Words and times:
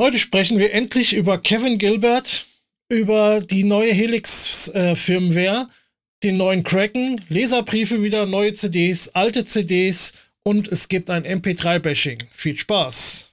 Heute 0.00 0.20
sprechen 0.20 0.60
wir 0.60 0.72
endlich 0.72 1.12
über 1.12 1.38
Kevin 1.38 1.76
Gilbert, 1.76 2.46
über 2.88 3.40
die 3.40 3.64
neue 3.64 3.92
Helix-Firmware, 3.92 5.62
äh, 5.62 5.72
den 6.22 6.36
neuen 6.36 6.62
Kraken, 6.62 7.20
Leserbriefe 7.28 8.00
wieder, 8.00 8.24
neue 8.24 8.52
CDs, 8.52 9.08
alte 9.08 9.44
CDs 9.44 10.12
und 10.44 10.68
es 10.68 10.86
gibt 10.86 11.10
ein 11.10 11.24
MP3-Bashing. 11.24 12.22
Viel 12.30 12.56
Spaß! 12.56 13.24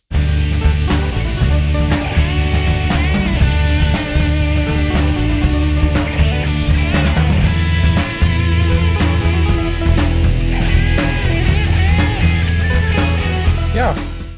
Ja, 13.75 13.95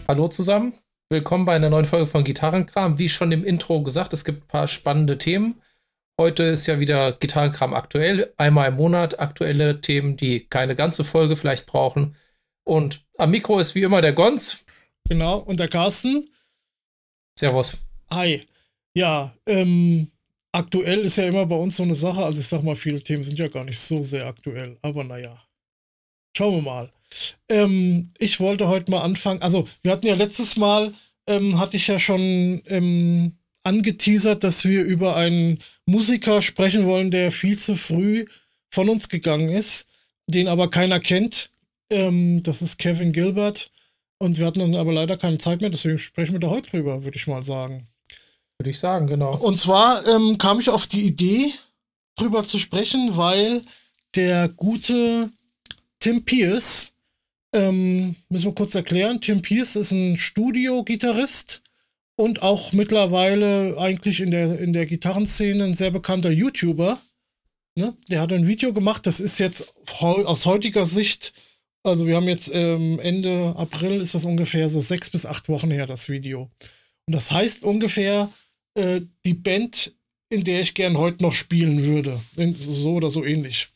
hallo 0.10 0.28
zusammen. 0.28 0.74
Willkommen 1.10 1.46
bei 1.46 1.56
einer 1.56 1.70
neuen 1.70 1.86
Folge 1.86 2.06
von 2.06 2.26
Gitarrenkram. 2.26 3.00
Wie 3.00 3.08
schon 3.08 3.32
im 3.32 3.46
Intro 3.46 3.82
gesagt, 3.82 4.12
es 4.12 4.26
gibt 4.26 4.44
ein 4.44 4.48
paar 4.48 4.68
spannende 4.68 5.18
Themen. 5.18 5.62
Heute 6.20 6.44
ist 6.44 6.68
ja 6.68 6.82
wieder 6.82 7.14
Gitarrenkram 7.14 7.74
aktuell. 7.74 8.34
Einmal 8.36 8.68
im 8.68 8.76
Monat 8.76 9.18
aktuelle 9.18 9.80
Themen, 9.80 10.18
die 10.18 10.42
keine 10.50 10.76
ganze 10.76 11.06
Folge 11.06 11.38
vielleicht 11.38 11.66
brauchen. 11.66 12.18
Und 12.66 13.06
am 13.18 13.32
Mikro 13.32 13.58
ist 13.58 13.74
wie 13.74 13.84
immer 13.84 14.02
der 14.02 14.12
Gonz. 14.12 14.66
Genau, 15.08 15.38
und 15.38 15.62
der 15.62 15.70
Carsten. 15.70 16.28
Servus. 17.40 17.78
Hi. 18.12 18.46
Ja, 18.94 19.34
ähm, 19.46 20.12
aktuell 20.52 21.06
ist 21.06 21.16
ja 21.16 21.24
immer 21.24 21.46
bei 21.46 21.56
uns 21.56 21.78
so 21.78 21.84
eine 21.84 21.96
Sache. 21.96 22.26
Also 22.26 22.42
ich 22.42 22.48
sag 22.48 22.64
mal, 22.64 22.76
viele 22.76 23.02
Themen 23.02 23.24
sind 23.24 23.40
ja 23.40 23.48
gar 23.48 23.64
nicht 23.64 23.80
so 23.80 24.04
sehr 24.04 24.28
aktuell. 24.28 24.78
Aber 24.82 25.06
naja, 25.06 25.42
schauen 26.36 26.56
wir 26.56 26.62
mal. 26.64 26.92
Ähm, 27.50 28.08
ich 28.18 28.40
wollte 28.40 28.68
heute 28.68 28.92
mal 28.92 29.02
anfangen. 29.02 29.42
Also, 29.42 29.68
wir 29.84 29.92
hatten 29.92 30.08
ja 30.08 30.16
letztes 30.16 30.58
Mal, 30.58 30.94
ähm, 31.28 31.60
hatte 31.60 31.78
ich 31.78 31.88
ja 31.88 32.00
schon 32.00 32.62
ähm, 32.68 33.34
angeteasert, 33.64 34.44
dass 34.44 34.66
wir 34.66 34.84
über 34.84 35.16
einen 35.16 35.60
Musiker 35.86 36.42
sprechen 36.42 36.86
wollen, 36.86 37.12
der 37.12 37.32
viel 37.32 37.58
zu 37.58 37.76
früh 37.76 38.26
von 38.72 38.90
uns 38.90 39.10
gegangen 39.10 39.50
ist, 39.50 39.88
den 40.28 40.48
aber 40.48 40.70
keiner 40.70 41.00
kennt. 41.00 41.52
Ähm, 41.90 42.42
das 42.44 42.62
ist 42.62 42.78
Kevin 42.78 43.12
Gilbert. 43.12 43.72
Und 44.20 44.38
wir 44.38 44.48
hatten 44.48 44.60
dann 44.60 44.76
aber 44.76 44.94
leider 44.94 45.16
keine 45.16 45.38
Zeit 45.38 45.62
mehr, 45.62 45.70
deswegen 45.70 45.98
sprechen 45.98 46.34
wir 46.34 46.40
da 46.40 46.50
heute 46.50 46.72
drüber, 46.72 47.04
würde 47.04 47.18
ich 47.18 47.28
mal 47.28 47.44
sagen. 47.44 47.86
Würde 48.58 48.72
ich 48.72 48.80
sagen, 48.80 49.06
genau. 49.06 49.38
Und 49.38 49.60
zwar 49.60 50.06
ähm, 50.08 50.38
kam 50.40 50.60
ich 50.60 50.70
auf 50.70 50.88
die 50.88 51.04
Idee, 51.04 51.54
drüber 52.16 52.44
zu 52.44 52.58
sprechen, 52.58 53.16
weil 53.16 53.62
der 54.16 54.50
gute 54.50 55.30
Tim 56.00 56.26
Pierce 56.26 56.94
ähm, 57.54 58.16
müssen 58.30 58.46
wir 58.48 58.56
kurz 58.56 58.76
erklären. 58.76 59.22
Tim 59.22 59.42
Pierce 59.42 59.76
ist 59.76 59.92
ein 59.92 60.18
Studio-Gitarrist 60.18 61.62
und 62.16 62.42
auch 62.42 62.74
mittlerweile 62.74 63.78
eigentlich 63.78 64.20
in 64.20 64.32
der, 64.32 64.60
in 64.60 64.74
der 64.74 64.86
Gitarrenszene 64.86 65.64
ein 65.64 65.74
sehr 65.74 65.92
bekannter 65.92 66.32
YouTuber. 66.32 67.00
Ne? 67.76 67.96
Der 68.10 68.22
hat 68.22 68.34
ein 68.34 68.48
Video 68.48 68.74
gemacht, 68.74 69.06
das 69.06 69.20
ist 69.20 69.40
jetzt 69.40 69.76
aus 70.02 70.46
heutiger 70.46 70.86
Sicht, 70.86 71.34
also 71.84 72.06
wir 72.06 72.16
haben 72.16 72.28
jetzt 72.28 72.50
ähm, 72.54 73.00
Ende 73.00 73.54
April, 73.56 74.02
ist 74.02 74.16
das 74.16 74.26
ungefähr 74.26 74.68
so 74.68 74.80
sechs 74.80 75.10
bis 75.10 75.26
acht 75.26 75.48
Wochen 75.48 75.72
her, 75.72 75.86
das 75.86 76.10
Video. 76.10 76.50
Und 77.06 77.16
das 77.16 77.32
heißt 77.32 77.64
ungefähr 77.64 78.30
äh, 78.76 79.02
die 79.26 79.34
Band, 79.34 79.94
in 80.30 80.44
der 80.44 80.62
ich 80.62 80.74
gern 80.74 80.98
heute 80.98 81.24
noch 81.24 81.32
spielen 81.32 81.86
würde. 81.86 82.20
So 82.58 82.94
oder 82.96 83.10
so 83.10 83.24
ähnlich. 83.24 83.70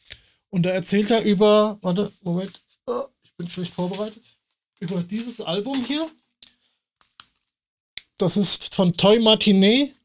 Und 0.49 0.66
da 0.66 0.72
erzählt 0.72 1.11
er 1.11 1.22
über, 1.22 1.77
warte, 1.81 2.11
Moment, 2.22 2.59
bin 3.42 3.50
schlecht 3.50 3.73
vorbereitet, 3.73 4.23
über 4.80 5.02
dieses 5.02 5.42
Album 5.42 5.84
hier. 5.86 6.08
Das 8.17 8.38
ist 8.38 8.75
von 8.75 8.94
Toy 8.94 9.20
Martinet. 9.20 9.95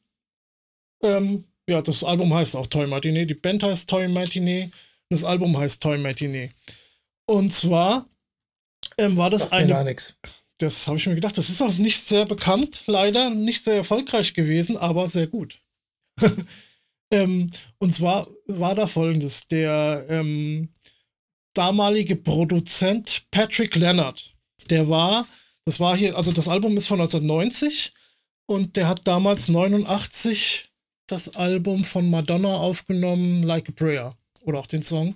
Ähm, 1.03 1.45
ja, 1.69 1.83
das 1.83 2.03
Album 2.03 2.33
heißt 2.33 2.57
auch 2.57 2.67
Toy 2.67 2.87
Martinet. 2.87 3.29
Die 3.29 3.35
Band 3.35 3.63
heißt 3.63 3.89
Toy 3.89 4.09
Martinet. 4.09 4.73
Das 5.11 5.23
Album 5.23 5.57
heißt 5.57 5.83
Toy 5.83 5.99
Martinet. 5.99 6.53
Und 7.27 7.53
zwar 7.53 8.09
ähm, 8.97 9.17
war 9.17 9.29
das 9.29 9.43
Sagt 9.43 9.53
eine. 9.53 9.69
Gar 9.69 9.85
nichts. 9.85 10.15
Das 10.59 10.87
habe 10.87 10.97
ich 10.97 11.07
mir 11.07 11.15
gedacht. 11.15 11.37
Das 11.37 11.51
ist 11.51 11.61
auch 11.61 11.75
nicht 11.75 12.01
sehr 12.09 12.25
bekannt, 12.25 12.85
leider 12.87 13.29
nicht 13.29 13.65
sehr 13.65 13.77
erfolgreich 13.77 14.33
gewesen, 14.33 14.79
aber 14.79 15.07
sehr 15.09 15.27
gut. 15.27 15.61
ähm, 17.11 17.51
und 17.79 17.93
zwar 17.93 18.27
war 18.47 18.75
da 18.75 18.87
folgendes: 18.87 19.47
Der 19.49 20.07
ähm, 20.09 20.71
damalige 21.57 22.17
Produzent 22.17 23.27
Patrick 23.31 23.77
Leonard. 23.77 24.35
Der 24.71 24.89
war, 24.89 25.27
das 25.65 25.81
war 25.81 25.97
hier, 25.97 26.17
also 26.17 26.33
das 26.33 26.49
Album 26.49 26.77
ist 26.77 26.87
von 26.87 27.01
1990 27.01 27.93
und 28.47 28.77
der 28.77 28.89
hat 28.89 29.01
damals 29.05 29.49
89 29.49 30.71
das 31.07 31.37
Album 31.37 31.85
von 31.85 32.11
Madonna 32.11 32.55
aufgenommen, 32.57 33.43
Like 33.43 33.69
a 33.69 33.73
Prayer. 33.73 34.17
Oder 34.43 34.59
auch 34.59 34.67
den 34.67 34.83
Song. 34.83 35.15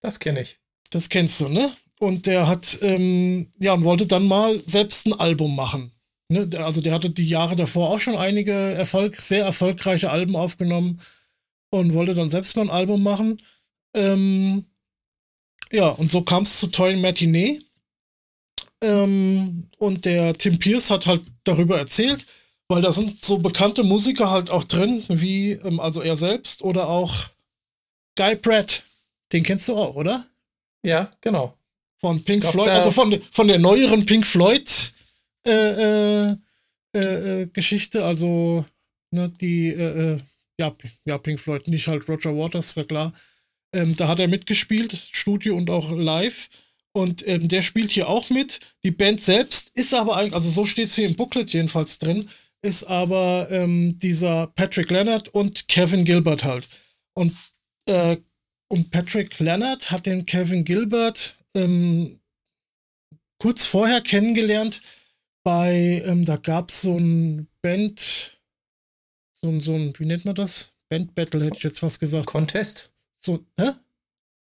Das 0.00 0.18
kenne 0.18 0.42
ich. 0.42 0.58
Das 0.90 1.08
kennst 1.08 1.40
du, 1.40 1.48
ne? 1.48 1.72
Und 1.98 2.26
der 2.26 2.46
hat, 2.46 2.78
ähm, 2.82 3.50
ja, 3.58 3.74
und 3.74 3.84
wollte 3.84 4.06
dann 4.06 4.26
mal 4.26 4.60
selbst 4.62 5.06
ein 5.06 5.12
Album 5.12 5.54
machen. 5.54 5.92
Ne? 6.30 6.48
Also 6.56 6.80
der 6.80 6.94
hatte 6.94 7.10
die 7.10 7.28
Jahre 7.28 7.56
davor 7.56 7.90
auch 7.90 7.98
schon 7.98 8.16
einige 8.16 8.52
Erfolg, 8.52 9.16
sehr 9.16 9.44
erfolgreiche 9.44 10.10
Alben 10.10 10.36
aufgenommen 10.36 11.00
und 11.70 11.92
wollte 11.92 12.14
dann 12.14 12.30
selbst 12.30 12.56
mal 12.56 12.62
ein 12.62 12.70
Album 12.70 13.02
machen. 13.02 13.42
Ähm, 13.94 14.64
ja, 15.72 15.88
und 15.88 16.10
so 16.10 16.22
kam 16.22 16.42
es 16.42 16.60
zu 16.60 16.68
Toy 16.68 16.96
Matinee. 16.96 17.60
Ähm, 18.82 19.68
und 19.78 20.04
der 20.04 20.32
Tim 20.34 20.58
Pierce 20.58 20.90
hat 20.90 21.06
halt 21.06 21.22
darüber 21.44 21.78
erzählt, 21.78 22.24
weil 22.68 22.82
da 22.82 22.92
sind 22.92 23.22
so 23.22 23.38
bekannte 23.38 23.82
Musiker 23.82 24.30
halt 24.30 24.50
auch 24.50 24.64
drin, 24.64 25.04
wie 25.08 25.52
ähm, 25.52 25.80
also 25.80 26.00
er 26.00 26.16
selbst 26.16 26.62
oder 26.62 26.88
auch 26.88 27.28
Guy 28.16 28.36
Pratt. 28.36 28.84
Den 29.32 29.42
kennst 29.42 29.68
du 29.68 29.76
auch, 29.76 29.96
oder? 29.96 30.26
Ja, 30.82 31.12
genau. 31.20 31.56
Von 31.98 32.24
Pink 32.24 32.40
glaub, 32.40 32.54
Floyd, 32.54 32.68
also 32.70 32.90
von, 32.90 33.20
von 33.30 33.48
der 33.48 33.58
neueren 33.58 34.06
Pink 34.06 34.26
Floyd 34.26 34.92
äh, 35.46 35.50
äh, 35.50 36.36
äh, 36.96 37.42
äh 37.42 37.46
Geschichte, 37.48 38.04
also 38.04 38.64
ne, 39.10 39.28
die, 39.28 39.68
äh, 39.68 40.14
äh, 40.14 40.20
ja, 40.58 40.74
ja, 41.04 41.18
Pink 41.18 41.38
Floyd, 41.38 41.68
nicht 41.68 41.86
halt 41.86 42.08
Roger 42.08 42.34
Waters, 42.34 42.76
war 42.76 42.84
klar. 42.84 43.12
Ähm, 43.72 43.96
da 43.96 44.08
hat 44.08 44.18
er 44.18 44.28
mitgespielt, 44.28 44.92
Studio 45.12 45.56
und 45.56 45.70
auch 45.70 45.90
live. 45.92 46.48
Und 46.92 47.26
ähm, 47.28 47.48
der 47.48 47.62
spielt 47.62 47.90
hier 47.90 48.08
auch 48.08 48.30
mit. 48.30 48.60
Die 48.84 48.90
Band 48.90 49.20
selbst 49.20 49.70
ist 49.74 49.94
aber 49.94 50.16
eigentlich, 50.16 50.34
also 50.34 50.50
so 50.50 50.64
steht 50.64 50.88
es 50.88 50.96
hier 50.96 51.06
im 51.06 51.14
Booklet 51.14 51.52
jedenfalls 51.52 51.98
drin, 51.98 52.28
ist 52.62 52.84
aber 52.84 53.48
ähm, 53.50 53.96
dieser 53.98 54.48
Patrick 54.48 54.90
Leonard 54.90 55.28
und 55.28 55.68
Kevin 55.68 56.04
Gilbert 56.04 56.44
halt. 56.44 56.66
Und, 57.14 57.36
äh, 57.86 58.16
und 58.68 58.90
Patrick 58.90 59.38
Leonard 59.38 59.90
hat 59.90 60.06
den 60.06 60.26
Kevin 60.26 60.64
Gilbert 60.64 61.36
ähm, 61.54 62.20
kurz 63.38 63.66
vorher 63.66 64.00
kennengelernt 64.00 64.80
bei, 65.42 66.02
ähm, 66.04 66.24
da 66.24 66.36
gab 66.36 66.68
es 66.68 66.82
so 66.82 66.98
ein 66.98 67.48
Band, 67.62 68.40
so 69.40 69.48
ein, 69.48 69.60
so 69.60 69.74
ein, 69.74 69.92
wie 69.98 70.06
nennt 70.06 70.24
man 70.24 70.34
das? 70.34 70.74
Band 70.88 71.14
Battle 71.14 71.44
hätte 71.44 71.56
ich 71.56 71.62
jetzt 71.62 71.82
was 71.82 71.98
gesagt. 71.98 72.26
Contest? 72.26 72.92
So, 73.20 73.44
hä? 73.58 73.70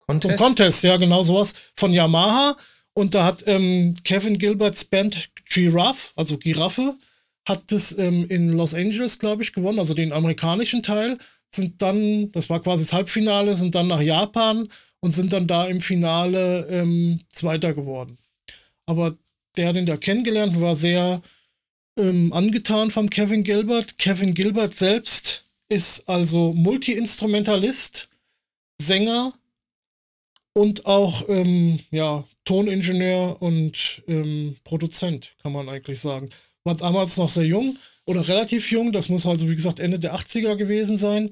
Contest? 0.06 0.38
So 0.38 0.44
Contest, 0.44 0.84
ja, 0.84 0.97
genau 0.97 1.22
sowas 1.22 1.55
von 1.75 1.93
Yamaha. 1.93 2.56
Und 2.94 3.15
da 3.15 3.25
hat 3.25 3.44
ähm, 3.47 3.94
Kevin 4.05 4.38
Gilberts 4.38 4.84
Band 4.84 5.31
Giraffe, 5.47 6.12
also 6.16 6.37
Giraffe, 6.37 6.97
hat 7.49 7.72
das 7.72 7.97
ähm, 7.99 8.27
in 8.28 8.50
Los 8.50 8.75
Angeles, 8.75 9.19
glaube 9.19 9.43
ich, 9.43 9.53
gewonnen, 9.53 9.78
also 9.78 9.94
den 9.94 10.12
amerikanischen 10.12 10.83
Teil. 10.83 11.19
Sind 11.49 11.83
dann, 11.83 12.31
das 12.33 12.50
war 12.50 12.60
quasi 12.60 12.84
das 12.84 12.93
Halbfinale, 12.93 13.56
sind 13.56 13.75
dann 13.75 13.88
nach 13.88 14.00
Japan 14.00 14.69
und 15.00 15.12
sind 15.12 15.33
dann 15.33 15.47
da 15.47 15.66
im 15.66 15.81
Finale 15.81 16.66
ähm, 16.69 17.21
Zweiter 17.28 17.75
geworden. 17.75 18.19
Aber 18.87 19.16
der 19.56 19.69
hat 19.69 19.77
ihn 19.77 19.87
da 19.87 19.97
kennengelernt, 19.97 20.60
war 20.60 20.77
sehr 20.77 21.21
ähm, 21.99 22.33
angetan 22.33 22.91
von 22.91 23.10
Kevin 23.10 23.43
Gilbert. 23.43 23.98
Kevin 23.98 24.34
Gilbert 24.34 24.72
selbst 24.72 25.45
ist 25.69 26.09
also 26.09 26.53
Multi-Instrumentalist 26.54 28.09
Sänger 28.87 29.33
und 30.55 30.87
auch 30.87 31.29
ähm, 31.29 31.79
ja, 31.91 32.25
Toningenieur 32.45 33.41
und 33.41 34.03
ähm, 34.07 34.57
Produzent, 34.65 35.34
kann 35.43 35.53
man 35.53 35.69
eigentlich 35.69 36.01
sagen. 36.01 36.29
War 36.65 36.77
damals 36.77 37.17
noch 37.17 37.29
sehr 37.29 37.47
jung 37.47 37.77
oder 38.07 38.27
relativ 38.29 38.71
jung, 38.71 38.93
das 38.93 39.09
muss 39.09 39.27
also 39.27 39.49
wie 39.51 39.57
gesagt 39.57 39.81
Ende 39.81 39.99
der 39.99 40.15
80er 40.15 40.57
gewesen 40.57 40.99
sein. 40.99 41.31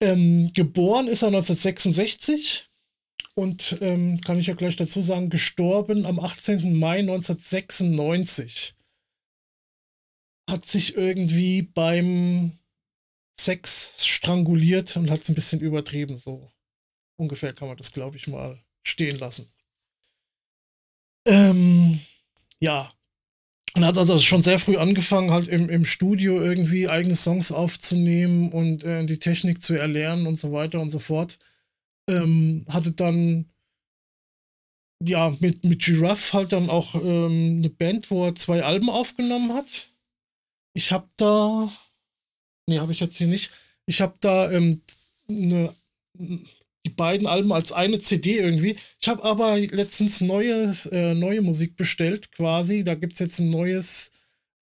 Ähm, 0.00 0.50
geboren 0.54 1.08
ist 1.08 1.22
er 1.22 1.28
1966 1.28 2.68
und 3.34 3.78
ähm, 3.80 4.20
kann 4.20 4.38
ich 4.38 4.46
ja 4.46 4.54
gleich 4.54 4.76
dazu 4.76 5.00
sagen, 5.00 5.30
gestorben 5.30 6.06
am 6.06 6.20
18. 6.20 6.78
Mai 6.78 6.98
1996. 6.98 8.74
Hat 10.50 10.64
sich 10.66 10.96
irgendwie 10.96 11.62
beim 11.62 12.58
Sex 13.38 14.04
stranguliert 14.06 14.96
und 14.96 15.10
hat 15.10 15.22
es 15.22 15.28
ein 15.28 15.34
bisschen 15.34 15.60
übertrieben, 15.60 16.16
so 16.16 16.50
Ungefähr 17.22 17.52
kann 17.52 17.68
man 17.68 17.76
das, 17.76 17.92
glaube 17.92 18.16
ich, 18.16 18.26
mal 18.26 18.60
stehen 18.82 19.16
lassen. 19.16 19.46
Ähm, 21.28 22.00
ja. 22.58 22.92
Und 23.76 23.84
hat 23.84 23.96
also 23.96 24.18
schon 24.18 24.42
sehr 24.42 24.58
früh 24.58 24.76
angefangen, 24.76 25.30
halt 25.30 25.46
im, 25.46 25.68
im 25.68 25.84
Studio 25.84 26.42
irgendwie 26.42 26.88
eigene 26.88 27.14
Songs 27.14 27.52
aufzunehmen 27.52 28.50
und 28.50 28.82
äh, 28.82 29.06
die 29.06 29.20
Technik 29.20 29.62
zu 29.62 29.74
erlernen 29.74 30.26
und 30.26 30.40
so 30.40 30.52
weiter 30.52 30.80
und 30.80 30.90
so 30.90 30.98
fort. 30.98 31.38
Ähm, 32.08 32.64
hatte 32.68 32.90
dann 32.90 33.48
ja 35.00 35.30
mit, 35.38 35.62
mit 35.64 35.84
Giraffe 35.84 36.32
halt 36.36 36.52
dann 36.52 36.68
auch 36.68 36.96
ähm, 36.96 37.58
eine 37.58 37.70
Band, 37.70 38.10
wo 38.10 38.26
er 38.26 38.34
zwei 38.34 38.64
Alben 38.64 38.90
aufgenommen 38.90 39.52
hat. 39.52 39.92
Ich 40.74 40.90
habe 40.90 41.08
da, 41.16 41.72
nee, 42.66 42.80
habe 42.80 42.90
ich 42.90 42.98
jetzt 42.98 43.16
hier 43.16 43.28
nicht. 43.28 43.52
Ich 43.86 44.00
habe 44.00 44.14
da 44.20 44.50
ähm, 44.50 44.82
eine 45.28 45.72
die 46.84 46.90
beiden 46.90 47.26
Alben 47.26 47.52
als 47.52 47.72
eine 47.72 48.00
CD 48.00 48.38
irgendwie. 48.38 48.76
Ich 49.00 49.08
habe 49.08 49.22
aber 49.22 49.58
letztens 49.58 50.20
neues, 50.20 50.86
äh, 50.86 51.14
neue 51.14 51.40
Musik 51.40 51.76
bestellt, 51.76 52.32
quasi. 52.32 52.84
Da 52.84 52.94
gibt 52.94 53.14
es 53.14 53.18
jetzt 53.20 53.38
ein 53.38 53.50
neues 53.50 54.10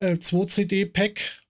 äh, 0.01 0.15
2-CD-Pack 0.15 1.43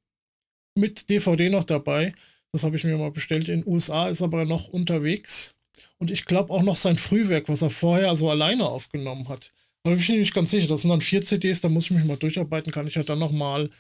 mit 0.77 1.11
DVD 1.11 1.51
noch 1.51 1.65
dabei. 1.65 2.15
Das 2.53 2.65
habe 2.65 2.77
ich 2.77 2.85
mir 2.85 2.97
mal 2.97 3.11
bestellt. 3.11 3.49
In 3.49 3.63
den 3.63 3.73
USA 3.73 4.09
ist 4.09 4.23
aber 4.23 4.45
noch 4.45 4.69
unterwegs. 4.69 5.55
Und 5.99 6.11
ich 6.11 6.25
glaube 6.25 6.53
auch 6.53 6.63
noch 6.63 6.77
sein 6.77 6.97
Frühwerk, 6.97 7.49
was 7.49 7.63
er 7.63 7.71
vorher 7.71 8.15
so 8.17 8.31
alleine 8.31 8.65
aufgenommen 8.65 9.29
hat. 9.29 9.53
Da 9.83 9.91
bin 9.91 10.01
ich 10.01 10.09
nicht 10.09 10.35
ganz 10.35 10.51
sicher. 10.51 10.69
Das 10.69 10.83
sind 10.83 10.91
dann 10.91 11.01
vier 11.01 11.23
CDs, 11.23 11.61
da 11.61 11.69
muss 11.69 11.85
ich 11.85 11.91
mich 11.93 12.05
mal 12.05 12.17
durcharbeiten. 12.17 12.73
Kann 12.73 12.87
ich 12.87 12.95
ja 12.95 13.03
dann 13.03 13.19
nochmal 13.19 13.71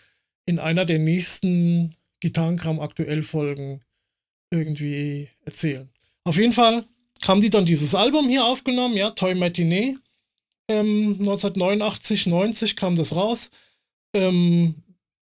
in 0.47 0.59
einer 0.59 0.85
der 0.85 0.99
nächsten 0.99 1.95
Gitarrenkram 2.21 2.81
aktuell 2.81 3.23
Folgen 3.23 3.83
irgendwie 4.53 5.29
erzählen. 5.45 5.90
Auf 6.25 6.37
jeden 6.37 6.53
Fall 6.53 6.85
haben 7.27 7.41
die 7.41 7.51
dann 7.51 7.67
dieses 7.67 7.95
Album 7.95 8.29
hier 8.29 8.45
aufgenommen, 8.45 8.97
ja, 8.97 9.11
Toy 9.11 9.35
Matinee. 9.35 9.97
Ähm, 10.69 11.17
1989, 11.19 12.27
90 12.27 12.77
kam 12.77 12.97
das 12.97 13.15
raus. 13.15 13.51
Ähm, 14.15 14.75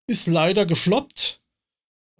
ist 0.07 0.27
leider 0.27 0.65
gefloppt. 0.65 1.41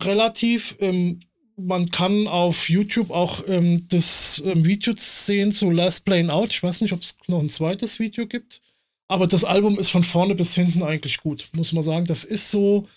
Relativ. 0.02 0.78
Ähm, 0.80 1.20
man 1.56 1.90
kann 1.90 2.28
auf 2.28 2.70
YouTube 2.70 3.10
auch 3.10 3.44
ähm, 3.48 3.88
das 3.90 4.42
ähm, 4.46 4.64
Video 4.66 4.94
sehen 4.96 5.52
zu 5.52 5.72
Last 5.72 6.06
Plane 6.06 6.32
Out. 6.32 6.50
Ich 6.50 6.62
weiß 6.62 6.82
nicht, 6.82 6.94
ob 6.94 7.02
es 7.02 7.18
noch 7.28 7.40
ein 7.40 7.50
zweites 7.50 8.00
Video 8.00 8.28
gibt. 8.28 8.62
Aber 9.08 9.26
das 9.26 9.44
Album 9.44 9.80
ist 9.80 9.90
von 9.90 10.04
vorne 10.04 10.36
bis 10.36 10.54
hinten 10.54 10.84
eigentlich 10.84 11.18
gut, 11.20 11.50
muss 11.54 11.74
man 11.74 11.84
sagen. 11.84 12.06
Das 12.06 12.26
ist 12.26 12.52
so 12.52 12.88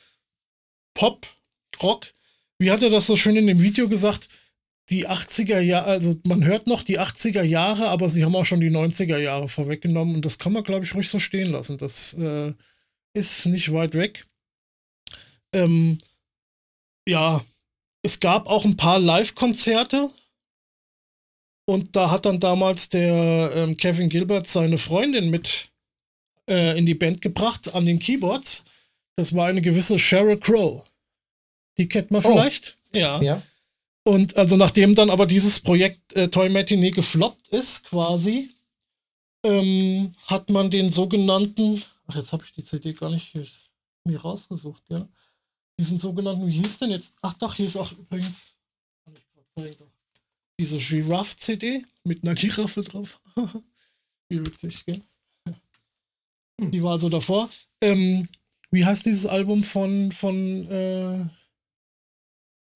Pop, 0.95 1.27
Rock. 1.83 2.07
Wie 2.59 2.71
hat 2.71 2.83
er 2.83 2.91
das 2.91 3.07
so 3.07 3.17
schön 3.17 3.37
in 3.37 3.47
dem 3.47 3.63
Video 3.63 3.89
gesagt? 3.89 4.29
Die 4.91 5.09
80er 5.09 5.61
Jahre, 5.61 5.87
also 5.87 6.15
man 6.27 6.45
hört 6.45 6.67
noch 6.67 6.83
die 6.83 6.99
80er 6.99 7.43
Jahre, 7.43 7.89
aber 7.89 8.09
sie 8.09 8.25
haben 8.25 8.35
auch 8.35 8.45
schon 8.45 8.61
die 8.61 8.71
90er 8.71 9.19
Jahre 9.19 9.49
vorweggenommen 9.49 10.17
und 10.17 10.25
das 10.25 10.39
kann 10.39 10.53
man, 10.53 10.65
glaube 10.65 10.85
ich, 10.85 10.95
ruhig 10.95 11.09
so 11.09 11.19
stehen 11.19 11.51
lassen. 11.51 11.79
Das 11.79 12.15
äh, 12.15 12.53
ist 13.15 13.47
nicht 13.47 13.73
weit 13.73 13.95
weg. 13.95 14.27
Ähm, 15.55 15.99
ja, 17.09 17.45
es 18.03 18.19
gab 18.19 18.47
auch 18.47 18.65
ein 18.65 18.77
paar 18.77 18.99
Live-Konzerte 18.99 20.11
und 21.67 21.95
da 21.95 22.11
hat 22.11 22.27
dann 22.27 22.41
damals 22.41 22.89
der 22.89 23.53
ähm, 23.55 23.77
Kevin 23.77 24.09
Gilbert 24.09 24.49
seine 24.49 24.79
Freundin 24.79 25.31
mit 25.31 25.71
äh, 26.49 26.77
in 26.77 26.85
die 26.85 26.95
Band 26.95 27.21
gebracht 27.21 27.73
an 27.75 27.87
den 27.87 28.01
Keyboards. 28.01 28.65
Das 29.17 29.35
war 29.37 29.47
eine 29.47 29.61
gewisse 29.61 29.99
Sheryl 29.99 30.39
Crow. 30.39 30.85
Die 31.79 31.87
kennt 31.87 32.11
man 32.11 32.25
oh. 32.25 32.29
vielleicht. 32.29 32.77
Ja. 32.93 33.21
ja. 33.23 33.43
Und 34.05 34.37
also 34.37 34.57
nachdem 34.57 34.95
dann 34.95 35.11
aber 35.11 35.27
dieses 35.27 35.61
Projekt 35.61 36.15
äh, 36.15 36.29
Toy 36.29 36.49
Matinee 36.49 36.91
gefloppt 36.91 37.49
ist, 37.49 37.85
quasi, 37.85 38.51
ähm, 39.45 40.15
hat 40.27 40.51
man 40.51 40.71
den 40.71 40.91
sogenannten, 40.91 41.83
ach 42.07 42.17
jetzt 42.17 42.33
habe 42.33 42.45
ich 42.45 42.53
die 42.53 42.65
CD 42.65 42.93
gar 42.93 43.11
nicht 43.11 43.33
hier, 43.33 43.47
mir 44.05 44.21
rausgesucht, 44.21 44.83
ja. 44.89 45.09
Diesen 45.79 45.99
sogenannten, 45.99 46.47
wie 46.47 46.63
hieß 46.63 46.79
denn 46.79 46.91
jetzt? 46.91 47.15
Ach 47.23 47.35
doch, 47.35 47.55
hier 47.55 47.67
ist 47.67 47.77
auch 47.77 47.93
übrigens, 47.93 48.55
diese 50.59 50.79
Giraffe-CD 50.79 51.85
mit 52.05 52.23
einer 52.23 52.35
Giraffe 52.35 52.83
drauf. 52.83 53.21
wie 54.29 54.41
witzig, 54.45 54.85
gell? 54.85 55.03
Hm. 56.61 56.71
Die 56.71 56.83
war 56.83 56.93
also 56.93 57.09
davor. 57.09 57.49
Ähm, 57.81 58.29
wie 58.71 58.85
heißt 58.85 59.07
dieses 59.07 59.27
Album 59.27 59.65
von, 59.65 60.13
von 60.13 60.71
äh, 60.71 61.25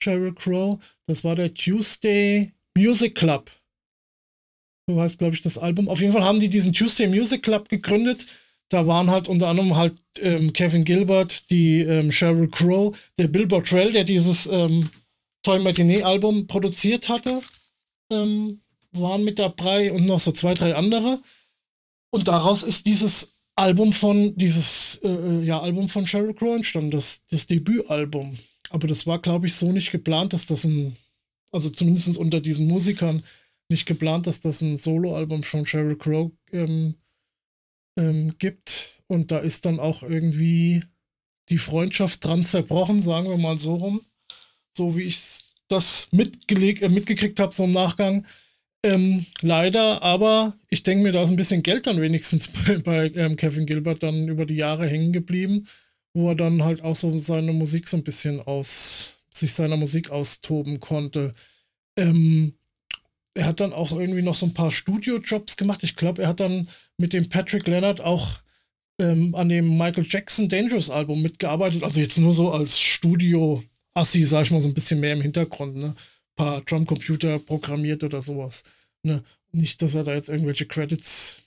Sheryl 0.03 0.35
Crow. 0.35 0.79
Das 1.07 1.25
war 1.25 1.37
der 1.37 1.53
Tuesday 1.53 2.53
Music 2.77 3.15
Club. 3.15 3.51
So 4.87 5.01
heißt, 5.01 5.19
glaube 5.19 5.35
ich, 5.35 5.41
das 5.41 5.59
Album. 5.59 5.89
Auf 5.89 6.01
jeden 6.01 6.13
Fall 6.13 6.25
haben 6.25 6.41
die 6.41 6.49
diesen 6.49 6.73
Tuesday 6.73 7.07
Music 7.07 7.43
Club 7.43 7.69
gegründet. 7.69 8.27
Da 8.71 8.87
waren 8.87 9.11
halt 9.11 9.29
unter 9.29 9.49
anderem 9.49 9.77
halt 9.77 9.95
ähm, 10.21 10.53
Kevin 10.53 10.85
Gilbert, 10.85 11.51
die 11.51 11.81
ähm, 11.81 12.11
Sheryl 12.11 12.49
Crow, 12.49 12.97
der 13.19 13.29
Bill 13.29 13.47
Bottrell, 13.47 13.93
der 13.93 14.05
dieses 14.05 14.47
ähm, 14.47 14.91
Toy 15.43 15.59
Matinee 15.59 16.03
Album 16.03 16.47
produziert 16.47 17.09
hatte, 17.09 17.43
ähm, 18.11 18.63
waren 18.93 19.25
mit 19.25 19.39
dabei 19.39 19.93
und 19.93 20.07
noch 20.07 20.21
so 20.21 20.33
zwei, 20.33 20.55
drei 20.55 20.75
andere. 20.75 21.21
Und 22.11 22.29
daraus 22.29 22.63
ist 22.63 22.87
dieses 22.87 23.33
Album 23.57 23.93
von, 23.93 24.37
dieses 24.37 25.01
äh, 25.03 25.09
äh 25.09 25.43
ja, 25.45 25.61
Album 25.61 25.89
von 25.89 26.07
Sheryl 26.07 26.35
Crow 26.35 26.57
entstanden, 26.57 26.91
das, 26.91 27.23
das 27.31 27.47
Debütalbum. 27.47 28.37
Aber 28.75 28.89
das 28.89 29.07
war, 29.07 29.21
glaube 29.21 29.47
ich, 29.47 29.55
so 29.55 29.71
nicht 29.71 29.93
geplant, 29.93 30.33
dass 30.33 30.47
das 30.47 30.65
ein, 30.65 30.97
also 31.53 31.71
zumindest 31.71 32.17
unter 32.17 32.41
diesen 32.41 32.67
Musikern 32.67 33.23
nicht 33.69 33.87
geplant, 33.87 34.27
dass 34.27 34.41
das 34.41 34.63
ein 34.63 34.79
Soloalbum 34.79 35.45
von 35.45 35.65
Sheryl 35.65 35.97
Crow 35.97 36.33
ähm, 36.51 36.97
ähm, 37.97 38.35
gibt. 38.39 39.01
Und 39.07 39.31
da 39.31 39.39
ist 39.39 39.65
dann 39.65 39.79
auch 39.79 40.03
irgendwie 40.03 40.83
die 41.51 41.59
Freundschaft 41.59 42.25
dran 42.25 42.43
zerbrochen, 42.43 43.01
sagen 43.01 43.29
wir 43.29 43.39
mal 43.39 43.59
so 43.59 43.77
rum. 43.77 44.01
So 44.77 44.97
wie 44.97 45.03
ich 45.03 45.21
das 45.69 46.09
mitgeleg 46.11 46.83
äh, 46.83 46.89
mitgekriegt 46.89 47.39
habe, 47.39 47.55
so 47.55 47.63
im 47.63 47.71
Nachgang. 47.71 48.27
Ähm, 48.83 49.25
leider, 49.41 50.03
aber 50.03 50.59
ich 50.69 50.83
denke 50.83 51.05
mir, 51.05 51.13
da 51.13 51.23
ist 51.23 51.31
ein 51.31 51.37
bisschen 51.37 51.63
Geld 51.63 51.87
dann 51.87 52.01
wenigstens 52.01 52.49
bei, 52.67 52.79
bei 52.79 53.07
ähm, 53.15 53.37
Kevin 53.37 53.67
Gilbert 53.67 54.03
dann 54.03 54.27
über 54.27 54.47
die 54.47 54.57
Jahre 54.57 54.89
hängen 54.89 55.13
geblieben 55.13 55.69
wo 56.15 56.31
er 56.31 56.37
dann 56.37 56.63
halt 56.63 56.83
auch 56.83 56.97
so 56.97 57.17
seine 57.19 57.53
Musik 57.53 57.89
so 57.89 57.97
ein 57.97 58.05
bisschen 58.05 58.41
aus, 58.41 59.17
sich 59.31 59.53
seiner 59.53 59.77
Musik 59.77 60.11
austoben 60.11 60.81
konnte. 60.81 61.35
Ähm, 61.97 62.55
er 63.35 63.47
hat 63.47 63.61
dann 63.61 63.73
auch 63.73 63.93
irgendwie 63.93 64.23
noch 64.23 64.37
so 64.37 64.47
ein 64.47 64.55
paar 64.55 64.71
Studio-Jobs 64.71 65.57
gemacht. 65.57 65.83
Ich 65.83 65.97
glaube, 65.97 66.23
er 66.23 66.29
hat 66.29 66.41
dann 66.41 66.69
mit 66.99 67.13
dem 67.13 67.29
Patrick 67.29 67.67
Leonard 67.67 68.01
auch 68.01 68.39
ähm, 69.01 69.35
an 69.35 69.49
dem 69.49 69.77
Michael 69.77 70.07
Jackson 70.09 70.49
Dangerous 70.49 70.89
Album 70.89 71.21
mitgearbeitet. 71.21 71.83
Also 71.83 71.99
jetzt 71.99 72.19
nur 72.19 72.33
so 72.33 72.53
als 72.53 72.79
Studio-Assi, 72.79 74.23
sag 74.23 74.45
ich 74.45 74.51
mal, 74.53 74.61
so 74.61 74.69
ein 74.69 74.75
bisschen 74.75 75.01
mehr 75.01 75.15
im 75.15 75.23
Hintergrund, 75.23 75.77
ne? 75.77 75.87
Ein 75.87 76.37
paar 76.37 76.61
Drumcomputer 76.63 77.41
programmiert 77.41 78.05
oder 78.05 78.21
sowas. 78.21 78.63
Ne? 79.03 79.23
Nicht, 79.53 79.83
dass 79.83 79.95
er 79.95 80.05
da 80.05 80.15
jetzt 80.15 80.29
irgendwelche 80.29 80.67
Credits 80.67 81.43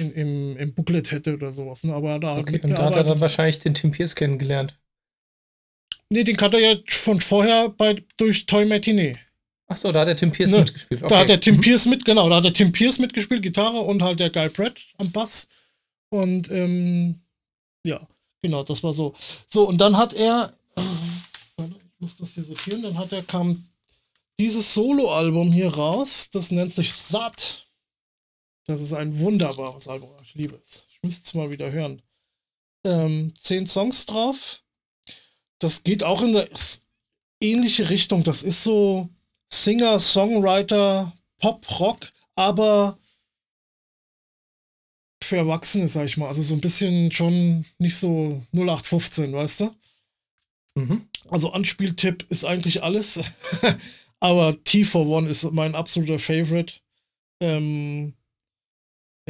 in, 0.00 0.12
im, 0.12 0.56
im 0.56 0.74
Booklet 0.74 1.12
hätte 1.12 1.34
oder 1.34 1.52
sowas. 1.52 1.84
Ne? 1.84 1.94
Aber 1.94 2.18
da 2.18 2.38
okay, 2.38 2.60
und 2.62 2.70
da 2.70 2.86
hat 2.86 2.96
er 2.96 3.04
dann 3.04 3.20
wahrscheinlich 3.20 3.58
den 3.58 3.74
Tim 3.74 3.90
Pierce 3.90 4.14
kennengelernt. 4.14 4.78
Nee, 6.12 6.24
den 6.24 6.36
kannte 6.36 6.58
er 6.58 6.72
ja 6.72 6.80
von 6.88 7.20
vorher 7.20 7.68
bei, 7.68 7.96
durch 8.16 8.46
Toy 8.46 8.64
Matinee. 8.64 9.16
Achso, 9.68 9.92
da 9.92 10.00
hat 10.00 10.08
der 10.08 10.16
Tim 10.16 10.32
Pierce 10.32 10.52
ne? 10.52 10.58
mitgespielt. 10.58 11.02
Okay. 11.02 11.14
Da 11.14 11.20
hat 11.20 11.28
der 11.28 11.38
Tim 11.38 11.54
mhm. 11.56 11.60
Pierce 11.60 11.86
mit, 11.86 12.04
genau, 12.04 12.28
da 12.28 12.36
hat 12.36 12.44
der 12.44 12.52
Tim 12.52 12.72
Pierce 12.72 12.98
mitgespielt, 12.98 13.42
Gitarre 13.42 13.78
und 13.78 14.02
halt 14.02 14.18
der 14.18 14.30
Guy 14.30 14.48
Pratt 14.48 14.80
am 14.98 15.12
Bass. 15.12 15.46
Und 16.08 16.50
ähm, 16.50 17.20
ja, 17.86 18.00
genau, 18.42 18.64
das 18.64 18.82
war 18.82 18.92
so. 18.92 19.14
So, 19.46 19.68
und 19.68 19.80
dann 19.80 19.96
hat 19.96 20.12
er, 20.12 20.52
äh, 20.76 20.82
ich 21.62 22.00
muss 22.00 22.16
das 22.16 22.34
hier 22.34 22.42
sortieren, 22.42 22.82
dann 22.82 22.98
hat 22.98 23.12
er, 23.12 23.22
kam 23.22 23.64
dieses 24.40 24.74
Solo-Album 24.74 25.52
hier 25.52 25.72
raus, 25.72 26.30
das 26.32 26.50
nennt 26.50 26.74
sich 26.74 26.92
Satt. 26.92 27.66
Das 28.70 28.80
ist 28.80 28.92
ein 28.92 29.18
wunderbares 29.18 29.88
Album. 29.88 30.10
Ich 30.22 30.36
liebe 30.36 30.54
es. 30.54 30.86
Ich 30.92 31.02
müsste 31.02 31.26
es 31.26 31.34
mal 31.34 31.50
wieder 31.50 31.72
hören. 31.72 32.02
Ähm, 32.86 33.34
zehn 33.36 33.66
Songs 33.66 34.06
drauf. 34.06 34.62
Das 35.58 35.82
geht 35.82 36.04
auch 36.04 36.22
in 36.22 36.36
eine 36.36 36.48
ähnliche 37.40 37.90
Richtung. 37.90 38.22
Das 38.22 38.44
ist 38.44 38.62
so 38.62 39.08
Singer, 39.52 39.98
Songwriter, 39.98 41.12
Pop, 41.38 41.80
Rock, 41.80 42.12
aber 42.36 42.96
für 45.20 45.38
Erwachsene, 45.38 45.88
sag 45.88 46.04
ich 46.04 46.16
mal. 46.16 46.28
Also 46.28 46.40
so 46.40 46.54
ein 46.54 46.60
bisschen 46.60 47.10
schon 47.10 47.66
nicht 47.78 47.96
so 47.96 48.40
0815, 48.52 49.32
weißt 49.32 49.60
du? 49.62 49.74
Mhm. 50.76 51.08
Also 51.28 51.50
Anspieltipp 51.50 52.24
ist 52.28 52.44
eigentlich 52.44 52.84
alles. 52.84 53.18
aber 54.20 54.62
T 54.62 54.84
for 54.84 55.08
One 55.08 55.28
ist 55.28 55.50
mein 55.50 55.74
absoluter 55.74 56.20
Favorite. 56.20 56.74
Ähm, 57.40 58.14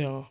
ja. 0.00 0.30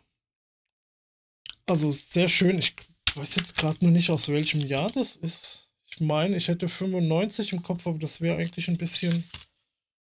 Also 1.66 1.90
sehr 1.90 2.28
schön. 2.28 2.58
Ich 2.58 2.74
weiß 3.14 3.36
jetzt 3.36 3.56
gerade 3.56 3.78
nur 3.80 3.92
nicht, 3.92 4.10
aus 4.10 4.28
welchem 4.28 4.60
Jahr 4.60 4.90
das 4.90 5.16
ist. 5.16 5.68
Ich 5.86 6.00
meine, 6.00 6.36
ich 6.36 6.48
hätte 6.48 6.68
95 6.68 7.52
im 7.52 7.62
Kopf, 7.62 7.86
aber 7.86 7.98
das 7.98 8.20
wäre 8.20 8.36
eigentlich 8.36 8.68
ein 8.68 8.78
bisschen 8.78 9.24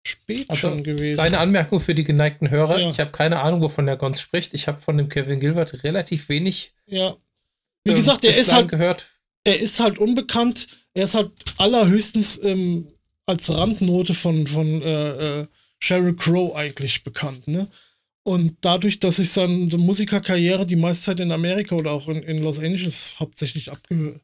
spät 0.06 0.48
also, 0.48 0.68
schon 0.68 0.82
gewesen. 0.82 1.18
Deine 1.18 1.38
Anmerkung 1.38 1.80
für 1.80 1.94
die 1.94 2.04
geneigten 2.04 2.50
Hörer. 2.50 2.80
Ja. 2.80 2.90
Ich 2.90 3.00
habe 3.00 3.10
keine 3.10 3.40
Ahnung, 3.40 3.60
wovon 3.60 3.86
der 3.86 3.96
Gons 3.96 4.20
spricht. 4.20 4.54
Ich 4.54 4.68
habe 4.68 4.80
von 4.80 4.96
dem 4.96 5.08
Kevin 5.08 5.40
Gilbert 5.40 5.84
relativ 5.84 6.28
wenig 6.28 6.74
ja. 6.86 7.16
Wie 7.84 7.90
ähm, 7.90 7.96
gesagt, 7.96 8.24
er 8.24 8.36
ist 8.36 8.52
halt 8.52 8.68
gehört? 8.68 9.06
Er 9.44 9.58
ist 9.58 9.80
halt 9.80 9.98
unbekannt. 9.98 10.68
Er 10.94 11.04
ist 11.04 11.14
halt 11.14 11.32
allerhöchstens 11.58 12.42
ähm, 12.42 12.88
als 13.26 13.50
Randnote 13.50 14.14
von 14.14 14.46
von 14.46 14.82
äh, 14.82 15.40
äh, 15.40 15.46
Sheryl 15.78 16.16
Crow 16.16 16.56
eigentlich 16.56 17.04
bekannt, 17.04 17.46
ne? 17.46 17.68
Und 18.26 18.56
dadurch, 18.62 18.98
dass 18.98 19.16
sich 19.16 19.30
seine 19.30 19.76
Musikerkarriere 19.76 20.64
die 20.64 20.76
meiste 20.76 21.04
Zeit 21.04 21.20
in 21.20 21.30
Amerika 21.30 21.76
oder 21.76 21.92
auch 21.92 22.08
in, 22.08 22.22
in 22.22 22.42
Los 22.42 22.58
Angeles 22.58 23.20
hauptsächlich 23.20 23.70
abge, 23.70 24.20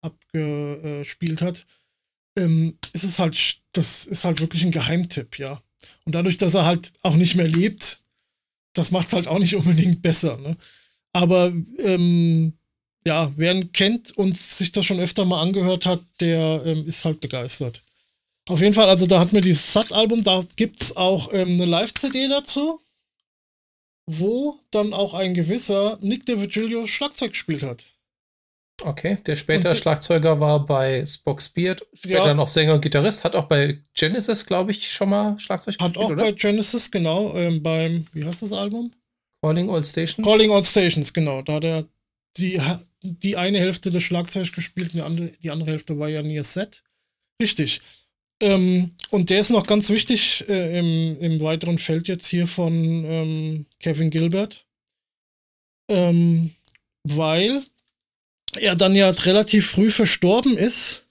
abgespielt 0.00 1.42
hat, 1.42 1.66
ähm, 2.38 2.78
ist 2.94 3.04
es 3.04 3.18
halt, 3.18 3.58
das 3.72 4.06
ist 4.06 4.24
halt 4.24 4.40
wirklich 4.40 4.64
ein 4.64 4.70
Geheimtipp, 4.70 5.38
ja. 5.38 5.62
Und 6.04 6.14
dadurch, 6.14 6.38
dass 6.38 6.54
er 6.54 6.64
halt 6.64 6.92
auch 7.02 7.14
nicht 7.14 7.34
mehr 7.34 7.48
lebt, 7.48 8.00
das 8.72 8.90
macht 8.90 9.08
es 9.08 9.12
halt 9.12 9.28
auch 9.28 9.38
nicht 9.38 9.54
unbedingt 9.56 10.00
besser, 10.00 10.38
ne? 10.38 10.56
Aber 11.12 11.52
ähm, 11.78 12.54
ja, 13.04 13.32
wer 13.36 13.54
ihn 13.54 13.72
kennt 13.72 14.16
und 14.16 14.36
sich 14.36 14.72
das 14.72 14.86
schon 14.86 15.00
öfter 15.00 15.26
mal 15.26 15.42
angehört 15.42 15.84
hat, 15.84 16.00
der 16.20 16.62
ähm, 16.64 16.86
ist 16.86 17.04
halt 17.04 17.20
begeistert. 17.20 17.82
Auf 18.48 18.60
jeden 18.60 18.72
Fall, 18.72 18.88
also 18.88 19.06
da 19.06 19.20
hat 19.20 19.32
mir 19.32 19.42
dieses 19.42 19.72
Sat-Album, 19.72 20.22
da 20.22 20.42
gibt 20.56 20.82
es 20.82 20.96
auch 20.96 21.32
ähm, 21.32 21.52
eine 21.52 21.66
Live-CD 21.66 22.28
dazu, 22.28 22.80
wo 24.06 24.58
dann 24.70 24.92
auch 24.92 25.14
ein 25.14 25.34
gewisser 25.34 25.98
Nick 26.00 26.26
DeVigilio 26.26 26.86
Schlagzeug 26.86 27.32
gespielt 27.32 27.62
hat. 27.62 27.92
Okay, 28.80 29.18
der 29.26 29.36
später 29.36 29.70
und 29.70 29.76
Schlagzeuger 29.76 30.40
war 30.40 30.64
bei 30.64 31.04
Spock's 31.06 31.48
Beard, 31.48 31.86
später 31.94 32.26
ja. 32.26 32.34
noch 32.34 32.48
Sänger 32.48 32.74
und 32.74 32.80
Gitarrist, 32.80 33.22
hat 33.22 33.36
auch 33.36 33.44
bei 33.44 33.78
Genesis, 33.94 34.44
glaube 34.44 34.72
ich, 34.72 34.90
schon 34.90 35.10
mal 35.10 35.38
Schlagzeug 35.38 35.74
hat 35.74 35.92
gespielt, 35.92 35.96
Hat 35.96 36.04
auch 36.04 36.10
oder? 36.10 36.24
bei 36.24 36.32
Genesis, 36.32 36.90
genau, 36.90 37.36
ähm, 37.36 37.62
beim, 37.62 38.06
wie 38.12 38.24
heißt 38.24 38.42
das 38.42 38.52
Album? 38.52 38.90
Calling 39.42 39.70
All 39.70 39.84
Stations. 39.84 40.26
Calling 40.26 40.50
All 40.50 40.64
Stations, 40.64 41.12
genau. 41.12 41.42
Da 41.42 41.54
hat 41.54 41.64
er 41.64 41.84
die, 42.38 42.60
die 43.02 43.36
eine 43.36 43.58
Hälfte 43.58 43.90
des 43.90 44.02
Schlagzeugs 44.02 44.52
gespielt 44.52 44.88
und 44.88 44.94
die 44.94 45.02
andere, 45.02 45.32
die 45.42 45.50
andere 45.50 45.70
Hälfte 45.70 45.98
war 45.98 46.08
ja 46.08 46.22
Near 46.22 46.44
Set. 46.44 46.82
Richtig. 47.40 47.82
Ähm, 48.42 48.90
und 49.10 49.30
der 49.30 49.38
ist 49.38 49.50
noch 49.50 49.66
ganz 49.66 49.88
wichtig 49.88 50.44
äh, 50.48 50.78
im, 50.78 51.18
im 51.20 51.40
weiteren 51.40 51.78
Feld 51.78 52.08
jetzt 52.08 52.26
hier 52.26 52.48
von 52.48 52.72
ähm, 53.04 53.66
Kevin 53.78 54.10
Gilbert. 54.10 54.66
Ähm, 55.88 56.52
weil 57.04 57.62
er 58.56 58.74
dann 58.74 58.94
ja 58.94 59.08
relativ 59.10 59.70
früh 59.70 59.90
verstorben 59.90 60.56
ist. 60.56 61.04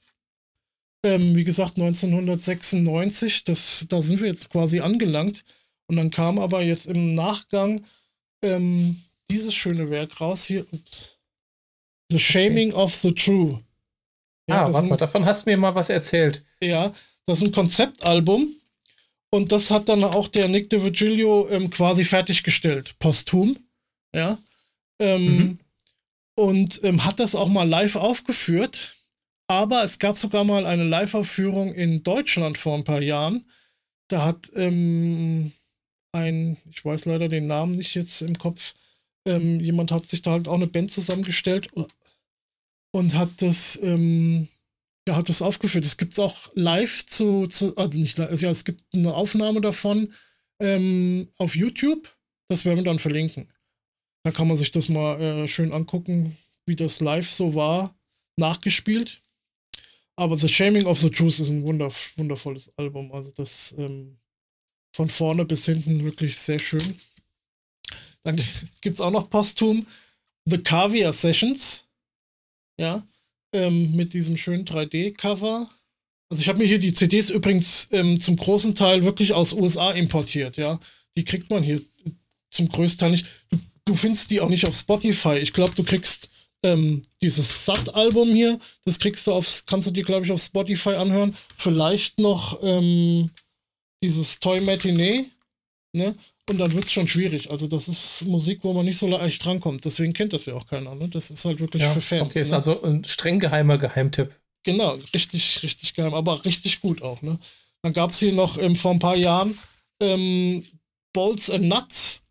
Ähm, 1.05 1.35
wie 1.35 1.45
gesagt, 1.45 1.77
1996, 1.77 3.45
das, 3.45 3.85
da 3.89 4.01
sind 4.01 4.21
wir 4.21 4.27
jetzt 4.27 4.49
quasi 4.49 4.81
angelangt. 4.81 5.43
Und 5.87 5.95
dann 5.95 6.11
kam 6.11 6.37
aber 6.37 6.61
jetzt 6.61 6.85
im 6.85 7.13
Nachgang 7.15 7.85
ähm, 8.43 9.01
dieses 9.29 9.55
schöne 9.55 9.89
Werk 9.89 10.19
raus 10.19 10.43
hier. 10.45 10.65
The 12.11 12.19
Shaming 12.19 12.73
okay. 12.73 12.81
of 12.81 12.93
the 12.95 13.13
True. 13.13 13.63
Ja, 14.49 14.65
ah, 14.65 14.73
warte 14.73 14.87
mal, 14.87 14.97
davon 14.97 15.25
hast 15.25 15.45
du 15.45 15.49
mir 15.49 15.57
mal 15.57 15.73
was 15.73 15.89
erzählt. 15.89 16.43
Ja, 16.61 16.93
das 17.25 17.39
ist 17.39 17.47
ein 17.47 17.51
Konzeptalbum. 17.51 18.55
Und 19.33 19.51
das 19.51 19.71
hat 19.71 19.87
dann 19.87 20.03
auch 20.03 20.27
der 20.27 20.49
Nick 20.49 20.69
DeVigilio 20.69 21.47
ähm, 21.49 21.69
quasi 21.69 22.03
fertiggestellt, 22.03 22.97
posthum. 22.99 23.57
Ja. 24.13 24.37
Ähm, 24.99 25.37
mhm. 25.37 25.59
Und 26.35 26.83
ähm, 26.83 27.05
hat 27.05 27.19
das 27.19 27.35
auch 27.35 27.47
mal 27.47 27.67
live 27.67 27.95
aufgeführt. 27.95 28.97
Aber 29.47 29.83
es 29.83 29.99
gab 29.99 30.17
sogar 30.17 30.43
mal 30.43 30.65
eine 30.65 30.85
Live-Aufführung 30.85 31.73
in 31.73 32.03
Deutschland 32.03 32.57
vor 32.57 32.77
ein 32.77 32.83
paar 32.83 33.01
Jahren. 33.01 33.45
Da 34.07 34.23
hat 34.25 34.49
ähm, 34.55 35.51
ein, 36.13 36.57
ich 36.69 36.83
weiß 36.83 37.05
leider 37.05 37.27
den 37.27 37.47
Namen 37.47 37.73
nicht 37.73 37.95
jetzt 37.95 38.21
im 38.21 38.37
Kopf, 38.37 38.73
ähm, 39.27 39.59
jemand 39.59 39.91
hat 39.91 40.05
sich 40.07 40.21
da 40.21 40.31
halt 40.31 40.47
auch 40.47 40.55
eine 40.55 40.67
Band 40.67 40.91
zusammengestellt 40.91 41.69
und 42.91 43.15
hat 43.15 43.29
das, 43.41 43.79
ähm, 43.81 44.47
ja, 45.07 45.15
hat 45.15 45.29
das 45.29 45.41
aufgeführt. 45.41 45.85
Es 45.85 45.97
gibt 45.97 46.19
auch 46.19 46.51
live 46.53 47.05
zu, 47.05 47.47
zu, 47.47 47.75
also 47.77 47.97
nicht 47.99 48.17
live, 48.17 48.29
also 48.29 48.45
ja, 48.45 48.51
es 48.51 48.65
gibt 48.65 48.83
eine 48.93 49.13
Aufnahme 49.13 49.61
davon 49.61 50.13
ähm, 50.59 51.29
auf 51.37 51.55
YouTube. 51.55 52.15
Das 52.49 52.65
werden 52.65 52.79
wir 52.79 52.83
dann 52.83 52.99
verlinken. 52.99 53.51
Da 54.23 54.31
kann 54.31 54.47
man 54.47 54.57
sich 54.57 54.71
das 54.71 54.89
mal 54.89 55.19
äh, 55.19 55.47
schön 55.47 55.71
angucken, 55.71 56.37
wie 56.65 56.75
das 56.75 56.99
live 56.99 57.29
so 57.29 57.55
war, 57.55 57.95
nachgespielt. 58.37 59.21
Aber 60.15 60.37
The 60.37 60.49
Shaming 60.49 60.85
of 60.85 60.99
the 60.99 61.09
Truth 61.09 61.39
ist 61.39 61.49
ein 61.49 61.63
wunder, 61.63 61.89
wundervolles 62.17 62.71
Album. 62.77 63.11
Also 63.11 63.31
das 63.31 63.73
ähm, 63.77 64.19
von 64.93 65.07
vorne 65.07 65.45
bis 65.45 65.65
hinten 65.65 66.03
wirklich 66.03 66.37
sehr 66.37 66.59
schön. 66.59 66.99
Dann 68.23 68.35
gibt 68.81 68.95
es 68.95 69.01
auch 69.01 69.11
noch 69.11 69.29
posthum 69.29 69.87
The 70.45 70.59
Caviar 70.59 71.13
Sessions. 71.13 71.87
Ja, 72.79 73.05
ähm, 73.53 73.95
mit 73.95 74.13
diesem 74.13 74.37
schönen 74.37 74.65
3D-Cover. 74.65 75.69
Also 76.29 76.41
ich 76.41 76.47
habe 76.47 76.59
mir 76.59 76.65
hier 76.65 76.79
die 76.79 76.93
CDs 76.93 77.29
übrigens 77.29 77.87
ähm, 77.91 78.19
zum 78.19 78.37
großen 78.37 78.73
Teil 78.73 79.03
wirklich 79.03 79.33
aus 79.33 79.53
USA 79.53 79.91
importiert, 79.91 80.57
ja. 80.57 80.79
Die 81.17 81.25
kriegt 81.25 81.49
man 81.49 81.61
hier 81.61 81.81
zum 82.49 82.69
größten 82.69 82.99
Teil 82.99 83.11
nicht. 83.11 83.25
Du, 83.49 83.59
du 83.85 83.95
findest 83.95 84.31
die 84.31 84.39
auch 84.39 84.49
nicht 84.49 84.65
auf 84.65 84.75
Spotify. 84.75 85.37
Ich 85.37 85.51
glaube, 85.51 85.75
du 85.75 85.83
kriegst 85.83 86.29
ähm, 86.63 87.01
dieses 87.21 87.65
Sat-Album 87.65 88.29
hier, 88.29 88.59
das 88.85 88.99
kriegst 88.99 89.27
du 89.27 89.33
auf, 89.33 89.63
kannst 89.65 89.87
du 89.87 89.91
dir, 89.91 90.03
glaube 90.03 90.25
ich, 90.25 90.31
auf 90.31 90.41
Spotify 90.41 90.91
anhören. 90.91 91.35
Vielleicht 91.57 92.19
noch 92.19 92.61
ähm, 92.63 93.31
dieses 94.03 94.39
Toy 94.39 94.61
Matinee, 94.61 95.25
ne? 95.93 96.15
Und 96.51 96.57
dann 96.57 96.73
wird 96.73 96.83
es 96.85 96.91
schon 96.91 97.07
schwierig. 97.07 97.49
Also, 97.49 97.67
das 97.67 97.87
ist 97.87 98.23
Musik, 98.27 98.59
wo 98.63 98.73
man 98.73 98.83
nicht 98.83 98.97
so 98.97 99.07
leicht 99.07 99.43
drankommt. 99.43 99.85
Deswegen 99.85 100.11
kennt 100.11 100.33
das 100.33 100.45
ja 100.47 100.53
auch 100.53 100.67
keiner. 100.67 100.93
Ne? 100.95 101.07
Das 101.07 101.31
ist 101.31 101.45
halt 101.45 101.61
wirklich 101.61 101.81
ja, 101.81 101.89
für 101.91 102.01
Fans. 102.01 102.23
Okay, 102.23 102.39
ne? 102.39 102.45
ist 102.45 102.51
also 102.51 102.83
ein 102.83 103.05
streng 103.05 103.39
geheimer 103.39 103.77
Geheimtipp. 103.77 104.35
Genau, 104.63 104.97
richtig, 105.13 105.63
richtig 105.63 105.93
geheim, 105.93 106.13
aber 106.13 106.43
richtig 106.43 106.81
gut 106.81 107.01
auch. 107.01 107.21
Ne? 107.21 107.39
Dann 107.83 107.93
gab 107.93 108.11
es 108.11 108.19
hier 108.19 108.33
noch 108.33 108.57
ähm, 108.57 108.75
vor 108.75 108.91
ein 108.91 108.99
paar 108.99 109.15
Jahren 109.15 109.57
ähm, 110.01 110.65
Bolts 111.13 111.49
and 111.49 111.69
Nuts. 111.69 112.21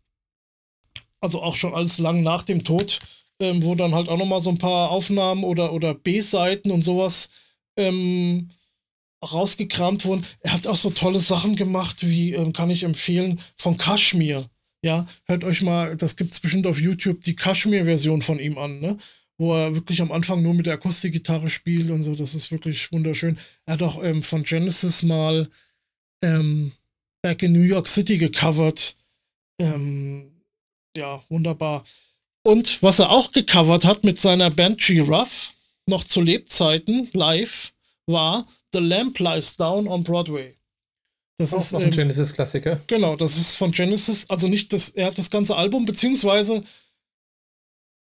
Also 1.19 1.41
auch 1.41 1.55
schon 1.55 1.73
alles 1.73 1.97
lang 1.97 2.21
nach 2.21 2.43
dem 2.43 2.63
Tod, 2.63 2.99
ähm, 3.41 3.63
wo 3.63 3.73
dann 3.73 3.95
halt 3.95 4.07
auch 4.07 4.17
nochmal 4.17 4.41
so 4.41 4.51
ein 4.51 4.59
paar 4.59 4.91
Aufnahmen 4.91 5.43
oder, 5.43 5.73
oder 5.73 5.95
B-Seiten 5.95 6.69
und 6.69 6.83
sowas 6.83 7.29
ähm, 7.75 8.51
rausgekramt 9.23 10.05
wurden. 10.05 10.25
Er 10.41 10.53
hat 10.53 10.67
auch 10.67 10.75
so 10.75 10.89
tolle 10.89 11.19
Sachen 11.19 11.55
gemacht, 11.55 11.97
wie 12.01 12.33
ähm, 12.33 12.53
kann 12.53 12.69
ich 12.69 12.83
empfehlen, 12.83 13.39
von 13.57 13.77
Kashmir. 13.77 14.45
Ja, 14.83 15.07
hört 15.25 15.43
euch 15.43 15.61
mal, 15.61 15.95
das 15.95 16.15
gibt 16.15 16.33
es 16.33 16.39
bestimmt 16.39 16.65
auf 16.65 16.81
YouTube, 16.81 17.21
die 17.21 17.35
Kashmir-Version 17.35 18.23
von 18.23 18.39
ihm 18.39 18.57
an, 18.57 18.79
ne? 18.79 18.97
Wo 19.37 19.53
er 19.53 19.75
wirklich 19.75 20.01
am 20.01 20.11
Anfang 20.11 20.41
nur 20.41 20.53
mit 20.53 20.65
der 20.65 20.73
Akustikgitarre 20.73 21.49
spielt 21.49 21.89
und 21.91 22.03
so. 22.03 22.15
Das 22.15 22.33
ist 22.35 22.51
wirklich 22.51 22.91
wunderschön. 22.91 23.37
Er 23.65 23.73
hat 23.73 23.83
auch 23.83 24.03
ähm, 24.03 24.23
von 24.23 24.43
Genesis 24.43 25.03
mal 25.03 25.49
ähm, 26.23 26.71
Back 27.21 27.43
in 27.43 27.53
New 27.53 27.61
York 27.61 27.87
City 27.87 28.17
gecovert. 28.17 28.95
Ähm, 29.59 30.31
ja, 30.95 31.23
wunderbar. 31.29 31.83
Und 32.43 32.81
was 32.81 32.99
er 32.99 33.11
auch 33.11 33.31
gecovert 33.31 33.85
hat 33.85 34.03
mit 34.03 34.19
seiner 34.19 34.49
Band 34.49 34.79
G-Ruff, 34.79 35.53
noch 35.85 36.03
zu 36.03 36.21
Lebzeiten 36.21 37.09
live, 37.13 37.71
war 38.07 38.45
The 38.73 38.79
Lamp 38.79 39.19
Lies 39.19 39.55
Down 39.55 39.87
on 39.87 40.03
Broadway. 40.03 40.55
Das 41.37 41.53
auch 41.53 41.57
ist 41.57 41.71
noch 41.73 41.79
ein 41.79 41.85
ähm, 41.85 41.91
Genesis-Klassiker. 41.91 42.81
Genau, 42.87 43.15
das 43.15 43.37
ist 43.37 43.55
von 43.55 43.71
Genesis, 43.71 44.29
also 44.29 44.47
nicht 44.47 44.71
das, 44.73 44.89
er 44.89 45.07
hat 45.07 45.17
das 45.17 45.29
ganze 45.29 45.55
Album, 45.55 45.85
beziehungsweise 45.85 46.63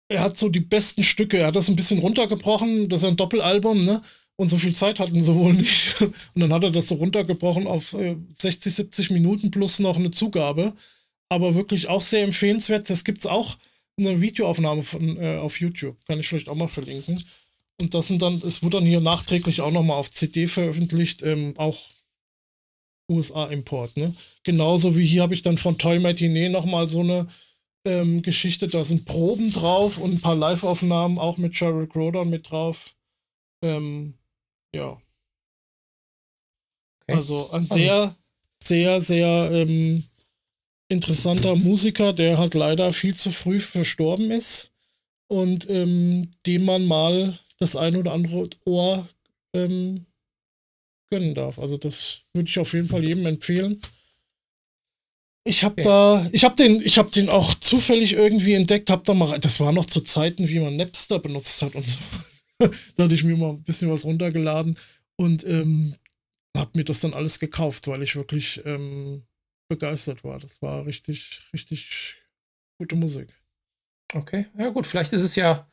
er 0.10 0.22
hat 0.22 0.38
so 0.38 0.50
die 0.50 0.60
besten 0.60 1.04
Stücke, 1.04 1.40
er 1.40 1.48
hat 1.48 1.56
das 1.56 1.70
ein 1.70 1.76
bisschen 1.76 2.00
runtergebrochen, 2.00 2.90
das 2.90 3.02
ist 3.02 3.10
ein 3.10 3.18
Doppelalbum, 3.18 3.84
ne? 3.84 4.02
Und 4.36 4.50
so 4.50 4.58
viel 4.58 4.74
Zeit 4.74 5.00
hatten 5.00 5.24
sie 5.24 5.36
wohl 5.36 5.54
nicht. 5.54 6.02
Und 6.02 6.42
dann 6.42 6.52
hat 6.52 6.64
er 6.64 6.72
das 6.72 6.88
so 6.88 6.96
runtergebrochen 6.96 7.68
auf 7.68 7.94
äh, 7.94 8.18
60, 8.40 8.74
70 8.74 9.10
Minuten 9.12 9.52
plus 9.52 9.80
noch 9.80 9.98
eine 9.98 10.12
Zugabe. 10.12 10.74
Aber 11.30 11.56
wirklich 11.56 11.88
auch 11.88 12.02
sehr 12.02 12.24
empfehlenswert. 12.24 12.90
Das 12.90 13.04
gibt 13.04 13.20
es 13.20 13.28
auch 13.28 13.58
eine 13.98 14.22
Videoaufnahme 14.22 14.82
von, 14.82 15.18
äh, 15.18 15.38
auf 15.38 15.60
YouTube. 15.60 16.04
Kann 16.06 16.20
ich 16.20 16.28
vielleicht 16.28 16.50
auch 16.50 16.56
mal 16.56 16.68
verlinken. 16.68 17.24
Und 17.84 17.94
das 17.94 18.08
sind 18.08 18.22
dann, 18.22 18.36
es 18.36 18.64
wurde 18.64 18.78
dann 18.78 18.86
hier 18.86 19.02
nachträglich 19.02 19.60
auch 19.60 19.70
nochmal 19.70 19.98
auf 19.98 20.10
CD 20.10 20.48
veröffentlicht, 20.48 21.22
ähm, 21.22 21.54
auch 21.58 21.90
USA-Import, 23.12 23.98
ne? 23.98 24.16
Genauso 24.44 24.96
wie 24.96 25.06
hier 25.06 25.22
habe 25.22 25.34
ich 25.34 25.42
dann 25.42 25.58
von 25.58 25.78
Toy 25.78 26.00
Matinee 26.00 26.48
nochmal 26.48 26.88
so 26.88 27.02
eine 27.02 27.28
ähm, 27.86 28.22
Geschichte, 28.22 28.70
da 28.70 28.86
sind 28.86 29.04
Proben 29.04 29.52
drauf 29.52 29.98
und 29.98 30.14
ein 30.14 30.22
paar 30.22 30.38
Live-Aufnahmen 30.38 31.20
auch 31.20 31.38
mit 31.38 31.58
Sheryl 31.58 31.88
Crow 31.88 32.24
mit 32.24 32.50
drauf. 32.50 32.96
Ähm, 33.62 34.14
ja. 34.74 34.92
Okay. 37.02 37.18
Also 37.18 37.52
ein 37.52 37.66
sehr, 37.66 38.16
sehr, 38.64 39.02
sehr 39.02 39.52
ähm, 39.52 40.06
interessanter 40.88 41.58
Musiker, 41.58 42.14
der 42.14 42.38
halt 42.38 42.54
leider 42.54 42.94
viel 42.94 43.14
zu 43.14 43.30
früh 43.30 43.60
verstorben 43.60 44.32
ist 44.32 44.72
und 45.28 45.70
ähm, 45.70 46.32
dem 46.46 46.64
man 46.64 46.86
mal 46.86 47.38
das 47.64 47.76
ein 47.76 47.96
oder 47.96 48.12
andere 48.12 48.50
Ohr 48.66 49.08
ähm, 49.56 50.06
gönnen 51.10 51.36
darf. 51.36 51.60
Also 51.60 51.78
das 51.78 52.22
würde 52.34 52.50
ich 52.50 52.60
auf 52.60 52.74
jeden 52.74 52.90
Fall 52.90 53.04
jedem 53.04 53.26
empfehlen. 53.26 53.80
Ich 55.46 55.64
habe 55.64 55.74
okay. 55.74 55.84
da, 55.84 56.30
ich 56.32 56.44
habe 56.44 56.56
den, 56.56 56.82
ich 56.82 56.98
habe 56.98 57.12
den 57.12 57.30
auch 57.30 57.54
zufällig 57.56 58.14
irgendwie 58.14 58.54
entdeckt, 58.54 58.90
habe 58.90 59.04
da 59.06 59.14
mal, 59.14 59.40
das 59.40 59.60
war 59.60 59.72
noch 59.74 59.86
zu 59.86 60.02
Zeiten, 60.02 60.48
wie 60.48 60.60
man 60.60 60.78
Napster 60.78 61.20
benutzt 61.20 61.62
hat 61.62 61.76
und 61.76 61.86
so. 61.86 62.00
da 62.96 63.04
hatte 63.04 63.14
ich 63.14 63.24
mir 63.24 63.36
mal 63.36 63.50
ein 63.50 63.64
bisschen 63.64 63.92
was 63.92 64.06
runtergeladen 64.06 64.78
und 65.18 65.46
ähm, 65.46 65.96
habe 66.56 66.72
mir 66.76 66.86
das 66.86 67.02
dann 67.02 67.14
alles 67.14 67.40
gekauft, 67.40 67.88
weil 67.88 68.04
ich 68.04 68.16
wirklich 68.16 68.62
ähm, 68.66 69.24
begeistert 69.68 70.24
war. 70.24 70.40
Das 70.40 70.62
war 70.62 70.86
richtig, 70.86 71.42
richtig 71.54 72.16
gute 72.78 72.96
Musik. 72.96 73.34
Okay, 74.14 74.46
ja 74.58 74.70
gut, 74.70 74.88
vielleicht 74.88 75.12
ist 75.12 75.24
es 75.24 75.36
ja, 75.36 75.68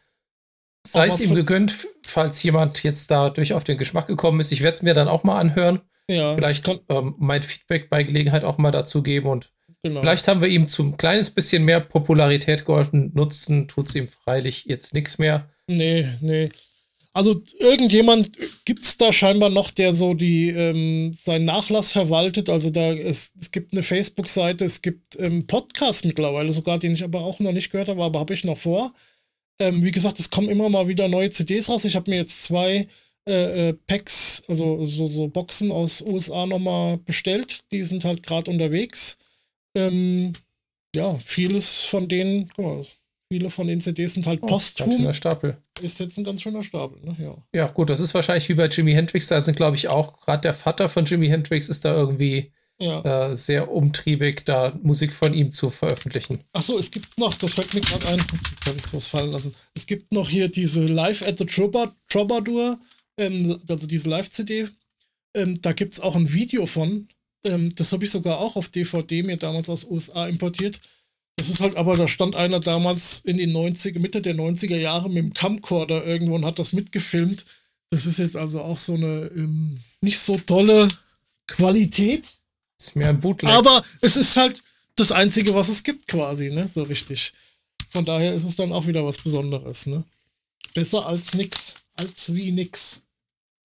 sei 0.87 1.07
es 1.09 1.21
ihm 1.21 1.35
gegönnt, 1.35 1.89
falls 2.07 2.43
jemand 2.43 2.83
jetzt 2.83 3.11
dadurch 3.11 3.53
auf 3.53 3.65
den 3.65 3.79
Geschmack 3.79 4.07
gekommen 4.07 4.41
ist. 4.41 4.53
Ich 4.53 4.63
werde 4.63 4.77
es 4.77 4.83
mir 4.83 4.95
dann 4.95 5.09
auch 5.09 5.25
mal 5.25 5.39
anhören. 5.39 5.81
Ja. 6.09 6.35
Vielleicht 6.35 6.69
ähm, 6.89 7.15
mein 7.19 7.43
Feedback 7.43 7.89
bei 7.89 8.03
Gelegenheit 8.03 8.45
auch 8.45 8.59
mal 8.59 8.73
dazu 8.73 9.03
geben 9.03 9.29
und 9.29 9.53
genau. 9.83 10.01
vielleicht 10.01 10.27
haben 10.27 10.41
wir 10.41 10.49
ihm 10.49 10.67
zum 10.67 10.97
kleines 10.97 11.31
bisschen 11.31 11.65
mehr 11.65 11.81
Popularität 11.81 12.67
geholfen. 12.67 13.13
Nutzen 13.15 13.69
tut 13.69 13.89
es 13.89 13.95
ihm 13.95 14.09
freilich 14.09 14.65
jetzt 14.67 14.93
nichts 14.93 15.19
mehr. 15.19 15.49
Nee, 15.69 16.09
nee. 16.21 16.51
Also 17.13 17.43
irgendjemand 17.59 18.31
gibt 18.65 18.85
es 18.85 18.97
da 18.97 19.13
scheinbar 19.13 19.51
noch, 19.51 19.71
der 19.71 19.95
so 19.95 20.15
die 20.15 20.51
ähm, 20.51 21.13
seinen 21.13 21.45
Nachlass 21.45 21.91
verwaltet. 21.91 22.49
Also 22.49 22.71
da 22.71 22.93
es, 22.93 23.33
es 23.41 23.51
gibt 23.51 23.73
eine 23.73 23.83
Facebook-Seite, 23.83 24.65
es 24.65 24.81
gibt 24.81 25.19
ähm, 25.19 25.47
Podcast 25.47 26.05
mittlerweile 26.05 26.53
sogar, 26.53 26.79
den 26.79 26.93
ich 26.93 27.03
aber 27.03 27.21
auch 27.21 27.41
noch 27.41 27.53
nicht 27.53 27.71
gehört 27.71 27.89
habe, 27.89 28.05
aber 28.05 28.21
habe 28.21 28.35
ich 28.35 28.45
noch 28.45 28.59
vor. 28.59 28.93
Ähm, 29.61 29.85
wie 29.85 29.93
gesagt, 29.93 30.19
es 30.19 30.31
kommen 30.31 30.49
immer 30.49 30.69
mal 30.69 30.89
wieder 30.89 31.07
neue 31.09 31.31
CDs 31.31 31.69
raus. 31.69 31.85
Ich 31.85 31.95
habe 31.95 32.11
mir 32.11 32.17
jetzt 32.17 32.45
zwei 32.45 32.89
äh, 33.29 33.69
äh, 33.69 33.73
Packs, 33.87 34.43
also 34.49 34.85
so, 34.87 35.07
so 35.07 35.29
Boxen 35.29 35.71
aus 35.71 36.03
USA 36.03 36.47
nochmal 36.47 36.99
bestellt. 36.99 37.61
Die 37.71 37.83
sind 37.83 38.05
halt 38.05 38.23
gerade 38.23 38.51
unterwegs. 38.51 39.19
Ähm, 39.77 40.33
ja, 40.97 41.15
vieles 41.19 41.83
von 41.83 42.09
denen, 42.09 42.49
guck 42.57 42.65
mal, 42.65 42.85
Viele 43.33 43.49
von 43.49 43.69
den 43.69 43.81
CDs 43.81 44.15
sind 44.15 44.27
halt 44.27 44.41
oh, 44.43 44.47
posthum. 44.47 44.91
Schöner 44.91 45.13
Stapel. 45.13 45.57
Ist 45.81 46.01
jetzt 46.01 46.19
ein 46.19 46.25
ganz 46.25 46.43
schöner 46.43 46.65
Stapel, 46.65 47.01
ne? 47.05 47.17
Ja. 47.21 47.37
ja, 47.55 47.67
gut, 47.69 47.89
das 47.89 48.01
ist 48.01 48.13
wahrscheinlich 48.13 48.49
wie 48.49 48.55
bei 48.55 48.67
Jimi 48.67 48.93
Hendrix. 48.93 49.29
Da 49.29 49.41
sind, 49.41 49.55
glaube 49.55 49.77
ich, 49.77 49.87
auch 49.87 50.21
gerade 50.21 50.41
der 50.41 50.55
Vater 50.55 50.89
von 50.89 51.05
Jimi 51.05 51.29
Hendrix 51.29 51.69
ist 51.69 51.85
da 51.85 51.95
irgendwie 51.95 52.51
ja. 52.81 53.31
äh, 53.31 53.35
sehr 53.35 53.71
umtriebig, 53.71 54.45
da 54.45 54.79
Musik 54.83 55.15
von 55.15 55.35
ihm 55.35 55.51
zu 55.51 55.71
veröffentlichen. 55.71 56.41
Achso, 56.53 56.79
es 56.79 56.91
gibt 56.91 57.19
noch, 57.19 57.35
das 57.35 57.55
fällt 57.55 57.75
mir 57.75 57.81
gerade 57.81 58.09
ein, 58.09 58.21
habe 58.67 58.79
ich 58.79 58.93
was 58.93 59.07
fallen 59.07 59.33
lassen. 59.33 59.55
Es 59.75 59.87
gibt 59.87 60.13
noch 60.13 60.29
hier 60.29 60.49
diese 60.49 60.85
Live 60.85 61.23
at 61.23 61.39
the 61.39 61.47
Troubadour, 61.47 62.79
ähm, 63.19 63.59
also 63.69 63.87
diese 63.87 64.09
Live-CD. 64.09 64.69
Ähm, 65.35 65.61
da 65.63 65.73
gibt 65.73 65.93
es 65.93 66.01
auch 66.01 66.17
ein 66.17 66.33
Video 66.33 66.67
von. 66.67 67.09
Ähm, 67.45 67.75
das 67.75 67.93
habe 67.93 68.05
ich 68.05 68.11
sogar 68.11 68.39
auch 68.39 68.57
auf 68.57 68.69
DVD 68.69 69.23
mir 69.23 69.37
damals 69.37 69.69
aus 69.69 69.85
USA 69.85 70.27
importiert 70.27 70.81
das 71.41 71.49
ist 71.49 71.61
halt, 71.61 71.79
aber 71.79 71.97
da 71.97 72.07
stand 72.07 72.37
einer 72.37 72.61
damals 72.61 73.21
in 73.21 73.39
den 73.39 73.51
90er, 73.51 73.99
Mitte 73.99 74.21
der 74.21 74.35
90er 74.35 74.77
Jahre 74.77 75.09
mit 75.09 75.25
dem 75.25 75.33
Camcorder 75.33 76.05
irgendwo 76.05 76.35
und 76.35 76.45
hat 76.45 76.59
das 76.59 76.75
mitgefilmt. 76.75 77.47
Das 77.89 78.05
ist 78.05 78.19
jetzt 78.19 78.37
also 78.37 78.61
auch 78.61 78.79
so 78.79 78.93
eine 78.93 79.31
ähm, 79.35 79.81
nicht 80.03 80.19
so 80.19 80.37
tolle 80.37 80.89
Qualität. 81.47 82.37
Ist 82.81 82.97
mehr 82.97 83.11
ein 83.11 83.21
Bootleg. 83.21 83.53
Aber 83.53 83.85
es 84.01 84.17
ist 84.17 84.37
halt 84.37 84.63
das 84.97 85.13
Einzige, 85.13 85.55
was 85.55 85.69
es 85.69 85.83
gibt, 85.83 86.09
quasi, 86.09 86.51
ne? 86.51 86.67
So 86.67 86.83
richtig. 86.83 87.35
Von 87.91 88.07
daher 88.07 88.33
ist 88.33 88.45
es 88.45 88.57
dann 88.57 88.73
auch 88.73 88.87
wieder 88.87 89.05
was 89.05 89.19
Besonderes, 89.19 89.87
ne? 89.87 90.03
Besser 90.73 91.07
als 91.07 91.35
nix. 91.35 91.75
Als 91.95 92.33
wie 92.35 92.53
nix. 92.53 93.03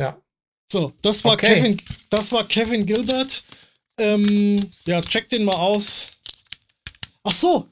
Ja. 0.02 0.22
So, 0.70 0.94
das 1.02 1.24
war 1.24 1.34
okay. 1.34 1.56
Kevin, 1.56 1.82
das 2.10 2.32
war 2.34 2.46
Kevin 2.46 2.86
Gilbert. 2.86 3.44
Ähm, 3.98 4.70
ja, 4.86 5.02
check 5.02 5.30
den 5.30 5.46
mal 5.46 5.56
aus. 5.56 6.12
Ach 7.24 7.34
so, 7.34 7.70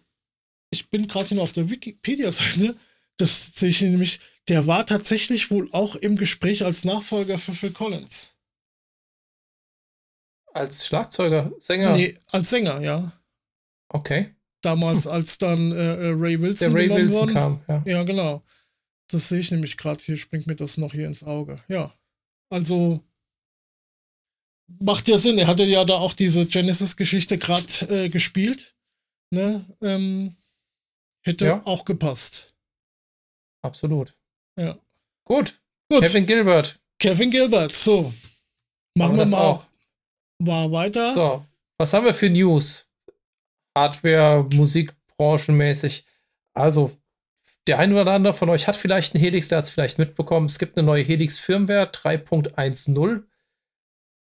ich 0.71 0.89
bin 0.89 1.07
gerade 1.07 1.27
hier 1.27 1.37
noch 1.37 1.43
auf 1.43 1.53
der 1.53 1.69
Wikipedia-Seite. 1.69 2.77
Das 3.17 3.55
sehe 3.55 3.69
ich 3.69 3.81
nämlich. 3.81 4.19
Der 4.47 4.67
war 4.67 4.85
tatsächlich 4.85 5.51
wohl 5.51 5.69
auch 5.71 5.95
im 5.95 6.15
Gespräch 6.17 6.65
als 6.65 6.83
Nachfolger 6.83 7.37
für 7.37 7.53
Phil 7.53 7.71
Collins. 7.71 8.32
Als 10.53 10.85
Schlagzeuger, 10.85 11.51
Sänger? 11.59 11.95
Nee, 11.95 12.17
als 12.31 12.49
Sänger, 12.49 12.79
ja. 12.81 13.11
Okay. 13.89 14.35
Damals, 14.61 15.07
als 15.07 15.37
dann 15.37 15.71
äh, 15.71 16.09
äh 16.09 16.13
Ray 16.15 16.39
Wilson, 16.39 16.71
Der 16.71 16.79
Ray 16.79 16.89
Wilson 16.89 17.19
worden. 17.19 17.33
kam, 17.33 17.61
ja. 17.67 17.83
Ja, 17.85 18.03
genau. 18.03 18.43
Das 19.09 19.29
sehe 19.29 19.39
ich 19.39 19.51
nämlich 19.51 19.77
gerade 19.77 20.01
hier, 20.01 20.17
springt 20.17 20.47
mir 20.47 20.55
das 20.55 20.77
noch 20.77 20.93
hier 20.93 21.07
ins 21.07 21.23
Auge. 21.23 21.57
Ja. 21.67 21.93
Also 22.49 23.03
macht 24.79 25.07
ja 25.07 25.17
Sinn. 25.17 25.37
Er 25.37 25.47
hatte 25.47 25.63
ja 25.63 25.83
da 25.83 25.95
auch 25.95 26.13
diese 26.13 26.45
Genesis-Geschichte 26.45 27.37
gerade 27.37 27.65
äh, 27.89 28.09
gespielt 28.09 28.73
ne, 29.33 29.65
ähm, 29.81 30.35
hätte 31.25 31.45
ja. 31.45 31.61
auch 31.65 31.83
gepasst. 31.83 32.55
Absolut. 33.61 34.15
Ja. 34.57 34.77
Gut. 35.25 35.61
Gut. 35.89 36.03
Kevin 36.03 36.25
Gilbert. 36.25 36.79
Kevin 36.99 37.31
Gilbert, 37.31 37.73
so. 37.73 38.13
Machen 38.95 39.17
wir, 39.17 39.25
wir 39.25 39.31
mal, 39.31 39.41
auch. 39.41 39.65
Mal 40.39 40.71
weiter. 40.71 41.13
So, 41.13 41.45
was 41.77 41.93
haben 41.93 42.05
wir 42.05 42.13
für 42.13 42.29
News? 42.29 42.89
Hardware, 43.75 44.47
Musik, 44.53 44.93
branchenmäßig. 45.17 46.05
Also, 46.53 46.91
der 47.67 47.79
eine 47.79 47.99
oder 47.99 48.11
andere 48.11 48.33
von 48.33 48.49
euch 48.49 48.67
hat 48.67 48.75
vielleicht 48.75 49.15
einen 49.15 49.23
Helix, 49.23 49.47
der 49.47 49.59
hat 49.59 49.65
es 49.65 49.71
vielleicht 49.71 49.97
mitbekommen. 49.97 50.47
Es 50.47 50.59
gibt 50.59 50.77
eine 50.77 50.85
neue 50.85 51.03
Helix-Firmware 51.03 51.91
3.10 51.91 53.23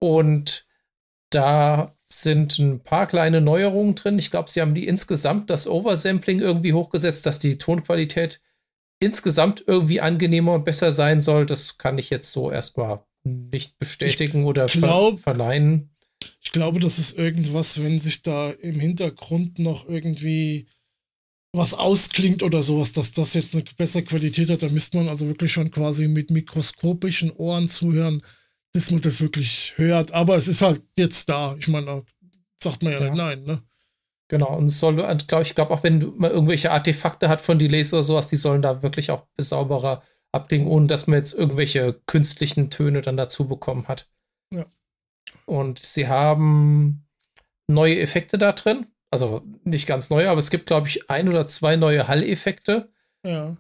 und 0.00 0.66
da 1.30 1.94
sind 1.98 2.58
ein 2.58 2.80
paar 2.80 3.06
kleine 3.06 3.40
Neuerungen 3.40 3.94
drin. 3.94 4.18
Ich 4.18 4.30
glaube, 4.30 4.50
sie 4.50 4.62
haben 4.62 4.74
die 4.74 4.86
insgesamt 4.86 5.50
das 5.50 5.68
Oversampling 5.68 6.40
irgendwie 6.40 6.72
hochgesetzt, 6.72 7.26
dass 7.26 7.38
die 7.38 7.58
Tonqualität 7.58 8.40
insgesamt 8.98 9.62
irgendwie 9.66 10.00
angenehmer 10.00 10.54
und 10.54 10.64
besser 10.64 10.90
sein 10.90 11.20
soll. 11.20 11.44
Das 11.44 11.76
kann 11.76 11.98
ich 11.98 12.08
jetzt 12.08 12.32
so 12.32 12.50
erstmal 12.50 13.04
nicht 13.50 13.78
bestätigen 13.78 14.40
ich 14.40 14.44
oder 14.44 14.66
glaub, 14.66 15.14
ver 15.20 15.34
verneinen. 15.34 15.90
Ich 16.40 16.52
glaube, 16.52 16.80
das 16.80 16.98
ist 16.98 17.16
irgendwas, 17.16 17.82
wenn 17.82 18.00
sich 18.00 18.22
da 18.22 18.50
im 18.50 18.80
Hintergrund 18.80 19.58
noch 19.58 19.88
irgendwie 19.88 20.66
was 21.52 21.74
ausklingt 21.74 22.42
oder 22.42 22.62
sowas, 22.62 22.92
dass 22.92 23.12
das 23.12 23.34
jetzt 23.34 23.54
eine 23.54 23.64
bessere 23.76 24.02
Qualität 24.02 24.50
hat, 24.50 24.62
da 24.62 24.68
müsste 24.68 24.98
man 24.98 25.08
also 25.08 25.26
wirklich 25.26 25.52
schon 25.52 25.70
quasi 25.70 26.06
mit 26.08 26.30
mikroskopischen 26.30 27.30
Ohren 27.30 27.68
zuhören 27.68 28.22
bis 28.72 28.90
man 28.90 29.00
das 29.00 29.20
wirklich 29.20 29.74
hört. 29.76 30.12
Aber 30.12 30.36
es 30.36 30.48
ist 30.48 30.62
halt 30.62 30.82
jetzt 30.96 31.28
da. 31.28 31.56
Ich 31.58 31.68
meine, 31.68 31.86
da 31.86 32.02
sagt 32.60 32.82
man 32.82 32.92
ja, 32.92 33.00
ja. 33.00 33.04
nicht 33.06 33.16
nein, 33.16 33.44
ne? 33.44 33.62
Genau, 34.28 34.56
und 34.58 34.66
es 34.66 34.78
soll, 34.78 34.96
glaube 34.96 35.42
ich, 35.42 35.54
glaube 35.54 35.72
auch, 35.72 35.82
wenn 35.82 36.12
man 36.18 36.30
irgendwelche 36.30 36.70
Artefakte 36.70 37.30
hat 37.30 37.40
von 37.40 37.58
Delays 37.58 37.94
oder 37.94 38.02
sowas, 38.02 38.28
die 38.28 38.36
sollen 38.36 38.60
da 38.60 38.82
wirklich 38.82 39.10
auch 39.10 39.26
sauberer 39.38 40.02
abdingen, 40.32 40.68
ohne 40.68 40.86
dass 40.86 41.06
man 41.06 41.18
jetzt 41.18 41.32
irgendwelche 41.32 42.00
künstlichen 42.06 42.70
Töne 42.70 43.00
dann 43.00 43.16
dazu 43.16 43.48
bekommen 43.48 43.88
hat. 43.88 44.08
Ja. 44.52 44.66
Und 45.46 45.78
sie 45.78 46.08
haben 46.08 47.06
neue 47.66 48.00
Effekte 48.00 48.38
da 48.38 48.52
drin. 48.52 48.86
Also 49.10 49.42
nicht 49.64 49.86
ganz 49.86 50.10
neue, 50.10 50.28
aber 50.28 50.38
es 50.38 50.50
gibt, 50.50 50.66
glaube 50.66 50.88
ich, 50.88 51.10
ein 51.10 51.28
oder 51.28 51.46
zwei 51.46 51.76
neue 51.76 52.08
Hall-Effekte. 52.08 52.90
Ja. 53.24 53.56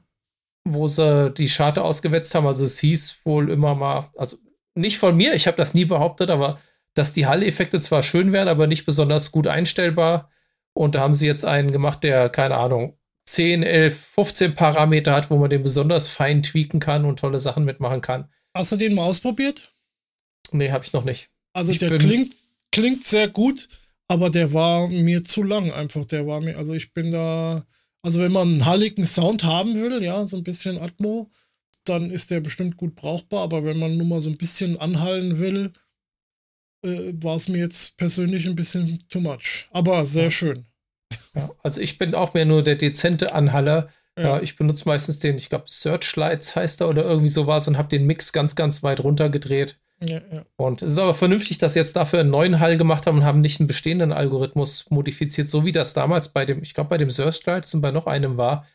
Wo 0.64 0.88
sie 0.88 1.30
die 1.30 1.48
Scharte 1.48 1.82
ausgewetzt 1.82 2.34
haben. 2.34 2.46
Also 2.46 2.64
es 2.64 2.78
hieß 2.78 3.24
wohl 3.24 3.50
immer 3.50 3.74
mal, 3.74 4.10
also 4.16 4.36
nicht 4.74 4.98
von 4.98 5.16
mir, 5.16 5.34
ich 5.34 5.46
habe 5.46 5.56
das 5.56 5.74
nie 5.74 5.86
behauptet, 5.86 6.30
aber 6.30 6.58
dass 6.94 7.12
die 7.12 7.26
Hall-Effekte 7.26 7.80
zwar 7.80 8.02
schön 8.02 8.32
wären, 8.32 8.48
aber 8.48 8.66
nicht 8.66 8.84
besonders 8.84 9.32
gut 9.32 9.46
einstellbar. 9.46 10.30
Und 10.74 10.94
da 10.94 11.00
haben 11.00 11.14
sie 11.14 11.26
jetzt 11.26 11.44
einen 11.44 11.72
gemacht, 11.72 12.04
der, 12.04 12.28
keine 12.28 12.56
Ahnung, 12.56 12.97
10, 13.28 13.62
11, 13.62 13.96
15 13.96 14.54
Parameter 14.54 15.12
hat, 15.12 15.30
wo 15.30 15.36
man 15.36 15.50
den 15.50 15.62
besonders 15.62 16.08
fein 16.08 16.42
tweaken 16.42 16.80
kann 16.80 17.04
und 17.04 17.18
tolle 17.18 17.38
Sachen 17.38 17.64
mitmachen 17.64 18.00
kann. 18.00 18.28
Hast 18.54 18.72
du 18.72 18.76
den 18.76 18.94
mal 18.94 19.04
ausprobiert? 19.04 19.70
Nee, 20.52 20.70
habe 20.70 20.84
ich 20.84 20.92
noch 20.92 21.04
nicht. 21.04 21.30
Also 21.52 21.72
ich 21.72 21.78
der 21.78 21.98
klingt, 21.98 22.32
klingt 22.72 23.04
sehr 23.04 23.28
gut, 23.28 23.68
aber 24.08 24.30
der 24.30 24.52
war 24.52 24.88
mir 24.88 25.22
zu 25.24 25.42
lang 25.42 25.70
einfach. 25.70 26.04
Der 26.06 26.26
war 26.26 26.40
mir, 26.40 26.56
also 26.56 26.72
ich 26.72 26.94
bin 26.94 27.10
da, 27.10 27.66
also 28.02 28.20
wenn 28.20 28.32
man 28.32 28.48
einen 28.48 28.66
halligen 28.66 29.04
Sound 29.04 29.44
haben 29.44 29.76
will, 29.76 30.02
ja, 30.02 30.26
so 30.26 30.36
ein 30.36 30.44
bisschen 30.44 30.80
Atmo, 30.80 31.30
dann 31.84 32.10
ist 32.10 32.30
der 32.30 32.40
bestimmt 32.40 32.76
gut 32.76 32.94
brauchbar. 32.94 33.42
Aber 33.42 33.64
wenn 33.64 33.78
man 33.78 33.96
nur 33.96 34.06
mal 34.06 34.20
so 34.20 34.30
ein 34.30 34.38
bisschen 34.38 34.78
anhallen 34.78 35.38
will, 35.38 35.72
äh, 36.82 37.12
war 37.14 37.36
es 37.36 37.48
mir 37.48 37.58
jetzt 37.58 37.96
persönlich 37.96 38.46
ein 38.46 38.56
bisschen 38.56 39.04
too 39.08 39.20
much. 39.20 39.68
Aber 39.70 40.04
sehr 40.04 40.30
schön. 40.30 40.66
Ja, 41.34 41.50
also 41.62 41.80
ich 41.80 41.98
bin 41.98 42.14
auch 42.14 42.34
mehr 42.34 42.44
nur 42.44 42.62
der 42.62 42.76
dezente 42.76 43.34
Anhaller. 43.34 43.88
Ja. 44.18 44.40
ich 44.40 44.56
benutze 44.56 44.88
meistens 44.88 45.20
den, 45.20 45.36
ich 45.36 45.48
glaube, 45.48 45.66
Searchlights 45.68 46.56
heißt 46.56 46.80
er 46.80 46.88
oder 46.88 47.04
irgendwie 47.04 47.28
sowas 47.28 47.68
und 47.68 47.78
habe 47.78 47.88
den 47.88 48.04
Mix 48.04 48.32
ganz, 48.32 48.56
ganz 48.56 48.82
weit 48.82 48.98
runtergedreht. 48.98 49.78
Ja, 50.04 50.20
ja. 50.32 50.44
Und 50.56 50.82
es 50.82 50.94
ist 50.94 50.98
aber 50.98 51.14
vernünftig, 51.14 51.58
dass 51.58 51.74
sie 51.74 51.78
jetzt 51.78 51.94
dafür 51.94 52.20
einen 52.20 52.30
neuen 52.30 52.58
Hall 52.58 52.76
gemacht 52.76 53.06
haben 53.06 53.18
und 53.18 53.24
haben 53.24 53.40
nicht 53.40 53.60
einen 53.60 53.68
bestehenden 53.68 54.10
Algorithmus 54.10 54.90
modifiziert, 54.90 55.50
so 55.50 55.64
wie 55.64 55.70
das 55.70 55.92
damals 55.92 56.30
bei 56.30 56.44
dem, 56.44 56.62
ich 56.62 56.74
glaube, 56.74 56.90
bei 56.90 56.98
dem 56.98 57.10
Searchlights 57.10 57.74
und 57.74 57.80
bei 57.80 57.92
noch 57.92 58.08
einem 58.08 58.36
war 58.36 58.66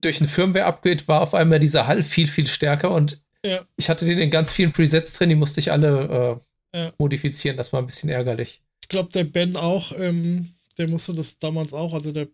durch 0.00 0.20
ein 0.20 0.26
Firmware-Upgrade 0.26 1.06
war 1.06 1.20
auf 1.20 1.34
einmal 1.34 1.58
dieser 1.58 1.86
Hall 1.86 2.02
viel, 2.02 2.26
viel 2.26 2.46
stärker 2.46 2.90
und 2.90 3.20
ja. 3.44 3.60
ich 3.76 3.88
hatte 3.88 4.04
den 4.04 4.18
in 4.18 4.30
ganz 4.30 4.50
vielen 4.50 4.72
Presets 4.72 5.14
drin, 5.14 5.28
die 5.28 5.34
musste 5.34 5.60
ich 5.60 5.72
alle 5.72 6.40
äh, 6.72 6.90
modifizieren. 6.98 7.56
Das 7.56 7.72
war 7.72 7.80
ein 7.80 7.86
bisschen 7.86 8.10
ärgerlich. 8.10 8.62
Ich 8.82 8.88
glaube, 8.88 9.10
der 9.12 9.24
Ben 9.24 9.56
auch, 9.56 9.92
ähm, 9.96 10.50
der 10.80 10.88
musste 10.88 11.12
das 11.12 11.38
damals 11.38 11.74
auch, 11.74 11.92
also 11.92 12.10
der, 12.10 12.28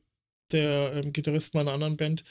der 0.52 0.92
ähm, 0.94 1.12
Gitarrist 1.12 1.52
meiner 1.54 1.72
anderen 1.72 1.96
Band. 1.96 2.22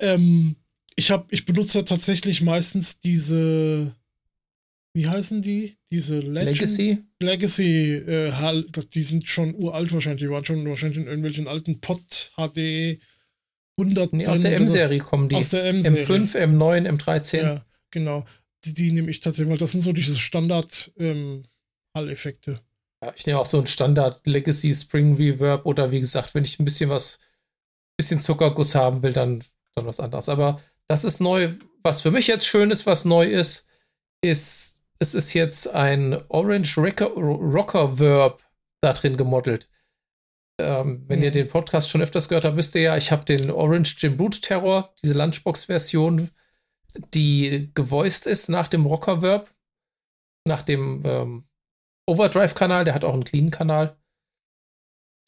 Ähm, 0.00 0.56
ich 0.96 1.10
habe, 1.10 1.26
ich 1.30 1.44
benutze 1.44 1.78
ja 1.78 1.84
tatsächlich 1.84 2.40
meistens 2.40 2.98
diese, 2.98 3.94
wie 4.94 5.06
heißen 5.06 5.42
die? 5.42 5.76
Diese 5.90 6.20
Legend? 6.20 6.60
Legacy? 6.60 6.98
Legacy, 7.20 7.94
äh, 7.94 8.64
die 8.94 9.02
sind 9.02 9.28
schon 9.28 9.54
uralt 9.54 9.92
wahrscheinlich, 9.92 10.22
die 10.22 10.30
waren 10.30 10.46
schon 10.46 10.66
wahrscheinlich 10.66 10.98
in 10.98 11.06
irgendwelchen 11.06 11.46
alten 11.46 11.80
Pot 11.80 12.32
HD 12.36 12.98
100. 13.78 14.12
Nee, 14.14 14.26
aus 14.26 14.40
der 14.40 14.56
M-Serie 14.56 14.98
kommen 14.98 15.28
die. 15.28 15.36
Aus 15.36 15.50
der 15.50 15.64
M-Serie. 15.66 16.06
M5, 16.06 16.36
M9, 16.36 16.88
M13. 16.88 17.42
Ja, 17.42 17.66
genau. 17.90 18.24
Die, 18.64 18.74
die 18.74 18.92
nehme 18.92 19.10
ich 19.10 19.20
tatsächlich, 19.20 19.50
weil 19.50 19.58
das 19.58 19.72
sind 19.72 19.82
so 19.82 19.92
diese 19.92 20.16
Standard 20.16 20.90
ähm, 20.98 21.44
Hall-Effekte. 21.94 22.60
Ja, 23.02 23.12
ich 23.14 23.26
nehme 23.26 23.38
auch 23.38 23.46
so 23.46 23.58
ein 23.58 23.66
Standard 23.66 24.26
Legacy 24.26 24.74
Spring 24.74 25.16
Reverb 25.16 25.64
oder 25.64 25.90
wie 25.90 26.00
gesagt, 26.00 26.34
wenn 26.34 26.44
ich 26.44 26.58
ein 26.58 26.64
bisschen 26.64 26.90
was, 26.90 27.18
bisschen 27.96 28.20
Zuckerguss 28.20 28.74
haben 28.74 29.02
will, 29.02 29.12
dann, 29.12 29.44
dann 29.74 29.86
was 29.86 30.00
anderes. 30.00 30.28
Aber 30.28 30.60
das 30.86 31.04
ist 31.04 31.20
neu. 31.20 31.50
Was 31.82 32.02
für 32.02 32.10
mich 32.10 32.26
jetzt 32.26 32.46
schön 32.46 32.70
ist, 32.70 32.86
was 32.86 33.04
neu 33.04 33.26
ist, 33.26 33.66
ist, 34.22 34.80
es 34.98 35.14
ist 35.14 35.32
jetzt 35.32 35.68
ein 35.74 36.20
Orange 36.28 36.76
Rocker, 36.78 37.08
Rocker 37.08 37.98
Verb 37.98 38.42
da 38.82 38.92
drin 38.92 39.16
gemodelt. 39.16 39.68
Ähm, 40.60 41.04
wenn 41.08 41.20
mhm. 41.20 41.24
ihr 41.24 41.30
den 41.30 41.48
Podcast 41.48 41.88
schon 41.88 42.02
öfters 42.02 42.28
gehört 42.28 42.44
habt, 42.44 42.56
wisst 42.56 42.74
ihr 42.74 42.82
ja, 42.82 42.96
ich 42.96 43.12
habe 43.12 43.24
den 43.24 43.50
Orange 43.50 43.96
Jim 43.98 44.16
Boot 44.16 44.42
Terror, 44.42 44.94
diese 45.02 45.14
Lunchbox-Version, 45.14 46.30
die 47.14 47.70
gevoiced 47.74 48.26
ist 48.26 48.48
nach 48.48 48.68
dem 48.68 48.84
Rocker 48.84 49.22
Verb, 49.22 49.50
nach 50.46 50.62
dem 50.62 51.02
ähm, 51.06 51.44
Overdrive-Kanal, 52.10 52.84
der 52.84 52.94
hat 52.94 53.04
auch 53.04 53.14
einen 53.14 53.24
Clean-Kanal. 53.24 53.96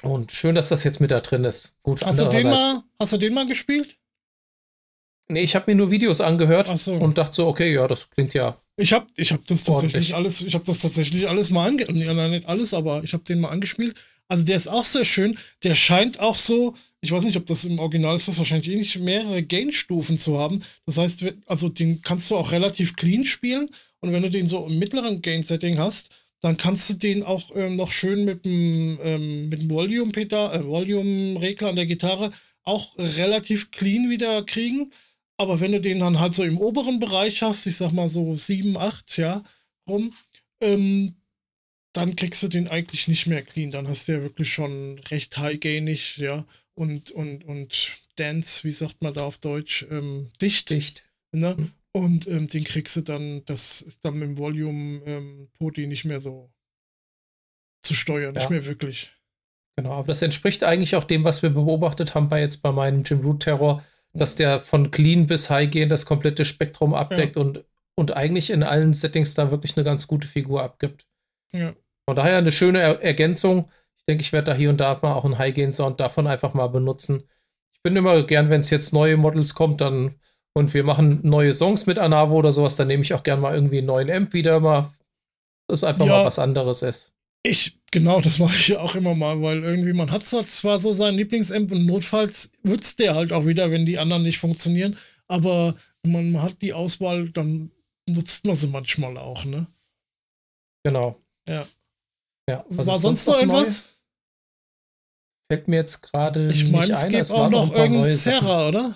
Und 0.02 0.32
schön, 0.32 0.54
dass 0.54 0.68
das 0.68 0.84
jetzt 0.84 1.00
mit 1.00 1.10
da 1.10 1.20
drin 1.20 1.44
ist. 1.44 1.76
Gut, 1.82 2.04
hast, 2.04 2.20
du 2.20 2.28
den 2.28 2.50
mal, 2.50 2.82
hast 2.98 3.12
du 3.12 3.18
den 3.18 3.34
mal 3.34 3.46
gespielt? 3.46 3.96
Nee, 5.28 5.42
ich 5.42 5.54
habe 5.54 5.70
mir 5.70 5.76
nur 5.76 5.90
Videos 5.90 6.20
angehört 6.20 6.76
so. 6.76 6.94
und 6.94 7.16
dachte 7.16 7.34
so, 7.34 7.46
okay, 7.46 7.72
ja, 7.72 7.86
das 7.86 8.10
klingt 8.10 8.34
ja. 8.34 8.58
Ich 8.76 8.92
habe 8.92 9.06
ich 9.16 9.32
hab 9.32 9.44
das 9.44 9.62
tatsächlich 9.62 10.14
alles, 10.14 10.42
ich 10.42 10.54
habe 10.54 10.64
das 10.64 10.78
tatsächlich 10.80 11.28
alles 11.28 11.50
mal 11.50 11.68
angespielt. 11.68 12.04
Ja, 12.04 12.28
nicht 12.28 12.46
alles, 12.46 12.74
aber 12.74 13.04
ich 13.04 13.12
habe 13.12 13.22
den 13.22 13.40
mal 13.40 13.50
angespielt. 13.50 13.94
Also 14.28 14.44
der 14.44 14.56
ist 14.56 14.68
auch 14.68 14.84
sehr 14.84 15.04
schön. 15.04 15.38
Der 15.62 15.74
scheint 15.74 16.18
auch 16.18 16.36
so, 16.36 16.74
ich 17.00 17.12
weiß 17.12 17.24
nicht, 17.24 17.36
ob 17.36 17.46
das 17.46 17.64
im 17.64 17.78
Original 17.78 18.16
ist, 18.16 18.28
das 18.28 18.38
wahrscheinlich 18.38 18.70
eh 18.70 18.76
nicht 18.76 18.98
mehrere 18.98 19.42
Gain-Stufen 19.42 20.18
zu 20.18 20.38
haben. 20.38 20.62
Das 20.86 20.98
heißt, 20.98 21.24
also 21.46 21.68
den 21.68 22.02
kannst 22.02 22.30
du 22.30 22.36
auch 22.36 22.50
relativ 22.50 22.96
clean 22.96 23.24
spielen. 23.24 23.70
Und 24.00 24.12
wenn 24.12 24.22
du 24.22 24.30
den 24.30 24.46
so 24.46 24.66
im 24.66 24.78
mittleren 24.78 25.22
Gain-Setting 25.22 25.78
hast, 25.78 26.10
dann 26.42 26.56
kannst 26.56 26.90
du 26.90 26.94
den 26.94 27.22
auch 27.22 27.54
ähm, 27.54 27.76
noch 27.76 27.90
schön 27.90 28.24
mit 28.24 28.44
dem, 28.44 28.98
ähm, 29.02 29.48
mit 29.48 29.60
dem 29.62 29.70
äh, 29.70 29.74
Volume-Regler 29.74 31.68
an 31.68 31.76
der 31.76 31.86
Gitarre 31.86 32.32
auch 32.64 32.96
relativ 32.98 33.70
clean 33.70 34.10
wieder 34.10 34.44
kriegen. 34.44 34.90
Aber 35.36 35.60
wenn 35.60 35.72
du 35.72 35.80
den 35.80 36.00
dann 36.00 36.20
halt 36.20 36.34
so 36.34 36.42
im 36.42 36.58
oberen 36.58 36.98
Bereich 36.98 37.42
hast, 37.42 37.66
ich 37.66 37.76
sag 37.76 37.92
mal 37.92 38.08
so 38.08 38.34
7, 38.34 38.76
8, 38.76 39.16
ja, 39.16 39.42
rum, 39.88 40.12
ähm, 40.60 41.14
dann 41.92 42.16
kriegst 42.16 42.42
du 42.42 42.48
den 42.48 42.68
eigentlich 42.68 43.08
nicht 43.08 43.26
mehr 43.26 43.42
clean. 43.42 43.70
Dann 43.70 43.88
hast 43.88 44.08
du 44.08 44.12
ja 44.12 44.22
wirklich 44.22 44.52
schon 44.52 44.98
recht 45.10 45.38
high-gainig, 45.38 46.18
ja, 46.18 46.44
und, 46.74 47.10
und, 47.12 47.44
und 47.44 47.88
Dance, 48.16 48.64
wie 48.64 48.72
sagt 48.72 49.02
man 49.02 49.14
da 49.14 49.24
auf 49.24 49.38
Deutsch, 49.38 49.86
ähm, 49.90 50.30
dicht. 50.40 50.70
Dicht. 50.70 51.04
Ne? 51.32 51.56
Mhm. 51.94 52.04
Und 52.04 52.26
ähm, 52.28 52.48
den 52.48 52.64
kriegst 52.64 52.96
du 52.96 53.00
dann, 53.02 53.44
das 53.44 53.82
ist 53.82 54.04
dann 54.04 54.14
mit 54.14 54.28
dem 54.28 54.38
Volume 54.38 55.02
ähm, 55.04 55.50
Poti 55.58 55.86
nicht 55.86 56.04
mehr 56.04 56.20
so 56.20 56.52
zu 57.82 57.94
steuern, 57.94 58.34
ja. 58.34 58.40
nicht 58.40 58.50
mehr 58.50 58.66
wirklich. 58.66 59.12
Genau, 59.76 59.92
aber 59.92 60.08
das 60.08 60.22
entspricht 60.22 60.64
eigentlich 60.64 60.96
auch 60.96 61.04
dem, 61.04 61.24
was 61.24 61.42
wir 61.42 61.50
beobachtet 61.50 62.14
haben 62.14 62.28
bei 62.28 62.40
jetzt 62.40 62.58
bei 62.62 62.72
meinem 62.72 63.02
Jim 63.02 63.20
Root 63.20 63.40
Terror, 63.40 63.82
dass 64.12 64.34
der 64.34 64.60
von 64.60 64.90
clean 64.90 65.26
bis 65.26 65.48
high 65.48 65.70
gehen 65.70 65.88
das 65.88 66.04
komplette 66.04 66.44
Spektrum 66.44 66.92
abdeckt 66.92 67.36
ja. 67.36 67.42
und, 67.42 67.64
und 67.94 68.14
eigentlich 68.14 68.50
in 68.50 68.62
allen 68.62 68.92
Settings 68.92 69.34
da 69.34 69.50
wirklich 69.50 69.76
eine 69.76 69.84
ganz 69.84 70.06
gute 70.06 70.28
Figur 70.28 70.62
abgibt. 70.62 71.06
Ja. 71.52 71.74
Von 72.06 72.16
daher 72.16 72.38
eine 72.38 72.52
schöne 72.52 72.80
er 72.80 73.02
Ergänzung. 73.02 73.70
Ich 73.96 74.04
denke, 74.04 74.22
ich 74.22 74.32
werde 74.32 74.50
da 74.50 74.56
hier 74.56 74.68
und 74.68 74.80
da 74.80 74.98
mal 75.00 75.14
auch 75.14 75.24
einen 75.24 75.38
High-Gain-Sound 75.38 76.00
davon 76.00 76.26
einfach 76.26 76.52
mal 76.52 76.66
benutzen. 76.66 77.22
Ich 77.72 77.82
bin 77.82 77.96
immer 77.96 78.22
gern, 78.24 78.50
wenn 78.50 78.60
es 78.60 78.70
jetzt 78.70 78.92
neue 78.92 79.16
Models 79.16 79.54
kommt, 79.54 79.80
dann 79.80 80.16
und 80.54 80.74
wir 80.74 80.84
machen 80.84 81.20
neue 81.22 81.52
Songs 81.52 81.86
mit 81.86 81.98
Anavo 81.98 82.36
oder 82.36 82.52
sowas, 82.52 82.76
dann 82.76 82.88
nehme 82.88 83.02
ich 83.02 83.14
auch 83.14 83.22
gern 83.22 83.40
mal 83.40 83.54
irgendwie 83.54 83.78
einen 83.78 83.86
neuen 83.86 84.10
Amp 84.10 84.32
wieder 84.34 84.60
mal. 84.60 84.92
Das 85.68 85.84
einfach 85.84 86.06
ja, 86.06 86.18
mal 86.18 86.24
was 86.26 86.38
anderes 86.38 86.82
ist. 86.82 87.12
Ich, 87.44 87.78
genau, 87.90 88.20
das 88.20 88.38
mache 88.38 88.54
ich 88.54 88.68
ja 88.68 88.80
auch 88.80 88.94
immer 88.94 89.14
mal, 89.14 89.40
weil 89.42 89.62
irgendwie 89.64 89.92
man 89.92 90.10
hat 90.10 90.24
zwar 90.24 90.78
so 90.78 90.92
seinen 90.92 91.16
Lieblingsamp 91.16 91.72
und 91.72 91.86
notfalls 91.86 92.50
wird's 92.62 92.96
der 92.96 93.14
halt 93.14 93.32
auch 93.32 93.46
wieder, 93.46 93.70
wenn 93.70 93.86
die 93.86 93.98
anderen 93.98 94.22
nicht 94.22 94.38
funktionieren, 94.38 94.96
aber 95.28 95.74
man 96.06 96.40
hat 96.42 96.60
die 96.62 96.72
Auswahl, 96.72 97.30
dann 97.30 97.70
nutzt 98.08 98.44
man 98.44 98.54
sie 98.54 98.68
manchmal 98.68 99.16
auch, 99.16 99.44
ne? 99.44 99.66
Genau. 100.84 101.20
Ja. 101.48 101.66
ja. 102.48 102.64
Was 102.68 102.86
war 102.86 102.98
sonst 102.98 103.26
noch 103.26 103.38
irgendwas? 103.38 104.04
Fällt 105.50 105.68
mir 105.68 105.76
jetzt 105.76 106.02
gerade. 106.02 106.48
Ich 106.48 106.70
meine, 106.70 106.92
es 106.92 107.08
gibt 107.08 107.30
auch 107.30 107.50
noch, 107.50 107.68
noch 107.68 107.74
irgendein 107.74 108.12
Serra, 108.12 108.68
oder? 108.68 108.94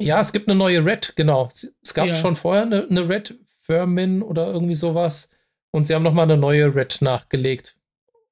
Ja, 0.00 0.20
es 0.20 0.32
gibt 0.32 0.48
eine 0.48 0.56
neue 0.58 0.84
Red, 0.84 1.14
genau. 1.16 1.48
Es 1.48 1.94
gab 1.94 2.06
ja. 2.06 2.14
schon 2.14 2.36
vorher 2.36 2.62
eine, 2.62 2.86
eine 2.88 3.08
Red 3.08 3.38
Vermin 3.62 4.22
oder 4.22 4.46
irgendwie 4.48 4.74
sowas. 4.74 5.30
Und 5.70 5.86
sie 5.86 5.94
haben 5.94 6.02
nochmal 6.02 6.24
eine 6.24 6.36
neue 6.36 6.74
Red 6.74 7.02
nachgelegt. 7.02 7.76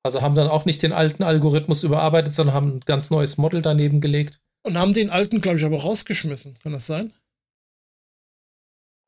Also 0.03 0.23
haben 0.23 0.35
dann 0.35 0.49
auch 0.49 0.65
nicht 0.65 0.83
den 0.83 0.93
alten 0.93 1.23
Algorithmus 1.23 1.83
überarbeitet, 1.83 2.35
sondern 2.35 2.55
haben 2.55 2.77
ein 2.77 2.81
ganz 2.81 3.11
neues 3.11 3.37
Model 3.37 3.63
daneben 3.63 4.01
gelegt. 4.01 4.41
Und 4.63 4.79
haben 4.79 4.93
den 4.93 5.11
alten, 5.11 5.41
glaube 5.41 5.59
ich, 5.59 5.65
aber 5.65 5.81
rausgeschmissen. 5.81 6.55
Kann 6.63 6.73
das 6.73 6.87
sein? 6.87 7.13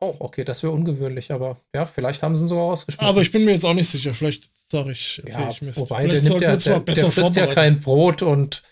Oh, 0.02 0.14
okay, 0.18 0.44
das 0.44 0.62
wäre 0.62 0.72
ungewöhnlich, 0.72 1.30
aber 1.30 1.60
ja, 1.74 1.84
vielleicht 1.84 2.22
haben 2.22 2.34
sie 2.34 2.44
ihn 2.44 2.48
sogar 2.48 2.64
rausgeschmissen. 2.64 3.08
Aber 3.08 3.20
ich 3.20 3.30
bin 3.32 3.44
mir 3.44 3.52
jetzt 3.52 3.64
auch 3.64 3.74
nicht 3.74 3.88
sicher. 3.88 4.14
Vielleicht 4.14 4.50
sage 4.70 4.92
ich, 4.92 5.20
erzähle 5.24 5.44
ja, 5.44 5.50
ich 5.50 5.62
Mist. 5.62 5.78
Wobei, 5.78 6.06
der, 6.06 6.22
nimmt 6.22 6.40
ja, 6.40 6.56
der, 6.56 6.80
der 6.80 7.10
frisst 7.10 7.36
ja 7.36 7.46
kein 7.46 7.80
Brot 7.80 8.22
und 8.22 8.62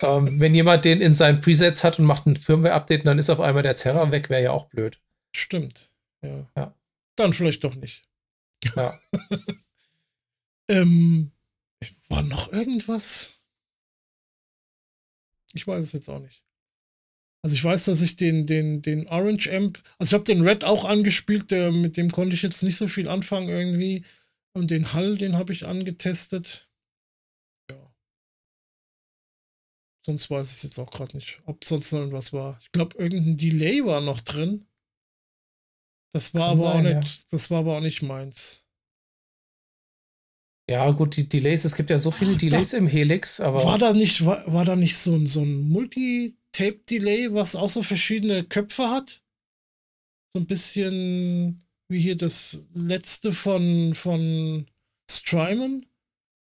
ähm, 0.00 0.40
wenn 0.40 0.54
jemand 0.54 0.84
den 0.84 1.00
in 1.00 1.14
seinen 1.14 1.40
Presets 1.40 1.84
hat 1.84 1.98
und 1.98 2.04
macht 2.04 2.26
ein 2.26 2.36
Firmware-Update, 2.36 3.06
dann 3.06 3.18
ist 3.18 3.30
auf 3.30 3.40
einmal 3.40 3.62
der 3.62 3.76
Zerrer 3.76 4.10
weg, 4.10 4.30
wäre 4.30 4.42
ja 4.42 4.50
auch 4.50 4.66
blöd. 4.66 5.00
Stimmt. 5.34 5.90
Ja. 6.22 6.46
ja. 6.56 6.74
Dann 7.16 7.32
vielleicht 7.32 7.64
doch 7.64 7.74
nicht. 7.74 8.02
Ja. 8.76 8.98
ähm, 10.68 11.30
war 12.08 12.22
noch 12.22 12.52
irgendwas? 12.52 13.34
Ich 15.52 15.66
weiß 15.66 15.82
es 15.82 15.92
jetzt 15.92 16.08
auch 16.08 16.20
nicht. 16.20 16.42
Also 17.42 17.54
ich 17.56 17.64
weiß, 17.64 17.84
dass 17.84 18.00
ich 18.00 18.16
den, 18.16 18.46
den, 18.46 18.80
den 18.80 19.06
Orange 19.08 19.54
Amp, 19.54 19.82
also 19.98 20.10
ich 20.10 20.14
habe 20.14 20.24
den 20.24 20.40
Red 20.40 20.64
auch 20.64 20.86
angespielt, 20.86 21.50
der, 21.50 21.72
mit 21.72 21.98
dem 21.98 22.10
konnte 22.10 22.34
ich 22.34 22.42
jetzt 22.42 22.62
nicht 22.62 22.76
so 22.76 22.88
viel 22.88 23.06
anfangen 23.06 23.50
irgendwie. 23.50 24.04
Und 24.54 24.70
den 24.70 24.92
Hall, 24.94 25.16
den 25.16 25.36
habe 25.36 25.52
ich 25.52 25.66
angetestet. 25.66 26.70
Sonst 30.04 30.30
weiß 30.30 30.56
ich 30.56 30.62
jetzt 30.64 30.78
auch 30.78 30.90
gerade 30.90 31.16
nicht, 31.16 31.40
ob 31.46 31.64
sonst 31.64 31.92
noch 31.92 32.00
irgendwas 32.00 32.32
war. 32.32 32.58
Ich 32.60 32.72
glaube, 32.72 32.96
irgendein 32.98 33.36
Delay 33.36 33.84
war 33.84 34.00
noch 34.00 34.20
drin. 34.20 34.66
Das 36.12 36.34
war 36.34 36.50
Kann 36.50 36.58
aber 36.58 36.72
sein, 36.72 36.86
auch 36.86 37.00
nicht, 37.00 37.18
ja. 37.18 37.24
das 37.30 37.50
war 37.50 37.60
aber 37.60 37.78
auch 37.78 37.80
nicht 37.80 38.02
meins. 38.02 38.64
Ja, 40.68 40.90
gut, 40.92 41.16
die 41.16 41.28
Delays, 41.28 41.64
es 41.64 41.74
gibt 41.74 41.90
ja 41.90 41.98
so 41.98 42.10
viele 42.10 42.34
Ach, 42.34 42.38
Delays 42.38 42.70
da, 42.70 42.78
im 42.78 42.86
Helix, 42.86 43.40
aber. 43.40 43.64
War 43.64 43.78
da 43.78 43.92
nicht, 43.92 44.24
war, 44.24 44.50
war 44.50 44.64
da 44.64 44.76
nicht 44.76 44.96
so 44.96 45.14
ein, 45.14 45.26
so 45.26 45.42
ein 45.42 45.68
Multi-Tape-Delay, 45.68 47.32
was 47.34 47.56
auch 47.56 47.68
so 47.68 47.82
verschiedene 47.82 48.44
Köpfe 48.44 48.88
hat? 48.90 49.22
So 50.32 50.40
ein 50.40 50.46
bisschen 50.46 51.66
wie 51.88 52.00
hier 52.00 52.16
das 52.16 52.66
letzte 52.74 53.32
von, 53.32 53.94
von 53.94 54.66
Strymon? 55.10 55.86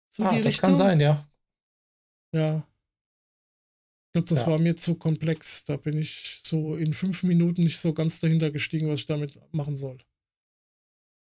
So 0.10 0.24
ah, 0.24 0.36
das 0.36 0.46
Richtung? 0.46 0.62
kann 0.62 0.76
sein, 0.76 1.00
ja. 1.00 1.30
Ja. 2.34 2.68
Ich 4.14 4.26
glaube, 4.26 4.30
das 4.30 4.42
ja. 4.42 4.48
war 4.48 4.60
mir 4.60 4.76
zu 4.76 4.94
komplex. 4.94 5.66
Da 5.66 5.76
bin 5.76 5.98
ich 5.98 6.40
so 6.44 6.76
in 6.76 6.94
fünf 6.94 7.24
Minuten 7.24 7.64
nicht 7.64 7.80
so 7.80 7.94
ganz 7.94 8.20
dahinter 8.20 8.52
gestiegen, 8.52 8.88
was 8.88 9.00
ich 9.00 9.06
damit 9.08 9.40
machen 9.52 9.76
soll. 9.76 9.98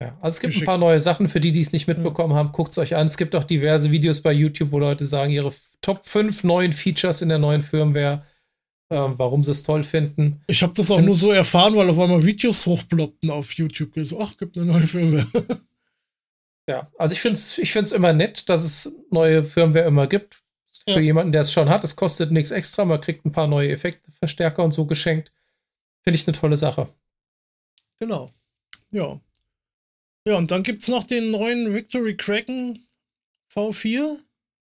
Ja, 0.03 0.18
also 0.20 0.35
es 0.35 0.40
gibt 0.40 0.55
Geschickt. 0.55 0.68
ein 0.68 0.74
paar 0.74 0.79
neue 0.79 0.98
Sachen 0.98 1.29
für 1.29 1.38
die, 1.38 1.53
die 1.53 1.61
es 1.61 1.70
nicht 1.70 1.87
mitbekommen 1.87 2.33
ja. 2.33 2.38
haben. 2.38 2.50
Guckt 2.50 2.72
es 2.72 2.79
euch 2.79 2.96
an. 2.96 3.07
Es 3.07 3.16
gibt 3.16 3.37
auch 3.37 3.44
diverse 3.44 3.92
Videos 3.92 4.20
bei 4.20 4.33
YouTube, 4.33 4.72
wo 4.72 4.81
Leute 4.81 5.07
sagen, 5.07 5.31
ihre 5.31 5.55
Top 5.83 6.05
5 6.05 6.42
neuen 6.42 6.72
Features 6.72 7.22
in 7.22 7.29
der 7.29 7.38
neuen 7.38 7.62
Firmware, 7.62 8.26
äh, 8.88 8.96
warum 8.96 9.44
sie 9.44 9.53
es 9.53 9.62
toll 9.62 9.85
finden. 9.85 10.42
Ich 10.48 10.61
habe 10.64 10.72
das 10.74 10.90
auch 10.90 10.96
Sind 10.96 11.05
nur 11.05 11.16
so 11.16 11.31
erfahren, 11.31 11.76
weil 11.76 11.88
auf 11.88 11.98
einmal 12.00 12.24
Videos 12.24 12.66
hochploppten 12.66 13.31
auf 13.31 13.53
YouTube. 13.53 13.92
So, 14.03 14.20
ach, 14.20 14.37
gibt 14.37 14.59
eine 14.59 14.66
neue 14.66 14.83
Firmware. 14.88 15.29
ja, 16.68 16.90
also 16.98 17.12
ich 17.12 17.20
finde 17.20 17.37
es 17.37 17.57
ich 17.57 17.70
find's 17.70 17.92
immer 17.92 18.12
nett, 18.12 18.48
dass 18.48 18.64
es 18.64 18.92
neue 19.12 19.44
Firmware 19.44 19.87
immer 19.87 20.09
gibt 20.09 20.42
ja. 20.90 20.96
für 20.96 21.03
jemanden, 21.03 21.33
der 21.33 21.42
es 21.42 21.53
schon 21.53 21.68
hat. 21.68 21.85
Es 21.85 21.96
kostet 21.96 22.31
nichts 22.31 22.50
extra, 22.50 22.85
man 22.85 23.00
kriegt 23.00 23.24
ein 23.24 23.33
paar 23.33 23.46
neue 23.46 23.70
Effekte, 23.70 24.11
Verstärker 24.12 24.62
und 24.62 24.72
so 24.72 24.87
geschenkt. 24.87 25.33
Finde 26.03 26.18
ich 26.18 26.26
eine 26.26 26.37
tolle 26.37 26.57
Sache. 26.57 26.88
Genau. 27.98 28.31
Ja. 28.90 29.20
Ja, 30.26 30.37
und 30.37 30.50
dann 30.50 30.62
gibt 30.62 30.83
es 30.83 30.88
noch 30.88 31.05
den 31.05 31.31
neuen 31.31 31.74
Victory 31.74 32.16
Kraken 32.16 32.87
V4. 33.55 34.18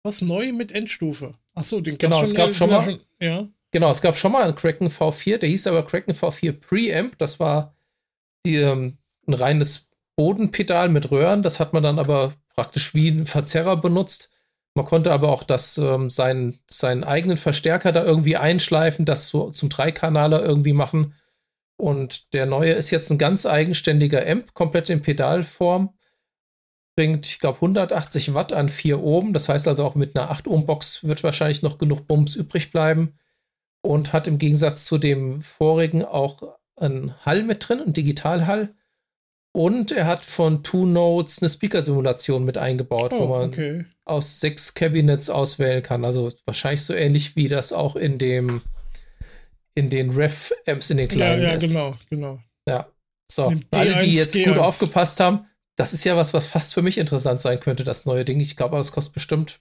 Was 0.02 0.20
neu 0.20 0.52
mit 0.52 0.72
Endstufe? 0.72 1.34
Achso, 1.54 1.80
den 1.80 1.96
genau, 1.96 2.22
es 2.22 2.34
gab 2.34 2.54
schon 2.54 2.68
mal. 2.68 2.82
Schon, 2.82 3.00
ja. 3.20 3.48
Genau, 3.70 3.90
es 3.90 4.02
gab 4.02 4.16
schon 4.16 4.32
mal 4.32 4.44
einen 4.44 4.54
Kraken 4.54 4.88
V4, 4.88 5.38
der 5.38 5.48
hieß 5.48 5.66
aber 5.66 5.84
Kraken 5.84 6.12
V4 6.12 6.52
Preamp. 6.52 7.18
Das 7.18 7.40
war 7.40 7.74
die, 8.44 8.56
ähm, 8.56 8.98
ein 9.26 9.34
reines 9.34 9.90
Bodenpedal 10.16 10.88
mit 10.90 11.10
Röhren. 11.10 11.42
Das 11.42 11.58
hat 11.58 11.72
man 11.72 11.82
dann 11.82 11.98
aber 11.98 12.34
praktisch 12.54 12.94
wie 12.94 13.08
ein 13.08 13.26
Verzerrer 13.26 13.76
benutzt. 13.76 14.30
Man 14.74 14.86
konnte 14.86 15.12
aber 15.12 15.28
auch 15.30 15.44
das, 15.44 15.78
ähm, 15.78 16.10
seinen, 16.10 16.58
seinen 16.66 17.04
eigenen 17.04 17.36
Verstärker 17.36 17.92
da 17.92 18.04
irgendwie 18.04 18.36
einschleifen, 18.36 19.04
das 19.04 19.28
so 19.28 19.50
zum 19.50 19.68
Dreikanaler 19.68 20.42
irgendwie 20.42 20.72
machen. 20.72 21.14
Und 21.76 22.32
der 22.34 22.46
neue 22.46 22.72
ist 22.72 22.90
jetzt 22.90 23.10
ein 23.10 23.18
ganz 23.18 23.46
eigenständiger 23.46 24.26
Amp, 24.26 24.52
komplett 24.54 24.90
in 24.90 25.02
Pedalform. 25.02 25.94
Bringt, 26.96 27.26
ich 27.26 27.38
glaube, 27.40 27.56
180 27.56 28.34
Watt 28.34 28.52
an 28.52 28.68
4 28.68 29.00
Ohm. 29.00 29.32
Das 29.32 29.48
heißt 29.48 29.68
also 29.68 29.84
auch 29.84 29.94
mit 29.94 30.16
einer 30.16 30.30
8 30.30 30.48
Ohm 30.48 30.66
Box 30.66 31.04
wird 31.04 31.22
wahrscheinlich 31.22 31.62
noch 31.62 31.78
genug 31.78 32.06
Bums 32.06 32.36
übrig 32.36 32.72
bleiben. 32.72 33.18
Und 33.82 34.12
hat 34.12 34.26
im 34.26 34.38
Gegensatz 34.38 34.86
zu 34.86 34.98
dem 34.98 35.40
vorigen 35.40 36.04
auch 36.04 36.56
einen 36.76 37.14
Hall 37.24 37.42
mit 37.42 37.68
drin, 37.68 37.80
einen 37.80 37.92
Digitalhall. 37.92 38.74
Und 39.56 39.92
er 39.92 40.06
hat 40.06 40.24
von 40.24 40.64
Two 40.64 40.84
Notes 40.84 41.40
eine 41.40 41.48
Speaker-Simulation 41.48 42.44
mit 42.44 42.58
eingebaut, 42.58 43.12
oh, 43.12 43.20
wo 43.20 43.26
man 43.28 43.48
okay. 43.50 43.84
aus 44.04 44.40
sechs 44.40 44.74
Cabinets 44.74 45.30
auswählen 45.30 45.80
kann. 45.80 46.04
Also 46.04 46.28
wahrscheinlich 46.44 46.82
so 46.82 46.92
ähnlich 46.92 47.36
wie 47.36 47.46
das 47.46 47.72
auch 47.72 47.94
in 47.94 48.18
dem 48.18 48.62
in 49.76 49.90
den 49.90 50.10
Ref-Amps 50.10 50.90
in 50.90 50.96
den 50.96 51.08
kleinen 51.08 51.42
Ja, 51.42 51.48
ja, 51.50 51.54
ist. 51.54 51.68
genau, 51.68 51.96
genau. 52.10 52.40
Ja. 52.68 52.88
So, 53.30 53.52
alle, 53.70 53.98
die 54.00 54.14
jetzt 54.14 54.34
G1. 54.34 54.44
gut 54.44 54.58
aufgepasst 54.58 55.20
haben, 55.20 55.46
das 55.76 55.92
ist 55.92 56.04
ja 56.04 56.16
was, 56.16 56.34
was 56.34 56.46
fast 56.46 56.74
für 56.74 56.82
mich 56.82 56.98
interessant 56.98 57.40
sein 57.40 57.60
könnte, 57.60 57.84
das 57.84 58.06
neue 58.06 58.24
Ding. 58.24 58.40
Ich 58.40 58.56
glaube, 58.56 58.76
es 58.78 58.92
kostet 58.92 59.14
bestimmt 59.14 59.60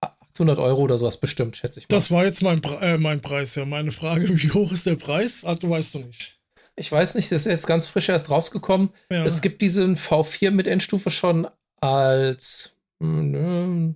800 0.00 0.58
Euro 0.58 0.82
oder 0.82 0.96
sowas 0.96 1.18
bestimmt, 1.18 1.56
schätze 1.56 1.80
ich 1.80 1.88
mal. 1.88 1.96
Das 1.96 2.10
war 2.10 2.24
jetzt 2.24 2.42
mein, 2.42 2.62
äh, 2.80 2.98
mein 2.98 3.20
Preis, 3.20 3.56
ja. 3.56 3.64
Meine 3.64 3.90
Frage, 3.90 4.28
wie 4.42 4.50
hoch 4.50 4.70
ist 4.70 4.86
der 4.86 4.96
Preis? 4.96 5.44
Ah, 5.44 5.56
du 5.56 5.70
weißt 5.70 5.96
du 5.96 5.98
nicht. 6.00 6.40
Ich 6.76 6.90
weiß 6.90 7.14
nicht, 7.16 7.30
das 7.30 7.42
ist 7.46 7.52
jetzt 7.52 7.66
ganz 7.66 7.86
frisch 7.86 8.08
erst 8.08 8.30
rausgekommen. 8.30 8.90
Ja. 9.10 9.24
Es 9.24 9.42
gibt 9.42 9.60
diesen 9.62 9.96
V4 9.96 10.50
mit 10.50 10.66
Endstufe 10.66 11.10
schon 11.10 11.48
als. 11.80 12.76
Mh, 13.00 13.94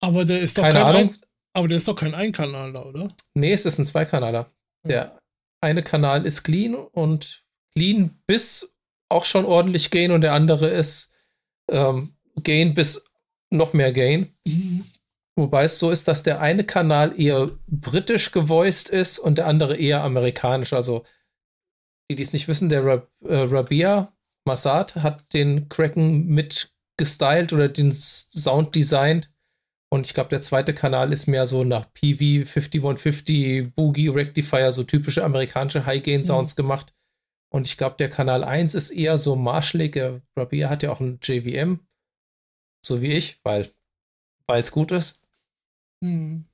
aber 0.00 0.24
der 0.24 0.40
ist 0.40 0.58
doch 0.58 0.62
keine 0.62 0.74
kein 0.74 0.86
Ahnung. 0.86 1.10
Ein, 1.10 1.18
aber 1.52 1.68
der 1.68 1.76
ist 1.76 1.88
doch 1.88 1.96
kein 1.96 2.14
Einkanaler, 2.14 2.86
oder? 2.86 3.08
Nee, 3.34 3.52
es 3.52 3.66
ist 3.66 3.78
ein 3.78 3.86
Zweikanaler. 3.86 4.50
Der 4.84 5.18
eine 5.60 5.82
Kanal 5.82 6.24
ist 6.26 6.42
clean 6.42 6.74
und 6.74 7.44
clean 7.74 8.18
bis 8.26 8.76
auch 9.10 9.24
schon 9.24 9.44
ordentlich 9.44 9.90
Gain 9.90 10.10
und 10.10 10.22
der 10.22 10.32
andere 10.32 10.68
ist 10.68 11.12
ähm, 11.70 12.14
Gain 12.42 12.74
bis 12.74 13.04
noch 13.50 13.72
mehr 13.72 13.92
Gain. 13.92 14.34
Mhm. 14.46 14.84
Wobei 15.36 15.64
es 15.64 15.78
so 15.78 15.90
ist, 15.90 16.08
dass 16.08 16.22
der 16.22 16.40
eine 16.40 16.64
Kanal 16.64 17.18
eher 17.20 17.50
britisch 17.66 18.30
gevoiced 18.32 18.88
ist 18.88 19.18
und 19.18 19.38
der 19.38 19.46
andere 19.46 19.76
eher 19.76 20.02
amerikanisch. 20.02 20.72
Also, 20.72 21.04
die, 22.10 22.16
die 22.16 22.24
es 22.24 22.32
nicht 22.32 22.48
wissen, 22.48 22.68
der 22.68 22.84
Rab 22.84 23.08
äh, 23.24 23.36
Rabia 23.36 24.12
Massad 24.44 24.96
hat 24.96 25.32
den 25.32 25.68
Kraken 25.68 26.26
mit 26.26 26.74
gestylt 26.98 27.52
oder 27.52 27.68
den 27.68 27.92
Sound 27.92 28.74
designt. 28.74 29.32
Und 29.92 30.06
ich 30.06 30.14
glaube, 30.14 30.30
der 30.30 30.40
zweite 30.42 30.74
Kanal 30.74 31.12
ist 31.12 31.26
mehr 31.26 31.46
so 31.46 31.62
nach 31.62 31.92
PV 31.94 32.46
5150, 32.46 33.74
Boogie, 33.74 34.08
Rectifier, 34.08 34.72
so 34.72 34.82
typische 34.82 35.24
amerikanische 35.24 35.86
High-Gain-Sounds 35.86 36.56
mhm. 36.56 36.62
gemacht. 36.62 36.94
Und 37.52 37.66
ich 37.66 37.76
glaube, 37.76 37.96
der 37.96 38.10
Kanal 38.10 38.44
1 38.44 38.74
ist 38.74 38.90
eher 38.90 39.16
so 39.16 39.36
marschlig. 39.36 39.96
Rabia 40.36 40.68
hat 40.68 40.82
ja 40.82 40.90
auch 40.90 41.00
ein 41.00 41.18
JVM, 41.22 41.80
so 42.84 43.02
wie 43.02 43.12
ich, 43.12 43.40
weil 43.44 43.70
es 44.48 44.72
gut 44.72 44.90
ist. 44.90 45.20
Mhm. 46.00 46.44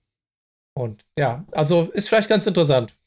Und 0.74 1.06
ja, 1.18 1.46
also 1.52 1.90
ist 1.92 2.08
vielleicht 2.08 2.28
ganz 2.28 2.46
interessant. 2.46 2.98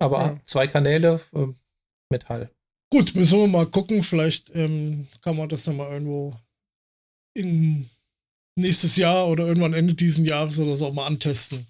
Aber 0.00 0.20
ja. 0.22 0.40
zwei 0.44 0.66
Kanäle 0.66 1.20
äh, 1.32 1.46
mit 2.10 2.28
Hall. 2.28 2.50
Gut, 2.92 3.14
müssen 3.14 3.38
wir 3.38 3.46
mal 3.46 3.66
gucken. 3.66 4.02
Vielleicht 4.02 4.54
ähm, 4.54 5.06
kann 5.22 5.36
man 5.36 5.48
das 5.48 5.64
dann 5.64 5.76
mal 5.76 5.90
irgendwo 5.90 6.34
in 7.34 7.88
nächstes 8.56 8.96
Jahr 8.96 9.28
oder 9.28 9.46
irgendwann 9.46 9.74
Ende 9.74 9.94
dieses 9.94 10.26
Jahres 10.26 10.58
oder 10.58 10.76
so 10.76 10.90
mal 10.92 11.06
antesten, 11.06 11.66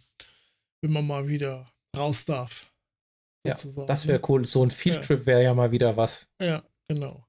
wenn 0.82 0.92
man 0.92 1.06
mal 1.06 1.28
wieder 1.28 1.70
raus 1.96 2.24
darf. 2.24 2.66
Ja, 3.46 3.56
das 3.86 4.06
wäre 4.06 4.20
cool. 4.28 4.44
So 4.44 4.62
ein 4.62 4.70
Fieldtrip 4.70 5.20
ja. 5.20 5.26
wäre 5.26 5.42
ja 5.44 5.54
mal 5.54 5.70
wieder 5.70 5.96
was. 5.96 6.26
Ja, 6.42 6.62
genau. 6.88 7.24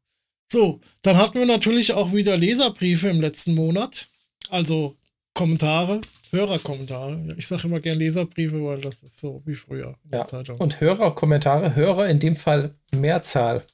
So, 0.52 0.82
dann 1.02 1.18
hatten 1.18 1.40
wir 1.40 1.46
natürlich 1.46 1.94
auch 1.94 2.12
wieder 2.12 2.36
Leserbriefe 2.36 3.10
im 3.10 3.22
letzten 3.22 3.56
Monat. 3.56 4.10
Also 4.50 4.98
Kommentare, 5.34 6.02
Hörerkommentare. 6.32 7.36
Ich 7.38 7.48
sage 7.48 7.68
immer 7.68 7.80
gern 7.80 7.98
Leserbriefe, 7.98 8.64
weil 8.64 8.80
das 8.82 9.04
ist 9.04 9.20
so 9.20 9.42
wie 9.46 9.56
früher 9.56 9.98
in 10.06 10.12
ja. 10.12 10.20
der 10.20 10.26
Zeitung. 10.26 10.58
Und 10.60 10.80
Hörerkommentare, 10.80 11.76
Hörer 11.76 12.10
in 12.10 12.20
dem 12.20 12.36
Fall 12.36 12.74
Mehrzahl. 12.94 13.66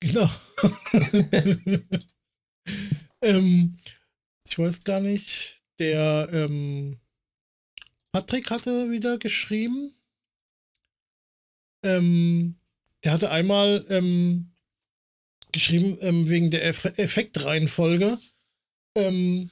Genau. 0.00 0.28
ähm, 3.22 3.76
ich 4.46 4.58
weiß 4.58 4.84
gar 4.84 5.00
nicht, 5.00 5.62
der 5.78 6.28
ähm, 6.32 7.00
Patrick 8.12 8.50
hatte 8.50 8.90
wieder 8.90 9.18
geschrieben. 9.18 9.92
Ähm, 11.84 12.56
der 13.02 13.12
hatte 13.12 13.30
einmal 13.30 13.84
ähm, 13.88 14.52
geschrieben 15.52 15.98
ähm, 16.00 16.28
wegen 16.28 16.50
der 16.50 16.64
Eff 16.64 16.84
Effektreihenfolge. 16.84 18.18
Ähm, 18.96 19.50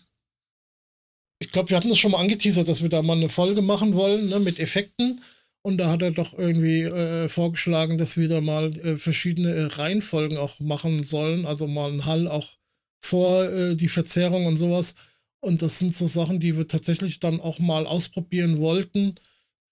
ich 1.42 1.50
glaube, 1.50 1.70
wir 1.70 1.76
hatten 1.76 1.88
das 1.88 1.98
schon 1.98 2.12
mal 2.12 2.20
angeteasert, 2.20 2.68
dass 2.68 2.82
wir 2.82 2.88
da 2.88 3.02
mal 3.02 3.16
eine 3.16 3.28
Folge 3.28 3.62
machen 3.62 3.94
wollen 3.94 4.28
ne, 4.28 4.38
mit 4.38 4.60
Effekten. 4.60 5.20
Und 5.62 5.76
da 5.78 5.90
hat 5.90 6.02
er 6.02 6.10
doch 6.10 6.36
irgendwie 6.36 6.82
äh, 6.82 7.28
vorgeschlagen, 7.28 7.98
dass 7.98 8.16
wir 8.16 8.28
da 8.28 8.40
mal 8.40 8.76
äh, 8.78 8.96
verschiedene 8.96 9.78
Reihenfolgen 9.78 10.38
auch 10.38 10.58
machen 10.60 11.02
sollen. 11.02 11.46
Also 11.46 11.66
mal 11.66 11.90
einen 11.90 12.06
Hall 12.06 12.26
auch 12.26 12.56
vor 13.00 13.44
äh, 13.44 13.76
die 13.76 13.88
Verzerrung 13.88 14.46
und 14.46 14.56
sowas. 14.56 14.94
Und 15.40 15.62
das 15.62 15.78
sind 15.78 15.94
so 15.94 16.06
Sachen, 16.06 16.40
die 16.40 16.56
wir 16.56 16.68
tatsächlich 16.68 17.18
dann 17.18 17.40
auch 17.40 17.58
mal 17.58 17.86
ausprobieren 17.86 18.58
wollten. 18.58 19.16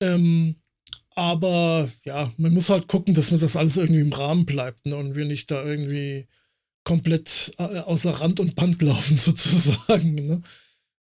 Ähm, 0.00 0.56
aber 1.14 1.90
ja, 2.04 2.32
man 2.36 2.54
muss 2.54 2.70
halt 2.70 2.88
gucken, 2.88 3.14
dass 3.14 3.30
man 3.30 3.40
das 3.40 3.56
alles 3.56 3.76
irgendwie 3.76 4.00
im 4.00 4.12
Rahmen 4.12 4.46
bleibt 4.46 4.86
ne? 4.86 4.96
und 4.96 5.16
wir 5.16 5.24
nicht 5.24 5.50
da 5.50 5.64
irgendwie 5.64 6.26
komplett 6.84 7.52
äh, 7.58 7.78
außer 7.80 8.12
Rand 8.12 8.40
und 8.40 8.54
Band 8.54 8.80
laufen, 8.82 9.16
sozusagen. 9.16 10.14
Ne? 10.14 10.42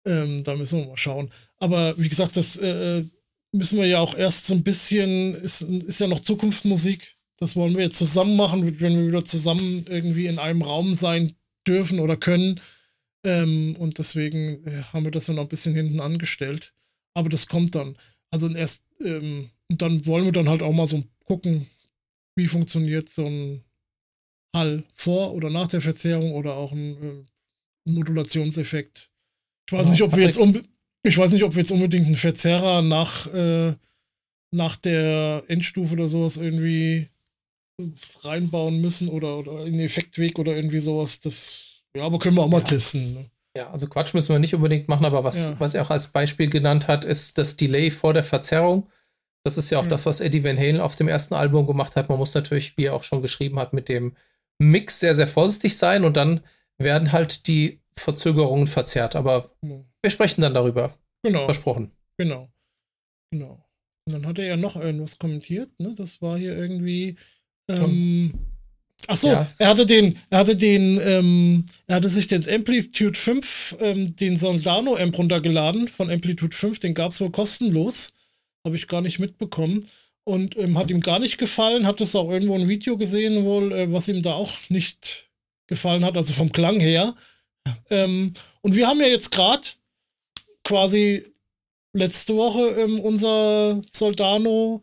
Ähm, 0.05 0.43
da 0.45 0.55
müssen 0.55 0.81
wir 0.81 0.87
mal 0.87 0.97
schauen. 0.97 1.31
Aber 1.59 1.99
wie 1.99 2.09
gesagt, 2.09 2.37
das 2.37 2.57
äh, 2.57 3.05
müssen 3.53 3.79
wir 3.79 3.87
ja 3.87 4.01
auch 4.01 4.15
erst 4.15 4.47
so 4.47 4.55
ein 4.55 4.63
bisschen, 4.63 5.35
ist, 5.35 5.63
ist 5.63 6.01
ja 6.01 6.07
noch 6.07 6.21
Zukunftsmusik. 6.21 7.17
Das 7.39 7.57
wollen 7.57 7.77
wir 7.77 7.85
jetzt 7.85 7.97
zusammen 7.97 8.37
machen, 8.37 8.81
wenn 8.81 8.97
wir 8.97 9.07
wieder 9.07 9.25
zusammen 9.25 9.85
irgendwie 9.89 10.27
in 10.27 10.39
einem 10.39 10.63
Raum 10.63 10.95
sein 10.95 11.33
dürfen 11.67 12.01
oder 12.01 12.17
können. 12.17 12.61
Ähm, 13.25 13.77
und 13.79 13.99
deswegen 13.99 14.65
äh, 14.67 14.83
haben 14.93 15.05
wir 15.05 15.11
das 15.11 15.27
dann 15.27 15.37
noch 15.37 15.43
ein 15.43 15.49
bisschen 15.49 15.75
hinten 15.75 16.01
angestellt. 16.01 16.73
Aber 17.15 17.29
das 17.29 17.47
kommt 17.47 17.75
dann. 17.75 17.97
Also 18.31 18.49
erst, 18.49 18.85
ähm, 19.01 19.51
und 19.71 19.83
dann 19.83 20.07
wollen 20.07 20.25
wir 20.25 20.33
dann 20.33 20.49
halt 20.49 20.63
auch 20.63 20.73
mal 20.73 20.87
so 20.87 21.03
gucken, 21.25 21.67
wie 22.37 22.49
funktioniert 22.49 23.09
so 23.09 23.25
ein 23.27 23.65
Hall 24.55 24.85
vor 24.95 25.35
oder 25.35 25.51
nach 25.51 25.69
der 25.69 25.81
Verzehrung 25.81 26.33
oder 26.33 26.55
auch 26.55 26.73
ein 26.73 26.97
äh, 27.03 27.91
Modulationseffekt. 27.91 29.11
Ich 29.69 29.73
weiß 29.73 29.91
nicht, 29.91 30.03
ob 30.03 30.17
wir 30.17 30.25
jetzt 30.25 30.41
ich 31.03 31.19
weiß 31.19 31.33
nicht, 31.33 31.45
ob 31.45 31.55
wir 31.55 31.61
jetzt 31.63 31.71
unbedingt 31.71 32.07
einen 32.07 32.17
Verzerrer 32.17 32.83
nach, 32.83 33.33
äh, 33.33 33.75
nach 34.51 34.77
der 34.77 35.45
Endstufe 35.47 35.93
oder 35.93 36.09
sowas 36.09 36.39
irgendwie 36.39 37.09
reinbauen 38.23 38.81
müssen 38.81 39.09
oder, 39.09 39.39
oder 39.39 39.67
in 39.67 39.75
den 39.75 39.87
Effektweg 39.87 40.39
oder 40.39 40.57
irgendwie 40.57 40.81
sowas. 40.81 41.21
Das 41.21 41.83
ja, 41.95 42.05
aber 42.05 42.19
können 42.19 42.37
wir 42.37 42.43
auch 42.43 42.49
mal 42.49 42.59
ja. 42.59 42.65
testen. 42.65 43.15
Ne? 43.15 43.27
Ja, 43.57 43.71
also 43.71 43.87
Quatsch 43.87 44.15
müssen 44.15 44.33
wir 44.33 44.39
nicht 44.39 44.55
unbedingt 44.55 44.89
machen, 44.89 45.05
aber 45.05 45.23
was, 45.23 45.51
ja. 45.51 45.61
was 45.61 45.75
er 45.75 45.83
auch 45.83 45.91
als 45.91 46.09
Beispiel 46.09 46.49
genannt 46.49 46.89
hat, 46.89 47.05
ist 47.05 47.39
das 47.39 47.57
Delay 47.57 47.91
vor 47.91 48.15
der 48.15 48.25
Verzerrung. 48.25 48.89
Das 49.45 49.59
ist 49.59 49.71
ja 49.71 49.79
auch 49.79 49.85
ja. 49.85 49.91
das, 49.91 50.07
was 50.07 50.21
Eddie 50.21 50.45
Van 50.45 50.59
Halen 50.59 50.81
auf 50.81 50.97
dem 50.97 51.09
ersten 51.09 51.35
Album 51.35 51.67
gemacht 51.67 51.95
hat. 51.95 52.09
Man 52.09 52.19
muss 52.19 52.35
natürlich, 52.35 52.77
wie 52.77 52.87
er 52.87 52.95
auch 52.95 53.05
schon 53.05 53.23
geschrieben 53.23 53.59
hat, 53.59 53.73
mit 53.73 53.89
dem 53.89 54.17
Mix 54.59 54.99
sehr, 55.01 55.15
sehr 55.15 55.29
vorsichtig 55.29 55.77
sein 55.77 56.05
und 56.05 56.17
dann 56.17 56.41
werden 56.79 57.13
halt 57.13 57.47
die 57.47 57.81
Verzögerungen 57.99 58.67
verzerrt. 58.67 59.17
Aber 59.17 59.51
wir 59.61 60.11
sprechen 60.11 60.41
dann 60.41 60.55
darüber. 60.55 60.95
Genau. 61.23 61.45
Versprochen. 61.45 61.91
Genau. 62.17 62.49
Genau. 63.31 63.65
Und 64.07 64.15
dann 64.15 64.27
hat 64.27 64.39
er 64.39 64.47
ja 64.47 64.57
noch 64.57 64.77
irgendwas 64.77 65.19
kommentiert, 65.19 65.69
ne? 65.79 65.95
Das 65.97 66.23
war 66.23 66.39
hier 66.39 66.57
irgendwie. 66.57 67.17
Ähm, 67.69 68.33
Ach 69.07 69.17
so, 69.17 69.29
ja. 69.29 69.47
er 69.59 69.69
hatte 69.69 69.87
den, 69.87 70.19
er 70.31 70.39
hatte 70.39 70.57
den, 70.57 71.01
ähm, 71.03 71.65
er 71.87 71.97
hatte 71.97 72.09
sich 72.09 72.27
den 72.27 72.47
Amplitude 72.49 73.17
5, 73.17 73.77
ähm, 73.81 74.17
den 74.17 74.37
Soldano 74.37 74.97
Amp 74.97 75.17
runtergeladen 75.17 75.89
von 75.89 76.11
Amplitude 76.11 76.55
5, 76.55 76.79
den 76.79 76.95
gab 76.95 77.13
es 77.13 77.21
wohl 77.21 77.31
kostenlos. 77.31 78.13
Habe 78.65 78.77
ich 78.77 78.89
gar 78.89 79.01
nicht 79.01 79.19
mitbekommen. 79.19 79.87
Und 80.25 80.57
ähm, 80.59 80.77
hat 80.77 80.91
ihm 80.91 81.01
gar 81.01 81.21
nicht 81.21 81.39
gefallen, 81.39 81.87
hat 81.87 82.03
es 82.03 82.15
auch 82.15 82.31
irgendwo 82.31 82.55
ein 82.55 82.69
Video 82.69 82.99
gesehen, 82.99 83.45
wohl, 83.45 83.73
äh, 83.73 83.93
was 83.93 84.09
ihm 84.09 84.23
da 84.23 84.35
auch 84.35 84.53
nicht 84.69 85.31
gefallen 85.69 86.05
hat, 86.05 86.17
also 86.17 86.35
vom 86.35 86.53
Klang 86.53 86.81
her. 86.81 87.15
Ähm, 87.91 88.33
und 88.61 88.75
wir 88.75 88.87
haben 88.87 89.01
ja 89.01 89.07
jetzt 89.07 89.31
gerade 89.31 89.67
quasi 90.65 91.27
letzte 91.93 92.37
Woche 92.37 92.69
ähm, 92.81 93.01
unser 93.01 93.81
Soldano 93.83 94.83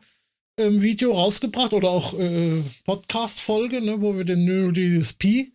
ähm, 0.58 0.82
Video 0.82 1.14
rausgebracht 1.14 1.74
oder 1.74 1.90
auch 1.90 2.18
äh, 2.18 2.62
Podcast-Folge, 2.86 3.82
ne, 3.82 4.02
wo 4.02 4.16
wir 4.16 4.26
den 4.26 4.46
NeuroDSP 4.46 5.52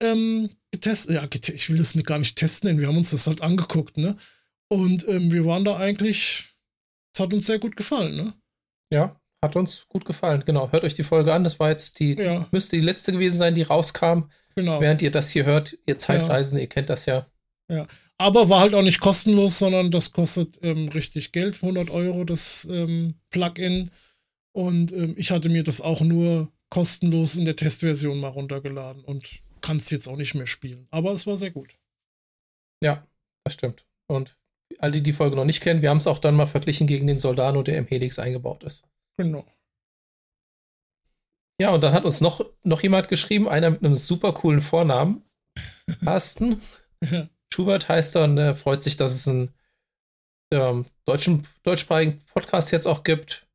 ähm, 0.00 0.50
getestet, 0.70 1.16
ja, 1.16 1.28
ich 1.54 1.70
will 1.70 1.78
das 1.78 1.94
gar 2.04 2.18
nicht 2.18 2.36
testen, 2.36 2.68
denn 2.68 2.78
wir 2.78 2.88
haben 2.88 2.96
uns 2.96 3.10
das 3.10 3.26
halt 3.26 3.42
angeguckt, 3.42 3.96
ne? 3.96 4.16
Und 4.68 5.08
ähm, 5.08 5.32
wir 5.32 5.46
waren 5.46 5.64
da 5.64 5.76
eigentlich, 5.76 6.44
es 7.14 7.20
hat 7.20 7.32
uns 7.32 7.46
sehr 7.46 7.58
gut 7.58 7.76
gefallen, 7.76 8.16
ne? 8.16 8.34
Ja, 8.92 9.18
hat 9.42 9.56
uns 9.56 9.86
gut 9.88 10.04
gefallen, 10.04 10.42
genau. 10.44 10.70
Hört 10.72 10.84
euch 10.84 10.94
die 10.94 11.04
Folge 11.04 11.32
an, 11.32 11.44
das 11.44 11.58
war 11.58 11.70
jetzt 11.70 12.00
die, 12.00 12.14
ja. 12.14 12.46
müsste 12.50 12.76
die 12.76 12.82
letzte 12.82 13.12
gewesen 13.12 13.38
sein, 13.38 13.54
die 13.54 13.62
rauskam. 13.62 14.24
Genau. 14.58 14.80
Während 14.80 15.02
ihr 15.02 15.12
das 15.12 15.30
hier 15.30 15.44
hört, 15.44 15.78
ihr 15.86 15.98
Zeitreisen, 15.98 16.58
ja. 16.58 16.62
ihr 16.62 16.68
kennt 16.68 16.90
das 16.90 17.06
ja. 17.06 17.28
Ja, 17.70 17.86
aber 18.16 18.48
war 18.48 18.58
halt 18.58 18.74
auch 18.74 18.82
nicht 18.82 18.98
kostenlos, 18.98 19.60
sondern 19.60 19.92
das 19.92 20.10
kostet 20.10 20.58
ähm, 20.62 20.88
richtig 20.88 21.30
Geld, 21.30 21.62
100 21.62 21.90
Euro 21.90 22.24
das 22.24 22.66
ähm, 22.68 23.14
Plugin. 23.30 23.92
Und 24.52 24.90
ähm, 24.90 25.14
ich 25.16 25.30
hatte 25.30 25.48
mir 25.48 25.62
das 25.62 25.80
auch 25.80 26.00
nur 26.00 26.50
kostenlos 26.70 27.36
in 27.36 27.44
der 27.44 27.54
Testversion 27.54 28.18
mal 28.18 28.30
runtergeladen 28.30 29.04
und 29.04 29.28
kann 29.60 29.76
es 29.76 29.90
jetzt 29.90 30.08
auch 30.08 30.16
nicht 30.16 30.34
mehr 30.34 30.46
spielen. 30.46 30.88
Aber 30.90 31.12
es 31.12 31.24
war 31.24 31.36
sehr 31.36 31.52
gut. 31.52 31.72
Ja, 32.82 33.06
das 33.44 33.54
stimmt. 33.54 33.86
Und 34.08 34.36
alle, 34.80 34.94
die 34.94 35.02
die 35.04 35.12
Folge 35.12 35.36
noch 35.36 35.44
nicht 35.44 35.60
kennen, 35.60 35.82
wir 35.82 35.90
haben 35.90 35.98
es 35.98 36.08
auch 36.08 36.18
dann 36.18 36.34
mal 36.34 36.46
verglichen 36.46 36.88
gegen 36.88 37.06
den 37.06 37.18
Soldano, 37.18 37.62
der 37.62 37.78
im 37.78 37.86
Helix 37.86 38.18
eingebaut 38.18 38.64
ist. 38.64 38.82
Genau. 39.18 39.46
Ja, 41.60 41.70
und 41.70 41.82
dann 41.82 41.92
hat 41.92 42.04
uns 42.04 42.20
noch, 42.20 42.44
noch 42.62 42.82
jemand 42.82 43.08
geschrieben, 43.08 43.48
einer 43.48 43.70
mit 43.70 43.84
einem 43.84 43.94
super 43.94 44.32
coolen 44.32 44.60
Vornamen. 44.60 45.22
Carsten. 46.04 46.62
Schubert 47.52 47.88
heißt 47.88 48.16
er 48.16 48.24
und 48.24 48.38
er 48.38 48.54
freut 48.54 48.82
sich, 48.82 48.96
dass 48.96 49.14
es 49.14 49.26
einen 49.26 49.52
ähm, 50.52 50.86
deutschen, 51.04 51.46
deutschsprachigen 51.62 52.20
Podcast 52.32 52.70
jetzt 52.70 52.86
auch 52.86 53.02
gibt 53.04 53.48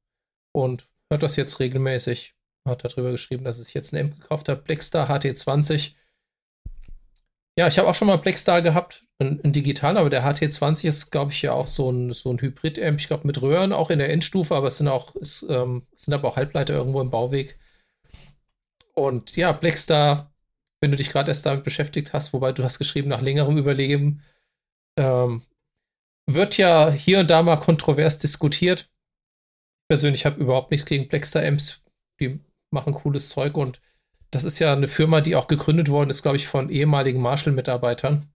und 0.51 0.87
hört 1.09 1.23
das 1.23 1.35
jetzt 1.35 1.59
regelmäßig. 1.59 2.35
Hat 2.67 2.83
darüber 2.83 3.11
geschrieben, 3.11 3.43
dass 3.43 3.59
es 3.59 3.73
jetzt 3.73 3.93
ein 3.93 3.97
M 3.97 4.19
gekauft 4.19 4.49
hat, 4.49 4.63
Blackstar 4.63 5.09
HT20. 5.09 5.93
Ja, 7.57 7.67
ich 7.67 7.77
habe 7.77 7.87
auch 7.87 7.95
schon 7.95 8.07
mal 8.07 8.17
Blackstar 8.17 8.61
gehabt, 8.61 9.05
ein, 9.19 9.39
digital, 9.51 9.97
aber 9.97 10.09
der 10.09 10.23
HT20 10.23 10.87
ist, 10.87 11.11
glaube 11.11 11.31
ich, 11.31 11.41
ja 11.41 11.51
auch 11.51 11.67
so 11.67 11.91
ein, 11.91 12.11
so 12.11 12.31
ein 12.31 12.41
Hybrid-Amp, 12.41 12.99
ich 12.99 13.07
glaube 13.07 13.27
mit 13.27 13.41
Röhren, 13.41 13.73
auch 13.73 13.91
in 13.91 13.99
der 13.99 14.09
Endstufe, 14.09 14.55
aber 14.55 14.67
es 14.67 14.77
sind 14.77 14.87
auch, 14.87 15.15
ist, 15.15 15.45
ähm, 15.49 15.85
sind 15.95 16.13
aber 16.13 16.29
auch 16.29 16.35
Halbleiter 16.35 16.73
irgendwo 16.73 16.99
im 17.01 17.11
Bauweg. 17.11 17.59
Und 18.95 19.35
ja, 19.35 19.51
Blackstar 19.51 20.33
wenn 20.83 20.91
du 20.91 20.97
dich 20.97 21.11
gerade 21.11 21.31
erst 21.31 21.45
damit 21.45 21.63
beschäftigt 21.63 22.11
hast, 22.11 22.33
wobei 22.33 22.51
du 22.51 22.61
hast 22.61 22.77
geschrieben, 22.77 23.07
nach 23.07 23.21
längerem 23.21 23.57
Überlegen, 23.57 24.21
ähm, 24.99 25.41
wird 26.29 26.57
ja 26.57 26.91
hier 26.91 27.21
und 27.21 27.29
da 27.29 27.41
mal 27.41 27.55
kontrovers 27.55 28.17
diskutiert. 28.19 28.81
Ich 28.81 29.87
persönlich 29.87 30.25
habe 30.25 30.41
überhaupt 30.41 30.71
nichts 30.71 30.85
gegen 30.85 31.07
Blackstar 31.07 31.45
Amps. 31.45 31.81
Die 32.19 32.41
machen 32.69 32.93
cooles 32.93 33.29
Zeug 33.29 33.55
und 33.55 33.79
das 34.29 34.43
ist 34.43 34.59
ja 34.59 34.73
eine 34.73 34.89
Firma, 34.89 35.21
die 35.21 35.37
auch 35.37 35.47
gegründet 35.47 35.87
worden 35.87 36.09
ist, 36.09 36.21
glaube 36.21 36.35
ich, 36.35 36.47
von 36.47 36.69
ehemaligen 36.69 37.21
Marshall-Mitarbeitern. 37.21 38.25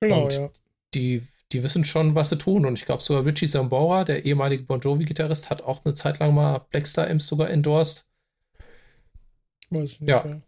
Genau, 0.00 0.24
und 0.26 0.32
ja. 0.32 0.50
Die, 0.94 1.26
die 1.50 1.64
wissen 1.64 1.84
schon, 1.84 2.14
was 2.14 2.28
sie 2.28 2.38
tun. 2.38 2.64
Und 2.66 2.78
ich 2.78 2.84
glaube, 2.84 3.02
sogar 3.02 3.26
Richie 3.26 3.48
Zambora, 3.48 4.04
der 4.04 4.24
ehemalige 4.26 4.62
Bon 4.62 4.78
Jovi-Gitarrist, 4.78 5.50
hat 5.50 5.62
auch 5.62 5.84
eine 5.84 5.94
Zeit 5.94 6.20
lang 6.20 6.34
mal 6.34 6.58
Blackstar 6.70 7.10
Amps 7.10 7.26
sogar 7.26 7.50
endorsed. 7.50 8.06
Weiß 9.70 10.00
nicht, 10.00 10.08
ja. 10.08 10.24
ja. 10.26 10.40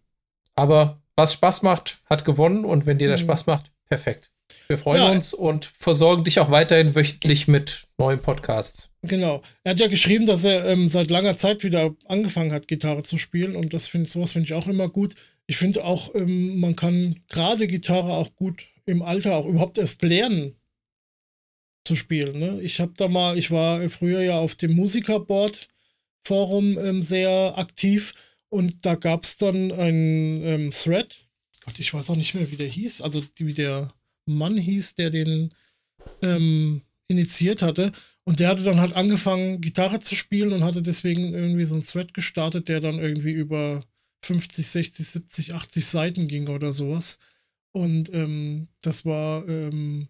Aber 0.54 1.00
was 1.16 1.32
Spaß 1.32 1.62
macht, 1.62 2.00
hat 2.06 2.24
gewonnen 2.24 2.64
und 2.64 2.86
wenn 2.86 2.98
dir 2.98 3.08
das 3.08 3.20
mhm. 3.22 3.26
Spaß 3.26 3.46
macht, 3.46 3.72
perfekt. 3.86 4.30
Wir 4.66 4.78
freuen 4.78 5.02
ja, 5.02 5.10
uns 5.10 5.34
und 5.34 5.64
versorgen 5.64 6.24
dich 6.24 6.40
auch 6.40 6.50
weiterhin 6.50 6.94
wöchentlich 6.94 7.48
mit 7.48 7.86
neuen 7.98 8.20
Podcasts. 8.20 8.90
Genau. 9.02 9.42
Er 9.64 9.72
hat 9.72 9.80
ja 9.80 9.88
geschrieben, 9.88 10.26
dass 10.26 10.44
er 10.44 10.66
ähm, 10.66 10.88
seit 10.88 11.10
langer 11.10 11.36
Zeit 11.36 11.64
wieder 11.64 11.94
angefangen 12.06 12.52
hat, 12.52 12.68
Gitarre 12.68 13.02
zu 13.02 13.18
spielen 13.18 13.56
und 13.56 13.74
das 13.74 13.88
finde 13.88 14.08
sowas 14.08 14.32
finde 14.32 14.46
ich 14.46 14.54
auch 14.54 14.66
immer 14.66 14.88
gut. 14.88 15.14
Ich 15.46 15.56
finde 15.56 15.84
auch, 15.84 16.14
ähm, 16.14 16.60
man 16.60 16.76
kann 16.76 17.16
gerade 17.28 17.66
Gitarre 17.66 18.12
auch 18.12 18.34
gut 18.36 18.64
im 18.86 19.02
Alter 19.02 19.36
auch 19.36 19.46
überhaupt 19.46 19.78
erst 19.78 20.02
lernen 20.02 20.54
zu 21.84 21.94
spielen. 21.94 22.38
Ne? 22.38 22.60
Ich 22.60 22.80
habe 22.80 22.92
da 22.96 23.08
mal, 23.08 23.38
ich 23.38 23.50
war 23.50 23.88
früher 23.88 24.20
ja 24.20 24.38
auf 24.38 24.54
dem 24.54 24.72
Musikerboard 24.72 25.68
Forum 26.24 26.78
ähm, 26.78 27.00
sehr 27.00 27.54
aktiv 27.56 28.12
und 28.50 28.86
da 28.86 28.94
gab 28.94 29.24
es 29.24 29.36
dann 29.36 29.72
einen 29.72 30.42
ähm, 30.42 30.70
Thread. 30.70 31.28
Gott, 31.64 31.78
ich 31.78 31.92
weiß 31.92 32.10
auch 32.10 32.16
nicht 32.16 32.34
mehr, 32.34 32.50
wie 32.50 32.56
der 32.56 32.68
hieß. 32.68 33.02
Also 33.02 33.22
wie 33.36 33.52
der 33.52 33.92
Mann 34.26 34.56
hieß, 34.56 34.94
der 34.94 35.10
den 35.10 35.48
ähm, 36.22 36.82
initiiert 37.08 37.62
hatte. 37.62 37.92
Und 38.24 38.40
der 38.40 38.48
hatte 38.48 38.62
dann 38.62 38.80
halt 38.80 38.94
angefangen, 38.94 39.60
Gitarre 39.60 39.98
zu 39.98 40.14
spielen 40.14 40.52
und 40.52 40.64
hatte 40.64 40.82
deswegen 40.82 41.34
irgendwie 41.34 41.64
so 41.64 41.74
einen 41.74 41.84
Thread 41.84 42.14
gestartet, 42.14 42.68
der 42.68 42.80
dann 42.80 42.98
irgendwie 42.98 43.32
über 43.32 43.82
50, 44.24 44.66
60, 44.66 45.06
70, 45.06 45.54
80 45.54 45.86
Seiten 45.86 46.28
ging 46.28 46.48
oder 46.48 46.72
sowas. 46.72 47.18
Und 47.72 48.12
ähm, 48.12 48.68
das 48.82 49.04
war, 49.04 49.46
ähm, 49.48 50.08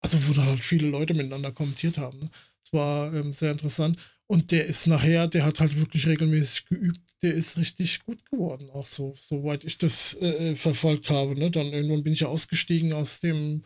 also 0.00 0.18
wo 0.28 0.32
da 0.32 0.44
halt 0.44 0.60
viele 0.60 0.88
Leute 0.88 1.14
miteinander 1.14 1.52
kommentiert 1.52 1.98
haben. 1.98 2.18
Ne? 2.18 2.30
Das 2.62 2.72
war 2.72 3.12
ähm, 3.14 3.32
sehr 3.32 3.52
interessant. 3.52 3.98
Und 4.26 4.52
der 4.52 4.66
ist 4.66 4.86
nachher, 4.86 5.26
der 5.26 5.44
hat 5.44 5.60
halt 5.60 5.78
wirklich 5.78 6.06
regelmäßig 6.06 6.66
geübt. 6.66 7.07
Der 7.22 7.34
ist 7.34 7.58
richtig 7.58 8.04
gut 8.04 8.24
geworden, 8.30 8.70
auch 8.70 8.86
so, 8.86 9.12
soweit 9.16 9.64
ich 9.64 9.76
das 9.76 10.14
äh, 10.20 10.54
verfolgt 10.54 11.10
habe. 11.10 11.36
Ne? 11.36 11.50
Dann 11.50 11.72
irgendwann 11.72 12.04
bin 12.04 12.12
ich 12.12 12.20
ja 12.20 12.28
ausgestiegen 12.28 12.92
aus 12.92 13.20
dem 13.20 13.62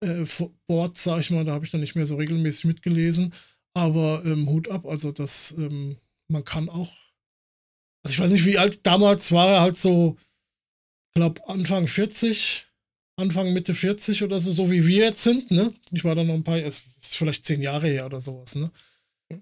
äh, 0.00 0.24
Board, 0.66 0.96
sag 0.96 1.20
ich 1.20 1.30
mal. 1.30 1.44
Da 1.44 1.52
habe 1.52 1.64
ich 1.64 1.70
dann 1.70 1.80
nicht 1.80 1.94
mehr 1.94 2.06
so 2.06 2.16
regelmäßig 2.16 2.64
mitgelesen. 2.64 3.32
Aber 3.74 4.22
ähm, 4.24 4.48
Hut 4.48 4.68
ab, 4.68 4.86
also 4.86 5.12
das, 5.12 5.54
ähm, 5.58 5.96
man 6.28 6.44
kann 6.44 6.68
auch. 6.68 6.92
Also 8.04 8.14
ich 8.14 8.20
weiß 8.20 8.32
nicht, 8.32 8.44
wie 8.44 8.58
alt 8.58 8.86
damals 8.86 9.32
war 9.32 9.48
er 9.48 9.60
halt 9.62 9.76
so, 9.76 10.16
ich 11.08 11.14
glaube 11.14 11.40
Anfang 11.48 11.86
40, 11.86 12.66
Anfang 13.16 13.52
Mitte 13.52 13.74
40 13.74 14.22
oder 14.22 14.38
so, 14.38 14.52
so 14.52 14.70
wie 14.70 14.86
wir 14.86 15.06
jetzt 15.06 15.22
sind, 15.22 15.50
ne? 15.50 15.72
Ich 15.90 16.04
war 16.04 16.14
da 16.14 16.22
noch 16.22 16.34
ein 16.34 16.44
paar, 16.44 16.58
es 16.58 16.84
ist 17.00 17.16
vielleicht 17.16 17.44
zehn 17.44 17.62
Jahre 17.62 17.88
her 17.88 18.06
oder 18.06 18.20
sowas, 18.20 18.56
ne? 18.56 18.70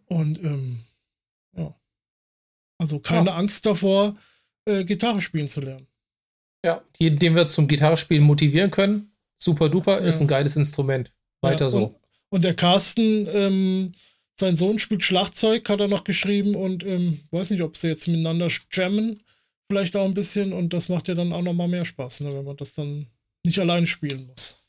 Und 0.07 0.39
ähm, 0.45 0.81
ja. 1.57 1.75
Also 2.83 2.99
keine 2.99 3.31
ja. 3.31 3.37
Angst 3.37 3.65
davor, 3.65 4.15
äh, 4.65 4.83
Gitarre 4.83 5.21
spielen 5.21 5.47
zu 5.47 5.61
lernen. 5.61 5.87
Ja, 6.65 6.83
jeden, 6.99 7.21
den 7.21 7.37
wir 7.37 7.47
zum 7.47 7.69
Gitarrespielen 7.69 8.25
motivieren 8.25 8.73
können, 8.73 9.13
super 9.37 9.69
duper, 9.69 10.01
ja. 10.01 10.09
ist 10.09 10.21
ein 10.21 10.27
geiles 10.27 10.57
Instrument. 10.57 11.13
Weiter 11.43 11.67
ja, 11.67 11.71
so. 11.71 11.85
Und, 11.85 11.95
und, 12.31 12.45
der 12.45 12.55
Carsten, 12.55 13.29
ähm, 13.33 13.93
sein 14.35 14.57
Sohn 14.57 14.81
spielt 14.81 15.05
Schlagzeug, 15.05 15.69
hat 15.69 15.79
er 15.79 15.87
noch 15.87 16.03
geschrieben 16.03 16.57
und 16.57 16.85
ähm, 16.85 17.21
weiß 17.31 17.51
nicht, 17.51 17.63
ob 17.63 17.77
sie 17.77 17.87
jetzt 17.87 18.09
miteinander 18.09 18.49
jammen, 18.73 19.23
vielleicht 19.71 19.95
auch 19.95 20.07
ein 20.07 20.15
bisschen 20.15 20.53
und 20.53 20.73
das 20.73 20.89
macht 20.89 21.07
ja 21.07 21.15
dann 21.15 21.33
auch 21.33 21.43
nochmal 21.43 21.69
mehr 21.69 21.85
Spaß, 21.85 22.21
ne, 22.23 22.35
wenn 22.35 22.45
man 22.45 22.57
das 22.57 22.75
dann 22.75 23.07
nicht 23.47 23.61
alleine 23.61 23.87
spielen 23.87 24.27
muss. 24.27 24.61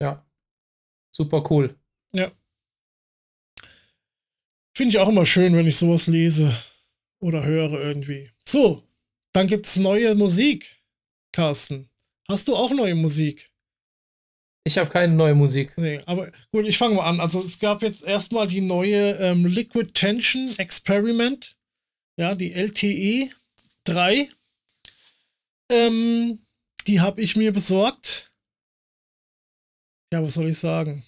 Ja. 0.00 0.24
Super 1.10 1.44
cool. 1.50 1.74
Ja. 2.12 2.30
Finde 4.76 4.90
ich 4.90 4.98
auch 4.98 5.08
immer 5.08 5.26
schön, 5.26 5.56
wenn 5.56 5.66
ich 5.66 5.76
sowas 5.76 6.06
lese 6.06 6.54
oder 7.20 7.44
höre 7.44 7.80
irgendwie. 7.80 8.30
So, 8.44 8.88
dann 9.32 9.46
gibt 9.46 9.66
es 9.66 9.76
neue 9.76 10.14
Musik, 10.14 10.82
Carsten. 11.32 11.88
Hast 12.28 12.48
du 12.48 12.56
auch 12.56 12.70
neue 12.70 12.94
Musik? 12.94 13.50
Ich 14.64 14.76
habe 14.76 14.90
keine 14.90 15.14
neue 15.14 15.34
Musik. 15.34 15.72
Nee, 15.78 16.00
aber 16.04 16.30
gut, 16.52 16.66
ich 16.66 16.76
fange 16.76 16.96
mal 16.96 17.08
an. 17.08 17.20
Also 17.20 17.42
es 17.42 17.58
gab 17.58 17.82
jetzt 17.82 18.04
erstmal 18.04 18.46
die 18.46 18.60
neue 18.60 19.12
ähm, 19.12 19.46
Liquid 19.46 19.92
Tension 19.92 20.54
Experiment. 20.58 21.56
Ja, 22.18 22.34
die 22.34 22.52
LTE 22.52 23.30
3. 23.84 24.28
Ähm, 25.70 26.40
die 26.86 27.00
habe 27.00 27.22
ich 27.22 27.36
mir 27.36 27.52
besorgt. 27.52 28.30
Ja, 30.12 30.22
was 30.22 30.34
soll 30.34 30.48
ich 30.48 30.58
sagen? 30.58 31.02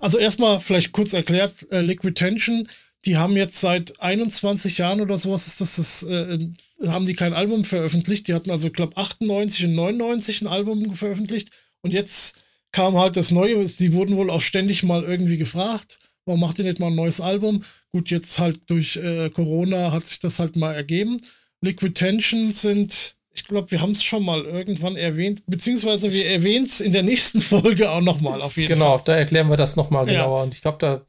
Also 0.00 0.18
erstmal 0.18 0.60
vielleicht 0.60 0.92
kurz 0.92 1.12
erklärt, 1.12 1.70
äh, 1.72 1.80
Liquid 1.80 2.14
Tension, 2.14 2.68
die 3.04 3.16
haben 3.16 3.36
jetzt 3.36 3.60
seit 3.60 4.00
21 4.00 4.78
Jahren 4.78 5.00
oder 5.00 5.16
sowas 5.16 5.46
ist 5.46 5.60
das, 5.60 5.76
das 5.76 6.02
äh, 6.04 6.38
haben 6.86 7.04
die 7.04 7.14
kein 7.14 7.34
Album 7.34 7.64
veröffentlicht. 7.64 8.28
Die 8.28 8.34
hatten 8.34 8.50
also, 8.50 8.68
ich 8.68 8.72
glaube, 8.72 8.96
98 8.96 9.64
und 9.66 9.74
99 9.74 10.42
ein 10.42 10.46
Album 10.46 10.94
veröffentlicht. 10.94 11.50
Und 11.82 11.92
jetzt 11.92 12.36
kam 12.70 12.96
halt 12.96 13.16
das 13.16 13.32
Neue. 13.32 13.64
Die 13.66 13.92
wurden 13.92 14.16
wohl 14.16 14.30
auch 14.30 14.40
ständig 14.40 14.82
mal 14.84 15.02
irgendwie 15.02 15.36
gefragt, 15.36 15.98
warum 16.24 16.40
macht 16.40 16.58
ihr 16.58 16.64
nicht 16.64 16.78
mal 16.78 16.88
ein 16.88 16.94
neues 16.94 17.20
Album? 17.20 17.64
Gut, 17.90 18.10
jetzt 18.10 18.38
halt 18.38 18.70
durch 18.70 18.96
äh, 18.96 19.30
Corona 19.30 19.90
hat 19.92 20.06
sich 20.06 20.20
das 20.20 20.38
halt 20.38 20.54
mal 20.54 20.72
ergeben. 20.72 21.18
Liquid 21.60 21.94
Tension 21.94 22.52
sind 22.52 23.16
ich 23.34 23.44
glaube, 23.44 23.70
wir 23.70 23.80
haben 23.80 23.92
es 23.92 24.04
schon 24.04 24.24
mal 24.24 24.44
irgendwann 24.44 24.94
erwähnt, 24.96 25.42
beziehungsweise 25.46 26.12
wir 26.12 26.26
erwähnen 26.26 26.66
es 26.66 26.80
in 26.80 26.92
der 26.92 27.02
nächsten 27.02 27.40
Folge 27.40 27.90
auch 27.90 28.00
nochmal 28.00 28.42
auf 28.42 28.56
jeden 28.56 28.74
genau, 28.74 28.84
Fall. 28.84 28.98
Genau, 28.98 29.04
da 29.06 29.16
erklären 29.16 29.48
wir 29.48 29.56
das 29.56 29.76
nochmal 29.76 30.04
genauer. 30.06 30.38
Ja. 30.38 30.42
Und 30.44 30.54
ich 30.54 30.60
glaube, 30.60 30.78
da 30.78 31.06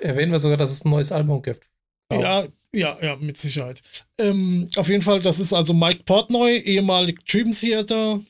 erwähnen 0.00 0.32
wir 0.32 0.38
sogar, 0.38 0.56
dass 0.56 0.70
es 0.70 0.84
ein 0.84 0.90
neues 0.90 1.12
Album 1.12 1.42
gibt. 1.42 1.68
Auch. 2.08 2.20
Ja, 2.20 2.46
ja, 2.74 2.98
ja, 3.00 3.16
mit 3.16 3.36
Sicherheit. 3.36 3.82
Ähm, 4.18 4.68
auf 4.76 4.88
jeden 4.88 5.02
Fall, 5.02 5.20
das 5.20 5.38
ist 5.38 5.52
also 5.52 5.72
Mike 5.72 6.04
Portnoy, 6.04 6.58
ehemalig 6.58 7.24
Dream 7.24 7.52
Theater 7.52 8.20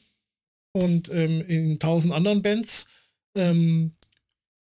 und 0.72 1.08
ähm, 1.10 1.42
in 1.48 1.78
tausend 1.78 2.14
anderen 2.14 2.42
Bands. 2.42 2.86
Ähm, 3.36 3.92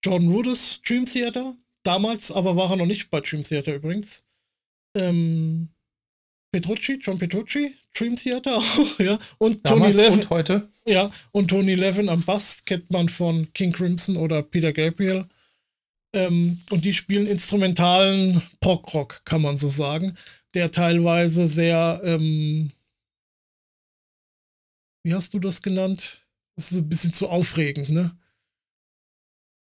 John 0.03 0.27
Rudess 0.29 0.81
Dream 0.81 1.05
Theater. 1.05 1.55
Damals 1.83 2.31
aber 2.31 2.55
war 2.55 2.71
er 2.71 2.77
noch 2.77 2.85
nicht 2.85 3.09
bei 3.09 3.21
Dream 3.21 3.43
Theater 3.43 3.75
übrigens. 3.75 4.25
Ähm, 4.95 5.69
Petrucci, 6.51 6.99
John 7.01 7.19
Petrucci, 7.19 7.75
Dream 7.93 8.15
Theater 8.15 8.57
auch, 8.57 8.99
ja. 8.99 9.19
Und 9.37 9.67
Damals 9.69 9.95
Tony 9.95 10.07
Levin. 10.07 10.19
Und 10.19 10.29
heute. 10.29 10.69
Ja, 10.85 11.11
und 11.31 11.49
Tony 11.49 11.75
Levin 11.75 12.09
am 12.09 12.23
Bass 12.23 12.63
kennt 12.65 12.89
man 12.91 13.09
von 13.09 13.51
King 13.53 13.71
Crimson 13.71 14.17
oder 14.17 14.41
Peter 14.41 14.71
Gabriel. 14.71 15.25
Ähm, 16.15 16.59
und 16.71 16.85
die 16.85 16.93
spielen 16.93 17.27
instrumentalen 17.27 18.41
Prog-Rock, 18.59 19.23
kann 19.25 19.41
man 19.41 19.57
so 19.57 19.69
sagen, 19.69 20.15
der 20.53 20.71
teilweise 20.71 21.45
sehr, 21.45 22.01
ähm, 22.03 22.71
wie 25.03 25.13
hast 25.13 25.33
du 25.33 25.39
das 25.39 25.61
genannt? 25.61 26.27
Das 26.55 26.71
ist 26.71 26.79
ein 26.79 26.89
bisschen 26.89 27.13
zu 27.13 27.29
aufregend, 27.29 27.89
ne? 27.89 28.17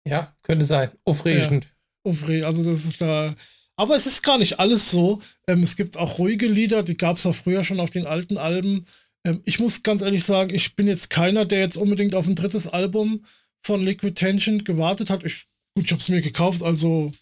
Ja, 0.08 0.36
könnte 0.42 0.66
sein. 0.66 0.92
Aufregend. 1.06 1.66
Ja, 1.66 2.12
aufregend. 2.12 2.46
Also 2.46 2.64
das 2.64 2.86
ist 2.86 3.00
da 3.02 3.36
aber 3.82 3.96
es 3.96 4.06
ist 4.06 4.22
gar 4.22 4.38
nicht 4.38 4.60
alles 4.60 4.92
so. 4.92 5.22
Ähm, 5.48 5.64
es 5.64 5.76
gibt 5.76 5.98
auch 5.98 6.20
ruhige 6.20 6.48
Lieder, 6.48 6.84
die 6.84 6.98
gab 6.98 7.18
es 7.18 7.26
auch 7.26 7.34
früher 7.34 7.64
schon 7.64 7.80
auf 7.80 7.90
den 7.90 8.06
alten 8.06 8.38
Alben. 8.38 8.86
Ähm, 9.26 9.42
ich 9.44 9.60
muss 9.60 9.82
ganz 9.82 10.04
ehrlich 10.04 10.24
sagen, 10.24 10.54
ich 10.54 10.76
bin 10.76 10.86
jetzt 10.86 11.10
keiner, 11.10 11.46
der 11.46 11.62
jetzt 11.62 11.78
unbedingt 11.78 12.14
auf 12.14 12.28
ein 12.28 12.36
drittes 12.36 12.68
Album 12.68 13.26
von 13.66 13.82
Liquid 13.82 14.14
Tension 14.14 14.64
gewartet 14.64 15.10
hat. 15.10 15.24
Ich, 15.24 15.48
gut, 15.76 15.86
ich 15.86 15.92
habe 15.92 16.02
es 16.02 16.10
mir 16.10 16.22
gekauft, 16.22 16.64
also 16.64 17.14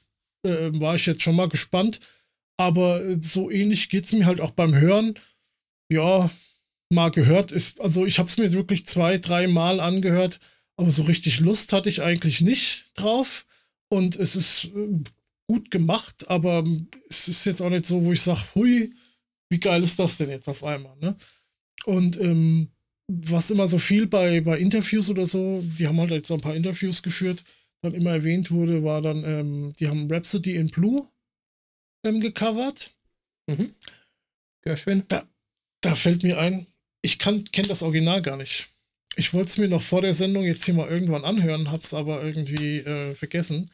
äh, 0.46 0.72
war 0.80 0.96
ich 0.96 1.06
jetzt 1.06 1.24
schon 1.24 1.36
mal 1.36 1.50
gespannt. 1.50 2.00
Aber 2.58 3.02
äh, 3.04 3.18
so 3.22 3.50
ähnlich 3.50 3.90
geht 3.90 4.06
es 4.06 4.12
mir 4.12 4.26
halt 4.26 4.42
auch 4.42 4.52
beim 4.52 4.76
Hören. 4.76 5.18
Ja, 5.92 6.30
mal 6.92 7.10
gehört. 7.10 7.52
Ist, 7.52 7.80
also 7.80 8.06
ich 8.06 8.20
habe 8.20 8.30
es 8.30 8.38
mir 8.38 8.52
wirklich 8.54 8.86
zwei, 8.86 9.18
drei 9.18 9.48
Mal 9.48 9.80
angehört, 9.80 10.40
aber 10.78 10.92
so 10.92 11.04
richtig 11.04 11.40
Lust 11.40 11.74
hatte 11.74 11.90
ich 11.90 12.02
eigentlich 12.02 12.42
nicht 12.42 12.92
drauf. 12.96 13.46
Und 13.90 14.16
es 14.18 14.36
ist 14.36 14.66
äh, 14.66 15.00
gut 15.48 15.72
gemacht, 15.72 16.30
aber 16.30 16.64
es 17.10 17.28
ist 17.28 17.46
jetzt 17.46 17.62
auch 17.62 17.70
nicht 17.70 17.86
so, 17.86 18.06
wo 18.06 18.12
ich 18.12 18.22
sage, 18.22 18.42
hui, 18.56 18.94
wie 19.50 19.60
geil 19.60 19.82
ist 19.84 19.98
das 19.98 20.18
denn 20.18 20.30
jetzt 20.30 20.48
auf 20.48 20.64
einmal, 20.64 20.96
ne? 20.98 21.16
Und 21.86 22.20
ähm, 22.20 22.70
was 23.08 23.50
immer 23.50 23.68
so 23.68 23.80
viel 23.80 24.06
bei, 24.06 24.42
bei 24.42 24.60
Interviews 24.60 25.10
oder 25.10 25.26
so, 25.26 25.64
die 25.80 25.88
haben 25.88 26.00
halt 26.00 26.12
jetzt 26.12 26.32
ein 26.32 26.42
paar 26.42 26.56
Interviews 26.56 27.02
geführt, 27.02 27.44
dann 27.82 27.94
immer 27.94 28.12
erwähnt 28.12 28.52
wurde, 28.52 28.84
war 28.84 29.02
dann, 29.02 29.24
ähm, 29.24 29.74
die 29.80 29.88
haben 29.88 30.12
Rhapsody 30.12 30.56
in 30.56 30.70
Blue 30.70 31.08
ähm, 32.06 32.20
gecovert. 32.22 32.98
Mhm. 33.48 33.76
Gershwin. 34.62 35.04
Da, 35.08 35.28
da 35.82 35.96
fällt 35.96 36.24
mir 36.24 36.40
ein, 36.40 36.68
ich 37.02 37.20
kenne 37.20 37.46
das 37.68 37.84
Original 37.84 38.22
gar 38.22 38.38
nicht. 38.38 38.70
Ich 39.16 39.34
wollte 39.34 39.50
es 39.50 39.58
mir 39.58 39.68
noch 39.68 39.82
vor 39.82 40.02
der 40.02 40.14
Sendung 40.14 40.44
jetzt 40.44 40.66
hier 40.66 40.74
mal 40.74 40.88
irgendwann 40.88 41.26
anhören, 41.26 41.72
hab's 41.72 41.94
aber 41.94 42.24
irgendwie 42.24 42.80
äh, 42.80 43.16
vergessen. 43.16 43.70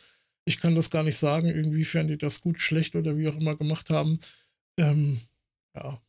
Ich 0.45 0.57
kann 0.57 0.75
das 0.75 0.91
gar 0.91 1.03
nicht 1.03 1.17
sagen, 1.17 1.49
inwiefern 1.49 2.07
die 2.07 2.17
das 2.17 2.41
gut, 2.41 2.61
schlecht 2.61 2.95
oder 2.95 3.17
wie 3.17 3.27
auch 3.27 3.35
immer 3.35 3.55
gemacht 3.55 3.89
haben. 3.89 4.19
Ähm, 4.77 5.19
ja. 5.75 6.01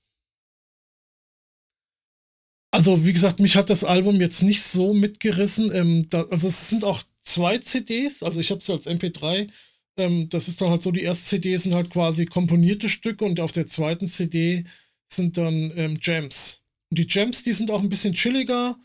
Also, 2.71 3.07
wie 3.07 3.13
gesagt, 3.13 3.41
mich 3.41 3.57
hat 3.57 3.71
das 3.71 3.85
Album 3.85 4.21
jetzt 4.21 4.43
nicht 4.43 4.63
so 4.63 4.93
mitgerissen. 4.93 5.73
Ähm, 5.75 6.07
da, 6.09 6.23
also, 6.25 6.49
es 6.49 6.69
sind 6.69 6.85
auch 6.85 7.03
zwei 7.27 7.59
CDs. 7.59 8.23
Also, 8.23 8.41
ich 8.41 8.51
habe 8.51 8.61
es 8.61 8.71
als 8.71 8.87
MP3. 8.87 9.49
Ähm, 9.99 10.29
das 10.29 10.49
ist 10.49 10.61
dann 10.61 10.71
halt 10.71 10.83
so, 10.83 10.91
die 10.91 11.03
erste 11.03 11.27
CD 11.27 11.57
sind 11.57 11.75
halt 11.75 11.91
quasi 11.91 12.27
komponierte 12.27 12.89
Stücke 12.89 13.25
und 13.25 13.41
auf 13.41 13.53
der 13.53 13.67
zweiten 13.67 14.09
CD 14.09 14.65
sind 15.09 15.37
dann 15.39 15.73
ähm, 15.77 15.99
Jams. 16.01 16.63
Und 16.91 16.99
die 16.99 17.07
Jams, 17.09 17.43
die 17.43 17.53
sind 17.53 17.71
auch 17.71 17.83
ein 17.83 17.89
bisschen 17.89 18.15
chilliger 18.15 18.77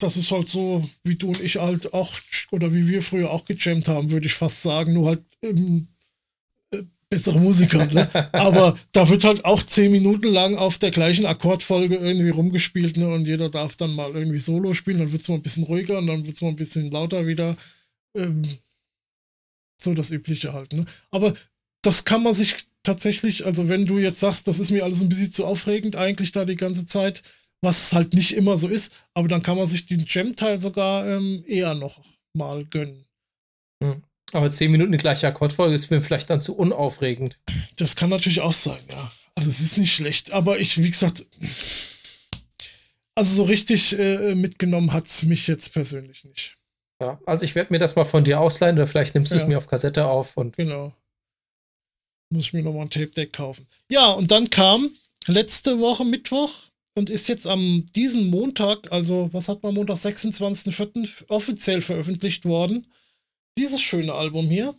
das 0.00 0.16
ist 0.16 0.30
halt 0.32 0.48
so, 0.48 0.82
wie 1.04 1.16
du 1.16 1.28
und 1.28 1.40
ich 1.40 1.56
halt 1.56 1.92
auch, 1.92 2.12
oder 2.50 2.72
wie 2.74 2.88
wir 2.88 3.02
früher 3.02 3.30
auch 3.30 3.44
gejammt 3.44 3.88
haben, 3.88 4.10
würde 4.10 4.26
ich 4.26 4.34
fast 4.34 4.62
sagen, 4.62 4.94
nur 4.94 5.08
halt 5.08 5.22
äh, 5.42 5.54
bessere 7.10 7.38
Musiker. 7.38 7.86
Ne? 7.86 8.08
Aber 8.32 8.78
da 8.92 9.08
wird 9.08 9.24
halt 9.24 9.44
auch 9.44 9.62
zehn 9.62 9.90
Minuten 9.90 10.28
lang 10.28 10.56
auf 10.56 10.78
der 10.78 10.92
gleichen 10.92 11.26
Akkordfolge 11.26 11.96
irgendwie 11.96 12.30
rumgespielt 12.30 12.96
ne? 12.96 13.08
und 13.08 13.26
jeder 13.26 13.50
darf 13.50 13.76
dann 13.76 13.94
mal 13.94 14.12
irgendwie 14.12 14.38
Solo 14.38 14.72
spielen, 14.72 14.98
dann 14.98 15.12
wird 15.12 15.22
es 15.22 15.28
mal 15.28 15.34
ein 15.34 15.42
bisschen 15.42 15.64
ruhiger 15.64 15.98
und 15.98 16.06
dann 16.06 16.24
wird 16.24 16.36
es 16.36 16.42
mal 16.42 16.48
ein 16.48 16.56
bisschen 16.56 16.90
lauter 16.90 17.26
wieder. 17.26 17.56
Ähm, 18.16 18.42
so 19.82 19.94
das 19.94 20.10
Übliche 20.10 20.52
halt. 20.52 20.72
Ne? 20.72 20.84
Aber 21.10 21.32
das 21.82 22.04
kann 22.04 22.22
man 22.22 22.34
sich 22.34 22.56
tatsächlich, 22.82 23.44
also 23.46 23.68
wenn 23.68 23.86
du 23.86 23.98
jetzt 23.98 24.20
sagst, 24.20 24.46
das 24.46 24.58
ist 24.58 24.70
mir 24.70 24.84
alles 24.84 25.02
ein 25.02 25.08
bisschen 25.08 25.32
zu 25.32 25.46
aufregend 25.46 25.96
eigentlich 25.96 26.32
da 26.32 26.44
die 26.44 26.56
ganze 26.56 26.86
Zeit, 26.86 27.22
was 27.62 27.92
halt 27.92 28.14
nicht 28.14 28.36
immer 28.36 28.56
so 28.56 28.68
ist, 28.68 28.92
aber 29.14 29.28
dann 29.28 29.42
kann 29.42 29.56
man 29.56 29.66
sich 29.66 29.86
den 29.86 30.04
Gem-Teil 30.04 30.60
sogar 30.60 31.06
ähm, 31.06 31.42
eher 31.46 31.74
noch 31.74 32.00
mal 32.34 32.64
gönnen. 32.66 33.04
Hm. 33.82 34.02
Aber 34.32 34.50
zehn 34.50 34.70
Minuten 34.70 34.92
die 34.92 34.98
gleiche 34.98 35.26
Akkordfolge 35.26 35.74
ist 35.74 35.90
mir 35.90 36.00
vielleicht 36.00 36.30
dann 36.30 36.40
zu 36.40 36.56
unaufregend. 36.56 37.38
Das 37.76 37.96
kann 37.96 38.10
natürlich 38.10 38.40
auch 38.40 38.52
sein, 38.52 38.80
ja. 38.90 39.10
Also 39.34 39.50
es 39.50 39.60
ist 39.60 39.78
nicht 39.78 39.94
schlecht, 39.94 40.32
aber 40.32 40.58
ich, 40.58 40.82
wie 40.82 40.90
gesagt, 40.90 41.24
also 43.14 43.36
so 43.36 43.42
richtig 43.44 43.98
äh, 43.98 44.34
mitgenommen 44.34 44.92
hat 44.92 45.06
es 45.06 45.24
mich 45.24 45.46
jetzt 45.46 45.72
persönlich 45.72 46.24
nicht. 46.24 46.56
Ja, 47.00 47.18
also 47.24 47.44
ich 47.44 47.54
werde 47.54 47.72
mir 47.72 47.78
das 47.78 47.96
mal 47.96 48.04
von 48.04 48.24
dir 48.24 48.40
ausleihen 48.40 48.76
oder 48.76 48.86
vielleicht 48.86 49.14
nimmst 49.14 49.32
du 49.32 49.36
ja. 49.36 49.42
es 49.42 49.48
mir 49.48 49.58
auf 49.58 49.66
Kassette 49.66 50.06
auf 50.06 50.36
und. 50.36 50.56
Genau. 50.56 50.94
Muss 52.32 52.44
ich 52.44 52.52
mir 52.52 52.62
nochmal 52.62 52.82
ein 52.82 52.90
Tape-Deck 52.90 53.32
kaufen. 53.32 53.66
Ja, 53.90 54.10
und 54.10 54.30
dann 54.30 54.50
kam 54.50 54.90
letzte 55.26 55.80
Woche 55.80 56.04
Mittwoch 56.04 56.52
und 56.94 57.10
ist 57.10 57.28
jetzt 57.28 57.46
am 57.46 57.86
diesen 57.96 58.28
Montag, 58.28 58.92
also 58.92 59.30
was 59.32 59.48
hat 59.48 59.62
man 59.62 59.74
Montag, 59.74 59.96
26.04. 59.96 61.28
offiziell 61.28 61.80
veröffentlicht 61.80 62.44
worden. 62.44 62.86
Dieses 63.58 63.80
schöne 63.80 64.14
Album 64.14 64.46
hier. 64.46 64.78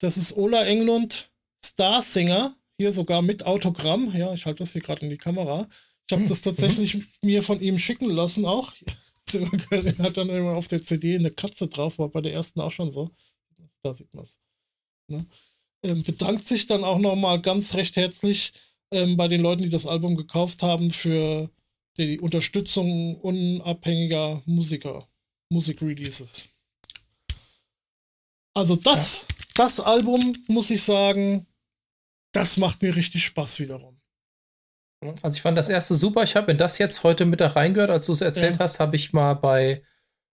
Das 0.00 0.16
ist 0.16 0.36
Ola 0.36 0.64
Englund 0.64 1.30
Star 1.64 2.02
Singer. 2.02 2.54
Hier 2.78 2.92
sogar 2.92 3.22
mit 3.22 3.46
Autogramm. 3.46 4.14
Ja, 4.14 4.34
ich 4.34 4.46
halte 4.46 4.60
das 4.60 4.72
hier 4.72 4.82
gerade 4.82 5.02
in 5.02 5.10
die 5.10 5.18
Kamera. 5.18 5.68
Ich 6.08 6.16
habe 6.16 6.28
das 6.28 6.40
tatsächlich 6.42 6.94
mhm. 6.94 7.06
mir 7.22 7.42
von 7.42 7.60
ihm 7.60 7.78
schicken 7.78 8.10
lassen 8.10 8.44
auch. 8.44 8.72
Er 9.70 9.98
hat 9.98 10.18
dann 10.18 10.28
immer 10.28 10.54
auf 10.56 10.68
der 10.68 10.82
CD 10.82 11.14
eine 11.14 11.30
Katze 11.30 11.66
drauf, 11.66 11.98
war 11.98 12.10
bei 12.10 12.20
der 12.20 12.34
ersten 12.34 12.60
auch 12.60 12.72
schon 12.72 12.90
so. 12.90 13.08
Da 13.82 13.94
sieht 13.94 14.12
man 14.12 14.24
es. 14.24 14.38
Ne? 15.08 15.24
Ähm, 15.82 16.02
bedankt 16.02 16.46
sich 16.46 16.66
dann 16.66 16.84
auch 16.84 16.98
nochmal 16.98 17.40
ganz 17.40 17.72
recht 17.74 17.96
herzlich 17.96 18.52
ähm, 18.90 19.16
bei 19.16 19.28
den 19.28 19.40
Leuten, 19.40 19.62
die 19.62 19.70
das 19.70 19.86
Album 19.86 20.16
gekauft 20.16 20.62
haben, 20.62 20.90
für 20.90 21.50
die 21.96 22.20
Unterstützung 22.20 23.16
unabhängiger 23.20 24.42
Musiker, 24.44 25.08
Musikreleases. 25.48 26.48
Also 28.54 28.76
das, 28.76 29.26
ja. 29.28 29.36
das 29.56 29.80
Album, 29.80 30.36
muss 30.46 30.70
ich 30.70 30.82
sagen, 30.82 31.46
das 32.32 32.56
macht 32.56 32.82
mir 32.82 32.94
richtig 32.94 33.24
Spaß 33.24 33.60
wiederum. 33.60 34.00
Also 35.22 35.36
ich 35.36 35.42
fand 35.42 35.58
das 35.58 35.68
erste 35.68 35.94
super. 35.94 36.22
Ich 36.22 36.36
habe 36.36 36.52
in 36.52 36.58
das 36.58 36.78
jetzt 36.78 37.02
heute 37.02 37.24
Mittag 37.26 37.56
reingehört. 37.56 37.90
Als 37.90 38.06
du 38.06 38.12
es 38.12 38.20
erzählt 38.20 38.56
ja. 38.56 38.60
hast, 38.60 38.78
habe 38.78 38.94
ich 38.94 39.12
mal 39.12 39.34
bei 39.34 39.82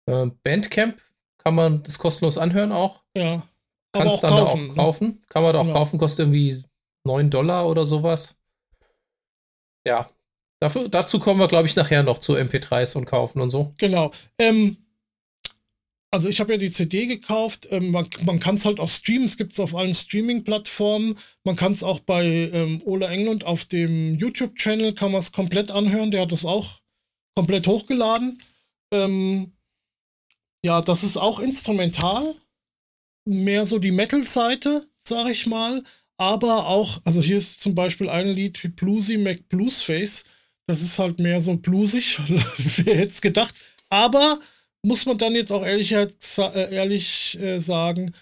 äh, 0.07 0.25
Bandcamp, 0.43 1.01
kann 1.37 1.55
man 1.55 1.83
das 1.83 1.97
kostenlos 1.97 2.37
anhören 2.37 2.71
auch. 2.71 3.03
Ja. 3.15 3.43
Kannst 3.93 4.23
dann 4.23 4.31
kaufen, 4.31 4.63
auch 4.63 4.67
ne? 4.67 4.73
kaufen. 4.75 5.23
Kann 5.29 5.43
man 5.43 5.53
da 5.53 5.59
auch 5.59 5.67
ja. 5.67 5.73
kaufen, 5.73 5.97
kostet 5.97 6.27
irgendwie 6.27 6.63
9 7.05 7.29
Dollar 7.29 7.67
oder 7.67 7.85
sowas 7.85 8.37
ja, 9.87 10.09
dafür, 10.59 10.89
dazu 10.89 11.17
kommen 11.17 11.39
wir, 11.39 11.47
glaube 11.47 11.65
ich, 11.65 11.75
nachher 11.75 12.03
noch 12.03 12.17
zu 12.17 12.35
MP3s 12.35 12.97
und 12.97 13.05
kaufen 13.05 13.41
und 13.41 13.49
so. 13.49 13.73
Genau. 13.77 14.11
Ähm, 14.37 14.77
also 16.11 16.29
ich 16.29 16.39
habe 16.39 16.53
ja 16.53 16.57
die 16.57 16.71
CD 16.71 17.05
gekauft. 17.05 17.67
Ähm, 17.71 17.91
man 17.91 18.07
man 18.23 18.39
kann 18.39 18.55
es 18.55 18.65
halt 18.65 18.79
auch 18.79 18.89
streamen. 18.89 19.25
Es 19.25 19.37
gibt 19.37 19.53
es 19.53 19.59
auf 19.59 19.75
allen 19.75 19.93
Streaming-Plattformen. 19.93 21.15
Man 21.43 21.55
kann 21.55 21.71
es 21.71 21.83
auch 21.83 21.99
bei 21.99 22.25
ähm, 22.25 22.81
Ole 22.85 23.07
England 23.07 23.43
auf 23.43 23.65
dem 23.65 24.15
YouTube-Channel 24.15 24.93
kann 24.93 25.11
man 25.11 25.19
es 25.19 25.31
komplett 25.31 25.71
anhören. 25.71 26.11
Der 26.11 26.21
hat 26.21 26.31
es 26.31 26.45
auch 26.45 26.79
komplett 27.35 27.67
hochgeladen. 27.67 28.41
Ähm, 28.91 29.53
ja, 30.65 30.81
das 30.81 31.03
ist 31.03 31.17
auch 31.17 31.39
instrumental. 31.39 32.35
Mehr 33.25 33.65
so 33.65 33.77
die 33.77 33.91
Metal-Seite, 33.91 34.87
sag 34.97 35.29
ich 35.29 35.47
mal 35.47 35.83
aber 36.17 36.67
auch, 36.67 36.99
also 37.05 37.21
hier 37.21 37.37
ist 37.37 37.61
zum 37.61 37.75
Beispiel 37.75 38.09
ein 38.09 38.27
Lied 38.27 38.63
wie 38.63 38.69
Bluesy 38.69 39.17
Mac 39.17 39.47
Bluesface. 39.49 40.25
Das 40.65 40.81
ist 40.81 40.99
halt 40.99 41.19
mehr 41.19 41.39
so 41.39 41.55
bluesig, 41.55 42.19
wer 42.27 42.95
hätte 42.97 43.11
es 43.11 43.21
gedacht. 43.21 43.55
Aber 43.89 44.39
muss 44.83 45.05
man 45.05 45.17
dann 45.17 45.35
jetzt 45.35 45.51
auch 45.51 45.65
ehrlich, 45.65 45.91
äh, 45.91 46.05
ehrlich 46.73 47.39
äh, 47.39 47.59
sagen, 47.59 48.13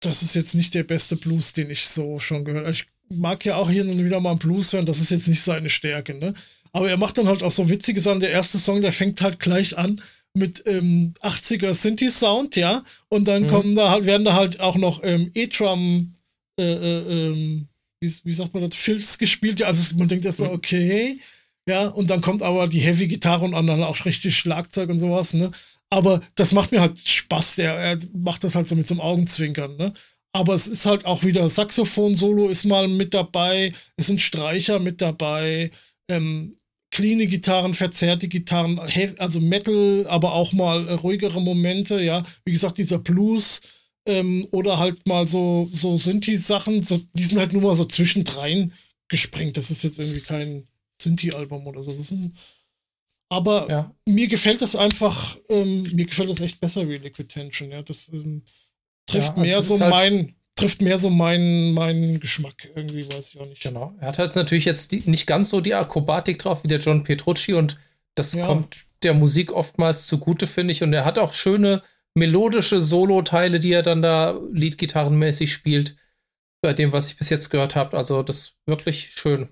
das 0.00 0.22
ist 0.22 0.34
jetzt 0.34 0.54
nicht 0.54 0.74
der 0.74 0.84
beste 0.84 1.16
Blues, 1.16 1.52
den 1.52 1.70
ich 1.70 1.86
so 1.86 2.18
schon 2.18 2.44
gehört 2.44 2.64
habe. 2.64 2.74
Ich 2.74 2.86
mag 3.10 3.44
ja 3.44 3.56
auch 3.56 3.70
hier 3.70 3.84
und 3.84 4.02
wieder 4.02 4.20
mal 4.20 4.30
einen 4.30 4.38
Blues 4.38 4.72
hören, 4.72 4.86
das 4.86 5.00
ist 5.00 5.10
jetzt 5.10 5.28
nicht 5.28 5.42
seine 5.42 5.68
Stärke, 5.68 6.14
ne? 6.14 6.34
Aber 6.72 6.88
er 6.88 6.96
macht 6.96 7.18
dann 7.18 7.28
halt 7.28 7.42
auch 7.42 7.50
so 7.50 7.68
witzige 7.68 8.00
Sachen. 8.00 8.20
Der 8.20 8.30
erste 8.30 8.58
Song, 8.58 8.80
der 8.80 8.92
fängt 8.92 9.20
halt 9.22 9.40
gleich 9.40 9.76
an 9.76 10.00
mit 10.34 10.62
ähm, 10.66 11.12
80er 11.20 11.74
Synthi-Sound, 11.74 12.54
ja. 12.56 12.84
Und 13.08 13.26
dann 13.26 13.42
mhm. 13.42 13.48
kommen 13.48 13.74
da 13.74 13.90
halt, 13.90 14.04
werden 14.04 14.24
da 14.24 14.34
halt 14.34 14.60
auch 14.60 14.76
noch 14.76 15.02
ähm, 15.02 15.30
E-Drum 15.34 16.14
äh, 16.58 16.62
äh, 16.62 17.28
ähm, 17.28 17.68
wie, 18.00 18.14
wie, 18.24 18.32
sagt 18.32 18.54
man 18.54 18.62
das, 18.62 18.76
Filz 18.76 19.18
gespielt. 19.18 19.60
Ja, 19.60 19.66
also 19.66 19.96
man 19.96 20.08
denkt 20.08 20.24
ja 20.24 20.32
so, 20.32 20.44
mhm. 20.46 20.52
okay. 20.52 21.20
Ja, 21.70 21.86
und 21.86 22.10
dann 22.10 22.20
kommt 22.20 22.42
aber 22.42 22.66
die 22.66 22.80
Heavy-Gitarre 22.80 23.44
und 23.44 23.52
dann 23.52 23.84
auch 23.84 24.04
richtig 24.04 24.36
Schlagzeug 24.36 24.90
und 24.90 24.98
sowas, 24.98 25.34
ne? 25.34 25.52
Aber 25.88 26.20
das 26.34 26.52
macht 26.52 26.72
mir 26.72 26.80
halt 26.80 26.98
Spaß. 26.98 27.54
Der, 27.54 27.74
er 27.74 27.98
macht 28.12 28.42
das 28.42 28.56
halt 28.56 28.66
so 28.66 28.74
mit 28.74 28.88
so 28.88 28.94
einem 28.94 29.00
Augenzwinkern, 29.00 29.76
ne? 29.76 29.92
Aber 30.32 30.54
es 30.54 30.66
ist 30.66 30.84
halt 30.84 31.04
auch 31.04 31.22
wieder 31.22 31.48
Saxophon-Solo 31.48 32.48
ist 32.48 32.64
mal 32.64 32.88
mit 32.88 33.14
dabei, 33.14 33.72
es 33.96 34.08
sind 34.08 34.20
Streicher 34.20 34.80
mit 34.80 35.00
dabei, 35.00 35.70
ähm, 36.08 36.50
cleane 36.90 37.28
Gitarren, 37.28 37.72
verzerrte 37.72 38.26
Gitarren, 38.26 38.80
also 39.18 39.40
Metal, 39.40 40.06
aber 40.08 40.34
auch 40.34 40.52
mal 40.52 40.88
ruhigere 40.92 41.40
Momente, 41.40 42.02
ja. 42.02 42.24
Wie 42.44 42.52
gesagt, 42.52 42.78
dieser 42.78 42.98
Blues 42.98 43.60
ähm, 44.08 44.44
oder 44.50 44.80
halt 44.80 45.06
mal 45.06 45.24
so, 45.24 45.68
so 45.72 45.96
Synthi-Sachen, 45.96 46.82
so, 46.82 46.98
die 47.14 47.24
sind 47.24 47.38
halt 47.38 47.52
nur 47.52 47.62
mal 47.62 47.76
so 47.76 47.84
zwischendrein 47.84 48.72
gesprengt. 49.06 49.56
Das 49.56 49.70
ist 49.70 49.84
jetzt 49.84 50.00
irgendwie 50.00 50.20
kein 50.20 50.66
Synthi-Album 51.00 51.66
oder 51.66 51.82
so. 51.82 51.92
Ein, 51.92 52.36
aber 53.28 53.68
ja. 53.68 53.94
mir 54.06 54.28
gefällt 54.28 54.60
das 54.60 54.76
einfach, 54.76 55.36
ähm, 55.48 55.84
mir 55.94 56.06
gefällt 56.06 56.30
das 56.30 56.40
echt 56.40 56.60
besser 56.60 56.88
wie 56.88 56.96
Liquid 56.96 57.28
Tension, 57.28 57.70
ja. 57.70 57.82
Das 57.82 58.08
ähm, 58.12 58.42
trifft 59.06 59.36
ja, 59.36 59.42
mehr 59.42 59.62
so 59.62 59.78
halt 59.78 59.90
mein, 59.90 60.34
trifft 60.56 60.82
mehr 60.82 60.98
so 60.98 61.10
meinen 61.10 61.72
mein 61.72 62.20
Geschmack. 62.20 62.68
Irgendwie 62.74 63.06
weiß 63.08 63.30
ich 63.30 63.40
auch 63.40 63.46
nicht. 63.46 63.62
Genau. 63.62 63.94
Er 64.00 64.08
hat 64.08 64.18
halt 64.18 64.34
natürlich 64.34 64.64
jetzt 64.64 64.92
die, 64.92 65.02
nicht 65.08 65.26
ganz 65.26 65.50
so 65.50 65.60
die 65.60 65.74
Akrobatik 65.74 66.38
drauf 66.38 66.64
wie 66.64 66.68
der 66.68 66.80
John 66.80 67.04
Petrucci 67.04 67.54
und 67.54 67.78
das 68.14 68.34
ja. 68.34 68.44
kommt 68.46 68.84
der 69.02 69.14
Musik 69.14 69.52
oftmals 69.52 70.06
zugute, 70.06 70.46
finde 70.46 70.72
ich. 70.72 70.82
Und 70.82 70.92
er 70.92 71.04
hat 71.04 71.18
auch 71.18 71.32
schöne 71.32 71.82
melodische 72.14 72.80
Solo-Teile, 72.80 73.60
die 73.60 73.72
er 73.72 73.82
dann 73.82 74.02
da 74.02 74.38
Leadgitarrenmäßig 74.52 75.52
spielt, 75.52 75.96
bei 76.60 76.74
dem, 76.74 76.92
was 76.92 77.08
ich 77.10 77.16
bis 77.16 77.30
jetzt 77.30 77.48
gehört 77.50 77.76
habe. 77.76 77.96
Also 77.96 78.22
das 78.22 78.38
ist 78.38 78.56
wirklich 78.66 79.12
schön. 79.14 79.48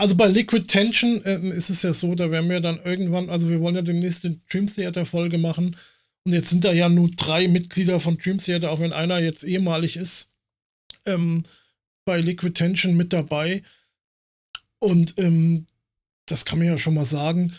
Also 0.00 0.16
bei 0.16 0.28
Liquid 0.28 0.66
Tension 0.66 1.22
äh, 1.26 1.46
ist 1.50 1.68
es 1.68 1.82
ja 1.82 1.92
so, 1.92 2.14
da 2.14 2.30
werden 2.30 2.48
wir 2.48 2.62
dann 2.62 2.80
irgendwann, 2.82 3.28
also 3.28 3.50
wir 3.50 3.60
wollen 3.60 3.74
ja 3.74 3.82
demnächst 3.82 4.24
eine 4.24 4.40
Dream 4.50 4.64
Theater 4.64 5.04
Folge 5.04 5.36
machen. 5.36 5.76
Und 6.24 6.32
jetzt 6.32 6.48
sind 6.48 6.64
da 6.64 6.72
ja 6.72 6.88
nur 6.88 7.10
drei 7.10 7.48
Mitglieder 7.48 8.00
von 8.00 8.16
Dream 8.16 8.38
Theater, 8.38 8.70
auch 8.70 8.80
wenn 8.80 8.94
einer 8.94 9.18
jetzt 9.18 9.44
ehemalig 9.44 9.98
ist, 9.98 10.30
ähm, 11.04 11.42
bei 12.06 12.18
Liquid 12.18 12.54
Tension 12.54 12.96
mit 12.96 13.12
dabei. 13.12 13.62
Und 14.78 15.18
ähm, 15.18 15.66
das 16.24 16.46
kann 16.46 16.60
man 16.60 16.68
ja 16.68 16.78
schon 16.78 16.94
mal 16.94 17.04
sagen, 17.04 17.52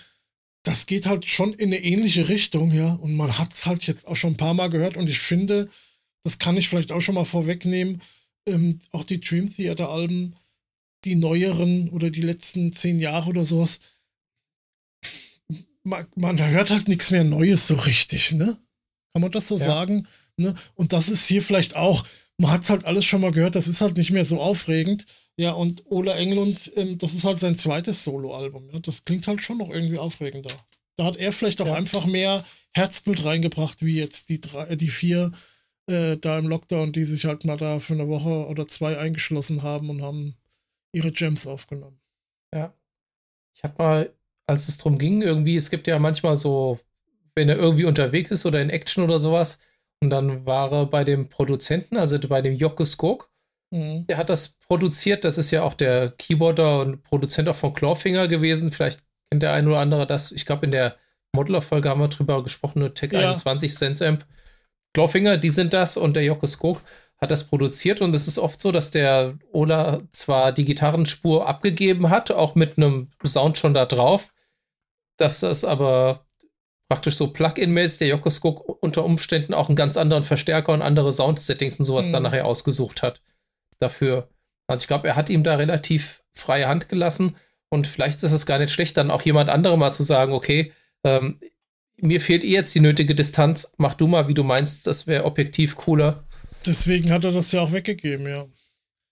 das 0.64 0.88
geht 0.88 1.06
halt 1.06 1.28
schon 1.28 1.54
in 1.54 1.72
eine 1.72 1.84
ähnliche 1.84 2.28
Richtung, 2.28 2.72
ja. 2.72 2.94
Und 2.94 3.14
man 3.14 3.38
hat 3.38 3.54
es 3.54 3.68
halt 3.68 3.86
jetzt 3.86 4.08
auch 4.08 4.16
schon 4.16 4.34
ein 4.34 4.38
paar 4.38 4.56
Mal 4.56 4.72
gehört. 4.72 4.98
Und 4.98 5.12
ich 5.12 5.20
finde, 5.20 5.70
das 6.24 6.40
kann 6.40 6.58
ich 6.58 6.70
vielleicht 6.70 6.92
auch 6.92 7.02
schon 7.02 7.14
mal 7.14 7.26
vorwegnehmen, 7.26 8.02
ähm, 8.48 8.80
auch 8.90 9.04
die 9.04 9.20
Dream 9.20 9.48
Theater 9.48 9.90
Alben, 9.90 10.34
die 11.04 11.16
neueren 11.16 11.90
oder 11.90 12.10
die 12.10 12.22
letzten 12.22 12.72
zehn 12.72 13.00
Jahre 13.00 13.30
oder 13.30 13.46
sowas, 13.46 13.80
man, 15.84 16.06
man 16.16 16.40
hört 16.40 16.70
halt 16.70 16.88
nichts 16.88 17.12
mehr 17.12 17.24
Neues 17.24 17.68
so 17.68 17.76
richtig, 17.76 18.34
ne? 18.34 18.58
Kann 19.12 19.22
man 19.22 19.32
das 19.32 19.48
so 19.48 19.58
ja. 19.58 19.66
sagen? 19.66 20.08
Ne? 20.38 20.56
Und 20.76 20.94
das 20.94 21.10
ist 21.10 21.28
hier 21.28 21.42
vielleicht 21.42 21.76
auch, 21.76 22.06
man 22.38 22.52
hat 22.52 22.64
es 22.64 22.70
halt 22.70 22.86
alles 22.86 23.06
schon 23.06 23.22
mal 23.22 23.32
gehört, 23.32 23.56
das 23.56 23.68
ist 23.68 23.82
halt 23.82 23.98
nicht 23.98 24.12
mehr 24.12 24.26
so 24.26 24.40
aufregend. 24.40 25.06
Ja, 25.38 25.52
und 25.52 25.84
Ola 25.86 26.16
Englund, 26.16 26.72
ähm, 26.76 26.98
das 26.98 27.14
ist 27.14 27.26
halt 27.26 27.40
sein 27.40 27.58
zweites 27.58 28.04
Soloalbum. 28.04 28.70
Ja? 28.72 28.80
Das 28.80 29.06
klingt 29.06 29.28
halt 29.28 29.42
schon 29.42 29.58
noch 29.58 29.70
irgendwie 29.70 29.98
aufregender. 29.98 30.52
Da 30.98 31.06
hat 31.06 31.18
er 31.18 31.32
vielleicht 31.32 31.62
auch 31.62 31.68
ja. 31.68 31.74
einfach 31.74 32.06
mehr 32.06 32.46
Herzblut 32.74 33.26
reingebracht, 33.26 33.84
wie 33.84 33.96
jetzt 33.96 34.30
die, 34.30 34.40
drei, 34.40 34.66
äh, 34.66 34.78
die 34.78 34.90
vier 34.90 35.32
äh, 35.88 36.18
da 36.18 36.38
im 36.38 36.48
Lockdown, 36.48 36.92
die 36.92 37.04
sich 37.04 37.26
halt 37.26 37.46
mal 37.46 37.58
da 37.58 37.80
für 37.80 37.94
eine 37.94 38.08
Woche 38.08 38.48
oder 38.48 38.68
zwei 38.68 38.98
eingeschlossen 38.98 39.64
haben 39.64 39.90
und 39.90 40.02
haben 40.02 40.36
ihre 40.94 41.12
Gems 41.12 41.48
aufgenommen. 41.48 42.00
Ja. 42.54 42.74
Ich 43.56 43.64
habe 43.64 43.76
mal, 43.78 44.14
als 44.48 44.68
es 44.68 44.78
darum 44.78 44.98
ging, 44.98 45.22
irgendwie, 45.22 45.56
es 45.56 45.70
gibt 45.70 45.88
ja 45.88 46.00
manchmal 46.00 46.36
so, 46.36 46.80
wenn 47.36 47.50
er 47.50 47.58
irgendwie 47.58 47.86
unterwegs 47.86 48.32
ist 48.32 48.46
oder 48.46 48.62
in 48.62 48.70
Action 48.70 49.04
oder 49.04 49.20
sowas, 49.20 49.60
und 50.04 50.10
dann 50.10 50.46
war 50.46 50.72
er 50.72 50.86
bei 50.88 51.04
dem 51.04 51.30
Produzenten, 51.30 51.96
also 51.98 52.20
bei 52.20 52.42
dem 52.42 52.56
Jocke 52.56 52.86
Skog, 52.86 53.32
Mhm. 53.72 54.06
Der 54.08 54.18
hat 54.18 54.30
das 54.30 54.60
produziert. 54.60 55.24
Das 55.24 55.38
ist 55.38 55.52
ja 55.52 55.64
auch 55.64 55.74
der 55.74 56.12
Keyboarder 56.12 56.82
und 56.82 57.04
Produzent 57.04 57.48
auch 57.48 57.56
von 57.56 57.74
Clawfinger 57.74 58.28
gewesen. 58.28 58.72
Vielleicht 58.72 59.02
kennt 59.30 59.44
der 59.44 59.54
eine 59.54 59.70
oder 59.70 59.80
andere 59.80 60.06
das. 60.06 60.32
Ich 60.32 60.46
glaube, 60.46 60.66
in 60.66 60.72
der 60.72 60.98
Modeler-Folge 61.34 61.90
haben 61.90 62.02
wir 62.02 62.10
drüber 62.10 62.44
gesprochen, 62.44 62.94
Tech 62.94 63.14
ja. 63.14 63.20
21 63.20 63.74
Sense 63.74 64.06
Amp. 64.06 64.26
Clawfinger, 64.94 65.38
die 65.38 65.50
sind 65.50 65.74
das 65.74 65.96
und 65.96 66.18
der 66.18 66.26
Jocke 66.26 66.48
Skog 66.50 66.82
hat 67.22 67.32
das 67.32 67.44
produziert 67.44 68.02
und 68.02 68.16
es 68.16 68.28
ist 68.28 68.40
oft 68.40 68.60
so, 68.60 68.72
dass 68.72 68.90
der 68.90 69.38
Ola 69.52 70.02
zwar 70.12 70.52
die 70.52 70.66
Gitarrenspur 70.66 71.48
abgegeben 71.48 72.10
hat, 72.10 72.32
auch 72.32 72.56
mit 72.56 72.78
einem 72.78 73.12
Sound 73.24 73.60
schon 73.60 73.76
da 73.76 73.86
drauf, 73.86 74.34
dass 75.18 75.42
das 75.42 75.64
aber 75.64 76.26
praktisch 76.90 77.16
so 77.16 77.28
Plugin-mäßig 77.28 78.00
der 78.00 78.08
Jocke 78.08 78.32
Skog 78.32 78.68
unter 78.82 79.06
Umständen 79.06 79.54
auch 79.54 79.70
einen 79.70 79.76
ganz 79.76 79.98
anderen 79.98 80.24
Verstärker 80.24 80.74
und 80.74 80.82
andere 80.82 81.14
Sound-Settings 81.14 81.80
und 81.80 81.86
sowas 81.86 82.08
mhm. 82.08 82.14
dann 82.14 82.24
nachher 82.24 82.46
ausgesucht 82.46 83.04
hat 83.04 83.22
dafür. 83.80 84.28
Also 84.68 84.84
ich 84.84 84.88
glaube, 84.88 85.08
er 85.08 85.16
hat 85.16 85.30
ihm 85.30 85.44
da 85.44 85.56
relativ 85.56 86.24
freie 86.34 86.68
Hand 86.68 86.90
gelassen 86.90 87.36
und 87.70 87.88
vielleicht 87.88 88.24
ist 88.24 88.32
es 88.32 88.46
gar 88.46 88.58
nicht 88.58 88.74
schlecht, 88.74 88.98
dann 88.98 89.12
auch 89.12 89.22
jemand 89.22 89.50
anderem 89.50 89.80
mal 89.80 89.94
zu 89.94 90.04
sagen, 90.04 90.34
okay, 90.34 90.74
ähm, 91.04 91.40
mir 91.98 92.20
fehlt 92.20 92.44
eh 92.44 92.52
jetzt 92.52 92.74
die 92.74 92.80
nötige 92.80 93.14
Distanz, 93.14 93.74
mach 93.78 93.94
du 93.94 94.08
mal, 94.08 94.28
wie 94.28 94.34
du 94.34 94.44
meinst, 94.44 94.88
das 94.88 95.06
wäre 95.08 95.26
objektiv 95.26 95.76
cooler. 95.76 96.26
Deswegen 96.66 97.12
hat 97.12 97.24
er 97.24 97.32
das 97.32 97.52
ja 97.52 97.62
auch 97.62 97.72
weggegeben, 97.72 98.28
ja. 98.28 98.48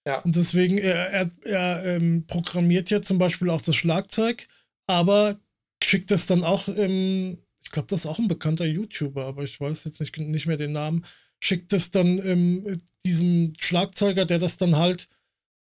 Ja. 0.05 0.19
Und 0.21 0.35
deswegen, 0.35 0.77
er, 0.77 1.09
er, 1.11 1.31
er 1.43 1.85
ähm, 1.85 2.25
programmiert 2.25 2.89
ja 2.89 3.01
zum 3.01 3.17
Beispiel 3.17 3.49
auch 3.49 3.61
das 3.61 3.75
Schlagzeug, 3.75 4.47
aber 4.87 5.39
schickt 5.83 6.11
das 6.11 6.25
dann 6.25 6.43
auch, 6.43 6.67
ähm, 6.67 7.37
ich 7.63 7.71
glaube, 7.71 7.87
das 7.87 8.01
ist 8.01 8.05
auch 8.05 8.19
ein 8.19 8.27
bekannter 8.27 8.65
YouTuber, 8.65 9.25
aber 9.25 9.43
ich 9.43 9.59
weiß 9.59 9.83
jetzt 9.83 9.99
nicht, 9.99 10.17
nicht 10.17 10.47
mehr 10.47 10.57
den 10.57 10.71
Namen, 10.71 11.05
schickt 11.39 11.73
es 11.73 11.91
dann 11.91 12.17
ähm, 12.25 12.81
diesem 13.03 13.53
Schlagzeuger, 13.59 14.25
der 14.25 14.39
das 14.39 14.57
dann 14.57 14.77
halt 14.77 15.07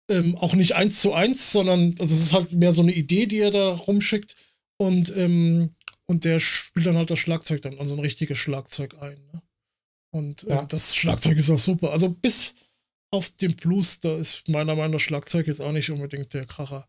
ähm, 0.09 0.35
auch 0.35 0.55
nicht 0.55 0.75
eins 0.75 1.01
zu 1.01 1.13
eins, 1.13 1.51
sondern 1.51 1.95
also 1.99 2.13
es 2.13 2.21
ist 2.21 2.33
halt 2.33 2.51
mehr 2.51 2.73
so 2.73 2.81
eine 2.81 2.93
Idee, 2.93 3.27
die 3.27 3.39
er 3.39 3.51
da 3.51 3.73
rumschickt 3.73 4.35
und, 4.77 5.15
ähm, 5.15 5.69
und 6.07 6.25
der 6.25 6.39
spielt 6.39 6.87
dann 6.87 6.97
halt 6.97 7.11
das 7.11 7.19
Schlagzeug 7.19 7.61
dann, 7.61 7.77
also 7.77 7.93
ein 7.93 7.99
richtiges 7.99 8.37
Schlagzeug 8.37 8.95
ein. 8.99 9.19
Ne? 9.31 9.41
Und 10.11 10.43
ähm, 10.43 10.49
ja. 10.49 10.65
das 10.65 10.95
Schlagzeug 10.95 11.37
ist 11.37 11.49
auch 11.49 11.57
super. 11.57 11.91
Also 11.91 12.09
bis 12.09 12.55
auf 13.11 13.29
den 13.31 13.55
Blues, 13.55 13.99
da 13.99 14.17
ist 14.17 14.47
meiner 14.47 14.75
Meinung 14.75 14.93
nach 14.93 14.99
Schlagzeug 14.99 15.47
jetzt 15.47 15.61
auch 15.61 15.71
nicht 15.71 15.89
unbedingt 15.89 16.33
der 16.33 16.45
Kracher. 16.45 16.87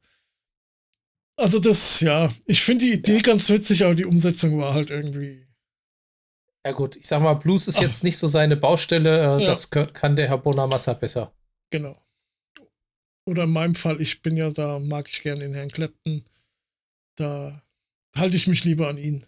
Also 1.36 1.58
das, 1.58 2.00
ja, 2.00 2.30
ich 2.46 2.62
finde 2.62 2.84
die 2.84 2.92
Idee 2.92 3.16
ja. 3.16 3.22
ganz 3.22 3.48
witzig, 3.48 3.84
aber 3.84 3.94
die 3.94 4.04
Umsetzung 4.04 4.58
war 4.58 4.74
halt 4.74 4.90
irgendwie 4.90 5.46
ja 6.66 6.72
gut, 6.72 6.96
ich 6.96 7.06
sag 7.06 7.22
mal, 7.22 7.34
Blues 7.34 7.68
ist 7.68 7.78
Ach. 7.78 7.82
jetzt 7.82 8.04
nicht 8.04 8.18
so 8.18 8.28
seine 8.28 8.56
Baustelle. 8.56 9.20
Äh, 9.20 9.42
ja. 9.42 9.46
Das 9.46 9.70
kann 9.70 10.16
der 10.16 10.28
Herr 10.28 10.38
Bonamassa 10.38 10.92
besser. 10.92 11.32
Genau. 11.70 12.00
Oder 13.26 13.44
in 13.44 13.50
meinem 13.50 13.74
Fall, 13.74 14.00
ich 14.00 14.22
bin 14.22 14.36
ja 14.36 14.50
da, 14.50 14.78
mag 14.78 15.08
ich 15.08 15.22
gerne 15.22 15.40
den 15.40 15.54
Herrn 15.54 15.70
Clapton. 15.70 16.24
Da 17.16 17.62
halte 18.16 18.36
ich 18.36 18.46
mich 18.46 18.64
lieber 18.64 18.88
an 18.88 18.98
ihn. 18.98 19.24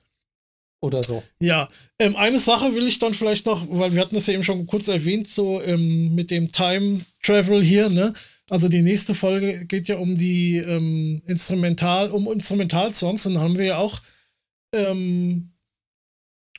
Oder 0.82 1.00
so. 1.04 1.22
Ja, 1.40 1.68
ähm, 2.00 2.16
eine 2.16 2.40
Sache 2.40 2.74
will 2.74 2.88
ich 2.88 2.98
dann 2.98 3.14
vielleicht 3.14 3.46
noch, 3.46 3.64
weil 3.70 3.94
wir 3.94 4.00
hatten 4.00 4.16
das 4.16 4.26
ja 4.26 4.34
eben 4.34 4.42
schon 4.42 4.66
kurz 4.66 4.88
erwähnt, 4.88 5.28
so 5.28 5.62
ähm, 5.62 6.12
mit 6.12 6.32
dem 6.32 6.50
Time 6.50 6.98
Travel 7.22 7.62
hier, 7.62 7.88
ne? 7.88 8.12
Also 8.50 8.68
die 8.68 8.82
nächste 8.82 9.14
Folge 9.14 9.64
geht 9.66 9.86
ja 9.86 9.98
um 9.98 10.16
die 10.16 10.56
ähm, 10.56 11.22
Instrumental, 11.26 12.10
um 12.10 12.30
Instrumentalsongs 12.30 13.26
und 13.26 13.38
haben 13.38 13.56
wir 13.56 13.64
ja 13.66 13.78
auch 13.78 14.00
ähm, 14.74 15.52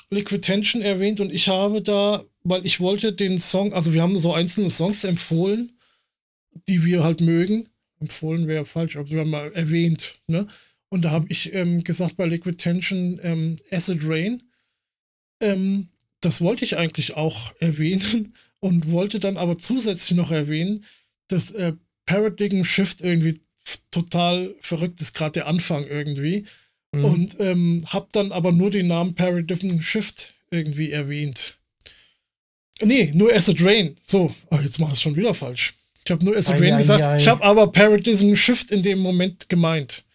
Liquid 0.10 0.40
Tension 0.40 0.82
erwähnt 0.82 1.20
und 1.20 1.34
ich 1.34 1.50
habe 1.50 1.82
da, 1.82 2.24
weil 2.44 2.66
ich 2.66 2.80
wollte 2.80 3.12
den 3.12 3.38
Song, 3.38 3.74
also 3.74 3.94
wir 3.94 4.02
haben 4.02 4.18
so 4.18 4.34
einzelne 4.34 4.70
Songs 4.70 5.04
empfohlen, 5.04 5.78
die 6.70 6.86
wir 6.86 7.04
halt 7.04 7.20
mögen. 7.20 7.68
Empfohlen 8.00 8.48
wäre 8.48 8.64
falsch, 8.64 8.96
aber 8.96 9.10
wir 9.10 9.20
haben 9.20 9.30
mal 9.30 9.52
erwähnt, 9.52 10.22
ne? 10.28 10.48
Und 10.94 11.02
da 11.02 11.10
habe 11.10 11.26
ich 11.30 11.52
ähm, 11.56 11.84
gesagt 11.84 12.18
bei 12.18 12.26
Liquid 12.26 12.56
Tension 12.56 13.20
ähm, 13.24 13.56
Acid 13.72 14.02
Rain. 14.04 14.44
Ähm, 15.42 15.88
das 16.22 16.40
wollte 16.40 16.66
ich 16.66 16.78
eigentlich 16.78 17.16
auch 17.16 17.52
erwähnen 17.60 18.36
und 18.60 18.92
wollte 18.92 19.18
dann 19.18 19.38
aber 19.38 19.58
zusätzlich 19.58 20.16
noch 20.16 20.30
erwähnen, 20.30 20.86
dass 21.30 21.50
äh, 21.50 21.74
Paradigm 22.06 22.64
Shift 22.64 23.02
irgendwie 23.02 23.42
total 23.90 24.54
verrückt 24.62 25.02
ist, 25.02 25.16
gerade 25.16 25.32
der 25.32 25.48
Anfang 25.48 25.88
irgendwie. 25.88 26.46
Mhm. 26.92 27.06
Und 27.06 27.40
ähm, 27.40 27.84
habe 27.88 28.10
dann 28.12 28.32
aber 28.32 28.52
nur 28.52 28.70
den 28.70 28.86
Namen 28.86 29.16
Paradigm 29.16 29.82
Shift 29.82 30.36
irgendwie 30.52 30.92
erwähnt. 30.92 31.58
Nee, 32.84 33.12
nur 33.16 33.34
Acid 33.34 33.66
Rain. 33.66 33.98
So, 34.00 34.32
oh, 34.52 34.60
jetzt 34.62 34.78
mach 34.78 34.90
ich 34.90 34.94
es 34.94 35.02
schon 35.02 35.16
wieder 35.16 35.34
falsch. 35.34 35.74
Ich 36.06 36.12
habe 36.12 36.24
nur 36.24 36.38
Acid 36.38 36.62
Rain 36.62 36.78
gesagt. 36.78 37.04
Ei, 37.04 37.18
Ich 37.18 37.28
habe 37.28 37.44
aber 37.44 37.72
Paradigm 37.72 38.36
Shift 38.36 38.70
in 38.70 38.84
dem 38.84 39.00
Moment 39.00 39.50
gemeint. 39.50 40.06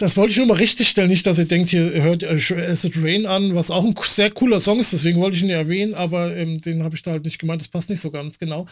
Das 0.00 0.16
wollte 0.16 0.30
ich 0.30 0.38
nur 0.38 0.46
mal 0.46 0.56
richtig 0.56 0.88
stellen, 0.88 1.10
nicht, 1.10 1.26
dass 1.26 1.38
ihr 1.38 1.44
denkt, 1.44 1.68
hier 1.68 1.92
hört 2.02 2.24
Acid 2.24 2.96
Rain 3.02 3.26
an, 3.26 3.54
was 3.54 3.70
auch 3.70 3.84
ein 3.84 3.94
sehr 4.00 4.30
cooler 4.30 4.58
Song 4.58 4.80
ist, 4.80 4.94
deswegen 4.94 5.20
wollte 5.20 5.36
ich 5.36 5.42
ihn 5.42 5.50
erwähnen, 5.50 5.92
aber 5.92 6.34
ähm, 6.34 6.58
den 6.58 6.82
habe 6.82 6.96
ich 6.96 7.02
da 7.02 7.10
halt 7.10 7.26
nicht 7.26 7.38
gemeint, 7.38 7.60
das 7.60 7.68
passt 7.68 7.90
nicht 7.90 8.00
so 8.00 8.10
ganz 8.10 8.38
genau. 8.38 8.66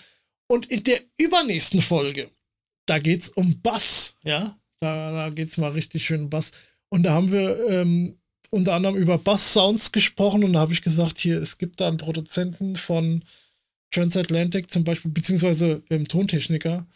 Und 0.46 0.64
in 0.70 0.84
der 0.84 1.02
übernächsten 1.18 1.82
Folge, 1.82 2.30
da 2.86 2.98
geht 2.98 3.20
es 3.20 3.28
um 3.28 3.60
Bass, 3.60 4.14
ja. 4.24 4.58
Da, 4.80 5.12
da 5.12 5.28
geht 5.28 5.50
es 5.50 5.58
mal 5.58 5.72
richtig 5.72 6.06
schön 6.06 6.30
Bass. 6.30 6.50
Und 6.88 7.02
da 7.02 7.12
haben 7.12 7.30
wir 7.30 7.58
ähm, 7.68 8.14
unter 8.50 8.72
anderem 8.72 8.96
über 8.96 9.18
Bass-Sounds 9.18 9.92
gesprochen 9.92 10.44
und 10.44 10.54
da 10.54 10.60
habe 10.60 10.72
ich 10.72 10.80
gesagt, 10.80 11.18
hier, 11.18 11.42
es 11.42 11.58
gibt 11.58 11.78
da 11.82 11.88
einen 11.88 11.98
Produzenten 11.98 12.74
von 12.74 13.22
Transatlantic 13.90 14.70
zum 14.70 14.82
Beispiel, 14.82 15.10
beziehungsweise 15.10 15.82
ähm, 15.90 16.08
Tontechniker, 16.08 16.86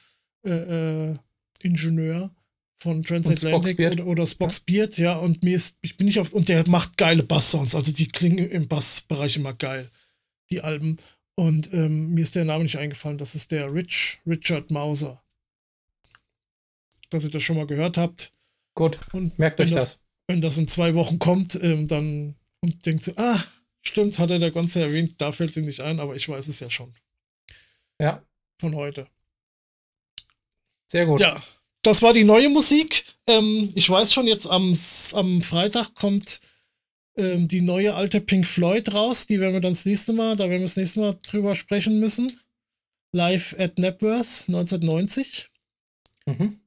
äh, 0.46 1.10
äh, 1.10 1.16
Ingenieur 1.60 2.34
von 2.82 3.02
Transatlantic 3.02 3.78
oder, 3.78 4.06
oder 4.06 4.26
Spock's 4.26 4.64
ja. 4.68 4.74
Beard, 4.74 4.98
ja, 4.98 5.16
und 5.16 5.42
mir 5.42 5.56
ist, 5.56 5.78
ich 5.80 5.96
bin 5.96 6.06
nicht 6.06 6.18
auf, 6.18 6.32
und 6.32 6.48
der 6.48 6.68
macht 6.68 6.96
geile 6.96 7.22
Bass-Sounds, 7.22 7.74
also 7.74 7.92
die 7.92 8.08
klingen 8.08 8.38
im 8.38 8.68
Bassbereich 8.68 9.36
immer 9.36 9.54
geil, 9.54 9.90
die 10.50 10.60
Alben. 10.60 10.96
Und 11.34 11.72
ähm, 11.72 12.10
mir 12.10 12.22
ist 12.22 12.34
der 12.34 12.44
Name 12.44 12.64
nicht 12.64 12.76
eingefallen, 12.76 13.18
das 13.18 13.34
ist 13.34 13.52
der 13.52 13.72
Rich, 13.72 14.20
Richard 14.26 14.70
Mauser. 14.70 15.22
Dass 17.10 17.24
ihr 17.24 17.30
das 17.30 17.42
schon 17.42 17.56
mal 17.56 17.66
gehört 17.66 17.96
habt. 17.96 18.32
Gut, 18.74 18.98
und 19.12 19.38
merkt 19.38 19.60
euch 19.60 19.70
das, 19.70 19.84
das. 19.84 19.98
Wenn 20.26 20.40
das 20.40 20.58
in 20.58 20.68
zwei 20.68 20.94
Wochen 20.94 21.18
kommt, 21.18 21.54
ähm, 21.62 21.86
dann 21.86 22.36
und 22.60 22.84
denkt 22.84 23.06
ihr, 23.06 23.18
ah, 23.18 23.42
stimmt, 23.82 24.18
hat 24.18 24.30
er 24.30 24.38
der 24.38 24.50
Ganze 24.50 24.82
erwähnt, 24.82 25.14
da 25.18 25.32
fällt 25.32 25.50
es 25.50 25.56
ihm 25.56 25.64
nicht 25.64 25.80
ein, 25.80 26.00
aber 26.00 26.16
ich 26.16 26.28
weiß 26.28 26.48
es 26.48 26.60
ja 26.60 26.70
schon. 26.70 26.92
Ja. 28.00 28.24
Von 28.60 28.74
heute. 28.74 29.06
Sehr 30.86 31.06
gut. 31.06 31.20
Ja, 31.20 31.42
das 31.82 32.02
war 32.02 32.12
die 32.12 32.24
neue 32.24 32.48
Musik. 32.48 33.04
Ähm, 33.26 33.70
ich 33.74 33.88
weiß 33.88 34.12
schon, 34.12 34.26
jetzt 34.26 34.46
am, 34.46 34.76
am 35.12 35.42
Freitag 35.42 35.94
kommt 35.94 36.40
ähm, 37.16 37.48
die 37.48 37.60
neue 37.60 37.94
alte 37.94 38.20
Pink 38.20 38.46
Floyd 38.46 38.94
raus. 38.94 39.26
Die 39.26 39.40
werden 39.40 39.54
wir 39.54 39.60
dann 39.60 39.72
das 39.72 39.84
nächste 39.84 40.12
Mal, 40.12 40.36
da 40.36 40.44
werden 40.44 40.60
wir 40.60 40.66
das 40.66 40.76
nächste 40.76 41.00
Mal 41.00 41.16
drüber 41.26 41.54
sprechen 41.54 41.98
müssen. 41.98 42.40
Live 43.12 43.54
at 43.58 43.78
Napworth 43.78 44.44
1990. 44.48 45.50
Mhm. 46.26 46.60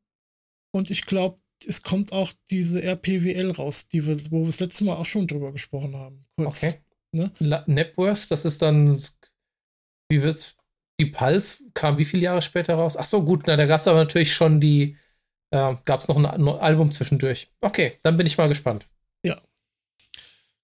Und 0.72 0.91
ich 0.91 1.05
glaube, 1.05 1.39
es 1.66 1.82
kommt 1.82 2.11
auch 2.11 2.32
diese 2.49 2.84
RPWL 2.84 3.51
raus, 3.51 3.88
die 3.88 4.05
wir, 4.05 4.20
wo 4.32 4.41
wir 4.41 4.47
das 4.47 4.59
letzte 4.59 4.84
Mal 4.84 4.95
auch 4.95 5.05
schon 5.05 5.28
drüber 5.28 5.51
gesprochen 5.51 5.95
haben. 5.95 6.22
Kurz. 6.38 6.63
Okay. 6.63 6.80
Ne? 7.11 7.32
Napworth, 7.66 8.30
das 8.30 8.43
ist 8.43 8.61
dann, 8.61 8.89
wie 10.09 10.22
wird's? 10.22 10.55
Die 10.99 11.05
Pulse 11.05 11.57
kam 11.74 11.97
wie 11.97 12.05
viele 12.05 12.24
Jahre 12.24 12.41
später 12.41 12.76
raus? 12.76 12.97
Ach 12.97 13.05
so, 13.05 13.24
gut, 13.24 13.43
na, 13.47 13.55
da 13.55 13.66
gab 13.66 13.82
es 13.82 13.88
aber 13.88 13.99
natürlich 13.99 14.34
schon 14.34 14.59
die, 14.59 14.97
äh, 15.56 15.76
gab 15.86 15.99
es 15.99 16.08
noch 16.08 16.18
ein, 16.18 16.26
ein, 16.26 16.47
Album 16.47 16.91
zwischendurch. 16.91 17.47
Okay, 17.62 17.93
dann 18.03 18.18
bin 18.18 18.28
ich 18.28 18.38
mal 18.38 18.49
gespannt. 18.49 18.86
Ja. 19.24 19.38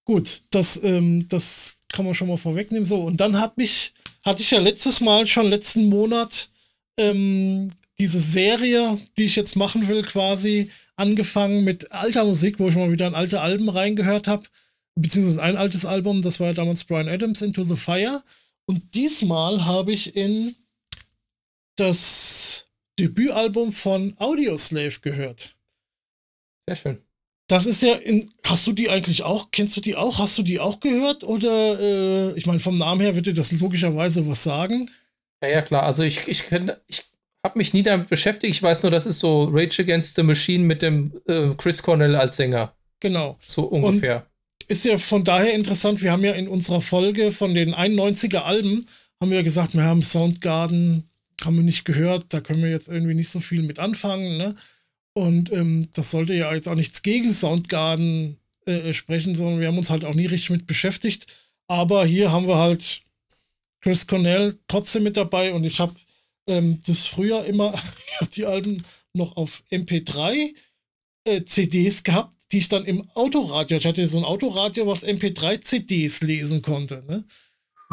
Gut, 0.05 0.43
das, 0.51 0.83
ähm, 0.83 1.27
das 1.29 1.77
kann 1.91 2.05
man 2.05 2.13
schon 2.13 2.27
mal 2.27 2.37
vorwegnehmen. 2.37 2.85
So, 2.85 3.01
und 3.01 3.21
dann 3.21 3.39
hat 3.39 3.57
mich, 3.57 3.93
hatte 4.25 4.41
ich 4.41 4.51
ja 4.51 4.59
letztes 4.59 5.01
Mal, 5.01 5.27
schon 5.27 5.47
letzten 5.47 5.89
Monat, 5.89 6.49
ähm, 6.97 7.69
diese 7.97 8.19
Serie, 8.19 8.97
die 9.17 9.25
ich 9.25 9.35
jetzt 9.35 9.55
machen 9.55 9.87
will, 9.87 10.03
quasi 10.03 10.71
angefangen 10.95 11.63
mit 11.63 11.91
alter 11.91 12.25
Musik, 12.25 12.59
wo 12.59 12.67
ich 12.67 12.75
mal 12.75 12.91
wieder 12.91 13.07
in 13.07 13.15
alte 13.15 13.41
Alben 13.41 13.69
reingehört 13.69 14.27
habe, 14.27 14.43
beziehungsweise 14.95 15.41
ein 15.41 15.57
altes 15.57 15.85
Album, 15.85 16.21
das 16.21 16.39
war 16.39 16.47
ja 16.47 16.53
damals 16.53 16.83
Brian 16.83 17.07
Adams, 17.07 17.41
Into 17.41 17.63
the 17.63 17.75
Fire. 17.75 18.23
Und 18.65 18.93
diesmal 18.95 19.65
habe 19.65 19.91
ich 19.91 20.15
in 20.15 20.55
das 21.75 22.67
Debütalbum 23.01 23.71
von 23.73 24.13
Audioslave 24.17 24.99
gehört. 25.01 25.55
Sehr 26.67 26.75
schön. 26.75 26.97
Das 27.47 27.65
ist 27.65 27.81
ja 27.81 27.95
in. 27.95 28.31
Hast 28.45 28.65
du 28.67 28.71
die 28.71 28.89
eigentlich 28.89 29.23
auch? 29.23 29.49
Kennst 29.51 29.75
du 29.75 29.81
die 29.81 29.95
auch? 29.95 30.19
Hast 30.19 30.37
du 30.37 30.43
die 30.43 30.59
auch 30.59 30.79
gehört? 30.79 31.23
Oder, 31.23 31.79
äh, 31.79 32.37
ich 32.37 32.45
meine, 32.45 32.59
vom 32.59 32.77
Namen 32.77 33.01
her 33.01 33.15
wird 33.15 33.25
dir 33.25 33.33
das 33.33 33.51
logischerweise 33.51 34.25
was 34.27 34.43
sagen. 34.43 34.89
Ja, 35.43 35.49
ja, 35.49 35.61
klar. 35.61 35.83
Also 35.83 36.03
ich, 36.03 36.27
ich, 36.27 36.45
ich 36.87 37.03
habe 37.43 37.57
mich 37.57 37.73
nie 37.73 37.83
damit 37.83 38.07
beschäftigt. 38.07 38.55
Ich 38.55 38.63
weiß 38.63 38.83
nur, 38.83 38.91
das 38.91 39.05
ist 39.05 39.19
so 39.19 39.45
Rage 39.51 39.81
Against 39.81 40.15
the 40.15 40.23
Machine 40.23 40.63
mit 40.63 40.81
dem 40.81 41.19
äh, 41.27 41.49
Chris 41.57 41.81
Cornell 41.81 42.15
als 42.15 42.37
Sänger. 42.37 42.75
Genau. 42.99 43.37
So 43.45 43.63
ungefähr. 43.63 44.17
Und 44.17 44.69
ist 44.69 44.85
ja 44.85 44.97
von 44.97 45.23
daher 45.23 45.53
interessant. 45.53 46.01
Wir 46.01 46.11
haben 46.11 46.23
ja 46.23 46.33
in 46.33 46.47
unserer 46.47 46.81
Folge 46.81 47.31
von 47.31 47.53
den 47.53 47.73
91er 47.73 48.43
Alben 48.43 48.85
haben 49.19 49.31
wir 49.31 49.43
gesagt, 49.43 49.75
wir 49.75 49.83
haben 49.83 50.01
Soundgarden, 50.01 51.10
haben 51.45 51.55
wir 51.55 51.63
nicht 51.63 51.85
gehört, 51.85 52.25
da 52.29 52.41
können 52.41 52.63
wir 52.63 52.69
jetzt 52.69 52.87
irgendwie 52.87 53.13
nicht 53.13 53.29
so 53.29 53.39
viel 53.39 53.63
mit 53.63 53.79
anfangen, 53.79 54.37
ne? 54.37 54.55
Und 55.13 55.51
ähm, 55.51 55.89
das 55.93 56.11
sollte 56.11 56.33
ja 56.33 56.53
jetzt 56.53 56.69
auch 56.69 56.75
nichts 56.75 57.01
gegen 57.01 57.33
Soundgarden 57.33 58.37
äh, 58.65 58.93
sprechen, 58.93 59.35
sondern 59.35 59.59
wir 59.59 59.67
haben 59.67 59.77
uns 59.77 59.89
halt 59.89 60.05
auch 60.05 60.15
nie 60.15 60.27
richtig 60.27 60.51
mit 60.51 60.67
beschäftigt. 60.67 61.27
Aber 61.67 62.05
hier 62.05 62.31
haben 62.31 62.47
wir 62.47 62.57
halt 62.57 63.01
Chris 63.81 64.07
Cornell 64.07 64.57
trotzdem 64.67 65.03
mit 65.03 65.17
dabei 65.17 65.53
und 65.53 65.63
ich 65.63 65.79
habe 65.79 65.93
ähm, 66.47 66.79
das 66.85 67.07
früher 67.07 67.45
immer 67.45 67.73
die 68.35 68.45
Alben 68.45 68.83
noch 69.13 69.35
auf 69.35 69.63
MP3 69.71 70.53
äh, 71.25 71.43
CDs 71.43 72.03
gehabt, 72.03 72.35
die 72.51 72.59
ich 72.59 72.69
dann 72.69 72.85
im 72.85 73.09
Autoradio, 73.11 73.77
ich 73.77 73.85
hatte 73.85 74.07
so 74.07 74.17
ein 74.17 74.25
Autoradio, 74.25 74.87
was 74.87 75.03
MP3 75.03 75.61
CDs 75.61 76.21
lesen 76.21 76.61
konnte. 76.61 77.03
Ne? 77.07 77.23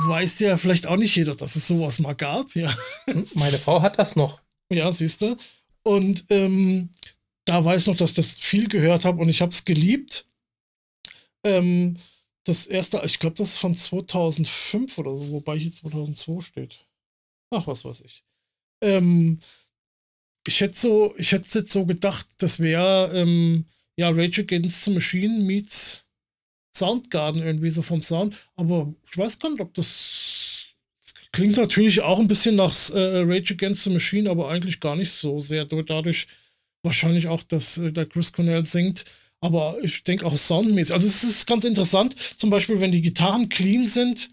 Weiß 0.00 0.38
ja 0.38 0.56
vielleicht 0.56 0.86
auch 0.86 0.96
nicht 0.96 1.16
jeder, 1.16 1.34
dass 1.34 1.56
es 1.56 1.66
sowas 1.66 1.98
mal 1.98 2.14
gab, 2.14 2.54
ja. 2.54 2.72
Meine 3.34 3.58
Frau 3.58 3.82
hat 3.82 3.98
das 3.98 4.14
noch. 4.14 4.40
Ja, 4.72 4.92
siehst 4.92 5.22
du. 5.22 5.36
Und 5.82 6.24
ähm, 6.30 6.90
da 7.44 7.64
weiß 7.64 7.80
ich 7.80 7.86
noch, 7.88 7.96
dass 7.96 8.10
ich 8.10 8.16
das 8.16 8.32
viel 8.34 8.68
gehört 8.68 9.04
habe 9.04 9.20
und 9.20 9.28
ich 9.28 9.40
habe 9.40 9.50
es 9.50 9.64
geliebt. 9.64 10.28
Ähm, 11.44 11.96
das 12.44 12.66
erste, 12.66 13.02
ich 13.04 13.18
glaube, 13.18 13.36
das 13.36 13.54
ist 13.54 13.58
von 13.58 13.74
2005 13.74 14.98
oder 14.98 15.10
so, 15.10 15.30
wobei 15.32 15.58
hier 15.58 15.72
2002 15.72 16.42
steht. 16.42 16.86
Ach, 17.50 17.66
was 17.66 17.84
weiß 17.84 18.02
ich. 18.02 18.22
Ähm, 18.82 19.40
ich 20.46 20.60
hätte 20.60 20.78
so, 20.78 21.14
ich 21.16 21.32
hätte 21.32 21.58
jetzt 21.58 21.72
so 21.72 21.84
gedacht, 21.86 22.26
das 22.38 22.60
wäre 22.60 23.10
ähm, 23.14 23.66
ja 23.96 24.10
Rage 24.10 24.42
Against 24.42 24.84
the 24.84 24.92
Machine 24.92 25.40
meets 25.40 26.06
Soundgarden 26.78 27.42
irgendwie 27.42 27.70
so 27.70 27.82
vom 27.82 28.02
Sound. 28.02 28.36
Aber 28.56 28.92
ich 29.10 29.18
weiß 29.18 29.38
gar 29.38 29.50
nicht, 29.50 29.60
ob 29.60 29.74
das, 29.74 30.66
klingt 31.32 31.56
natürlich 31.56 32.00
auch 32.00 32.18
ein 32.18 32.28
bisschen 32.28 32.56
nach 32.56 32.74
äh, 32.90 33.20
Rage 33.20 33.54
Against 33.54 33.84
the 33.84 33.90
Machine, 33.90 34.30
aber 34.30 34.48
eigentlich 34.50 34.80
gar 34.80 34.96
nicht 34.96 35.12
so 35.12 35.40
sehr. 35.40 35.64
Dadurch 35.64 36.26
wahrscheinlich 36.82 37.28
auch, 37.28 37.42
dass 37.42 37.78
äh, 37.78 37.92
der 37.92 38.06
Chris 38.06 38.32
Cornell 38.32 38.64
singt. 38.64 39.04
Aber 39.40 39.76
ich 39.82 40.02
denke 40.02 40.26
auch 40.26 40.36
soundmäßig. 40.36 40.92
Also 40.92 41.06
es 41.06 41.22
ist 41.22 41.46
ganz 41.46 41.64
interessant, 41.64 42.16
zum 42.38 42.50
Beispiel, 42.50 42.80
wenn 42.80 42.92
die 42.92 43.02
Gitarren 43.02 43.48
clean 43.48 43.86
sind, 43.86 44.30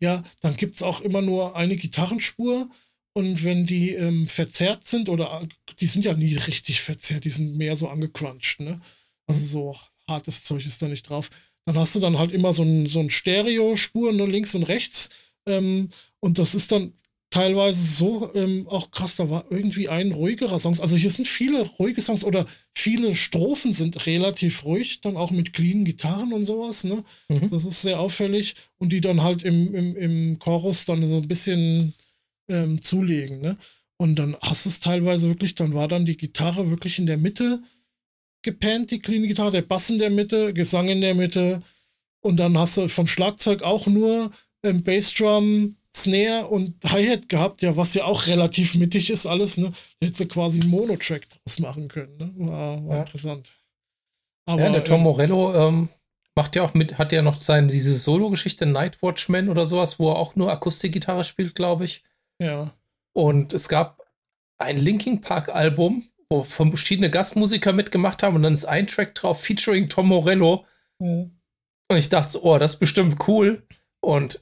ja, 0.00 0.22
dann 0.40 0.56
gibt 0.56 0.74
es 0.74 0.82
auch 0.82 1.00
immer 1.02 1.20
nur 1.20 1.56
eine 1.56 1.76
Gitarrenspur 1.76 2.70
und 3.12 3.44
wenn 3.44 3.66
die 3.66 3.90
ähm, 3.90 4.28
verzerrt 4.28 4.86
sind, 4.86 5.08
oder 5.08 5.46
die 5.80 5.86
sind 5.86 6.04
ja 6.04 6.14
nie 6.14 6.34
richtig 6.34 6.80
verzerrt, 6.80 7.24
die 7.24 7.30
sind 7.30 7.56
mehr 7.56 7.76
so 7.76 7.88
angecrunched, 7.88 8.60
ne? 8.60 8.80
Also 9.26 9.44
so 9.44 9.76
hartes 10.08 10.44
Zeug 10.44 10.64
ist 10.64 10.80
da 10.80 10.88
nicht 10.88 11.08
drauf. 11.08 11.28
Dann 11.68 11.78
hast 11.78 11.94
du 11.94 12.00
dann 12.00 12.18
halt 12.18 12.32
immer 12.32 12.54
so 12.54 12.62
ein, 12.62 12.86
so 12.86 12.98
ein 12.98 13.10
Stereo-Spur, 13.10 14.14
nur 14.14 14.26
links 14.26 14.54
und 14.54 14.62
rechts. 14.62 15.10
Ähm, 15.44 15.90
und 16.18 16.38
das 16.38 16.54
ist 16.54 16.72
dann 16.72 16.94
teilweise 17.28 17.82
so 17.82 18.34
ähm, 18.34 18.66
auch 18.68 18.90
krass, 18.90 19.16
da 19.16 19.28
war 19.28 19.44
irgendwie 19.50 19.90
ein 19.90 20.12
ruhigerer 20.12 20.58
Song. 20.58 20.80
Also 20.80 20.96
hier 20.96 21.10
sind 21.10 21.28
viele 21.28 21.60
ruhige 21.60 22.00
Songs 22.00 22.24
oder 22.24 22.46
viele 22.74 23.14
Strophen 23.14 23.74
sind 23.74 24.06
relativ 24.06 24.64
ruhig, 24.64 25.02
dann 25.02 25.18
auch 25.18 25.30
mit 25.30 25.52
cleanen 25.52 25.84
Gitarren 25.84 26.32
und 26.32 26.46
sowas, 26.46 26.84
ne? 26.84 27.04
Mhm. 27.28 27.50
Das 27.50 27.66
ist 27.66 27.82
sehr 27.82 28.00
auffällig. 28.00 28.54
Und 28.78 28.90
die 28.90 29.02
dann 29.02 29.22
halt 29.22 29.42
im, 29.42 29.74
im, 29.74 29.94
im 29.94 30.38
Chorus 30.38 30.86
dann 30.86 31.06
so 31.10 31.18
ein 31.18 31.28
bisschen 31.28 31.92
ähm, 32.48 32.80
zulegen. 32.80 33.42
Ne? 33.42 33.58
Und 33.98 34.18
dann 34.18 34.38
hast 34.40 34.64
du 34.64 34.70
es 34.70 34.80
teilweise 34.80 35.28
wirklich, 35.28 35.54
dann 35.54 35.74
war 35.74 35.86
dann 35.86 36.06
die 36.06 36.16
Gitarre 36.16 36.70
wirklich 36.70 36.98
in 36.98 37.04
der 37.04 37.18
Mitte 37.18 37.62
gepannt, 38.42 38.90
die 38.90 39.00
clean 39.00 39.22
Gitarre, 39.22 39.50
der 39.50 39.62
Bass 39.62 39.90
in 39.90 39.98
der 39.98 40.10
Mitte, 40.10 40.52
Gesang 40.52 40.88
in 40.88 41.00
der 41.00 41.14
Mitte. 41.14 41.62
Und 42.20 42.38
dann 42.38 42.58
hast 42.58 42.76
du 42.76 42.88
vom 42.88 43.06
Schlagzeug 43.06 43.62
auch 43.62 43.86
nur 43.86 44.30
ähm, 44.64 44.82
Bassdrum, 44.82 45.76
Snare 45.94 46.46
und 46.46 46.74
Hi-Hat 46.84 47.28
gehabt, 47.28 47.62
ja, 47.62 47.76
was 47.76 47.94
ja 47.94 48.04
auch 48.04 48.26
relativ 48.26 48.74
mittig 48.74 49.10
ist, 49.10 49.26
alles, 49.26 49.56
ne? 49.56 49.72
Da 50.00 50.06
hättest 50.06 50.20
du 50.20 50.28
quasi 50.28 50.60
einen 50.60 50.70
Monotrack 50.70 51.28
draus 51.28 51.58
machen 51.60 51.88
können, 51.88 52.16
ne? 52.16 52.32
War, 52.36 52.86
war 52.86 52.94
ja. 52.96 53.00
interessant. 53.00 53.52
Aber, 54.46 54.62
ja, 54.62 54.70
der 54.70 54.84
Tom 54.84 54.98
ähm, 54.98 55.04
Morello 55.04 55.54
ähm, 55.54 55.88
macht 56.36 56.56
ja 56.56 56.62
auch 56.62 56.74
mit, 56.74 56.98
hat 56.98 57.12
ja 57.12 57.22
noch 57.22 57.38
seine, 57.38 57.66
diese 57.66 57.96
Solo-Geschichte 57.96 58.66
Night 58.66 59.02
Watchman 59.02 59.48
oder 59.48 59.66
sowas, 59.66 59.98
wo 59.98 60.10
er 60.10 60.16
auch 60.16 60.36
nur 60.36 60.52
Akustikgitarre 60.52 61.24
spielt, 61.24 61.54
glaube 61.54 61.84
ich. 61.84 62.04
Ja. 62.40 62.72
Und 63.12 63.52
es 63.54 63.68
gab 63.68 64.06
ein 64.58 64.76
Linking 64.76 65.20
Park 65.20 65.48
Album, 65.48 66.08
wo 66.30 66.42
verschiedene 66.42 67.10
Gastmusiker 67.10 67.72
mitgemacht 67.72 68.22
haben 68.22 68.36
und 68.36 68.42
dann 68.42 68.52
ist 68.52 68.66
ein 68.66 68.86
Track 68.86 69.14
drauf 69.14 69.42
featuring 69.42 69.88
Tom 69.88 70.08
Morello. 70.08 70.66
Mhm. 70.98 71.38
Und 71.90 71.96
ich 71.96 72.08
dachte 72.08 72.32
so, 72.32 72.42
oh, 72.42 72.58
das 72.58 72.74
ist 72.74 72.80
bestimmt 72.80 73.16
cool. 73.28 73.66
Und 74.00 74.40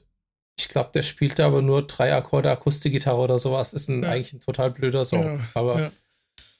ich 0.59 0.67
glaube, 0.67 0.89
der 0.93 1.03
spielte 1.03 1.45
aber 1.45 1.61
nur 1.61 1.85
drei 1.85 2.13
Akkorde 2.13 2.51
Akustikgitarre 2.51 3.19
oder 3.19 3.39
sowas. 3.39 3.73
Ist 3.73 3.89
ein, 3.89 4.03
ja. 4.03 4.09
eigentlich 4.09 4.33
ein 4.33 4.41
total 4.41 4.71
blöder 4.71 5.05
Song. 5.05 5.23
Ja, 5.23 5.39
aber 5.53 5.79
ja, 5.79 5.91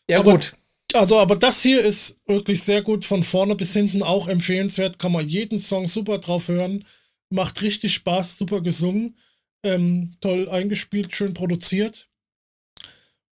ja 0.09 0.19
aber, 0.19 0.33
gut. 0.33 0.55
Also, 0.93 1.19
aber 1.19 1.35
das 1.35 1.61
hier 1.61 1.83
ist 1.83 2.19
wirklich 2.25 2.63
sehr 2.63 2.81
gut 2.81 3.05
von 3.05 3.23
vorne 3.23 3.55
bis 3.55 3.73
hinten 3.73 4.03
auch 4.03 4.27
empfehlenswert. 4.27 4.99
Kann 4.99 5.11
man 5.11 5.27
jeden 5.27 5.59
Song 5.59 5.87
super 5.87 6.19
drauf 6.19 6.47
hören. 6.47 6.85
Macht 7.29 7.61
richtig 7.61 7.93
Spaß, 7.95 8.37
super 8.37 8.61
gesungen. 8.61 9.17
Ähm, 9.63 10.15
toll 10.21 10.47
eingespielt, 10.47 11.13
schön 11.13 11.33
produziert. 11.33 12.07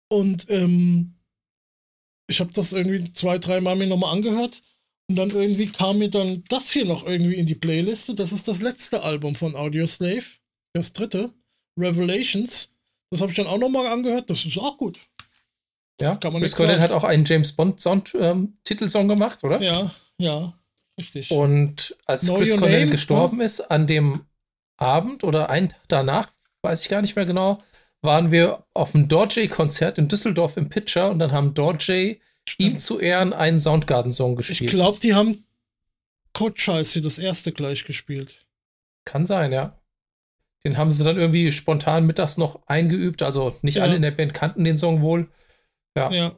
Und 0.07 0.49
ähm, 0.49 1.12
ich 2.28 2.39
habe 2.39 2.51
das 2.53 2.74
irgendwie 2.74 3.11
zwei, 3.11 3.38
drei 3.38 3.61
Mal 3.61 3.76
mir 3.76 3.88
nochmal 3.88 4.13
angehört. 4.13 4.61
Und 5.09 5.17
dann 5.17 5.30
irgendwie 5.32 5.67
kam 5.67 5.97
mir 5.97 6.09
dann 6.09 6.43
das 6.47 6.71
hier 6.71 6.86
noch 6.86 7.05
irgendwie 7.05 7.36
in 7.36 7.45
die 7.45 7.55
Playliste. 7.55 8.15
Das 8.15 8.32
ist 8.32 8.47
das 8.47 8.61
letzte 8.61 9.03
Album 9.03 9.36
von 9.36 9.55
Audioslave. 9.55 10.24
Das 10.74 10.93
dritte. 10.93 11.32
Revelations. 11.78 12.74
Das 13.11 13.21
habe 13.21 13.32
ich 13.32 13.38
dann 13.38 13.47
auch 13.47 13.57
nochmal 13.57 13.88
angehört. 13.88 14.30
Das 14.30 14.45
ist 14.45 14.57
auch 14.57 14.78
gut. 14.78 14.99
Ja, 16.01 16.15
Kann 16.15 16.34
man 16.34 16.41
Chris 16.41 16.55
Cornell 16.55 16.80
hat 16.80 16.91
auch 16.91 17.03
einen 17.03 17.26
James 17.26 17.51
Bond 17.51 17.80
Sound 17.80 18.13
ähm, 18.19 18.57
Titelsong 18.63 19.07
gemacht, 19.07 19.43
oder? 19.43 19.61
Ja, 19.61 19.93
ja, 20.17 20.53
richtig. 20.97 21.30
Und 21.30 21.95
als 22.05 22.26
know 22.26 22.38
Chris 22.38 22.57
Cornell 22.57 22.80
name, 22.80 22.91
gestorben 22.91 23.39
ja? 23.39 23.45
ist, 23.45 23.61
an 23.61 23.86
dem 23.86 24.26
Abend 24.78 25.24
oder 25.24 25.49
einen 25.49 25.69
Tag 25.69 25.80
danach, 25.88 26.34
weiß 26.63 26.82
ich 26.82 26.89
gar 26.89 27.01
nicht 27.01 27.15
mehr 27.15 27.26
genau, 27.26 27.59
waren 28.03 28.31
wir 28.31 28.65
auf 28.73 28.91
dem 28.91 29.07
Dorjay-Konzert 29.07 29.97
in 29.97 30.07
Düsseldorf 30.07 30.57
im 30.57 30.69
Pitcher 30.69 31.09
und 31.09 31.19
dann 31.19 31.31
haben 31.31 31.53
Dorjay 31.53 32.19
ihm 32.57 32.77
zu 32.77 32.99
Ehren 32.99 33.33
einen 33.33 33.59
Soundgarden-Song 33.59 34.35
gespielt. 34.35 34.61
Ich 34.61 34.67
glaube, 34.67 34.99
die 34.99 35.13
haben 35.13 35.45
Code 36.33 36.59
Scheiße 36.59 37.01
das 37.01 37.19
erste 37.19 37.51
gleich 37.51 37.85
gespielt. 37.85 38.47
Kann 39.05 39.25
sein, 39.25 39.51
ja. 39.51 39.79
Den 40.65 40.77
haben 40.77 40.91
sie 40.91 41.03
dann 41.03 41.17
irgendwie 41.17 41.51
spontan 41.51 42.05
mittags 42.05 42.37
noch 42.37 42.67
eingeübt. 42.67 43.21
Also 43.21 43.55
nicht 43.61 43.75
ja. 43.75 43.83
alle 43.83 43.95
in 43.95 44.01
der 44.01 44.11
Band 44.11 44.33
kannten 44.33 44.63
den 44.63 44.77
Song 44.77 45.01
wohl. 45.01 45.29
Ja. 45.95 46.11
ja. 46.11 46.35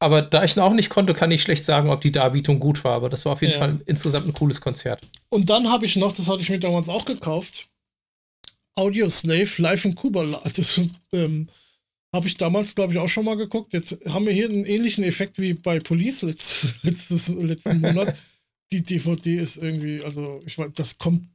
Aber 0.00 0.22
da 0.22 0.44
ich 0.44 0.56
ihn 0.56 0.60
auch 0.60 0.72
nicht 0.72 0.90
konnte, 0.90 1.12
kann 1.12 1.30
ich 1.30 1.42
schlecht 1.42 1.64
sagen, 1.64 1.90
ob 1.90 2.00
die 2.00 2.12
Darbietung 2.12 2.60
gut 2.60 2.82
war. 2.84 2.94
Aber 2.94 3.08
das 3.08 3.24
war 3.24 3.32
auf 3.32 3.42
jeden 3.42 3.54
ja. 3.54 3.58
Fall 3.58 3.80
insgesamt 3.86 4.26
ein 4.26 4.32
cooles 4.32 4.60
Konzert. 4.60 5.06
Und 5.28 5.50
dann 5.50 5.70
habe 5.70 5.86
ich 5.86 5.96
noch, 5.96 6.14
das 6.14 6.28
hatte 6.28 6.40
ich 6.40 6.50
mir 6.50 6.60
damals 6.60 6.88
auch 6.88 7.04
gekauft, 7.04 7.67
Audio 8.78 9.08
Slave 9.08 9.50
live 9.58 9.84
in 9.84 9.94
Kuba. 9.94 10.40
Das 10.56 10.80
ähm, 11.12 11.48
habe 12.14 12.28
ich 12.28 12.36
damals, 12.36 12.74
glaube 12.74 12.92
ich, 12.92 12.98
auch 12.98 13.08
schon 13.08 13.24
mal 13.24 13.36
geguckt. 13.36 13.72
Jetzt 13.72 13.98
haben 14.06 14.24
wir 14.24 14.32
hier 14.32 14.48
einen 14.48 14.64
ähnlichen 14.64 15.02
Effekt 15.04 15.38
wie 15.38 15.52
bei 15.52 15.80
Police 15.80 16.22
letzt, 16.22 16.78
letztes, 16.84 17.28
letzten 17.28 17.80
Monat. 17.80 18.16
Die 18.70 18.84
DVD 18.84 19.36
ist 19.36 19.56
irgendwie, 19.56 20.02
also 20.02 20.42
ich 20.46 20.56
weiß, 20.56 20.70
das 20.74 20.98
kommt 20.98 21.26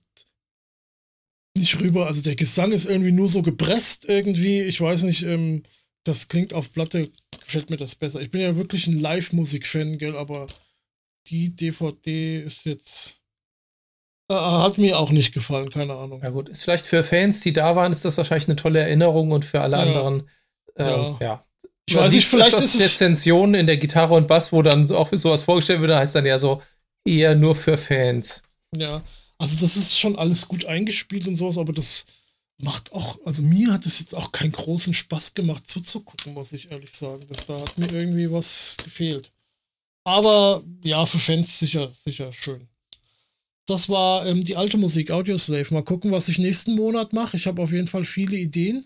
nicht 1.57 1.79
rüber. 1.81 2.07
Also 2.07 2.21
der 2.21 2.35
Gesang 2.35 2.71
ist 2.71 2.85
irgendwie 2.85 3.11
nur 3.11 3.27
so 3.27 3.41
gepresst 3.41 4.05
irgendwie. 4.07 4.61
Ich 4.61 4.79
weiß 4.79 5.03
nicht, 5.03 5.23
ähm, 5.23 5.63
das 6.05 6.29
klingt 6.29 6.53
auf 6.53 6.71
Platte, 6.71 7.11
gefällt 7.41 7.69
mir 7.69 7.77
das 7.77 7.95
besser. 7.95 8.21
Ich 8.21 8.31
bin 8.31 8.41
ja 8.41 8.55
wirklich 8.55 8.87
ein 8.87 8.99
Live-Musik-Fan, 8.99 9.97
gell, 9.97 10.15
aber 10.15 10.47
die 11.27 11.55
DVD 11.55 12.41
ist 12.41 12.65
jetzt. 12.65 13.22
Äh, 14.33 14.63
hat 14.63 14.77
mir 14.77 14.99
auch 14.99 15.11
nicht 15.11 15.33
gefallen, 15.33 15.69
keine 15.69 15.95
Ahnung. 15.95 16.21
Ja, 16.23 16.29
gut. 16.29 16.49
Ist 16.49 16.63
vielleicht 16.63 16.85
für 16.85 17.03
Fans, 17.03 17.41
die 17.41 17.53
da 17.53 17.75
waren, 17.75 17.91
ist 17.91 18.05
das 18.05 18.17
wahrscheinlich 18.17 18.47
eine 18.47 18.55
tolle 18.55 18.79
Erinnerung 18.79 19.31
und 19.31 19.45
für 19.45 19.61
alle 19.61 19.77
ja. 19.77 19.83
anderen, 19.83 20.29
äh, 20.75 20.83
ja. 20.83 21.17
ja. 21.21 21.45
Ich 21.85 21.95
weiß 21.95 22.13
nicht, 22.13 22.27
vielleicht 22.27 22.57
ist 22.57 22.75
es. 22.75 22.81
Rezensionen 22.81 23.55
in 23.55 23.67
der 23.67 23.77
Gitarre 23.77 24.13
und 24.13 24.27
Bass, 24.27 24.53
wo 24.53 24.61
dann 24.61 24.89
auch 24.91 25.09
sowas 25.11 25.43
vorgestellt 25.43 25.81
wird, 25.81 25.93
heißt 25.93 26.15
dann 26.15 26.25
ja 26.25 26.39
so 26.39 26.61
eher 27.05 27.35
nur 27.35 27.55
für 27.55 27.77
Fans. 27.77 28.41
Ja, 28.75 29.01
also 29.37 29.57
das 29.59 29.75
ist 29.75 29.99
schon 29.99 30.17
alles 30.17 30.47
gut 30.47 30.65
eingespielt 30.65 31.27
und 31.27 31.35
sowas, 31.35 31.57
aber 31.57 31.73
das 31.73 32.05
macht 32.57 32.93
auch, 32.93 33.19
also 33.25 33.41
mir 33.41 33.73
hat 33.73 33.85
es 33.85 33.99
jetzt 33.99 34.15
auch 34.15 34.31
keinen 34.31 34.53
großen 34.53 34.93
Spaß 34.93 35.33
gemacht 35.33 35.67
zuzugucken, 35.67 36.33
muss 36.33 36.53
ich 36.53 36.71
ehrlich 36.71 36.93
sagen. 36.93 37.25
Das, 37.27 37.45
da 37.45 37.59
hat 37.59 37.77
mir 37.77 37.91
irgendwie 37.91 38.31
was 38.31 38.77
gefehlt. 38.81 39.31
Aber 40.05 40.63
ja, 40.83 41.05
für 41.05 41.19
Fans 41.19 41.59
sicher, 41.59 41.91
sicher 41.93 42.31
schön. 42.31 42.67
Das 43.65 43.87
war 43.87 44.25
ähm, 44.25 44.43
die 44.43 44.57
alte 44.57 44.77
Musik, 44.77 45.11
Audioslave. 45.11 45.73
Mal 45.73 45.83
gucken, 45.83 46.11
was 46.11 46.27
ich 46.27 46.37
nächsten 46.37 46.75
Monat 46.75 47.13
mache. 47.13 47.37
Ich 47.37 47.47
habe 47.47 47.61
auf 47.61 47.71
jeden 47.71 47.87
Fall 47.87 48.03
viele 48.03 48.35
Ideen. 48.35 48.85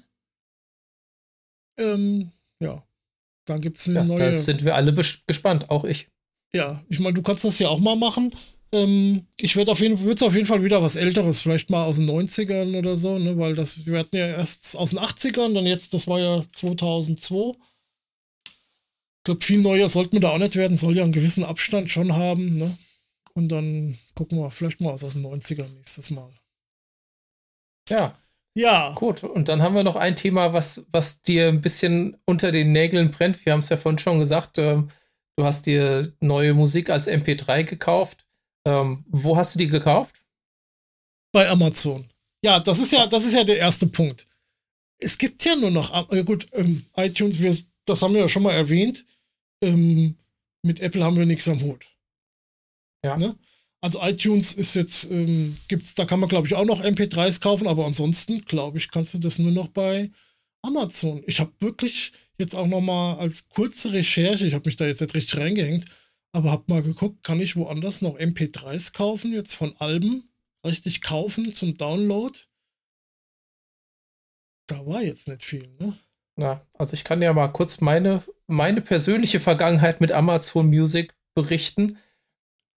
Ähm, 1.80 2.32
ja, 2.59 2.84
dann 3.45 3.61
gibt 3.61 3.78
es 3.78 3.88
eine 3.88 3.99
ja, 3.99 4.03
neue. 4.03 4.32
Da 4.32 4.34
sind 4.34 4.63
wir 4.63 4.75
alle 4.75 4.93
gespannt, 4.93 5.69
auch 5.69 5.84
ich. 5.84 6.09
Ja, 6.53 6.84
ich 6.89 6.99
meine, 6.99 7.15
du 7.15 7.21
kannst 7.21 7.43
das 7.43 7.59
ja 7.59 7.69
auch 7.69 7.80
mal 7.80 7.95
machen. 7.95 8.34
Ähm, 8.71 9.25
ich 9.38 9.55
würde 9.55 9.71
auf 9.71 9.80
jeden 9.80 9.97
Fall, 9.97 10.28
auf 10.28 10.36
jeden 10.36 10.45
Fall 10.45 10.63
wieder 10.63 10.82
was 10.84 10.95
Älteres, 10.95 11.41
vielleicht 11.41 11.69
mal 11.69 11.86
aus 11.86 11.97
den 11.97 12.09
90ern 12.09 12.78
oder 12.78 12.97
so, 12.97 13.17
ne, 13.17 13.38
weil 13.38 13.55
das, 13.55 13.86
wir 13.86 13.99
hatten 13.99 14.17
ja 14.17 14.28
erst 14.28 14.75
aus 14.75 14.89
den 14.89 14.99
80ern, 14.99 15.53
dann 15.53 15.65
jetzt, 15.65 15.93
das 15.93 16.07
war 16.07 16.19
ja 16.19 16.43
2002. 16.53 17.57
Ich 18.45 19.23
glaube, 19.23 19.43
viel 19.43 19.59
neuer 19.59 19.88
sollte 19.88 20.15
man 20.15 20.21
da 20.21 20.32
auch 20.32 20.38
nicht 20.38 20.55
werden, 20.55 20.75
soll 20.75 20.97
ja 20.97 21.03
einen 21.03 21.13
gewissen 21.13 21.45
Abstand 21.45 21.89
schon 21.89 22.13
haben, 22.13 22.53
ne? 22.53 22.78
Und 23.38 23.49
dann 23.49 23.95
gucken 24.15 24.39
wir 24.39 24.49
vielleicht 24.49 24.81
mal 24.81 24.93
was 24.93 25.03
aus 25.03 25.13
den 25.13 25.23
90ern 25.23 25.71
nächstes 25.75 26.09
Mal. 26.09 26.33
Ja. 27.88 28.17
Ja. 28.55 28.91
Gut, 28.95 29.23
und 29.23 29.47
dann 29.47 29.61
haben 29.61 29.75
wir 29.75 29.83
noch 29.83 29.95
ein 29.95 30.15
Thema, 30.15 30.53
was, 30.53 30.88
was 30.91 31.21
dir 31.21 31.49
ein 31.49 31.61
bisschen 31.61 32.17
unter 32.25 32.51
den 32.51 32.71
Nägeln 32.71 33.11
brennt. 33.11 33.45
Wir 33.45 33.53
haben 33.53 33.59
es 33.59 33.69
ja 33.69 33.77
vorhin 33.77 33.99
schon 33.99 34.17
gesagt, 34.17 34.57
äh, 34.57 34.81
du 35.35 35.45
hast 35.45 35.67
dir 35.67 36.11
neue 36.19 36.55
Musik 36.55 36.89
als 36.89 37.07
MP3 37.07 37.63
gekauft. 37.63 38.25
Ähm, 38.65 39.05
wo 39.07 39.38
hast 39.38 39.53
du 39.53 39.59
die 39.59 39.67
gekauft? 39.67 40.15
Bei 41.31 41.47
Amazon. 41.47 42.09
Ja, 42.43 42.59
das 42.59 42.79
ist 42.79 42.91
ja, 42.91 43.05
das 43.05 43.23
ist 43.23 43.35
ja 43.35 43.43
der 43.43 43.59
erste 43.59 43.85
Punkt. 43.85 44.25
Es 44.97 45.15
gibt 45.15 45.45
ja 45.45 45.55
nur 45.55 45.69
noch, 45.69 46.11
äh, 46.11 46.23
gut, 46.23 46.47
ähm, 46.53 46.88
iTunes, 46.95 47.39
wir, 47.39 47.55
das 47.85 48.01
haben 48.01 48.15
wir 48.15 48.21
ja 48.21 48.27
schon 48.27 48.41
mal 48.41 48.53
erwähnt. 48.53 49.05
Ähm, 49.61 50.17
mit 50.63 50.79
Apple 50.79 51.03
haben 51.03 51.17
wir 51.17 51.27
nichts 51.27 51.47
am 51.47 51.61
Hut. 51.61 51.85
Ja. 53.04 53.18
Ne? 53.18 53.36
Also 53.82 54.02
iTunes 54.02 54.54
ist 54.54 54.76
jetzt, 54.76 55.10
ähm, 55.12 55.58
gibt's, 55.68 55.95
da 55.95 56.06
kann 56.06 56.20
man 56.20 56.30
glaube 56.30 56.48
ich 56.48 56.56
auch 56.56 56.66
noch 56.66 56.84
MP3s 56.84 57.39
kaufen, 57.41 57.68
aber 57.68 57.86
ansonsten 57.86 58.41
glaube 58.41 58.78
ich, 58.78 58.89
kannst 58.89 59.14
du 59.14 59.20
das 59.20 59.39
nur 59.39 59.52
noch 59.52 59.68
bei 59.68 60.10
Amazon. 60.64 61.24
Ich 61.28 61.39
habe 61.39 61.54
wirklich 61.60 62.12
jetzt 62.38 62.56
auch 62.56 62.68
noch 62.68 62.82
mal 62.82 63.18
als 63.18 63.50
kurze 63.50 63.93
Recherche, 63.93 64.48
ich 64.48 64.54
habe 64.54 64.68
mich 64.68 64.78
da 64.78 64.86
jetzt 64.86 65.02
nicht 65.02 65.16
richtig 65.16 65.39
reingehängt, 65.39 65.86
aber 66.32 66.52
hab 66.52 66.68
mal 66.68 66.82
geguckt, 66.82 67.24
kann 67.24 67.39
ich 67.39 67.56
woanders 67.56 68.02
noch 68.02 68.18
MP3s 68.18 68.93
kaufen, 68.93 69.34
jetzt 69.34 69.54
von 69.54 69.76
Alben, 69.78 70.30
richtig 70.66 71.02
kaufen 71.02 71.52
zum 71.52 71.76
Download? 71.76 72.38
Da 74.68 74.86
war 74.86 75.02
jetzt 75.02 75.28
nicht 75.28 75.45
viel, 75.45 75.68
ne? 75.80 75.98
Na, 76.36 76.62
also 76.74 76.93
ich 76.93 77.04
kann 77.04 77.22
ja 77.22 77.34
mal 77.34 77.48
kurz 77.48 77.82
meine, 77.82 78.24
meine 78.45 78.82
persönliche 78.82 79.39
Vergangenheit 79.39 80.02
mit 80.02 80.12
Amazon 80.12 80.68
Music 80.68 81.16
berichten. 81.34 81.98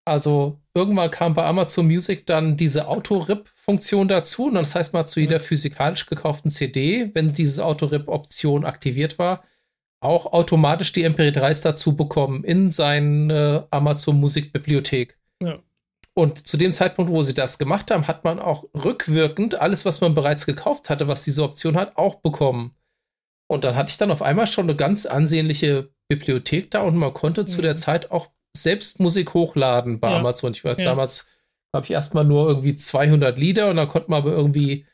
Also 0.10 0.60
irgendwann 0.74 1.12
kam 1.12 1.36
bei 1.36 1.46
Amazon 1.46 1.86
Music 1.86 2.26
dann 2.26 2.58
diese 2.58 2.88
Auto-Rip-Funktion 2.88 4.08
dazu. 4.08 4.48
Und 4.48 4.56
das 4.56 4.76
heißt 4.76 4.94
mal 4.94 5.06
zu 5.06 5.20
jeder 5.20 5.40
physikalisch 5.40 6.08
gekauften 6.08 6.50
CD, 6.50 7.12
wenn 7.14 7.34
diese 7.34 7.64
Auto-Rip-Option 7.66 8.66
aktiviert 8.66 9.20
war, 9.20 9.44
auch 10.02 10.34
automatisch 10.34 10.92
die 10.94 11.08
MP3s 11.08 11.64
dazu 11.64 11.96
bekommen 11.96 12.44
in 12.44 12.70
seine 12.70 13.68
Amazon 13.70 14.20
Musikbibliothek. 14.20 15.18
Ja. 15.42 15.60
Und 16.16 16.48
zu 16.48 16.58
dem 16.58 16.72
Zeitpunkt, 16.72 17.12
wo 17.12 17.22
sie 17.22 17.34
das 17.34 17.60
gemacht 17.60 17.92
haben, 17.92 18.08
hat 18.08 18.24
man 18.24 18.40
auch 18.40 18.66
rückwirkend 18.74 19.62
alles, 19.62 19.86
was 19.86 20.02
man 20.02 20.16
bereits 20.16 20.46
gekauft 20.46 20.90
hatte, 20.90 21.08
was 21.08 21.24
diese 21.24 21.44
Option 21.44 21.78
hat, 21.78 21.98
auch 21.98 22.16
bekommen. 22.16 22.76
Und 23.48 23.64
dann 23.64 23.76
hatte 23.76 23.92
ich 23.92 23.98
dann 23.98 24.12
auf 24.12 24.22
einmal 24.22 24.48
schon 24.48 24.66
eine 24.66 24.76
ganz 24.76 25.06
ansehnliche 25.06 25.90
Bibliothek 26.08 26.72
da 26.72 26.82
und 26.82 26.96
man 26.96 27.14
konnte 27.14 27.42
mhm. 27.42 27.48
zu 27.48 27.62
der 27.62 27.74
mhm. 27.74 27.78
Zeit 27.78 28.12
auch 28.12 28.30
selbst 28.56 29.00
Musik 29.00 29.34
hochladen 29.34 30.00
bei 30.00 30.10
ja. 30.10 30.20
Amazon. 30.20 30.54
Ich 30.54 30.64
war 30.64 30.78
ja. 30.78 30.86
damals, 30.86 31.28
habe 31.74 31.86
ich 31.86 31.92
erstmal 31.92 32.26
nur 32.26 32.48
irgendwie 32.48 32.76
200 32.76 33.38
Lieder 33.38 33.70
und 33.70 33.76
dann 33.76 33.88
konnte 33.88 34.10
man 34.10 34.22
aber 34.22 34.32
irgendwie, 34.32 34.86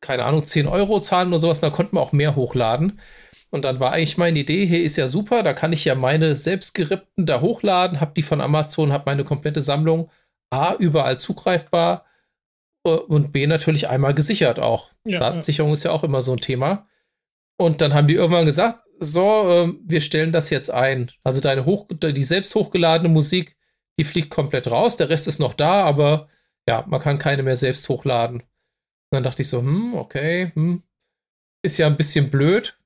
keine 0.00 0.24
Ahnung, 0.24 0.44
10 0.44 0.66
Euro 0.66 1.00
zahlen 1.00 1.28
oder 1.28 1.38
sowas, 1.38 1.58
und 1.58 1.64
dann 1.64 1.72
konnte 1.72 1.94
man 1.94 2.04
auch 2.04 2.12
mehr 2.12 2.36
hochladen. 2.36 3.00
Und 3.50 3.64
dann 3.64 3.80
war 3.80 3.92
eigentlich 3.92 4.18
meine 4.18 4.38
Idee, 4.38 4.66
hey, 4.66 4.82
ist 4.82 4.96
ja 4.96 5.08
super, 5.08 5.42
da 5.42 5.54
kann 5.54 5.72
ich 5.72 5.84
ja 5.84 5.94
meine 5.94 6.34
selbstgerippten 6.34 7.24
da 7.24 7.40
hochladen, 7.40 8.00
habe 8.00 8.12
die 8.14 8.22
von 8.22 8.40
Amazon, 8.40 8.92
habe 8.92 9.04
meine 9.06 9.24
komplette 9.24 9.60
Sammlung 9.60 10.10
A, 10.50 10.74
überall 10.74 11.18
zugreifbar 11.18 12.04
äh, 12.84 12.90
und 12.90 13.32
B, 13.32 13.46
natürlich 13.46 13.88
einmal 13.88 14.14
gesichert 14.14 14.58
auch. 14.58 14.92
Ja, 15.04 15.20
Datensicherung 15.20 15.70
ja. 15.70 15.74
ist 15.74 15.84
ja 15.84 15.92
auch 15.92 16.04
immer 16.04 16.22
so 16.22 16.32
ein 16.32 16.40
Thema. 16.40 16.86
Und 17.56 17.80
dann 17.80 17.94
haben 17.94 18.06
die 18.06 18.14
irgendwann 18.14 18.46
gesagt, 18.46 18.84
so, 19.00 19.48
äh, 19.48 19.74
wir 19.84 20.00
stellen 20.00 20.32
das 20.32 20.50
jetzt 20.50 20.70
ein. 20.70 21.10
Also 21.24 21.40
deine 21.40 21.64
hoch, 21.64 21.86
die 21.90 22.22
selbst 22.22 22.54
hochgeladene 22.54 23.08
Musik, 23.08 23.56
die 23.98 24.04
fliegt 24.04 24.30
komplett 24.30 24.70
raus, 24.70 24.96
der 24.96 25.08
Rest 25.08 25.28
ist 25.28 25.40
noch 25.40 25.54
da, 25.54 25.84
aber 25.84 26.28
ja, 26.68 26.84
man 26.86 27.00
kann 27.00 27.18
keine 27.18 27.42
mehr 27.42 27.56
selbst 27.56 27.88
hochladen. 27.88 28.40
Und 28.40 28.46
dann 29.10 29.22
dachte 29.22 29.42
ich 29.42 29.48
so, 29.48 29.60
hm, 29.60 29.94
okay, 29.94 30.52
hm, 30.54 30.82
ist 31.64 31.78
ja 31.78 31.86
ein 31.86 31.96
bisschen 31.96 32.30
blöd, 32.30 32.78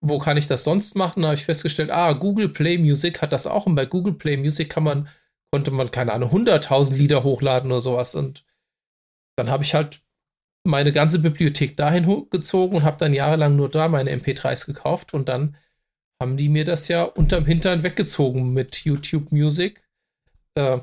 wo 0.00 0.18
kann 0.18 0.36
ich 0.36 0.46
das 0.46 0.64
sonst 0.64 0.94
machen? 0.94 1.22
Da 1.22 1.28
habe 1.28 1.36
ich 1.36 1.44
festgestellt, 1.44 1.90
ah, 1.90 2.12
Google 2.12 2.48
Play 2.48 2.78
Music 2.78 3.22
hat 3.22 3.32
das 3.32 3.46
auch 3.46 3.66
und 3.66 3.74
bei 3.74 3.86
Google 3.86 4.14
Play 4.14 4.36
Music 4.36 4.70
kann 4.70 4.84
man, 4.84 5.08
konnte 5.50 5.70
man, 5.70 5.90
keine 5.90 6.12
Ahnung, 6.12 6.30
100.000 6.30 6.94
Lieder 6.94 7.24
hochladen 7.24 7.70
oder 7.70 7.80
sowas 7.80 8.14
und 8.14 8.44
dann 9.36 9.50
habe 9.50 9.64
ich 9.64 9.74
halt 9.74 10.00
meine 10.66 10.92
ganze 10.92 11.18
Bibliothek 11.18 11.76
dahin 11.76 12.26
gezogen 12.30 12.76
und 12.76 12.82
habe 12.82 12.98
dann 12.98 13.14
jahrelang 13.14 13.56
nur 13.56 13.70
da 13.70 13.88
meine 13.88 14.14
MP3s 14.14 14.66
gekauft 14.66 15.14
und 15.14 15.28
dann 15.28 15.56
haben 16.20 16.36
die 16.36 16.48
mir 16.48 16.64
das 16.64 16.88
ja 16.88 17.02
unterm 17.04 17.44
Hintern 17.44 17.82
weggezogen 17.82 18.52
mit 18.52 18.84
YouTube 18.84 19.32
Music. 19.32 19.82
Äh, 20.54 20.78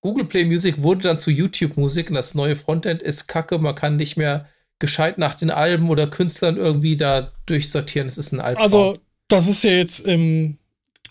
Google 0.00 0.24
Play 0.24 0.44
Music 0.44 0.82
wurde 0.82 1.02
dann 1.02 1.18
zu 1.18 1.30
YouTube 1.30 1.76
Musik 1.76 2.10
und 2.10 2.14
das 2.14 2.34
neue 2.34 2.56
Frontend 2.56 3.02
ist 3.02 3.26
kacke, 3.26 3.58
man 3.58 3.74
kann 3.74 3.96
nicht 3.96 4.16
mehr 4.16 4.48
gescheit 4.78 5.18
nach 5.18 5.34
den 5.34 5.50
Alben 5.50 5.88
oder 5.88 6.06
Künstlern 6.06 6.56
irgendwie 6.56 6.96
da 6.96 7.32
durchsortieren. 7.46 8.08
Das 8.08 8.18
ist 8.18 8.32
ein 8.32 8.40
Albtraum. 8.40 8.64
Also, 8.64 8.98
das 9.28 9.48
ist 9.48 9.64
ja 9.64 9.70
jetzt, 9.70 10.06
ähm, 10.06 10.58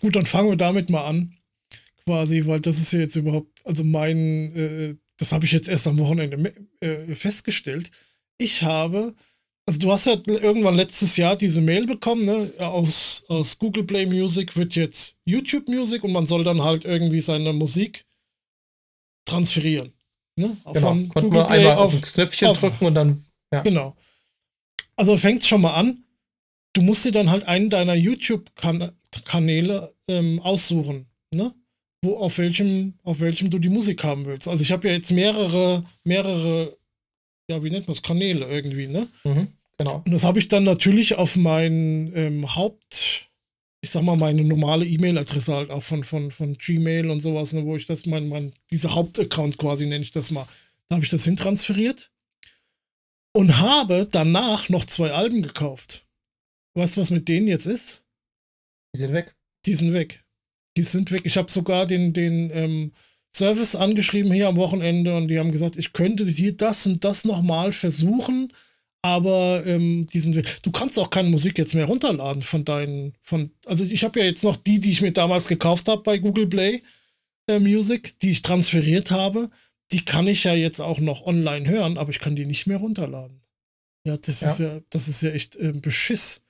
gut, 0.01 0.15
dann 0.15 0.25
fangen 0.25 0.49
wir 0.49 0.57
damit 0.57 0.89
mal 0.89 1.05
an. 1.05 1.33
quasi, 2.05 2.45
weil 2.45 2.59
das 2.59 2.77
ist 2.77 2.93
ja 2.93 2.99
jetzt 2.99 3.15
überhaupt, 3.15 3.59
also 3.65 3.83
mein, 3.83 4.55
äh, 4.55 4.95
das 5.17 5.31
habe 5.31 5.45
ich 5.45 5.51
jetzt 5.51 5.69
erst 5.69 5.87
am 5.87 5.97
Wochenende 5.97 6.53
äh, 6.81 7.15
festgestellt. 7.15 7.91
Ich 8.37 8.63
habe, 8.63 9.15
also 9.65 9.79
du 9.79 9.91
hast 9.91 10.05
ja 10.05 10.17
irgendwann 10.25 10.75
letztes 10.75 11.17
Jahr 11.17 11.35
diese 11.35 11.61
Mail 11.61 11.85
bekommen, 11.85 12.25
ne? 12.25 12.51
Aus, 12.59 13.23
aus 13.27 13.57
Google 13.57 13.85
Play 13.85 14.05
Music 14.05 14.55
wird 14.57 14.75
jetzt 14.75 15.15
YouTube 15.25 15.67
Music 15.67 16.03
und 16.03 16.11
man 16.11 16.25
soll 16.25 16.43
dann 16.43 16.61
halt 16.61 16.85
irgendwie 16.85 17.21
seine 17.21 17.53
Musik 17.53 18.05
transferieren. 19.25 19.93
Ne? 20.37 20.57
Genau, 20.65 20.79
Von 20.79 21.09
konnte 21.09 21.29
Google 21.29 21.41
man 21.41 21.47
Play 21.47 21.59
einmal 21.59 21.77
auf, 21.77 21.95
auf 21.95 22.01
Knöpfchen 22.01 22.47
auf, 22.49 22.59
drücken 22.59 22.85
und 22.85 22.95
dann. 22.95 23.25
Ja. 23.53 23.61
Genau. 23.61 23.95
Also 24.95 25.17
fängt 25.17 25.43
schon 25.43 25.61
mal 25.61 25.75
an. 25.75 26.03
Du 26.73 26.81
musst 26.81 27.05
dir 27.05 27.11
dann 27.11 27.29
halt 27.31 27.47
einen 27.47 27.69
deiner 27.69 27.93
YouTube-Kanäle 27.93 29.93
ähm, 30.09 30.41
aussuchen, 30.41 31.05
ne? 31.33 31.53
Wo, 32.05 32.17
auf 32.17 32.37
welchem, 32.37 32.93
auf 33.03 33.19
welchem 33.19 33.49
du 33.49 33.59
die 33.59 33.69
Musik 33.69 34.03
haben 34.03 34.25
willst. 34.25 34.47
Also 34.47 34.61
ich 34.61 34.71
habe 34.71 34.87
ja 34.87 34.93
jetzt 34.93 35.11
mehrere, 35.11 35.83
mehrere, 36.03 36.77
ja, 37.49 37.63
wie 37.63 37.69
nennt 37.69 37.87
man 37.87 37.95
es, 37.95 38.03
Kanäle 38.03 38.47
irgendwie, 38.47 38.87
ne? 38.87 39.07
Mhm, 39.23 39.47
genau. 39.77 40.03
Und 40.05 40.11
das 40.11 40.23
habe 40.23 40.39
ich 40.39 40.47
dann 40.47 40.63
natürlich 40.63 41.15
auf 41.15 41.35
mein 41.35 42.11
ähm, 42.15 42.55
Haupt, 42.55 43.31
ich 43.81 43.89
sag 43.89 44.03
mal, 44.03 44.15
meine 44.15 44.43
normale 44.43 44.85
E-Mail-Adresse 44.85 45.55
halt 45.55 45.71
auch 45.71 45.83
von, 45.83 46.03
von, 46.03 46.31
von 46.31 46.57
Gmail 46.57 47.09
und 47.09 47.19
sowas, 47.19 47.53
ne, 47.53 47.65
wo 47.65 47.75
ich 47.75 47.87
das, 47.87 48.05
mein, 48.05 48.29
mein, 48.29 48.53
dieser 48.71 48.93
Hauptaccount 48.93 49.57
quasi 49.57 49.85
nenne 49.85 50.03
ich 50.03 50.11
das 50.11 50.31
mal. 50.31 50.47
Da 50.87 50.95
habe 50.95 51.05
ich 51.05 51.11
das 51.11 51.25
hintransferiert 51.25 52.11
und 53.33 53.57
habe 53.57 54.07
danach 54.11 54.69
noch 54.69 54.85
zwei 54.85 55.11
Alben 55.11 55.41
gekauft. 55.41 56.07
Weißt 56.75 56.97
du, 56.97 57.01
was 57.01 57.09
mit 57.09 57.27
denen 57.27 57.47
jetzt 57.47 57.65
ist? 57.65 58.05
Die 58.93 58.99
sind 58.99 59.13
weg. 59.13 59.35
Die 59.65 59.73
sind 59.73 59.93
weg. 59.93 60.24
Die 60.77 60.83
sind 60.83 61.11
weg. 61.11 61.21
Ich 61.25 61.37
habe 61.37 61.51
sogar 61.51 61.85
den, 61.85 62.13
den 62.13 62.49
ähm, 62.53 62.91
Service 63.35 63.75
angeschrieben 63.75 64.31
hier 64.31 64.47
am 64.47 64.57
Wochenende 64.57 65.15
und 65.15 65.27
die 65.27 65.39
haben 65.39 65.51
gesagt, 65.51 65.77
ich 65.77 65.93
könnte 65.93 66.25
hier 66.25 66.55
das 66.55 66.85
und 66.85 67.03
das 67.03 67.25
nochmal 67.25 67.71
versuchen, 67.71 68.51
aber 69.01 69.63
ähm, 69.65 70.05
die 70.07 70.19
sind 70.19 70.35
weg. 70.35 70.59
Du 70.63 70.71
kannst 70.71 70.97
auch 70.99 71.09
keine 71.09 71.29
Musik 71.29 71.57
jetzt 71.57 71.75
mehr 71.75 71.85
runterladen 71.85 72.41
von 72.41 72.65
deinen, 72.65 73.13
von, 73.21 73.51
also 73.65 73.83
ich 73.83 74.03
habe 74.03 74.19
ja 74.19 74.25
jetzt 74.25 74.43
noch 74.43 74.55
die, 74.55 74.79
die 74.79 74.91
ich 74.91 75.01
mir 75.01 75.11
damals 75.11 75.47
gekauft 75.47 75.87
habe 75.87 76.01
bei 76.03 76.17
Google 76.17 76.47
Play 76.47 76.81
äh, 77.47 77.59
Music, 77.59 78.19
die 78.19 78.31
ich 78.31 78.41
transferiert 78.41 79.11
habe 79.11 79.49
die 79.91 80.03
kann 80.03 80.27
ich 80.27 80.43
ja 80.43 80.53
jetzt 80.53 80.81
auch 80.81 80.99
noch 80.99 81.25
online 81.25 81.67
hören, 81.67 81.97
aber 81.97 82.09
ich 82.09 82.19
kann 82.19 82.35
die 82.35 82.45
nicht 82.45 82.67
mehr 82.67 82.77
runterladen. 82.77 83.41
Ja, 84.05 84.17
das 84.17 84.41
ja. 84.41 84.47
ist 84.49 84.59
ja, 84.59 84.79
das 84.89 85.07
ist 85.07 85.21
ja 85.21 85.31
echt 85.31 85.55
äh, 85.55 85.73
Beschiss. 85.73 86.41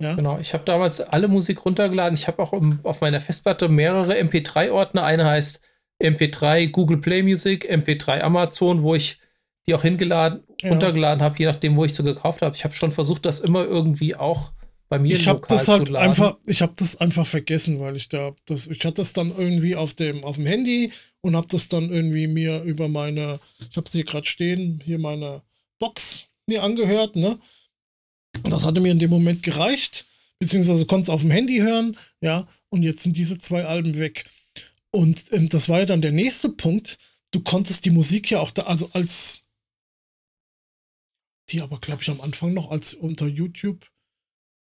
Ja. 0.00 0.14
Genau, 0.14 0.38
ich 0.38 0.54
habe 0.54 0.64
damals 0.64 1.00
alle 1.00 1.28
Musik 1.28 1.64
runtergeladen. 1.64 2.14
Ich 2.14 2.26
habe 2.26 2.42
auch 2.42 2.52
im, 2.52 2.80
auf 2.82 3.02
meiner 3.02 3.20
Festplatte 3.20 3.68
mehrere 3.68 4.14
MP3-Ordner. 4.14 5.04
Eine 5.04 5.26
heißt 5.26 5.62
MP3 6.02 6.68
Google 6.68 6.98
Play 6.98 7.22
Music, 7.22 7.70
MP3 7.70 8.20
Amazon, 8.22 8.82
wo 8.82 8.94
ich 8.94 9.18
die 9.66 9.74
auch 9.74 9.82
hingeladen, 9.82 10.42
ja. 10.62 10.70
runtergeladen 10.70 11.22
habe, 11.22 11.38
je 11.38 11.46
nachdem, 11.46 11.76
wo 11.76 11.84
ich 11.84 11.94
so 11.94 12.02
gekauft 12.02 12.40
habe. 12.40 12.56
Ich 12.56 12.64
habe 12.64 12.74
schon 12.74 12.92
versucht, 12.92 13.26
das 13.26 13.40
immer 13.40 13.64
irgendwie 13.64 14.16
auch 14.16 14.52
bei 14.90 14.98
mir 14.98 15.14
ich 15.14 15.28
habe 15.28 15.40
das 15.48 15.68
halt 15.68 15.94
einfach 15.94 16.36
ich 16.46 16.60
habe 16.62 16.72
das 16.76 16.96
einfach 16.96 17.24
vergessen 17.24 17.78
weil 17.78 17.96
ich 17.96 18.08
da 18.08 18.32
das 18.46 18.66
ich 18.66 18.84
hatte 18.84 18.96
das 18.96 19.12
dann 19.12 19.32
irgendwie 19.34 19.76
auf 19.76 19.94
dem 19.94 20.24
auf 20.24 20.34
dem 20.34 20.46
Handy 20.46 20.90
und 21.20 21.36
habe 21.36 21.46
das 21.48 21.68
dann 21.68 21.90
irgendwie 21.90 22.26
mir 22.26 22.62
über 22.64 22.88
meine 22.88 23.38
ich 23.70 23.76
habe 23.76 23.88
sie 23.88 24.02
gerade 24.02 24.26
stehen 24.26 24.82
hier 24.84 24.98
meine 24.98 25.42
Box 25.78 26.26
mir 26.46 26.64
angehört 26.64 27.14
ne 27.14 27.38
das 28.44 28.64
hatte 28.64 28.80
mir 28.80 28.92
in 28.92 28.98
dem 28.98 29.10
Moment 29.10 29.42
gereicht 29.42 30.06
beziehungsweise 30.38 30.86
konnte 30.86 31.04
es 31.04 31.10
auf 31.10 31.22
dem 31.22 31.30
Handy 31.30 31.58
hören 31.58 31.96
ja 32.20 32.46
und 32.68 32.82
jetzt 32.82 33.02
sind 33.02 33.16
diese 33.16 33.38
zwei 33.38 33.64
Alben 33.64 33.98
weg 33.98 34.24
und 34.90 35.24
ähm, 35.32 35.48
das 35.48 35.68
war 35.68 35.80
ja 35.80 35.86
dann 35.86 36.02
der 36.02 36.12
nächste 36.12 36.48
Punkt 36.48 36.98
du 37.30 37.40
konntest 37.40 37.84
die 37.84 37.90
Musik 37.90 38.30
ja 38.30 38.40
auch 38.40 38.50
da 38.50 38.62
also 38.62 38.90
als 38.92 39.42
die 41.50 41.60
aber 41.60 41.78
glaube 41.78 42.02
ich 42.02 42.10
am 42.10 42.20
Anfang 42.20 42.54
noch 42.54 42.70
als 42.70 42.94
unter 42.94 43.26
YouTube 43.26 43.90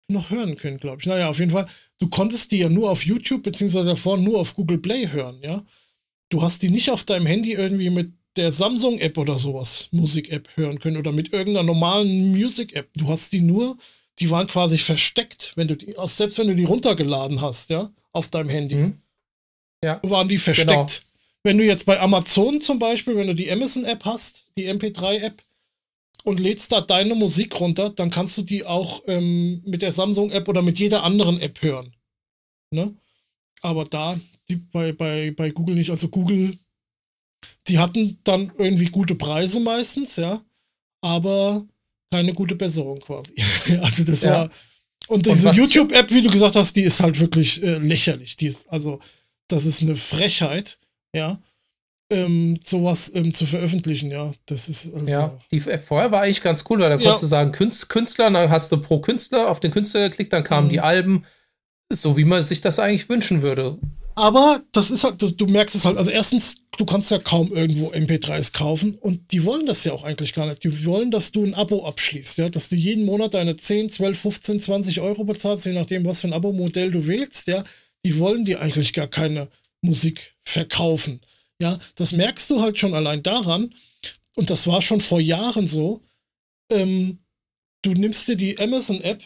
noch 0.08 0.30
hören 0.30 0.56
können, 0.56 0.78
glaube 0.78 1.00
ich. 1.00 1.06
Naja, 1.06 1.28
auf 1.28 1.38
jeden 1.38 1.50
Fall, 1.50 1.66
du 1.98 2.08
konntest 2.08 2.52
die 2.52 2.58
ja 2.58 2.68
nur 2.68 2.90
auf 2.90 3.04
YouTube, 3.04 3.42
beziehungsweise 3.42 3.90
davor 3.90 4.18
nur 4.18 4.40
auf 4.40 4.54
Google 4.54 4.78
Play 4.78 5.08
hören, 5.08 5.40
ja. 5.42 5.64
Du 6.28 6.42
hast 6.42 6.62
die 6.62 6.70
nicht 6.70 6.90
auf 6.90 7.04
deinem 7.04 7.26
Handy 7.26 7.52
irgendwie 7.52 7.90
mit 7.90 8.12
der 8.36 8.52
Samsung-App 8.52 9.18
oder 9.18 9.38
sowas, 9.38 9.88
Musik-App 9.92 10.48
hören 10.56 10.78
können 10.78 10.96
oder 10.96 11.12
mit 11.12 11.32
irgendeiner 11.32 11.66
normalen 11.66 12.30
Music-App. 12.30 12.88
Du 12.94 13.08
hast 13.08 13.32
die 13.32 13.40
nur, 13.40 13.76
die 14.18 14.30
waren 14.30 14.46
quasi 14.46 14.78
versteckt, 14.78 15.52
wenn 15.56 15.68
du 15.68 15.76
die, 15.76 15.94
selbst 16.04 16.38
wenn 16.38 16.48
du 16.48 16.54
die 16.54 16.64
runtergeladen 16.64 17.40
hast, 17.40 17.70
ja, 17.70 17.90
auf 18.12 18.28
deinem 18.28 18.48
Handy. 18.48 18.76
Mhm. 18.76 19.02
Ja. 19.82 20.00
Waren 20.02 20.28
die 20.28 20.38
versteckt. 20.38 20.68
Genau. 20.68 20.86
Wenn 21.42 21.58
du 21.58 21.64
jetzt 21.64 21.86
bei 21.86 22.00
Amazon 22.00 22.60
zum 22.60 22.78
Beispiel, 22.78 23.16
wenn 23.16 23.28
du 23.28 23.34
die 23.34 23.50
Amazon-App 23.50 24.04
hast, 24.04 24.50
die 24.56 24.68
MP3-App, 24.68 25.42
und 26.26 26.40
lädst 26.40 26.72
da 26.72 26.80
deine 26.80 27.14
Musik 27.14 27.60
runter, 27.60 27.90
dann 27.90 28.10
kannst 28.10 28.36
du 28.36 28.42
die 28.42 28.64
auch 28.64 29.00
ähm, 29.06 29.62
mit 29.64 29.80
der 29.80 29.92
Samsung-App 29.92 30.48
oder 30.48 30.60
mit 30.60 30.76
jeder 30.76 31.04
anderen 31.04 31.40
App 31.40 31.62
hören. 31.62 31.94
Ne? 32.72 32.96
Aber 33.62 33.84
da, 33.84 34.18
die 34.48 34.56
bei, 34.56 34.90
bei, 34.90 35.30
bei 35.30 35.50
Google 35.50 35.76
nicht. 35.76 35.90
Also 35.90 36.08
Google, 36.08 36.58
die 37.68 37.78
hatten 37.78 38.18
dann 38.24 38.52
irgendwie 38.58 38.86
gute 38.86 39.14
Preise 39.14 39.60
meistens, 39.60 40.16
ja, 40.16 40.42
aber 41.00 41.66
keine 42.10 42.32
gute 42.32 42.54
Besserung 42.54 43.00
quasi. 43.00 43.34
also 43.82 44.04
das 44.04 44.22
ja. 44.22 44.32
war. 44.32 44.50
Und 45.08 45.26
diese 45.26 45.50
YouTube-App, 45.50 46.10
wie 46.10 46.22
du 46.22 46.30
gesagt 46.30 46.56
hast, 46.56 46.74
die 46.74 46.82
ist 46.82 47.00
halt 47.00 47.20
wirklich 47.20 47.62
äh, 47.62 47.78
lächerlich. 47.78 48.36
Die 48.36 48.46
ist, 48.46 48.68
also, 48.70 48.98
das 49.46 49.64
ist 49.64 49.82
eine 49.82 49.94
Frechheit, 49.94 50.78
ja 51.14 51.40
ähm, 52.10 52.58
sowas 52.64 53.10
ähm, 53.14 53.34
zu 53.34 53.46
veröffentlichen, 53.46 54.10
ja. 54.10 54.30
Das 54.46 54.68
ist 54.68 54.92
also 54.94 55.06
Ja, 55.10 55.38
die 55.50 55.58
App 55.68 55.84
vorher 55.84 56.10
war 56.12 56.22
eigentlich 56.22 56.42
ganz 56.42 56.64
cool, 56.68 56.78
weil 56.78 56.90
da 56.90 56.96
konntest 56.96 57.22
ja. 57.22 57.26
du 57.26 57.26
sagen, 57.26 57.52
Künstler, 57.52 58.30
dann 58.30 58.50
hast 58.50 58.70
du 58.70 58.76
pro 58.78 59.00
Künstler 59.00 59.48
auf 59.50 59.60
den 59.60 59.72
Künstler 59.72 60.08
geklickt, 60.08 60.32
dann 60.32 60.44
kamen 60.44 60.68
mhm. 60.68 60.72
die 60.72 60.80
Alben, 60.80 61.24
so 61.92 62.16
wie 62.16 62.24
man 62.24 62.42
sich 62.42 62.60
das 62.60 62.78
eigentlich 62.78 63.08
wünschen 63.08 63.42
würde. 63.42 63.78
Aber 64.18 64.62
das 64.72 64.90
ist 64.90 65.04
halt, 65.04 65.40
du, 65.40 65.46
merkst 65.46 65.74
es 65.74 65.84
halt, 65.84 65.98
also 65.98 66.08
erstens, 66.10 66.56
du 66.78 66.86
kannst 66.86 67.10
ja 67.10 67.18
kaum 67.18 67.52
irgendwo 67.52 67.90
MP3s 67.90 68.50
kaufen 68.54 68.96
und 68.96 69.30
die 69.30 69.44
wollen 69.44 69.66
das 69.66 69.84
ja 69.84 69.92
auch 69.92 70.04
eigentlich 70.04 70.32
gar 70.32 70.46
nicht. 70.46 70.64
Die 70.64 70.86
wollen, 70.86 71.10
dass 71.10 71.32
du 71.32 71.44
ein 71.44 71.54
Abo 71.54 71.86
abschließt, 71.86 72.38
ja, 72.38 72.48
dass 72.48 72.70
du 72.70 72.76
jeden 72.76 73.04
Monat 73.04 73.34
deine 73.34 73.56
10, 73.56 73.90
12, 73.90 74.18
15, 74.18 74.60
20 74.60 75.00
Euro 75.02 75.24
bezahlst, 75.24 75.66
je 75.66 75.74
nachdem, 75.74 76.06
was 76.06 76.22
für 76.22 76.28
ein 76.28 76.32
Abo-Modell 76.32 76.90
du 76.90 77.06
wählst, 77.06 77.46
ja. 77.46 77.62
Die 78.06 78.18
wollen 78.18 78.46
dir 78.46 78.62
eigentlich 78.62 78.94
gar 78.94 79.08
keine 79.08 79.48
Musik 79.82 80.34
verkaufen. 80.44 81.20
Ja, 81.60 81.78
das 81.96 82.12
merkst 82.12 82.48
du 82.48 82.62
halt 82.62 82.78
schon 82.78 82.94
allein 82.94 83.22
daran, 83.22 83.74
und 84.34 84.50
das 84.50 84.66
war 84.66 84.80
schon 84.80 85.00
vor 85.00 85.20
Jahren 85.20 85.66
so, 85.66 86.00
ähm, 86.70 87.18
du 87.82 87.92
nimmst 87.92 88.28
dir 88.28 88.36
die 88.36 88.58
Amazon-App 88.58 89.22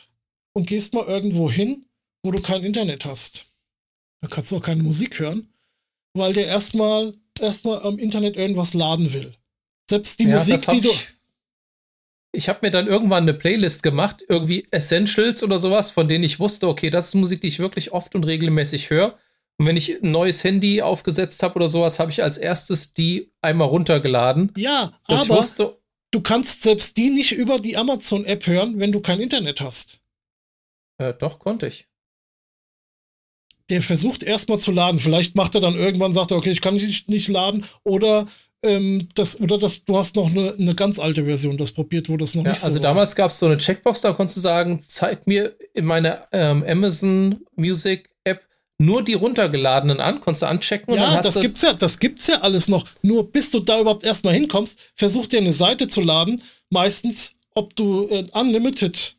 und 0.53 0.66
gehst 0.66 0.95
mal 0.95 1.07
irgendwo 1.07 1.51
hin, 1.51 1.86
wo 2.24 2.32
du 2.32 2.41
kein 2.41 2.64
Internet 2.64 3.05
hast. 3.05 3.49
Da 4.21 4.29
kannst 4.29 4.53
du 4.53 4.57
auch 4.57 4.62
keine 4.62 4.83
Musik 4.83 5.18
hören, 5.18 5.53
weil 6.14 6.33
der 6.33 6.47
erstmal 6.47 7.14
erstmal 7.41 7.83
am 7.83 7.99
Internet 7.99 8.37
irgendwas 8.37 8.75
laden 8.75 9.12
will. 9.12 9.35
Selbst 9.89 10.21
die 10.21 10.25
ja, 10.25 10.35
Musik, 10.35 10.61
die 10.68 10.81
du. 10.81 10.91
Ich, 10.91 11.09
ich 12.33 12.49
habe 12.49 12.61
mir 12.62 12.71
dann 12.71 12.87
irgendwann 12.87 13.25
eine 13.25 13.35
Playlist 13.35 13.83
gemacht, 13.83 14.23
irgendwie 14.29 14.68
Essentials 14.71 15.43
oder 15.43 15.59
sowas, 15.59 15.91
von 15.91 16.09
denen 16.09 16.25
ich 16.25 16.39
wusste, 16.39 16.68
okay, 16.68 16.91
das 16.91 17.07
ist 17.07 17.14
Musik, 17.14 17.41
die 17.41 17.49
ich 17.49 17.59
wirklich 17.59 17.93
oft 17.93 18.14
und 18.14 18.25
regelmäßig 18.25 18.91
höre. 18.91 19.18
Und 19.59 19.66
wenn 19.66 19.77
ich 19.77 20.03
ein 20.03 20.11
neues 20.11 20.43
Handy 20.45 20.81
aufgesetzt 20.81 21.43
habe 21.43 21.57
oder 21.57 21.68
sowas, 21.68 21.99
habe 21.99 22.11
ich 22.11 22.23
als 22.23 22.39
erstes 22.39 22.93
die 22.93 23.31
einmal 23.43 23.68
runtergeladen. 23.68 24.53
Ja, 24.57 24.93
aber 25.05 25.29
wusste, 25.29 25.79
du 26.12 26.21
kannst 26.21 26.62
selbst 26.62 26.97
die 26.97 27.11
nicht 27.11 27.33
über 27.33 27.59
die 27.59 27.77
Amazon-App 27.77 28.47
hören, 28.47 28.79
wenn 28.79 28.93
du 28.93 29.01
kein 29.01 29.21
Internet 29.21 29.61
hast. 29.61 30.01
Äh, 30.99 31.12
doch, 31.14 31.39
konnte 31.39 31.66
ich. 31.66 31.89
Der 33.71 33.83
versucht 33.83 34.23
erstmal 34.23 34.59
zu 34.59 34.73
laden. 34.73 34.99
Vielleicht 34.99 35.37
macht 35.37 35.55
er 35.55 35.61
dann 35.61 35.75
irgendwann, 35.75 36.12
sagt 36.12 36.33
er, 36.33 36.37
okay, 36.37 36.51
ich 36.51 36.61
kann 36.61 36.75
nicht, 36.75 37.09
nicht 37.09 37.29
laden. 37.29 37.64
Oder 37.85 38.27
ähm, 38.62 39.09
das, 39.14 39.41
oder 39.41 39.57
das, 39.59 39.85
du 39.85 39.97
hast 39.97 40.16
noch 40.16 40.31
eine, 40.31 40.55
eine 40.59 40.75
ganz 40.75 40.99
alte 40.99 41.25
Version, 41.25 41.57
das 41.57 41.73
probiert, 41.73 42.09
wo 42.09 42.16
das 42.16 42.35
noch 42.35 42.45
ja, 42.45 42.51
nicht 42.51 42.61
so 42.61 42.66
Also 42.66 42.79
damals 42.79 43.14
gab 43.14 43.31
es 43.31 43.39
so 43.39 43.47
eine 43.47 43.57
Checkbox, 43.57 44.03
da 44.03 44.12
konntest 44.12 44.37
du 44.37 44.41
sagen, 44.43 44.81
zeig 44.83 45.27
mir 45.27 45.57
in 45.73 45.87
meiner 45.87 46.27
ähm, 46.33 46.62
Amazon 46.68 47.39
Music 47.57 48.11
nur 48.81 49.05
die 49.05 49.12
runtergeladenen 49.12 50.01
an, 50.01 50.21
konntest 50.23 50.43
du 50.43 50.47
anchecken. 50.47 50.95
Ja, 50.95 51.09
und 51.09 51.14
dann 51.16 51.23
das 51.23 51.39
gibt's 51.39 51.61
ja, 51.61 51.75
das 51.75 51.99
gibt's 51.99 52.27
ja 52.27 52.41
alles 52.41 52.66
noch. 52.66 52.87
Nur 53.03 53.31
bis 53.31 53.51
du 53.51 53.61
da 53.61 53.79
überhaupt 53.79 54.05
erstmal 54.05 54.33
hinkommst, 54.33 54.79
versuch 54.97 55.27
dir 55.27 55.39
eine 55.39 55.53
Seite 55.53 55.87
zu 55.87 56.01
laden. 56.01 56.43
Meistens, 56.71 57.35
ob 57.55 57.77
du 57.77 58.09
äh, 58.09 58.25
Unlimited 58.33 59.16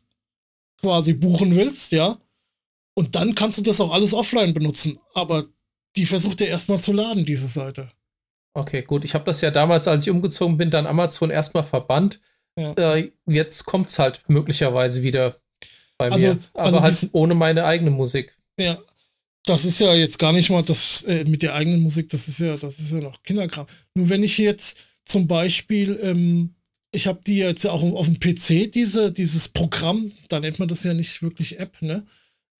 quasi 0.80 1.12
buchen 1.12 1.54
willst, 1.54 1.92
ja. 1.92 2.18
Und 2.94 3.14
dann 3.14 3.34
kannst 3.34 3.58
du 3.58 3.62
das 3.62 3.80
auch 3.80 3.92
alles 3.92 4.14
offline 4.14 4.54
benutzen. 4.54 4.98
Aber 5.14 5.46
die 5.96 6.06
versucht 6.06 6.40
dir 6.40 6.48
erstmal 6.48 6.80
zu 6.80 6.92
laden, 6.92 7.24
diese 7.24 7.46
Seite. 7.46 7.88
Okay, 8.54 8.82
gut. 8.82 9.04
Ich 9.04 9.14
habe 9.14 9.24
das 9.24 9.40
ja 9.40 9.50
damals, 9.50 9.88
als 9.88 10.04
ich 10.04 10.10
umgezogen 10.10 10.56
bin, 10.56 10.70
dann 10.70 10.86
Amazon 10.86 11.30
erstmal 11.30 11.64
verbannt. 11.64 12.20
Ja. 12.58 12.72
Äh, 12.74 13.12
jetzt 13.26 13.64
kommt's 13.64 13.98
halt 13.98 14.22
möglicherweise 14.28 15.02
wieder 15.02 15.40
bei 15.96 16.10
also, 16.10 16.26
mir. 16.28 16.38
Aber 16.54 16.64
also 16.64 16.82
halt 16.82 17.10
ohne 17.12 17.34
meine 17.34 17.64
eigene 17.64 17.90
Musik. 17.90 18.36
Ja, 18.58 18.78
das 19.46 19.64
ist 19.64 19.80
ja 19.80 19.94
jetzt 19.94 20.18
gar 20.18 20.32
nicht 20.32 20.50
mal 20.50 20.62
das 20.62 21.02
äh, 21.02 21.24
mit 21.24 21.42
der 21.42 21.54
eigenen 21.54 21.80
Musik, 21.80 22.08
das 22.10 22.28
ist 22.28 22.40
ja, 22.40 22.56
das 22.56 22.78
ist 22.78 22.92
ja 22.92 22.98
noch 22.98 23.22
Kinderkram. 23.22 23.66
Nur 23.94 24.08
wenn 24.08 24.22
ich 24.22 24.38
jetzt 24.38 24.78
zum 25.04 25.26
Beispiel, 25.26 25.98
ähm, 26.02 26.54
ich 26.92 27.06
habe 27.06 27.20
die 27.26 27.38
jetzt 27.38 27.66
auch 27.66 27.82
auf 27.82 28.06
dem 28.06 28.20
PC, 28.20 28.70
diese, 28.70 29.12
dieses 29.12 29.48
Programm, 29.48 30.12
da 30.28 30.40
nennt 30.40 30.58
man 30.58 30.68
das 30.68 30.84
ja 30.84 30.94
nicht 30.94 31.22
wirklich 31.22 31.58
App, 31.58 31.80
ne? 31.80 32.04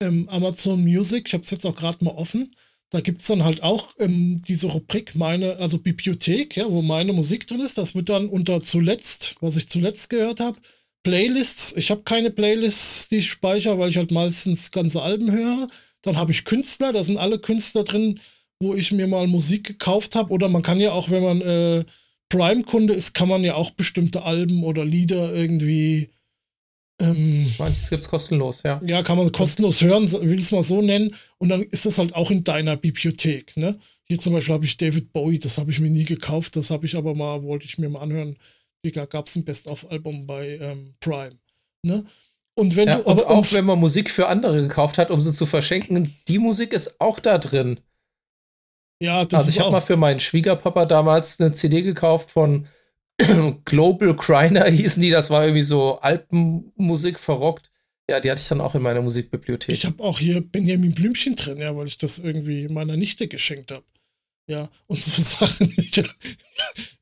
Ähm, 0.03 0.29
Amazon 0.29 0.83
Music, 0.83 1.29
ich 1.29 1.35
habe 1.35 1.45
es 1.45 1.51
jetzt 1.51 1.67
auch 1.67 1.75
gerade 1.75 2.05
mal 2.05 2.13
offen. 2.13 2.55
Da 2.91 3.01
gibt 3.01 3.23
es 3.23 3.27
dann 3.27 3.43
halt 3.43 3.63
auch 3.63 3.89
ähm, 3.99 4.43
diese 4.47 4.67
Rubrik, 4.67 5.15
meine, 5.15 5.57
also 5.57 5.79
Bibliothek, 5.79 6.57
ja, 6.57 6.71
wo 6.71 6.83
meine 6.83 7.15
Musik 7.15 7.47
drin 7.47 7.61
ist. 7.61 7.79
Das 7.79 7.95
wird 7.95 8.11
dann 8.11 8.29
unter 8.29 8.61
zuletzt, 8.61 9.37
was 9.41 9.57
ich 9.57 9.69
zuletzt 9.69 10.11
gehört 10.11 10.41
habe, 10.41 10.59
Playlists. 11.03 11.75
Ich 11.77 11.91
habe 11.91 12.03
keine 12.03 12.31
Playlists, 12.31 13.09
die 13.09 13.17
ich 13.17 13.31
speichere, 13.31 13.79
weil 13.79 13.89
ich 13.91 13.97
halt 13.97 14.11
meistens 14.11 14.71
ganze 14.71 15.01
Alben 15.01 15.33
höre. 15.33 15.69
Dann 16.03 16.17
habe 16.17 16.33
ich 16.33 16.45
Künstler, 16.45 16.93
da 16.93 17.03
sind 17.03 17.17
alle 17.17 17.39
Künstler 17.39 17.85
drin, 17.85 18.21
wo 18.61 18.75
ich 18.75 18.93
mir 18.93 19.07
mal 19.07 19.27
Musik 19.27 19.65
gekauft 19.65 20.15
habe. 20.15 20.33
Oder 20.33 20.49
man 20.49 20.63
kann 20.63 20.79
ja 20.79 20.93
auch, 20.93 21.11
wenn 21.11 21.23
man 21.23 21.41
äh, 21.41 21.85
Prime-Kunde 22.29 22.95
ist, 22.95 23.15
kann 23.15 23.29
man 23.29 23.43
ja 23.43 23.55
auch 23.55 23.71
bestimmte 23.71 24.23
Alben 24.23 24.65
oder 24.65 24.85
Lieder 24.85 25.35
irgendwie. 25.35 26.11
Ähm, 27.03 27.53
Manches 27.59 27.91
gibt 27.91 28.05
es 28.05 28.09
kostenlos, 28.09 28.63
ja. 28.63 28.79
Ja, 28.85 29.03
kann 29.03 29.19
man 29.19 29.33
kostenlos 29.33 29.83
hören, 29.83 30.11
will 30.13 30.39
ich 30.39 30.47
es 30.47 30.53
mal 30.53 30.63
so 30.63 30.81
nennen. 30.81 31.15
Und 31.39 31.49
dann 31.49 31.63
ist 31.63 31.85
das 31.85 31.99
halt 31.99 32.15
auch 32.15 32.31
in 32.31 32.45
deiner 32.45 32.77
Bibliothek. 32.77 33.57
Ne? 33.57 33.79
Hier 34.05 34.19
zum 34.19 34.33
Beispiel 34.33 34.55
habe 34.55 34.65
ich 34.65 34.77
David 34.77 35.13
Bowie, 35.13 35.41
das 35.41 35.59
habe 35.59 35.73
ich 35.73 35.81
mir 35.81 35.91
nie 35.91 36.05
gekauft, 36.05 36.55
das 36.55 36.71
habe 36.71 36.87
ich 36.87 36.97
aber 36.97 37.17
mal, 37.17 37.43
wollte 37.43 37.67
ich 37.67 37.79
mir 37.79 37.89
mal 37.89 38.03
anhören. 38.03 38.37
Da 38.85 39.07
gab 39.07 39.27
es 39.27 39.37
ein 39.37 39.45
Best-of-Album 39.45 40.27
bei 40.27 40.59
ähm, 40.61 40.95
Prime. 41.01 41.39
Ne? 41.85 42.05
Und 42.55 42.77
wenn 42.77 42.89
ja, 42.89 42.99
du 42.99 43.07
aber 43.09 43.29
auch 43.31 43.53
wenn 43.53 43.65
man 43.65 43.79
Musik 43.79 44.11
für 44.11 44.29
andere 44.29 44.61
gekauft 44.61 44.99
hat, 44.99 45.11
um 45.11 45.21
sie 45.21 45.33
zu 45.33 45.47
verschenken, 45.47 46.09
die 46.29 46.39
Musik 46.39 46.73
ist 46.73 47.01
auch 47.01 47.19
da 47.19 47.39
drin. 47.39 47.81
Ja, 49.03 49.25
das 49.25 49.41
also 49.41 49.51
ich 49.51 49.61
habe 49.61 49.73
mal 49.73 49.81
für 49.81 49.97
meinen 49.97 50.21
Schwiegerpapa 50.21 50.85
damals 50.85 51.41
eine 51.41 51.53
CD 51.53 51.83
gekauft 51.83 52.31
von 52.31 52.69
Global 53.65 54.15
Criner 54.17 54.67
hießen 54.67 55.03
die, 55.03 55.11
das 55.11 55.31
war 55.31 55.45
irgendwie 55.45 55.63
so 55.63 55.99
Alpenmusik 56.01 57.19
verrockt. 57.19 57.71
Ja, 58.11 58.21
die 58.21 58.31
hatte 58.31 58.41
ich 58.41 58.49
dann 58.49 58.61
auch 58.61 58.75
in 58.75 58.83
meiner 58.83 59.01
Musikbibliothek. 59.01 59.75
Ich 59.75 59.87
habe 59.87 60.03
auch 60.03 60.19
hier 60.19 60.41
Benjamin 60.41 60.93
Blümchen 60.93 61.37
drin, 61.37 61.59
ja, 61.59 61.77
weil 61.77 61.87
ich 61.87 61.99
das 61.99 62.19
irgendwie 62.19 62.69
meiner 62.69 62.97
Nichte 62.97 63.29
geschenkt 63.29 63.71
habe. 63.71 63.85
Ja, 64.49 64.69
und 64.87 65.01
so 65.01 65.23
Sachen. 65.47 65.73
Ich, 65.77 65.97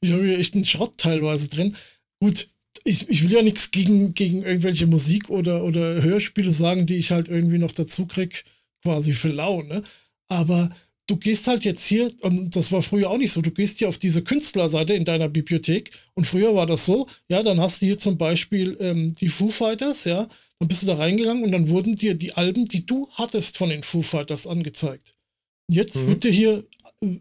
ich 0.00 0.12
habe 0.12 0.24
hier 0.24 0.38
echt 0.38 0.54
einen 0.54 0.66
Schrott 0.66 0.98
teilweise 0.98 1.48
drin. 1.48 1.74
Gut, 2.20 2.50
ich, 2.84 3.08
ich 3.08 3.24
will 3.24 3.32
ja 3.32 3.42
nichts 3.42 3.70
gegen, 3.70 4.14
gegen 4.14 4.42
irgendwelche 4.42 4.86
Musik 4.86 5.30
oder, 5.30 5.64
oder 5.64 6.02
Hörspiele 6.02 6.52
sagen, 6.52 6.86
die 6.86 6.96
ich 6.96 7.10
halt 7.10 7.28
irgendwie 7.28 7.58
noch 7.58 7.72
dazu 7.72 8.06
krieg, 8.06 8.44
quasi 8.82 9.12
für 9.12 9.28
Laune. 9.28 9.82
Aber 10.28 10.68
du 11.10 11.16
gehst 11.16 11.46
halt 11.48 11.64
jetzt 11.64 11.84
hier, 11.84 12.10
und 12.20 12.54
das 12.54 12.70
war 12.70 12.82
früher 12.82 13.10
auch 13.10 13.18
nicht 13.18 13.32
so, 13.32 13.42
du 13.42 13.50
gehst 13.50 13.78
hier 13.78 13.88
auf 13.88 13.98
diese 13.98 14.22
Künstlerseite 14.22 14.94
in 14.94 15.04
deiner 15.04 15.28
Bibliothek 15.28 15.90
und 16.14 16.26
früher 16.26 16.54
war 16.54 16.66
das 16.66 16.86
so, 16.86 17.06
ja, 17.28 17.42
dann 17.42 17.60
hast 17.60 17.82
du 17.82 17.86
hier 17.86 17.98
zum 17.98 18.16
Beispiel 18.16 18.76
ähm, 18.80 19.12
die 19.14 19.28
Foo 19.28 19.48
Fighters, 19.48 20.04
ja, 20.04 20.28
dann 20.58 20.68
bist 20.68 20.82
du 20.82 20.86
da 20.86 20.94
reingegangen 20.94 21.42
und 21.42 21.52
dann 21.52 21.68
wurden 21.68 21.96
dir 21.96 22.14
die 22.14 22.34
Alben, 22.34 22.66
die 22.66 22.86
du 22.86 23.08
hattest 23.12 23.56
von 23.56 23.70
den 23.70 23.82
Foo 23.82 24.02
Fighters 24.02 24.46
angezeigt. 24.46 25.16
Jetzt 25.68 25.96
mhm. 25.96 26.08
wird 26.08 26.24
dir 26.24 26.32
hier 26.32 26.64
äh, 27.02 27.18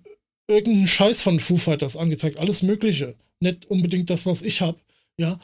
irgendein 0.47 0.87
Scheiß 0.87 1.21
von 1.21 1.39
Foo 1.39 1.57
Fighters 1.57 1.97
angezeigt, 1.97 2.39
alles 2.39 2.61
Mögliche. 2.61 3.15
Nicht 3.39 3.65
unbedingt 3.65 4.09
das, 4.09 4.25
was 4.25 4.41
ich 4.41 4.61
habe. 4.61 4.79
Ja, 5.17 5.39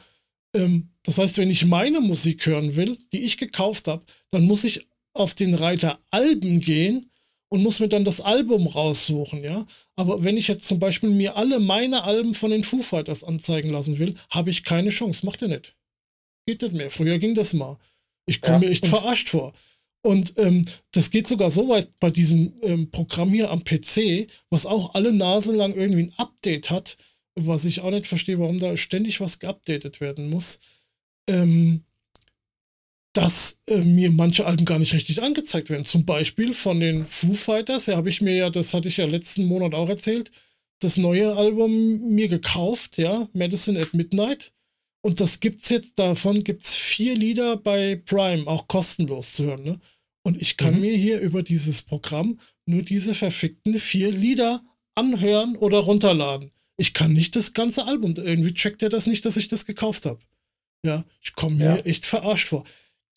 ähm, 0.54 0.90
das 1.02 1.18
heißt, 1.18 1.38
wenn 1.38 1.50
ich 1.50 1.64
meine 1.64 2.00
Musik 2.00 2.46
hören 2.46 2.76
will, 2.76 2.96
die 3.12 3.24
ich 3.24 3.38
gekauft 3.38 3.88
habe, 3.88 4.04
dann 4.30 4.44
muss 4.44 4.64
ich 4.64 4.86
auf 5.14 5.34
den 5.34 5.54
Reiter 5.54 5.98
Alben 6.10 6.60
gehen 6.60 7.00
und 7.56 7.62
muss 7.62 7.80
mir 7.80 7.88
dann 7.88 8.04
das 8.04 8.20
Album 8.20 8.66
raussuchen, 8.66 9.42
ja. 9.42 9.66
Aber 9.96 10.22
wenn 10.22 10.36
ich 10.36 10.46
jetzt 10.46 10.68
zum 10.68 10.78
Beispiel 10.78 11.08
mir 11.08 11.36
alle 11.36 11.58
meine 11.58 12.04
Alben 12.04 12.34
von 12.34 12.50
den 12.50 12.62
Foo 12.62 12.82
Fighters 12.82 13.24
anzeigen 13.24 13.70
lassen 13.70 13.98
will, 13.98 14.14
habe 14.28 14.50
ich 14.50 14.62
keine 14.62 14.90
Chance. 14.90 15.24
Macht 15.24 15.40
er 15.40 15.48
nicht. 15.48 15.74
Geht 16.46 16.60
nicht 16.60 16.74
mehr. 16.74 16.90
Früher 16.90 17.18
ging 17.18 17.34
das 17.34 17.54
mal. 17.54 17.78
Ich 18.26 18.42
komme 18.42 18.56
ja, 18.56 18.68
mir 18.68 18.70
echt 18.70 18.86
verarscht 18.86 19.30
vor. 19.30 19.54
Und 20.02 20.34
ähm, 20.36 20.66
das 20.92 21.10
geht 21.10 21.26
sogar 21.26 21.50
so 21.50 21.66
weit 21.70 21.88
bei 21.98 22.10
diesem 22.10 22.52
ähm, 22.60 22.90
Programm 22.90 23.30
hier 23.30 23.50
am 23.50 23.64
PC, 23.64 24.26
was 24.50 24.66
auch 24.66 24.92
alle 24.92 25.14
Nase 25.14 25.56
lang 25.56 25.74
irgendwie 25.74 26.02
ein 26.02 26.14
Update 26.18 26.68
hat, 26.68 26.98
was 27.36 27.64
ich 27.64 27.80
auch 27.80 27.90
nicht 27.90 28.06
verstehe, 28.06 28.38
warum 28.38 28.58
da 28.58 28.76
ständig 28.76 29.22
was 29.22 29.38
geupdatet 29.38 30.02
werden 30.02 30.28
muss, 30.28 30.60
ähm, 31.26 31.85
dass 33.16 33.58
äh, 33.66 33.80
mir 33.82 34.10
manche 34.10 34.46
Alben 34.46 34.64
gar 34.64 34.78
nicht 34.78 34.94
richtig 34.94 35.22
angezeigt 35.22 35.70
werden. 35.70 35.84
Zum 35.84 36.04
Beispiel 36.04 36.52
von 36.52 36.80
den 36.80 37.06
Foo 37.06 37.34
Fighters, 37.34 37.86
ja, 37.86 37.96
habe 37.96 38.08
ich 38.08 38.20
mir 38.20 38.34
ja, 38.34 38.50
das 38.50 38.74
hatte 38.74 38.88
ich 38.88 38.96
ja 38.96 39.06
letzten 39.06 39.46
Monat 39.46 39.74
auch 39.74 39.88
erzählt, 39.88 40.30
das 40.80 40.96
neue 40.96 41.34
Album 41.34 42.14
mir 42.14 42.28
gekauft, 42.28 42.98
ja, 42.98 43.28
Medicine 43.32 43.80
at 43.80 43.94
Midnight. 43.94 44.52
Und 45.02 45.20
das 45.20 45.40
gibt's 45.40 45.68
jetzt, 45.68 45.98
davon 45.98 46.42
gibt's 46.44 46.74
vier 46.74 47.14
Lieder 47.14 47.56
bei 47.56 47.96
Prime, 47.96 48.46
auch 48.46 48.68
kostenlos 48.68 49.34
zu 49.34 49.44
hören, 49.44 49.62
ne? 49.62 49.80
Und 50.22 50.42
ich 50.42 50.56
kann 50.56 50.74
mhm. 50.74 50.80
mir 50.80 50.96
hier 50.96 51.20
über 51.20 51.44
dieses 51.44 51.82
Programm 51.82 52.40
nur 52.66 52.82
diese 52.82 53.14
verfickten 53.14 53.78
vier 53.78 54.10
Lieder 54.10 54.64
anhören 54.96 55.54
oder 55.56 55.78
runterladen 55.78 56.50
ich 56.76 56.92
kann 56.92 57.12
nicht 57.12 57.36
das 57.36 57.52
ganze 57.52 57.86
Album. 57.86 58.14
Irgendwie 58.16 58.54
checkt 58.54 58.82
er 58.82 58.88
das 58.88 59.06
nicht, 59.06 59.24
dass 59.24 59.36
ich 59.36 59.48
das 59.48 59.66
gekauft 59.66 60.06
habe. 60.06 60.20
Ja, 60.84 61.04
ich 61.22 61.32
komme 61.32 61.56
mir 61.56 61.64
ja. 61.64 61.76
echt 61.78 62.06
verarscht 62.06 62.48
vor. 62.48 62.64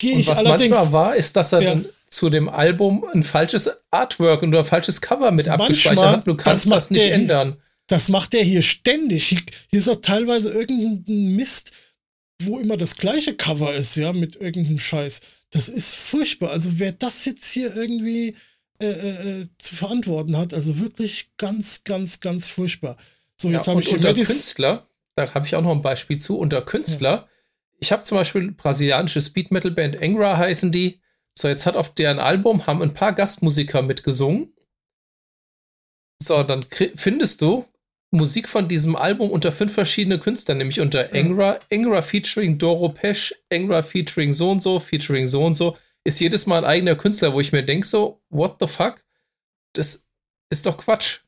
Geh 0.00 0.14
und 0.14 0.20
ich 0.20 0.26
was 0.26 0.42
manchmal 0.42 0.92
war, 0.92 1.14
ist, 1.14 1.36
dass 1.36 1.52
er 1.52 1.60
ja. 1.62 1.70
dann 1.70 1.84
zu 2.08 2.30
dem 2.30 2.48
Album 2.48 3.04
ein 3.12 3.22
falsches 3.22 3.70
Artwork 3.90 4.42
und 4.42 4.54
ein 4.54 4.64
falsches 4.64 5.00
Cover 5.00 5.30
mit 5.30 5.46
manchmal, 5.46 5.66
abgespeichert 5.66 6.16
hat. 6.16 6.26
Du 6.26 6.34
kannst 6.34 6.64
das, 6.64 6.70
das 6.70 6.90
nicht 6.90 7.04
der, 7.04 7.14
ändern. 7.14 7.56
Das 7.86 8.08
macht 8.08 8.34
er 8.34 8.42
hier 8.42 8.62
ständig. 8.62 9.44
Hier 9.68 9.78
ist 9.78 9.88
auch 9.88 10.00
teilweise 10.00 10.50
irgendein 10.50 11.36
Mist, 11.36 11.72
wo 12.42 12.58
immer 12.58 12.78
das 12.78 12.96
gleiche 12.96 13.36
Cover 13.36 13.74
ist, 13.74 13.94
ja, 13.96 14.12
mit 14.12 14.36
irgendeinem 14.36 14.78
Scheiß. 14.78 15.20
Das 15.50 15.68
ist 15.68 15.94
furchtbar. 15.94 16.50
Also 16.50 16.78
wer 16.78 16.92
das 16.92 17.26
jetzt 17.26 17.50
hier 17.50 17.76
irgendwie 17.76 18.36
äh, 18.80 18.86
äh, 18.86 19.40
äh 19.42 19.46
zu 19.58 19.76
verantworten 19.76 20.36
hat, 20.36 20.54
also 20.54 20.80
wirklich 20.80 21.28
ganz, 21.36 21.84
ganz, 21.84 22.20
ganz 22.20 22.48
furchtbar. 22.48 22.96
So, 23.36 23.50
jetzt 23.50 23.66
ja, 23.66 23.72
habe 23.72 23.82
ich 23.82 23.92
unter 23.92 24.14
Künstler, 24.14 24.88
da 25.14 25.34
habe 25.34 25.46
ich 25.46 25.54
auch 25.54 25.62
noch 25.62 25.72
ein 25.72 25.82
Beispiel 25.82 26.18
zu, 26.18 26.38
unter 26.38 26.62
Künstler, 26.62 27.10
ja. 27.10 27.28
Ich 27.80 27.92
habe 27.92 28.02
zum 28.02 28.18
Beispiel 28.18 28.52
brasilianische 28.52 29.20
Speed 29.20 29.50
Metal 29.50 29.70
Band 29.70 30.00
Engra 30.00 30.36
heißen 30.36 30.70
die. 30.70 31.00
So, 31.34 31.48
jetzt 31.48 31.66
hat 31.66 31.76
auf 31.76 31.94
deren 31.94 32.18
Album 32.18 32.66
haben 32.66 32.82
ein 32.82 32.94
paar 32.94 33.14
Gastmusiker 33.14 33.82
mitgesungen. 33.82 34.52
So, 36.22 36.42
dann 36.42 36.66
findest 36.94 37.40
du 37.40 37.66
Musik 38.10 38.48
von 38.48 38.68
diesem 38.68 38.96
Album 38.96 39.30
unter 39.30 39.52
fünf 39.52 39.72
verschiedene 39.72 40.18
Künstler, 40.18 40.56
nämlich 40.56 40.80
unter 40.80 41.14
Engra, 41.14 41.60
Engra 41.70 42.02
featuring 42.02 42.58
Doro 42.58 42.90
Pesch, 42.90 43.34
Engra 43.48 43.82
featuring 43.82 44.32
so 44.32 44.50
und 44.50 44.60
so, 44.60 44.78
featuring 44.80 45.26
so 45.26 45.44
und 45.44 45.54
so. 45.54 45.78
Ist 46.04 46.20
jedes 46.20 46.46
Mal 46.46 46.58
ein 46.58 46.64
eigener 46.64 46.96
Künstler, 46.96 47.32
wo 47.32 47.40
ich 47.40 47.52
mir 47.52 47.62
denke, 47.62 47.86
so, 47.86 48.20
what 48.28 48.56
the 48.60 48.66
fuck? 48.66 49.04
Das 49.74 50.06
ist 50.50 50.66
doch 50.66 50.76
Quatsch. 50.76 51.20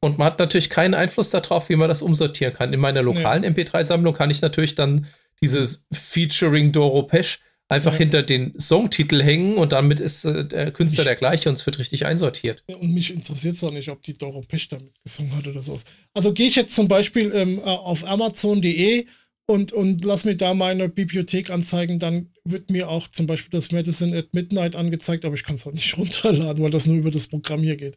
Und 0.00 0.18
man 0.18 0.26
hat 0.26 0.38
natürlich 0.40 0.68
keinen 0.68 0.94
Einfluss 0.94 1.30
darauf, 1.30 1.68
wie 1.68 1.76
man 1.76 1.88
das 1.88 2.02
umsortieren 2.02 2.52
kann. 2.52 2.72
In 2.72 2.80
meiner 2.80 3.02
lokalen 3.02 3.44
ja. 3.44 3.50
MP3-Sammlung 3.50 4.14
kann 4.14 4.30
ich 4.30 4.42
natürlich 4.42 4.74
dann 4.74 5.06
dieses 5.42 5.86
Featuring 5.92 6.72
Doro 6.72 7.04
Pesch 7.04 7.40
einfach 7.70 7.92
ja. 7.92 7.98
hinter 8.00 8.22
den 8.22 8.58
Songtitel 8.58 9.22
hängen 9.22 9.56
und 9.56 9.72
damit 9.72 10.00
ist 10.00 10.24
äh, 10.24 10.44
der 10.44 10.72
Künstler 10.72 11.02
ich, 11.02 11.06
der 11.06 11.16
gleiche 11.16 11.48
und 11.48 11.54
es 11.54 11.64
wird 11.66 11.78
richtig 11.78 12.04
einsortiert. 12.04 12.64
Und 12.66 12.92
mich 12.92 13.12
interessiert 13.12 13.56
es 13.56 13.64
auch 13.64 13.70
nicht, 13.70 13.88
ob 13.88 14.02
die 14.02 14.18
Doro 14.18 14.40
Pesch 14.40 14.68
damit 14.68 14.92
gesungen 15.04 15.34
hat 15.36 15.46
oder 15.46 15.62
sowas. 15.62 15.84
Also 16.12 16.32
gehe 16.32 16.48
ich 16.48 16.56
jetzt 16.56 16.74
zum 16.74 16.88
Beispiel 16.88 17.30
ähm, 17.32 17.60
auf 17.60 18.04
Amazon.de 18.04 19.06
und, 19.46 19.72
und 19.72 20.04
lass 20.04 20.24
mir 20.24 20.36
da 20.36 20.52
meine 20.52 20.88
Bibliothek 20.88 21.50
anzeigen, 21.50 21.98
dann 21.98 22.30
wird 22.44 22.70
mir 22.70 22.88
auch 22.88 23.08
zum 23.08 23.26
Beispiel 23.26 23.50
das 23.50 23.72
Medicine 23.72 24.16
at 24.16 24.34
Midnight 24.34 24.74
angezeigt, 24.74 25.24
aber 25.24 25.34
ich 25.34 25.44
kann 25.44 25.56
es 25.56 25.66
auch 25.66 25.72
nicht 25.72 25.96
runterladen, 25.98 26.62
weil 26.62 26.70
das 26.70 26.86
nur 26.86 26.98
über 26.98 27.10
das 27.10 27.28
Programm 27.28 27.62
hier 27.62 27.76
geht. 27.76 27.96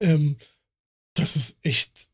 Ähm, 0.00 0.36
das 1.14 1.36
ist 1.36 1.56
echt, 1.62 2.08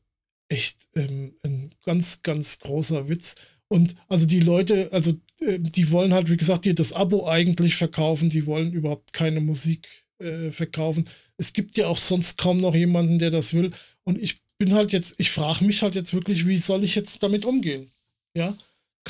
echt 0.49 0.89
ähm, 0.95 1.35
ein 1.45 1.75
ganz, 1.85 2.23
ganz 2.23 2.59
großer 2.61 3.09
Witz. 3.09 3.35
Und 3.73 3.95
also 4.09 4.27
die 4.27 4.41
Leute, 4.41 4.89
also 4.93 5.13
äh, 5.41 5.59
die 5.61 5.91
wollen 5.93 6.13
halt, 6.13 6.29
wie 6.31 6.37
gesagt, 6.37 6.65
dir 6.65 6.75
das 6.75 6.93
Abo 6.93 7.29
eigentlich 7.29 7.77
verkaufen, 7.77 8.29
die 8.29 8.47
wollen 8.47 8.73
überhaupt 8.73 9.13
keine 9.13 9.41
Musik 9.41 9.89
äh, 10.19 10.51
verkaufen. 10.51 11.05
Es 11.37 11.53
gibt 11.53 11.77
ja 11.79 11.87
auch 11.87 11.99
sonst 11.99 12.37
kaum 12.37 12.57
noch 12.59 12.75
jemanden, 12.75 13.19
der 13.19 13.31
das 13.31 13.55
will. 13.55 13.71
Und 14.05 14.21
ich 14.21 14.39
bin 14.59 14.75
halt 14.75 14.93
jetzt, 14.93 15.15
ich 15.19 15.31
frage 15.31 15.65
mich 15.65 15.83
halt 15.83 15.95
jetzt 15.95 16.13
wirklich, 16.15 16.47
wie 16.47 16.59
soll 16.59 16.85
ich 16.85 16.95
jetzt 16.95 17.23
damit 17.23 17.45
umgehen? 17.45 17.91
Ja 18.37 18.57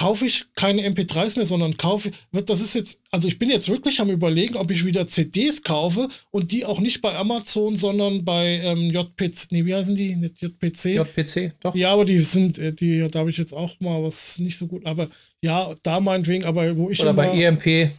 kaufe 0.01 0.25
ich 0.25 0.47
keine 0.55 0.89
MP3s 0.89 1.37
mehr, 1.37 1.45
sondern 1.45 1.77
kaufe, 1.77 2.11
das 2.33 2.63
ist 2.63 2.75
jetzt, 2.75 3.03
also 3.11 3.29
ich 3.29 3.39
bin 3.39 3.51
jetzt 3.51 3.69
wirklich 3.69 4.01
am 4.01 4.09
überlegen, 4.09 4.57
ob 4.57 4.71
ich 4.71 4.87
wieder 4.87 5.07
CDs 5.07 5.63
kaufe 5.63 6.09
und 6.31 6.53
die 6.53 6.65
auch 6.65 6.81
nicht 6.81 7.03
bei 7.03 7.15
Amazon, 7.15 7.77
sondern 7.77 8.25
bei 8.25 8.63
ähm, 8.65 8.89
JPC, 8.89 9.53
nee, 9.53 9.67
wie 9.67 9.75
heißen 9.75 9.95
die? 9.95 10.17
Nicht 10.17 10.41
JPC? 10.41 10.87
JPC, 10.95 11.53
doch. 11.61 11.75
Ja, 11.75 11.93
aber 11.93 12.07
die 12.07 12.19
sind, 12.21 12.57
äh, 12.59 12.73
die, 12.73 13.07
da 13.11 13.19
habe 13.19 13.29
ich 13.29 13.37
jetzt 13.37 13.53
auch 13.53 13.79
mal 13.81 14.03
was 14.03 14.39
nicht 14.39 14.57
so 14.57 14.69
gut, 14.69 14.87
aber 14.87 15.07
ja, 15.45 15.75
da 15.83 16.01
meinetwegen, 16.01 16.45
aber 16.45 16.75
wo 16.79 16.89
ich 16.89 17.03
Oder 17.03 17.13
bei 17.13 17.29
EMP. 17.39 17.91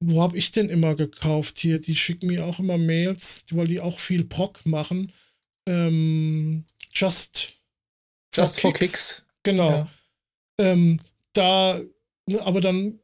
wo 0.00 0.20
habe 0.20 0.36
ich 0.36 0.52
denn 0.52 0.68
immer 0.68 0.94
gekauft 0.94 1.58
hier? 1.58 1.80
Die 1.80 1.96
schicken 1.96 2.26
mir 2.26 2.44
auch 2.44 2.58
immer 2.58 2.76
Mails, 2.76 3.46
weil 3.52 3.66
die 3.66 3.80
auch 3.80 3.98
viel 3.98 4.24
Proc 4.24 4.60
machen. 4.66 5.10
Ähm, 5.66 6.66
Just, 6.92 7.58
Just 8.34 8.60
for 8.60 8.74
Kicks. 8.74 8.92
Kicks. 8.92 9.22
Genau. 9.42 9.70
Ja. 9.70 9.88
Ähm, 10.58 10.98
da, 11.32 11.80
ne, 12.26 12.40
aber 12.42 12.60
dann 12.60 13.00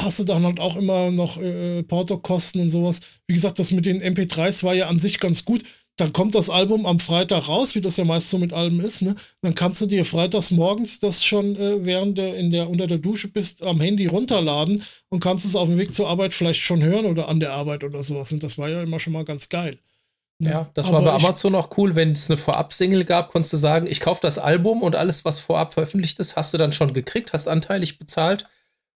hast 0.00 0.18
du 0.18 0.24
dann 0.24 0.44
halt 0.44 0.60
auch 0.60 0.76
immer 0.76 1.10
noch 1.10 1.40
äh, 1.40 1.82
Portokosten 1.82 2.60
und 2.60 2.70
sowas. 2.70 3.00
Wie 3.26 3.34
gesagt, 3.34 3.58
das 3.58 3.72
mit 3.72 3.86
den 3.86 4.02
MP3s 4.02 4.62
war 4.62 4.74
ja 4.74 4.88
an 4.88 4.98
sich 4.98 5.20
ganz 5.20 5.44
gut. 5.44 5.62
Dann 5.98 6.12
kommt 6.12 6.34
das 6.34 6.50
Album 6.50 6.84
am 6.84 7.00
Freitag 7.00 7.48
raus, 7.48 7.74
wie 7.74 7.80
das 7.80 7.96
ja 7.96 8.04
meist 8.04 8.28
so 8.28 8.36
mit 8.36 8.52
Alben 8.52 8.80
ist, 8.80 9.00
ne? 9.00 9.14
Dann 9.40 9.54
kannst 9.54 9.80
du 9.80 9.86
dir 9.86 10.04
freitags 10.04 10.50
morgens 10.50 11.00
das 11.00 11.24
schon, 11.24 11.56
äh, 11.56 11.84
während 11.86 12.18
du 12.18 12.34
in 12.34 12.50
der, 12.50 12.68
unter 12.68 12.86
der 12.86 12.98
Dusche 12.98 13.28
bist, 13.28 13.62
am 13.62 13.80
Handy 13.80 14.06
runterladen 14.06 14.82
und 15.08 15.20
kannst 15.20 15.46
es 15.46 15.56
auf 15.56 15.68
dem 15.68 15.78
Weg 15.78 15.94
zur 15.94 16.08
Arbeit 16.08 16.34
vielleicht 16.34 16.60
schon 16.60 16.82
hören 16.82 17.06
oder 17.06 17.28
an 17.28 17.40
der 17.40 17.54
Arbeit 17.54 17.82
oder 17.82 18.02
sowas. 18.02 18.30
Und 18.32 18.42
das 18.42 18.58
war 18.58 18.68
ja 18.68 18.82
immer 18.82 18.98
schon 18.98 19.14
mal 19.14 19.24
ganz 19.24 19.48
geil. 19.48 19.78
Ja, 20.38 20.70
das 20.74 20.88
Aber 20.88 21.04
war 21.04 21.04
bei 21.04 21.24
Amazon 21.24 21.54
auch 21.54 21.76
cool, 21.78 21.94
wenn 21.94 22.12
es 22.12 22.28
eine 22.28 22.36
Vorab-Single 22.36 23.04
gab, 23.04 23.30
konntest 23.30 23.54
du 23.54 23.56
sagen, 23.56 23.86
ich 23.86 24.00
kaufe 24.00 24.20
das 24.20 24.38
Album 24.38 24.82
und 24.82 24.94
alles, 24.94 25.24
was 25.24 25.40
vorab 25.40 25.72
veröffentlicht 25.72 26.20
ist, 26.20 26.36
hast 26.36 26.52
du 26.52 26.58
dann 26.58 26.72
schon 26.72 26.92
gekriegt, 26.92 27.32
hast 27.32 27.48
anteilig 27.48 27.98
bezahlt 27.98 28.46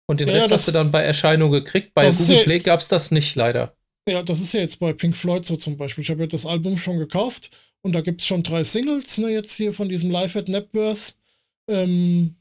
und 0.05 0.19
den 0.19 0.27
ja, 0.27 0.35
Rest 0.35 0.51
das, 0.51 0.61
hast 0.61 0.67
du 0.67 0.71
dann 0.73 0.91
bei 0.91 1.01
Erscheinung 1.01 1.51
gekriegt. 1.51 1.93
Bei 1.93 2.09
Google 2.09 2.37
ja, 2.37 2.43
Play 2.43 2.59
gab 2.59 2.81
es 2.81 2.89
das 2.89 3.11
nicht, 3.11 3.35
leider. 3.35 3.73
Ja, 4.07 4.21
das 4.21 4.41
ist 4.41 4.53
ja 4.53 4.59
jetzt 4.59 4.79
bei 4.79 4.91
Pink 4.91 5.15
Floyd 5.15 5.45
so 5.45 5.55
zum 5.55 5.77
Beispiel. 5.77 6.03
Ich 6.03 6.09
habe 6.09 6.21
ja 6.21 6.27
das 6.27 6.45
Album 6.45 6.77
schon 6.77 6.97
gekauft 6.97 7.51
und 7.81 7.93
da 7.93 8.01
gibt 8.01 8.21
es 8.21 8.27
schon 8.27 8.43
drei 8.43 8.63
Singles, 8.63 9.17
ne, 9.17 9.29
jetzt 9.29 9.53
hier 9.53 9.71
von 9.71 9.87
diesem 9.87 10.11
Live 10.11 10.35
at 10.35 10.49
Napworth. 10.49 11.15
Ähm, 11.69 12.35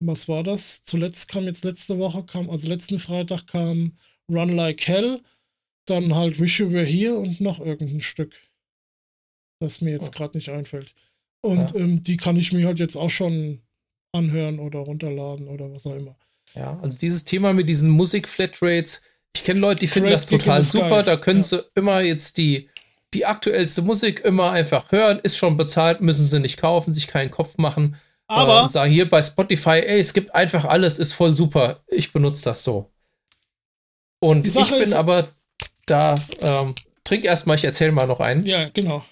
was 0.00 0.28
war 0.28 0.44
das? 0.44 0.82
Zuletzt 0.82 1.28
kam 1.28 1.44
jetzt 1.44 1.64
letzte 1.64 1.98
Woche, 1.98 2.24
kam, 2.24 2.48
also 2.50 2.68
letzten 2.68 2.98
Freitag 2.98 3.46
kam 3.46 3.92
Run 4.30 4.50
Like 4.50 4.86
Hell, 4.86 5.20
dann 5.90 6.14
halt 6.14 6.40
Wish 6.40 6.60
You 6.60 6.70
Were 6.70 6.84
Here 6.84 7.16
und 7.16 7.40
noch 7.40 7.60
irgendein 7.60 8.00
Stück, 8.00 8.34
das 9.60 9.80
mir 9.80 9.92
jetzt 9.92 10.08
oh. 10.08 10.12
gerade 10.12 10.36
nicht 10.36 10.48
einfällt. 10.48 10.94
Und 11.42 11.72
ja. 11.72 11.76
ähm, 11.76 12.02
die 12.02 12.16
kann 12.16 12.36
ich 12.36 12.52
mir 12.52 12.66
halt 12.66 12.78
jetzt 12.78 12.96
auch 12.96 13.10
schon 13.10 13.60
anhören 14.12 14.58
oder 14.58 14.80
runterladen 14.80 15.48
oder 15.48 15.70
was 15.72 15.86
auch 15.86 15.96
immer. 15.96 16.16
Ja, 16.54 16.78
also 16.80 16.98
dieses 16.98 17.24
Thema 17.24 17.52
mit 17.52 17.68
diesen 17.68 17.90
Musik-Flatrates, 17.90 19.02
ich 19.34 19.44
kenne 19.44 19.60
Leute, 19.60 19.80
die 19.80 19.86
finden 19.86 20.10
das 20.10 20.26
total 20.26 20.62
super. 20.62 21.02
Da 21.02 21.16
können 21.16 21.40
ja. 21.40 21.44
sie 21.44 21.64
immer 21.74 22.00
jetzt 22.00 22.36
die, 22.38 22.68
die 23.14 23.26
aktuellste 23.26 23.82
Musik 23.82 24.20
immer 24.24 24.50
einfach 24.50 24.90
hören, 24.90 25.20
ist 25.22 25.36
schon 25.36 25.56
bezahlt, 25.56 26.00
müssen 26.00 26.26
sie 26.26 26.40
nicht 26.40 26.56
kaufen, 26.56 26.92
sich 26.92 27.06
keinen 27.06 27.30
Kopf 27.30 27.56
machen. 27.56 27.96
Aber 28.26 28.64
äh, 28.64 28.68
sagen 28.68 28.92
hier 28.92 29.08
bei 29.08 29.22
Spotify, 29.22 29.80
ey, 29.84 30.00
es 30.00 30.12
gibt 30.12 30.34
einfach 30.34 30.64
alles, 30.64 30.98
ist 30.98 31.12
voll 31.12 31.34
super. 31.34 31.82
Ich 31.88 32.12
benutze 32.12 32.44
das 32.44 32.62
so. 32.62 32.90
Und 34.20 34.46
ich 34.46 34.54
bin 34.54 34.92
aber 34.92 35.28
da, 35.86 36.16
ähm, 36.40 36.74
trink 37.04 37.24
erstmal, 37.24 37.56
ich 37.56 37.64
erzähle 37.64 37.92
mal 37.92 38.06
noch 38.06 38.20
einen. 38.20 38.42
Ja, 38.42 38.68
genau. 38.68 39.04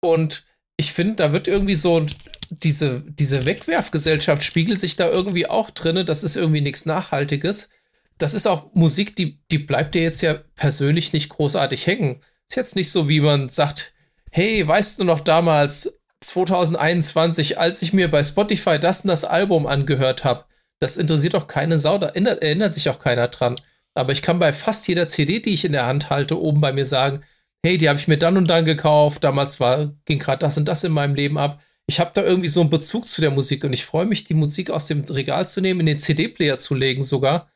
Und 0.00 0.44
ich 0.76 0.92
finde, 0.92 1.16
da 1.16 1.32
wird 1.32 1.48
irgendwie 1.48 1.74
so 1.74 2.06
diese, 2.50 3.02
diese 3.06 3.44
Wegwerfgesellschaft 3.44 4.42
spiegelt 4.42 4.80
sich 4.80 4.96
da 4.96 5.08
irgendwie 5.08 5.48
auch 5.48 5.70
drin. 5.70 6.04
Das 6.06 6.22
ist 6.22 6.36
irgendwie 6.36 6.60
nichts 6.60 6.86
Nachhaltiges. 6.86 7.70
Das 8.18 8.34
ist 8.34 8.46
auch 8.46 8.72
Musik, 8.74 9.16
die, 9.16 9.40
die 9.50 9.58
bleibt 9.58 9.94
dir 9.94 10.02
jetzt 10.02 10.22
ja 10.22 10.34
persönlich 10.54 11.12
nicht 11.12 11.28
großartig 11.28 11.86
hängen. 11.86 12.20
Ist 12.48 12.56
jetzt 12.56 12.76
nicht 12.76 12.90
so, 12.90 13.08
wie 13.08 13.20
man 13.20 13.48
sagt, 13.48 13.92
hey, 14.30 14.66
weißt 14.66 15.00
du 15.00 15.04
noch 15.04 15.20
damals 15.20 15.98
2021, 16.20 17.58
als 17.58 17.82
ich 17.82 17.92
mir 17.92 18.10
bei 18.10 18.22
Spotify 18.22 18.78
das 18.78 19.00
und 19.02 19.08
das 19.08 19.24
Album 19.24 19.66
angehört 19.66 20.24
habe? 20.24 20.44
Das 20.78 20.98
interessiert 20.98 21.34
doch 21.34 21.48
keine 21.48 21.78
Sau, 21.78 21.98
da 21.98 22.08
erinnert, 22.08 22.42
erinnert 22.42 22.74
sich 22.74 22.88
auch 22.88 22.98
keiner 22.98 23.28
dran. 23.28 23.56
Aber 23.96 24.12
ich 24.12 24.22
kann 24.22 24.38
bei 24.38 24.52
fast 24.52 24.86
jeder 24.88 25.08
CD, 25.08 25.40
die 25.40 25.54
ich 25.54 25.64
in 25.64 25.72
der 25.72 25.86
Hand 25.86 26.10
halte, 26.10 26.40
oben 26.40 26.60
bei 26.60 26.72
mir 26.72 26.84
sagen, 26.84 27.20
hey, 27.64 27.78
die 27.78 27.88
habe 27.88 27.98
ich 27.98 28.08
mir 28.08 28.18
dann 28.18 28.36
und 28.36 28.48
dann 28.48 28.64
gekauft, 28.64 29.24
damals 29.24 29.60
war, 29.60 29.94
ging 30.04 30.18
gerade 30.18 30.40
das 30.40 30.56
und 30.58 30.66
das 30.66 30.84
in 30.84 30.92
meinem 30.92 31.14
Leben 31.14 31.38
ab 31.38 31.60
ich 31.88 32.00
habe 32.00 32.10
da 32.14 32.22
irgendwie 32.22 32.48
so 32.48 32.60
einen 32.60 32.70
Bezug 32.70 33.06
zu 33.06 33.20
der 33.20 33.30
Musik 33.30 33.64
und 33.64 33.72
ich 33.72 33.84
freue 33.84 34.06
mich, 34.06 34.24
die 34.24 34.34
Musik 34.34 34.70
aus 34.70 34.86
dem 34.86 35.04
Regal 35.04 35.46
zu 35.46 35.60
nehmen, 35.60 35.80
in 35.80 35.86
den 35.86 35.98
CD-Player 36.00 36.58
zu 36.58 36.74
legen 36.74 37.02
sogar. 37.02 37.50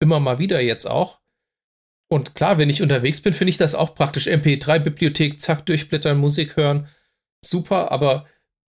Immer 0.00 0.18
mal 0.18 0.38
wieder 0.38 0.60
jetzt 0.60 0.86
auch. 0.86 1.20
Und 2.08 2.34
klar, 2.34 2.58
wenn 2.58 2.70
ich 2.70 2.82
unterwegs 2.82 3.20
bin, 3.20 3.32
finde 3.32 3.50
ich 3.50 3.58
das 3.58 3.74
auch 3.74 3.94
praktisch. 3.94 4.26
MP3-Bibliothek, 4.26 5.40
zack, 5.40 5.66
durchblättern, 5.66 6.18
Musik 6.18 6.56
hören. 6.56 6.88
Super, 7.44 7.92
aber 7.92 8.26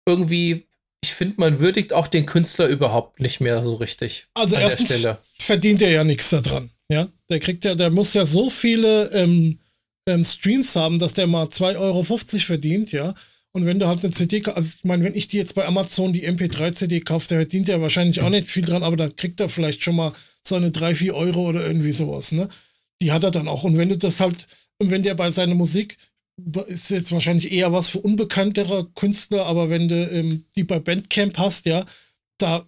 irgendwie, 0.06 0.68
ich 1.04 1.14
finde, 1.14 1.36
man 1.38 1.60
würdigt 1.60 1.94
auch 1.94 2.08
den 2.08 2.26
Künstler 2.26 2.68
überhaupt 2.68 3.20
nicht 3.20 3.42
mehr 3.42 3.64
so 3.64 3.76
richtig. 3.76 4.28
Also 4.34 4.56
erstens 4.56 5.08
verdient 5.38 5.82
er 5.82 5.92
ja 5.92 6.04
nichts 6.04 6.30
daran. 6.30 6.72
Ja, 6.92 7.08
der 7.30 7.40
kriegt 7.40 7.64
ja, 7.64 7.74
der 7.74 7.90
muss 7.90 8.14
ja 8.14 8.26
so 8.26 8.50
viele 8.50 9.10
ähm, 9.14 9.60
ähm, 10.06 10.26
Streams 10.26 10.76
haben, 10.76 11.00
dass 11.00 11.14
der 11.14 11.26
mal 11.26 11.46
2,50 11.48 11.78
Euro 11.80 12.04
verdient, 12.04 12.92
ja. 12.92 13.14
Und 13.54 13.66
wenn 13.66 13.80
du 13.80 13.88
halt 13.88 14.04
eine 14.04 14.12
CD, 14.12 14.44
also 14.46 14.76
ich 14.78 14.84
meine, 14.84 15.06
wenn 15.06 15.16
ich 15.16 15.28
die 15.28 15.38
jetzt 15.38 15.56
bei 15.56 15.66
Amazon 15.66 16.12
die 16.12 16.28
MP3-CD 16.28 17.00
kaufe, 17.00 17.30
der 17.30 17.40
verdient 17.40 17.70
ja 17.70 17.80
wahrscheinlich 17.80 18.20
auch 18.20 18.30
nicht 18.30 18.52
viel 18.52 18.66
dran, 18.66 18.84
aber 18.84 18.98
da 18.98 19.08
kriegt 19.08 19.40
er 19.40 19.48
vielleicht 19.48 19.84
schon 19.84 19.96
mal 19.96 20.12
seine 20.44 20.72
3, 20.72 20.96
4 20.96 21.16
Euro 21.16 21.48
oder 21.48 21.66
irgendwie 21.66 21.92
sowas, 21.92 22.34
ne? 22.34 22.50
Die 23.02 23.14
hat 23.14 23.24
er 23.24 23.32
dann 23.32 23.48
auch. 23.48 23.64
Und 23.64 23.78
wenn 23.78 23.90
du 23.90 23.98
das 23.98 24.20
halt, 24.20 24.48
und 24.78 24.92
wenn 24.92 25.04
der 25.04 25.16
bei 25.16 25.32
seiner 25.32 25.56
Musik, 25.56 25.96
ist 26.68 26.90
jetzt 26.90 27.14
wahrscheinlich 27.14 27.54
eher 27.54 27.72
was 27.72 27.90
für 27.90 28.00
unbekanntere 28.00 28.90
Künstler, 28.96 29.46
aber 29.46 29.70
wenn 29.70 29.88
du 29.88 29.96
ähm, 30.12 30.44
die 30.58 30.66
bei 30.66 30.80
Bandcamp 30.80 31.38
hast, 31.38 31.66
ja, 31.66 31.86
da 32.38 32.66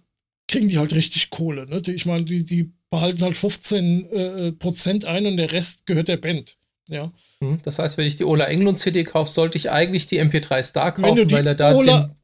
kriegen 0.48 0.68
die 0.68 0.78
halt 0.78 0.94
richtig 0.94 1.28
Kohle, 1.28 1.66
ne? 1.66 1.82
Ich 1.88 2.06
meine, 2.06 2.24
die, 2.24 2.44
die 2.44 2.73
behalten 2.90 3.22
halt 3.22 3.36
15 3.36 4.10
äh, 4.10 4.52
Prozent 4.52 5.04
ein 5.04 5.26
und 5.26 5.36
der 5.36 5.52
Rest 5.52 5.86
gehört 5.86 6.08
der 6.08 6.16
Band, 6.16 6.56
ja. 6.88 7.12
Hm, 7.40 7.60
das 7.62 7.78
heißt, 7.78 7.98
wenn 7.98 8.06
ich 8.06 8.16
die 8.16 8.24
Ola 8.24 8.46
Englund 8.46 8.78
CD 8.78 9.04
kaufe, 9.04 9.30
sollte 9.30 9.58
ich 9.58 9.70
eigentlich 9.70 10.06
die 10.06 10.20
MP3 10.20 10.62
Star 10.62 10.92
kaufen, 10.92 11.30
weil 11.30 11.46
er 11.46 11.54
da 11.54 11.74
Ola 11.74 12.02
den, 12.02 12.16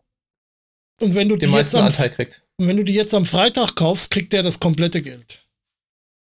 und 1.01 1.15
wenn 1.15 1.29
du 1.29 1.37
den 1.37 1.51
meisten 1.51 1.79
am, 1.79 1.87
Anteil 1.87 2.11
kriegt. 2.11 2.43
Und 2.59 2.67
wenn 2.69 2.77
du 2.77 2.85
die 2.85 2.95
jetzt 2.95 3.15
am 3.15 3.25
Freitag 3.25 3.75
kaufst, 3.75 4.11
kriegt 4.11 4.33
der 4.33 4.43
das 4.43 4.61
komplette 4.61 5.03
Geld. 5.03 5.47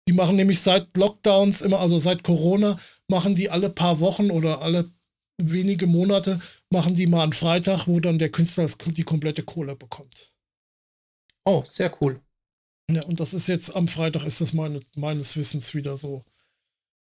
Die 0.07 0.13
machen 0.13 0.37
nämlich 0.37 0.61
seit 0.61 0.95
Lockdowns 0.97 1.61
immer, 1.61 1.79
also 1.79 1.99
seit 1.99 2.23
Corona, 2.23 2.79
machen 3.07 3.35
die 3.35 3.49
alle 3.49 3.69
paar 3.69 3.99
Wochen 3.99 4.31
oder 4.31 4.61
alle 4.61 4.89
wenige 5.37 5.85
Monate, 5.85 6.39
machen 6.69 6.95
die 6.95 7.07
mal 7.07 7.23
einen 7.23 7.33
Freitag, 7.33 7.87
wo 7.87 7.99
dann 7.99 8.19
der 8.19 8.29
Künstler 8.29 8.67
die 8.85 9.03
komplette 9.03 9.43
Kohle 9.43 9.75
bekommt. 9.75 10.33
Oh, 11.45 11.63
sehr 11.65 11.95
cool. 12.01 12.21
Ja, 12.89 13.03
und 13.03 13.19
das 13.19 13.33
ist 13.33 13.47
jetzt 13.47 13.75
am 13.75 13.87
Freitag, 13.87 14.25
ist 14.25 14.41
das 14.41 14.53
meine, 14.53 14.81
meines 14.95 15.37
Wissens 15.37 15.75
wieder 15.75 15.95
so. 15.95 16.23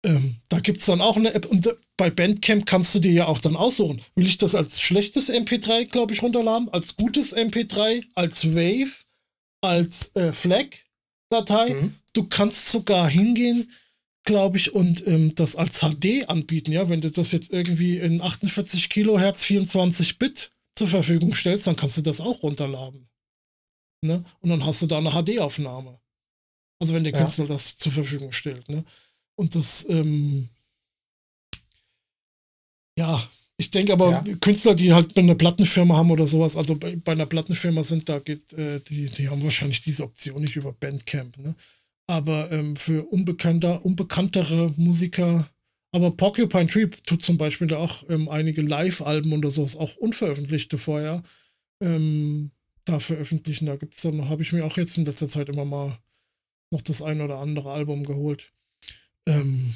Ähm, 0.03 0.37
da 0.49 0.59
gibt 0.59 0.79
es 0.79 0.85
dann 0.85 1.01
auch 1.01 1.17
eine 1.17 1.33
App 1.33 1.45
und 1.45 1.75
bei 1.97 2.09
Bandcamp 2.09 2.65
kannst 2.65 2.93
du 2.95 2.99
dir 2.99 3.11
ja 3.11 3.27
auch 3.27 3.39
dann 3.39 3.55
aussuchen. 3.55 4.01
Will 4.15 4.27
ich 4.27 4.37
das 4.37 4.55
als 4.55 4.79
schlechtes 4.79 5.29
MP3, 5.29 5.85
glaube 5.85 6.13
ich, 6.13 6.21
runterladen, 6.21 6.69
als 6.69 6.95
gutes 6.95 7.35
MP3, 7.35 8.03
als 8.15 8.53
Wave, 8.53 8.91
als 9.61 10.15
äh, 10.15 10.33
FLAC-Datei. 10.33 11.73
Mhm. 11.73 11.95
Du 12.13 12.23
kannst 12.23 12.69
sogar 12.69 13.09
hingehen, 13.09 13.71
glaube 14.23 14.57
ich, 14.57 14.73
und 14.73 15.05
ähm, 15.07 15.33
das 15.35 15.55
als 15.55 15.81
HD 15.81 16.29
anbieten. 16.29 16.71
Ja, 16.71 16.89
wenn 16.89 17.01
du 17.01 17.11
das 17.11 17.31
jetzt 17.31 17.51
irgendwie 17.51 17.97
in 17.97 18.21
48 18.21 18.89
Kilohertz 18.89 19.43
24 19.43 20.17
Bit 20.19 20.51
zur 20.75 20.87
Verfügung 20.87 21.33
stellst, 21.33 21.67
dann 21.67 21.75
kannst 21.75 21.97
du 21.97 22.01
das 22.01 22.21
auch 22.21 22.43
runterladen. 22.43 23.09
Ne? 24.07 24.23
Und 24.39 24.49
dann 24.49 24.65
hast 24.65 24.81
du 24.81 24.87
da 24.87 24.97
eine 24.97 25.11
HD-Aufnahme. 25.11 25.99
Also 26.79 26.93
wenn 26.93 27.03
der 27.03 27.13
ja. 27.13 27.19
Künstler 27.19 27.45
das 27.45 27.77
zur 27.77 27.91
Verfügung 27.91 28.31
stellt. 28.31 28.67
Ne? 28.69 28.83
Und 29.35 29.55
das, 29.55 29.85
ähm, 29.89 30.49
ja, 32.97 33.21
ich 33.57 33.71
denke 33.71 33.93
aber, 33.93 34.11
ja. 34.11 34.35
Künstler, 34.41 34.75
die 34.75 34.93
halt 34.93 35.15
bei 35.15 35.21
einer 35.21 35.35
Plattenfirma 35.35 35.95
haben 35.95 36.11
oder 36.11 36.27
sowas, 36.27 36.55
also 36.55 36.75
bei, 36.75 36.95
bei 36.95 37.13
einer 37.13 37.25
Plattenfirma 37.25 37.83
sind, 37.83 38.07
da 38.07 38.19
geht, 38.19 38.53
äh, 38.53 38.79
die, 38.79 39.05
die 39.07 39.29
haben 39.29 39.43
wahrscheinlich 39.43 39.81
diese 39.81 40.03
Option 40.03 40.41
nicht 40.41 40.55
über 40.55 40.73
Bandcamp, 40.73 41.37
ne? 41.37 41.55
Aber 42.09 42.51
ähm, 42.51 42.75
für 42.77 43.05
unbekannter, 43.11 43.83
unbekanntere 43.83 44.73
Musiker, 44.77 45.49
aber 45.91 46.11
Porcupine 46.11 46.67
Tree 46.67 46.87
tut 46.87 47.23
zum 47.23 47.37
Beispiel 47.37 47.67
da 47.67 47.77
auch 47.77 48.03
ähm, 48.09 48.29
einige 48.29 48.61
Live-Alben 48.61 49.33
oder 49.33 49.49
sowas, 49.49 49.75
auch 49.75 49.95
unveröffentlichte 49.97 50.77
vorher, 50.77 51.21
ähm, 51.81 52.51
da 52.89 52.99
veröffentlichen. 52.99 53.65
Da 53.65 53.75
gibt's 53.75 54.01
dann, 54.01 54.29
habe 54.29 54.41
ich 54.41 54.53
mir 54.53 54.65
auch 54.65 54.77
jetzt 54.77 54.97
in 54.97 55.05
letzter 55.05 55.27
Zeit 55.27 55.49
immer 55.49 55.65
mal 55.65 55.97
noch 56.71 56.81
das 56.81 57.01
ein 57.01 57.21
oder 57.21 57.37
andere 57.39 57.71
Album 57.71 58.03
geholt. 58.03 58.51
Ähm, 59.27 59.73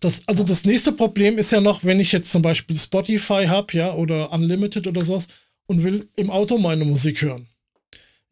das, 0.00 0.26
also 0.26 0.44
das 0.44 0.64
nächste 0.64 0.92
Problem 0.92 1.38
ist 1.38 1.52
ja 1.52 1.60
noch, 1.60 1.84
wenn 1.84 2.00
ich 2.00 2.12
jetzt 2.12 2.30
zum 2.30 2.42
Beispiel 2.42 2.76
Spotify 2.76 3.46
habe, 3.46 3.76
ja, 3.76 3.92
oder 3.94 4.32
Unlimited 4.32 4.86
oder 4.86 5.04
sowas 5.04 5.28
und 5.66 5.82
will 5.82 6.08
im 6.16 6.30
Auto 6.30 6.58
meine 6.58 6.84
Musik 6.84 7.22
hören. 7.22 7.46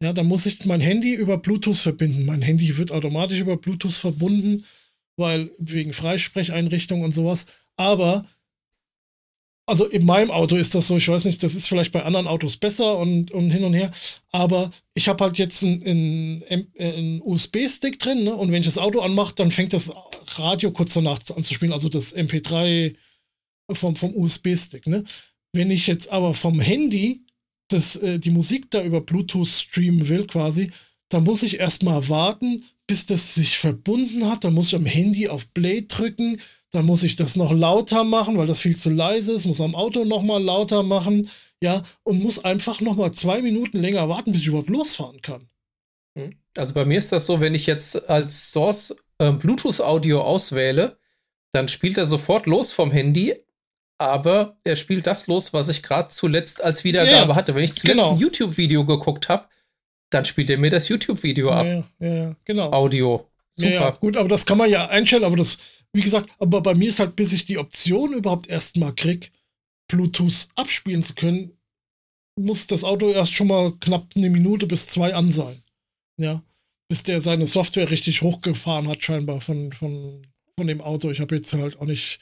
Ja, 0.01 0.13
dann 0.13 0.27
muss 0.27 0.45
ich 0.45 0.63
mein 0.65 0.81
Handy 0.81 1.13
über 1.13 1.37
Bluetooth 1.37 1.77
verbinden. 1.77 2.25
Mein 2.25 2.41
Handy 2.41 2.77
wird 2.77 2.91
automatisch 2.91 3.39
über 3.39 3.57
Bluetooth 3.57 3.93
verbunden, 3.93 4.63
weil 5.15 5.49
wegen 5.57 5.93
Freisprecheinrichtungen 5.93 7.05
und 7.05 7.13
sowas. 7.13 7.45
Aber 7.77 8.27
also 9.67 9.85
in 9.85 10.05
meinem 10.05 10.31
Auto 10.31 10.55
ist 10.55 10.73
das 10.73 10.87
so, 10.87 10.97
ich 10.97 11.07
weiß 11.07 11.25
nicht, 11.25 11.43
das 11.43 11.53
ist 11.53 11.67
vielleicht 11.67 11.91
bei 11.91 12.03
anderen 12.03 12.25
Autos 12.25 12.55
besser 12.57 12.97
und, 12.97 13.31
und 13.31 13.51
hin 13.51 13.65
und 13.65 13.73
her, 13.73 13.91
aber 14.31 14.71
ich 14.93 15.09
habe 15.09 15.23
halt 15.23 15.37
jetzt 15.37 15.61
einen, 15.61 16.41
einen 16.79 17.21
USB-Stick 17.21 17.99
drin 17.99 18.23
ne? 18.23 18.35
und 18.35 18.51
wenn 18.51 18.61
ich 18.61 18.67
das 18.67 18.77
Auto 18.77 19.01
anmache, 19.01 19.35
dann 19.35 19.51
fängt 19.51 19.73
das 19.73 19.91
Radio 20.37 20.71
kurz 20.71 20.93
danach 20.93 21.19
an 21.35 21.43
zu 21.43 21.53
spielen, 21.53 21.73
also 21.73 21.89
das 21.89 22.15
MP3 22.15 22.95
vom, 23.73 23.95
vom 23.97 24.15
USB-Stick. 24.15 24.87
Ne? 24.87 25.03
Wenn 25.51 25.69
ich 25.69 25.85
jetzt 25.87 26.09
aber 26.11 26.33
vom 26.33 26.61
Handy 26.61 27.25
das, 27.67 27.97
äh, 27.97 28.19
die 28.19 28.31
Musik 28.31 28.71
da 28.71 28.81
über 28.81 29.01
Bluetooth 29.01 29.47
streamen 29.47 30.07
will 30.07 30.25
quasi, 30.27 30.71
dann 31.09 31.25
muss 31.25 31.43
ich 31.43 31.59
erstmal 31.59 32.07
warten, 32.07 32.63
bis 32.85 33.05
das 33.05 33.35
sich 33.35 33.57
verbunden 33.57 34.29
hat, 34.29 34.45
dann 34.45 34.53
muss 34.53 34.67
ich 34.67 34.75
am 34.75 34.85
Handy 34.85 35.27
auf 35.27 35.53
Play 35.53 35.85
drücken, 35.87 36.39
dann 36.71 36.85
muss 36.85 37.03
ich 37.03 37.15
das 37.15 37.35
noch 37.35 37.53
lauter 37.53 38.03
machen, 38.03 38.37
weil 38.37 38.47
das 38.47 38.61
viel 38.61 38.77
zu 38.77 38.89
leise 38.89 39.33
ist, 39.33 39.45
muss 39.45 39.61
am 39.61 39.75
Auto 39.75 40.03
nochmal 40.03 40.43
lauter 40.43 40.83
machen, 40.83 41.29
ja, 41.61 41.81
und 42.03 42.21
muss 42.21 42.43
einfach 42.43 42.81
nochmal 42.81 43.11
zwei 43.11 43.41
Minuten 43.41 43.79
länger 43.79 44.09
warten, 44.09 44.31
bis 44.31 44.41
ich 44.41 44.47
überhaupt 44.47 44.69
losfahren 44.69 45.21
kann. 45.21 45.49
Hm. 46.17 46.35
Also 46.57 46.73
bei 46.73 46.85
mir 46.85 46.97
ist 46.97 47.11
das 47.11 47.25
so, 47.25 47.39
wenn 47.39 47.55
ich 47.55 47.65
jetzt 47.65 48.09
als 48.09 48.51
Source 48.51 48.95
äh, 49.19 49.31
Bluetooth-Audio 49.31 50.21
auswähle, 50.21 50.97
dann 51.53 51.67
spielt 51.67 51.97
er 51.97 52.05
sofort 52.05 52.45
los 52.45 52.71
vom 52.71 52.91
Handy, 52.91 53.35
aber 53.97 54.57
er 54.63 54.75
spielt 54.75 55.07
das 55.07 55.27
los, 55.27 55.53
was 55.53 55.69
ich 55.69 55.81
gerade 55.81 56.09
zuletzt 56.09 56.63
als 56.63 56.83
Wiedergabe 56.83 57.31
ja, 57.31 57.35
hatte. 57.35 57.55
Wenn 57.55 57.63
ich 57.63 57.73
zuletzt 57.73 57.97
genau. 57.97 58.11
ein 58.11 58.19
YouTube-Video 58.19 58.85
geguckt 58.85 59.29
habe, 59.29 59.47
dann 60.09 60.25
spielt 60.25 60.49
er 60.49 60.57
mir 60.57 60.69
das 60.69 60.87
YouTube-Video 60.87 61.49
ab. 61.51 61.65
Ja, 61.65 62.07
ja, 62.07 62.35
genau. 62.45 62.71
Audio. 62.71 63.27
Super. 63.55 63.71
Ja, 63.71 63.89
gut, 63.91 64.17
aber 64.17 64.29
das 64.29 64.45
kann 64.45 64.59
man 64.59 64.69
ja 64.69 64.87
einstellen, 64.87 65.23
aber 65.23 65.35
das, 65.35 65.57
wie 65.93 66.01
gesagt, 66.01 66.29
aber 66.39 66.61
bei 66.61 66.75
mir 66.75 66.89
ist 66.89 66.99
halt, 66.99 67.15
bis 67.15 67.33
ich 67.33 67.45
die 67.45 67.57
Option 67.57 68.13
überhaupt 68.13 68.47
erstmal 68.47 68.93
krieg, 68.93 69.31
Bluetooth 69.87 70.49
abspielen 70.55 71.01
zu 71.01 71.13
können, 71.13 71.51
muss 72.37 72.67
das 72.67 72.83
Auto 72.83 73.09
erst 73.09 73.33
schon 73.33 73.47
mal 73.47 73.73
knapp 73.79 74.11
eine 74.15 74.29
Minute 74.29 74.67
bis 74.67 74.87
zwei 74.87 75.15
an 75.15 75.31
sein. 75.31 75.61
Ja. 76.17 76.43
Bis 76.89 77.03
der 77.03 77.19
seine 77.19 77.47
Software 77.47 77.89
richtig 77.89 78.21
hochgefahren 78.21 78.87
hat, 78.87 79.03
scheinbar 79.03 79.41
von, 79.41 79.71
von, 79.71 80.21
von 80.55 80.67
dem 80.67 80.81
Auto. 80.81 81.09
Ich 81.09 81.19
habe 81.19 81.35
jetzt 81.35 81.51
halt 81.53 81.79
auch 81.79 81.85
nicht, 81.85 82.19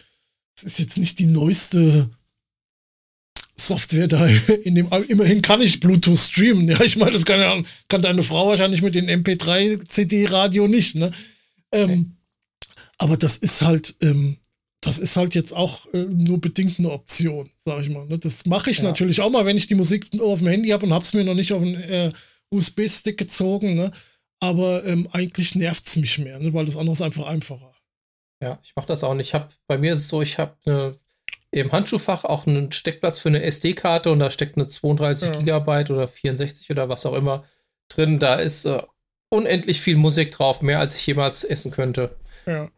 es 0.55 0.63
ist 0.63 0.79
jetzt 0.79 0.97
nicht 0.97 1.19
die 1.19 1.27
neueste 1.27 2.09
Software 3.57 4.07
da 4.07 4.25
in 4.63 4.75
dem, 4.75 4.89
immerhin 5.07 5.41
kann 5.41 5.61
ich 5.61 5.79
Bluetooth 5.79 6.17
streamen. 6.17 6.67
Ja, 6.67 6.81
ich 6.81 6.97
meine, 6.97 7.11
das 7.11 7.25
kann, 7.25 7.39
ja, 7.39 7.61
kann 7.87 8.01
deine 8.01 8.23
Frau 8.23 8.47
wahrscheinlich 8.47 8.81
mit 8.81 8.95
dem 8.95 9.07
MP3-CD-Radio 9.07 10.67
nicht, 10.67 10.95
ne? 10.95 11.11
Ähm, 11.71 12.17
aber 12.97 13.17
das 13.17 13.37
ist 13.37 13.61
halt, 13.61 13.95
ähm, 14.01 14.37
das 14.81 14.97
ist 14.97 15.15
halt 15.15 15.35
jetzt 15.35 15.55
auch 15.55 15.91
äh, 15.93 16.05
nur 16.13 16.39
bedingt 16.39 16.79
eine 16.79 16.91
Option, 16.91 17.49
sag 17.57 17.81
ich 17.81 17.89
mal. 17.89 18.05
Ne? 18.05 18.19
Das 18.19 18.45
mache 18.45 18.69
ich 18.69 18.79
ja. 18.79 18.83
natürlich 18.83 19.21
auch 19.21 19.29
mal, 19.29 19.45
wenn 19.45 19.57
ich 19.57 19.67
die 19.67 19.75
Musik 19.75 20.05
auf 20.21 20.39
dem 20.39 20.47
Handy 20.47 20.69
habe 20.69 20.85
und 20.85 20.93
habe 20.93 21.03
es 21.03 21.13
mir 21.13 21.23
noch 21.23 21.33
nicht 21.33 21.53
auf 21.53 21.61
einen 21.61 21.75
äh, 21.75 22.11
USB-Stick 22.51 23.17
gezogen, 23.17 23.75
ne? 23.75 23.91
Aber 24.39 24.85
ähm, 24.85 25.07
eigentlich 25.11 25.55
nervt 25.55 25.87
es 25.87 25.95
mich 25.95 26.19
mehr, 26.19 26.39
ne? 26.39 26.53
weil 26.53 26.65
das 26.65 26.77
andere 26.77 26.91
ist 26.91 27.01
einfach 27.01 27.25
einfacher. 27.25 27.71
Ja, 28.41 28.59
ich 28.61 28.75
mache 28.75 28.87
das 28.87 29.03
auch 29.03 29.13
nicht. 29.13 29.29
Ich 29.29 29.33
habe 29.33 29.49
bei 29.65 29.77
mir 29.77 29.93
ist 29.93 29.99
es 29.99 30.07
so, 30.09 30.21
ich 30.21 30.37
habe 30.37 30.55
eine 30.65 30.97
im 31.51 31.71
Handschuhfach 31.71 32.25
auch 32.25 32.45
einen 32.45 32.73
Steckplatz 32.73 33.17
für 33.17 33.29
eine 33.29 33.41
SD-Karte 33.41 34.11
und 34.11 34.19
da 34.19 34.29
steckt 34.29 34.57
eine 34.57 34.67
32 34.67 35.29
ja. 35.29 35.37
Gigabyte 35.37 35.89
oder 35.89 36.07
64 36.07 36.69
oder 36.69 36.89
was 36.89 37.05
auch 37.05 37.13
immer 37.13 37.45
drin. 37.87 38.19
Da 38.19 38.35
ist 38.35 38.65
äh, 38.65 38.83
unendlich 39.29 39.79
viel 39.79 39.95
Musik 39.95 40.31
drauf, 40.31 40.61
mehr 40.61 40.79
als 40.79 40.97
ich 40.97 41.07
jemals 41.07 41.45
essen 41.45 41.71
könnte. 41.71 42.17
Ja. 42.45 42.69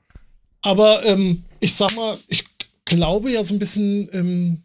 Aber 0.68 1.06
ähm, 1.06 1.46
ich 1.62 1.74
sag 1.74 1.96
mal, 1.96 2.20
ich 2.28 2.44
glaube 2.84 3.32
ja 3.32 3.42
so 3.42 3.56
ein 3.56 3.60
bisschen, 3.60 4.10
ähm, 4.12 4.64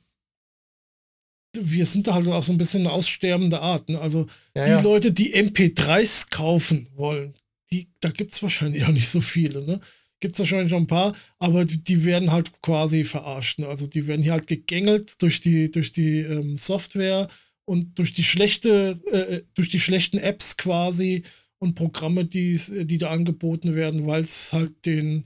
wir 1.56 1.86
sind 1.86 2.08
da 2.08 2.14
halt 2.14 2.26
auch 2.26 2.42
so 2.42 2.52
ein 2.52 2.58
bisschen 2.58 2.80
eine 2.80 2.90
aussterbende 2.90 3.60
Art. 3.60 3.88
Ne? 3.88 4.00
Also 4.00 4.26
ja, 4.52 4.64
die 4.64 4.70
ja. 4.72 4.80
Leute, 4.80 5.12
die 5.12 5.32
MP3s 5.32 6.28
kaufen 6.28 6.88
wollen, 6.96 7.34
die, 7.70 7.86
da 8.00 8.08
gibt 8.08 8.32
es 8.32 8.42
wahrscheinlich 8.42 8.84
auch 8.86 8.88
nicht 8.88 9.08
so 9.08 9.20
viele. 9.20 9.64
Ne? 9.64 9.80
gibt 10.18 10.34
es 10.34 10.38
wahrscheinlich 10.40 10.70
noch 10.70 10.78
ein 10.78 10.86
paar, 10.86 11.12
aber 11.40 11.64
die, 11.64 11.82
die, 11.82 12.04
werden 12.04 12.30
halt 12.30 12.50
quasi 12.62 13.02
verarscht. 13.02 13.58
Ne? 13.58 13.66
Also 13.66 13.88
die 13.88 14.06
werden 14.06 14.22
hier 14.22 14.32
halt 14.32 14.46
gegängelt 14.46 15.20
durch 15.20 15.40
die, 15.40 15.70
durch 15.70 15.90
die 15.90 16.18
ähm, 16.20 16.56
Software 16.56 17.26
und 17.64 17.98
durch 17.98 18.12
die 18.12 18.22
schlechte, 18.22 19.00
äh, 19.10 19.36
äh 19.36 19.42
durch 19.54 19.68
die 19.68 19.80
schlechten 19.80 20.18
Apps 20.18 20.56
quasi 20.56 21.24
und 21.58 21.74
Programme, 21.74 22.24
die, 22.24 22.56
die 22.86 22.98
da 22.98 23.10
angeboten 23.10 23.74
werden, 23.74 24.06
weil 24.06 24.20
es 24.20 24.52
halt 24.52 24.86
den, 24.86 25.24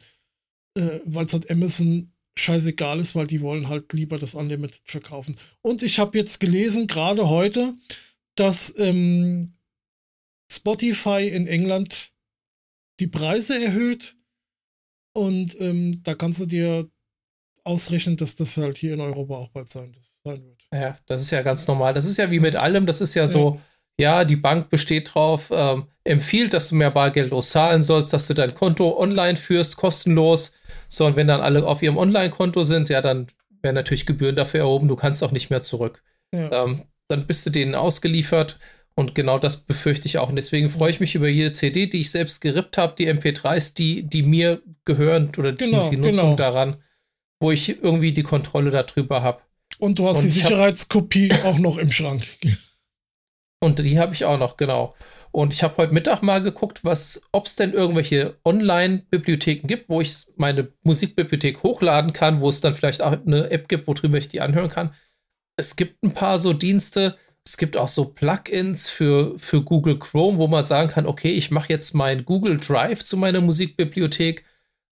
äh, 0.76 1.00
weil 1.04 1.26
es 1.26 1.32
halt 1.32 1.50
Amazon 1.50 2.12
scheißegal 2.38 3.00
ist, 3.00 3.14
weil 3.14 3.26
die 3.26 3.40
wollen 3.40 3.68
halt 3.68 3.92
lieber 3.92 4.18
das 4.18 4.34
Unlimited 4.34 4.82
verkaufen. 4.84 5.36
Und 5.62 5.82
ich 5.82 5.98
habe 5.98 6.18
jetzt 6.18 6.38
gelesen, 6.38 6.86
gerade 6.86 7.28
heute, 7.28 7.74
dass 8.34 8.74
ähm, 8.78 9.56
Spotify 10.52 11.28
in 11.28 11.46
England 11.46 12.12
die 13.00 13.06
Preise 13.06 13.62
erhöht 13.62 14.16
und 15.14 15.58
ähm, 15.60 16.02
da 16.02 16.14
kannst 16.14 16.40
du 16.40 16.46
dir 16.46 16.90
ausrechnen, 17.64 18.16
dass 18.16 18.36
das 18.36 18.56
halt 18.56 18.78
hier 18.78 18.94
in 18.94 19.00
Europa 19.00 19.34
auch 19.34 19.48
bald 19.48 19.68
sein, 19.68 19.90
sein 20.24 20.44
wird. 20.44 20.62
Ja, 20.72 20.98
das 21.06 21.22
ist 21.22 21.30
ja 21.30 21.42
ganz 21.42 21.66
normal. 21.66 21.94
Das 21.94 22.04
ist 22.04 22.16
ja 22.16 22.30
wie 22.30 22.38
mit 22.38 22.54
allem, 22.54 22.86
das 22.86 23.00
ist 23.00 23.14
ja 23.14 23.26
so, 23.26 23.60
ja, 23.98 24.18
ja 24.18 24.24
die 24.24 24.36
Bank 24.36 24.68
besteht 24.68 25.14
drauf, 25.14 25.50
ähm, 25.52 25.86
empfiehlt, 26.04 26.54
dass 26.54 26.68
du 26.68 26.76
mehr 26.76 26.90
Bargeld 26.90 27.30
loszahlen 27.30 27.82
sollst, 27.82 28.12
dass 28.12 28.26
du 28.28 28.34
dein 28.34 28.54
Konto 28.54 28.98
online 28.98 29.36
führst, 29.36 29.76
kostenlos. 29.76 30.52
So, 30.88 31.06
und 31.06 31.16
wenn 31.16 31.26
dann 31.26 31.40
alle 31.40 31.66
auf 31.66 31.82
ihrem 31.82 31.96
Online-Konto 31.96 32.62
sind, 32.64 32.88
ja, 32.88 33.00
dann 33.02 33.26
werden 33.62 33.74
natürlich 33.74 34.06
Gebühren 34.06 34.36
dafür 34.36 34.60
erhoben, 34.60 34.88
du 34.88 34.96
kannst 34.96 35.22
auch 35.22 35.32
nicht 35.32 35.50
mehr 35.50 35.62
zurück. 35.62 36.02
Ja. 36.32 36.64
Ähm, 36.64 36.82
dann 37.08 37.26
bist 37.26 37.46
du 37.46 37.50
denen 37.50 37.74
ausgeliefert 37.74 38.58
und 38.94 39.14
genau 39.14 39.38
das 39.38 39.58
befürchte 39.58 40.06
ich 40.06 40.18
auch. 40.18 40.28
Und 40.28 40.36
deswegen 40.36 40.70
freue 40.70 40.90
ich 40.90 41.00
mich 41.00 41.14
über 41.14 41.28
jede 41.28 41.52
CD, 41.52 41.86
die 41.86 42.00
ich 42.00 42.10
selbst 42.10 42.40
gerippt 42.40 42.78
habe, 42.78 42.94
die 42.98 43.08
MP3s, 43.08 43.74
die, 43.74 44.02
die 44.02 44.22
mir 44.22 44.62
gehören 44.84 45.30
oder 45.36 45.52
genau, 45.52 45.88
die 45.88 45.96
Nutzung 45.96 46.14
genau. 46.14 46.36
daran, 46.36 46.82
wo 47.38 47.50
ich 47.50 47.82
irgendwie 47.82 48.12
die 48.12 48.22
Kontrolle 48.22 48.70
darüber 48.70 49.22
habe. 49.22 49.42
Und 49.78 49.98
du 49.98 50.08
hast 50.08 50.18
und 50.18 50.24
die 50.24 50.28
Sicherheitskopie 50.30 51.30
auch 51.44 51.58
noch 51.58 51.76
im 51.76 51.90
Schrank. 51.90 52.22
Und 53.60 53.78
die 53.78 53.98
habe 53.98 54.14
ich 54.14 54.24
auch 54.24 54.38
noch, 54.38 54.56
genau. 54.56 54.94
Und 55.36 55.52
ich 55.52 55.62
habe 55.62 55.76
heute 55.76 55.92
Mittag 55.92 56.22
mal 56.22 56.40
geguckt, 56.42 56.80
ob 56.82 57.44
es 57.44 57.56
denn 57.56 57.74
irgendwelche 57.74 58.38
Online-Bibliotheken 58.46 59.66
gibt, 59.66 59.90
wo 59.90 60.00
ich 60.00 60.28
meine 60.36 60.72
Musikbibliothek 60.82 61.62
hochladen 61.62 62.14
kann, 62.14 62.40
wo 62.40 62.48
es 62.48 62.62
dann 62.62 62.74
vielleicht 62.74 63.02
auch 63.02 63.12
eine 63.12 63.50
App 63.50 63.68
gibt, 63.68 63.86
worüber 63.86 64.16
ich 64.16 64.30
die 64.30 64.40
anhören 64.40 64.70
kann. 64.70 64.94
Es 65.56 65.76
gibt 65.76 66.02
ein 66.02 66.14
paar 66.14 66.38
so 66.38 66.54
Dienste, 66.54 67.18
es 67.44 67.58
gibt 67.58 67.76
auch 67.76 67.88
so 67.88 68.06
Plugins 68.06 68.88
für, 68.88 69.38
für 69.38 69.60
Google 69.60 69.98
Chrome, 69.98 70.38
wo 70.38 70.46
man 70.46 70.64
sagen 70.64 70.88
kann, 70.88 71.04
okay, 71.04 71.32
ich 71.32 71.50
mache 71.50 71.70
jetzt 71.70 71.92
mein 71.92 72.24
Google 72.24 72.56
Drive 72.56 73.04
zu 73.04 73.18
meiner 73.18 73.42
Musikbibliothek. 73.42 74.42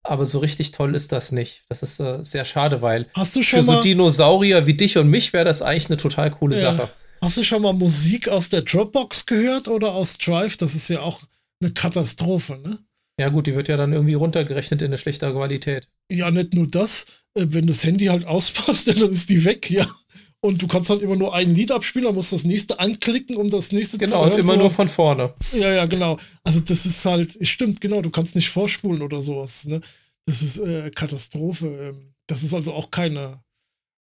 Aber 0.03 0.27
so 0.27 0.41
richtig 0.41 0.73
toll 0.73 0.95
ist 0.95 1.11
das 1.13 1.33
nicht. 1.33 1.63
Das 1.71 1.83
ist 1.83 2.01
äh, 2.01 2.23
sehr 2.23 2.45
schade, 2.45 2.83
weil 2.83 3.07
Hast 3.17 3.35
du 3.35 3.43
schon 3.43 3.61
für 3.61 3.65
so 3.65 3.81
Dinosaurier 3.81 4.67
wie 4.67 4.75
dich 4.75 4.99
und 4.99 5.09
mich 5.09 5.33
wäre 5.33 5.47
das 5.47 5.63
eigentlich 5.63 5.87
eine 5.87 5.97
total 5.97 6.31
coole 6.31 6.57
ja. 6.57 6.75
Sache. 6.75 6.91
Hast 7.25 7.39
du 7.39 7.43
schon 7.43 7.63
mal 7.63 7.73
Musik 7.73 8.29
aus 8.29 8.51
der 8.51 8.61
Dropbox 8.61 9.25
gehört 9.25 9.67
oder 9.67 9.95
aus 9.95 10.19
Drive? 10.19 10.59
Das 10.59 10.75
ist 10.75 10.89
ja 10.89 11.01
auch 11.01 11.23
eine 11.63 11.73
Katastrophe, 11.73 12.59
ne? 12.59 12.79
Ja, 13.19 13.31
gut, 13.31 13.47
die 13.47 13.55
wird 13.55 13.69
ja 13.69 13.79
dann 13.79 13.95
irgendwie 13.95 14.13
runtergerechnet 14.13 14.83
in 14.83 14.89
eine 14.89 14.99
schlechter 14.99 15.33
Qualität. 15.33 15.89
Ja, 16.13 16.31
nicht 16.31 16.53
nur 16.53 16.67
das. 16.67 17.07
Äh, 17.33 17.47
wenn 17.49 17.67
das 17.67 17.83
Handy 17.83 18.07
halt 18.07 18.27
auspasst, 18.27 18.89
dann 19.01 19.11
ist 19.11 19.31
die 19.31 19.43
weg, 19.47 19.71
ja. 19.71 19.87
Und 20.41 20.61
du 20.61 20.67
kannst 20.67 20.91
halt 20.91 21.01
immer 21.01 21.17
nur 21.17 21.35
ein 21.35 21.55
Lied 21.55 21.73
abspielen, 21.73 22.05
dann 22.05 22.15
musst 22.15 22.31
das 22.31 22.45
nächste 22.45 22.79
anklicken, 22.79 23.37
um 23.37 23.49
das 23.49 23.73
nächste 23.73 23.97
genau, 23.97 24.11
zu 24.11 24.19
hören. 24.19 24.41
Genau, 24.41 24.43
immer 24.43 24.53
so. 24.53 24.59
nur 24.59 24.71
von 24.71 24.89
vorne. 24.89 25.33
Ja, 25.55 25.73
ja, 25.73 25.87
genau. 25.87 26.19
Also 26.43 26.61
das 26.61 26.85
ist 26.85 27.07
halt, 27.07 27.39
stimmt, 27.41 27.81
genau, 27.81 28.03
du 28.03 28.11
kannst 28.11 28.35
nicht 28.35 28.51
vorspulen 28.51 29.01
oder 29.01 29.23
sowas. 29.23 29.65
Ne? 29.65 29.81
Das 30.27 30.43
ist 30.43 30.59
äh, 30.59 30.91
Katastrophe. 30.91 31.95
Ähm. 31.95 32.15
Das 32.27 32.43
ist 32.43 32.53
also 32.53 32.75
auch 32.75 32.91
keine. 32.91 33.43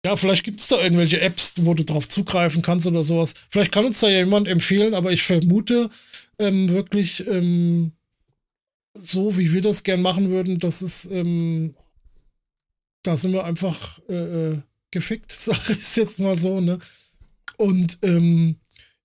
Ja, 0.05 0.17
vielleicht 0.17 0.45
gibt 0.45 0.61
es 0.61 0.69
da 0.69 0.81
irgendwelche 0.83 1.21
Apps, 1.21 1.55
wo 1.63 1.73
du 1.73 1.83
drauf 1.83 2.09
zugreifen 2.09 2.61
kannst 2.61 2.87
oder 2.87 3.03
sowas. 3.03 3.35
Vielleicht 3.49 3.73
kann 3.73 3.87
uns 3.87 4.01
da 4.01 4.09
jemand 4.09 4.49
empfehlen, 4.49 4.93
aber 4.93 5.13
ich 5.13 5.23
vermute 5.23 5.89
ähm, 6.39 6.69
wirklich, 6.69 7.27
ähm, 7.27 7.93
so 8.95 9.39
wie 9.39 9.53
wir 9.53 9.63
das 9.63 9.83
gern 9.83 10.03
machen 10.03 10.31
würden, 10.31 10.59
das 10.59 10.83
ist, 10.83 11.07
ähm, 11.07 11.75
da 13.03 13.17
sind 13.17 13.33
wir 13.33 13.45
einfach 13.45 13.99
äh, 14.09 14.15
äh 14.53 14.63
gefickt, 14.91 15.33
sag 15.37 15.71
ich 15.71 15.97
jetzt 15.97 16.21
mal 16.21 16.37
so, 16.37 16.61
ne? 16.61 16.79
Und 17.57 17.99
ähm, 18.03 18.57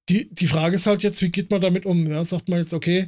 die, 0.09 0.29
die 0.33 0.47
Frage 0.47 0.75
ist 0.75 0.85
halt 0.85 1.03
jetzt, 1.03 1.21
wie 1.21 1.29
geht 1.29 1.49
man 1.49 1.61
damit 1.61 1.85
um? 1.85 2.05
Ja, 2.07 2.23
sagt 2.23 2.49
man 2.49 2.59
jetzt, 2.59 2.73
okay, 2.73 3.07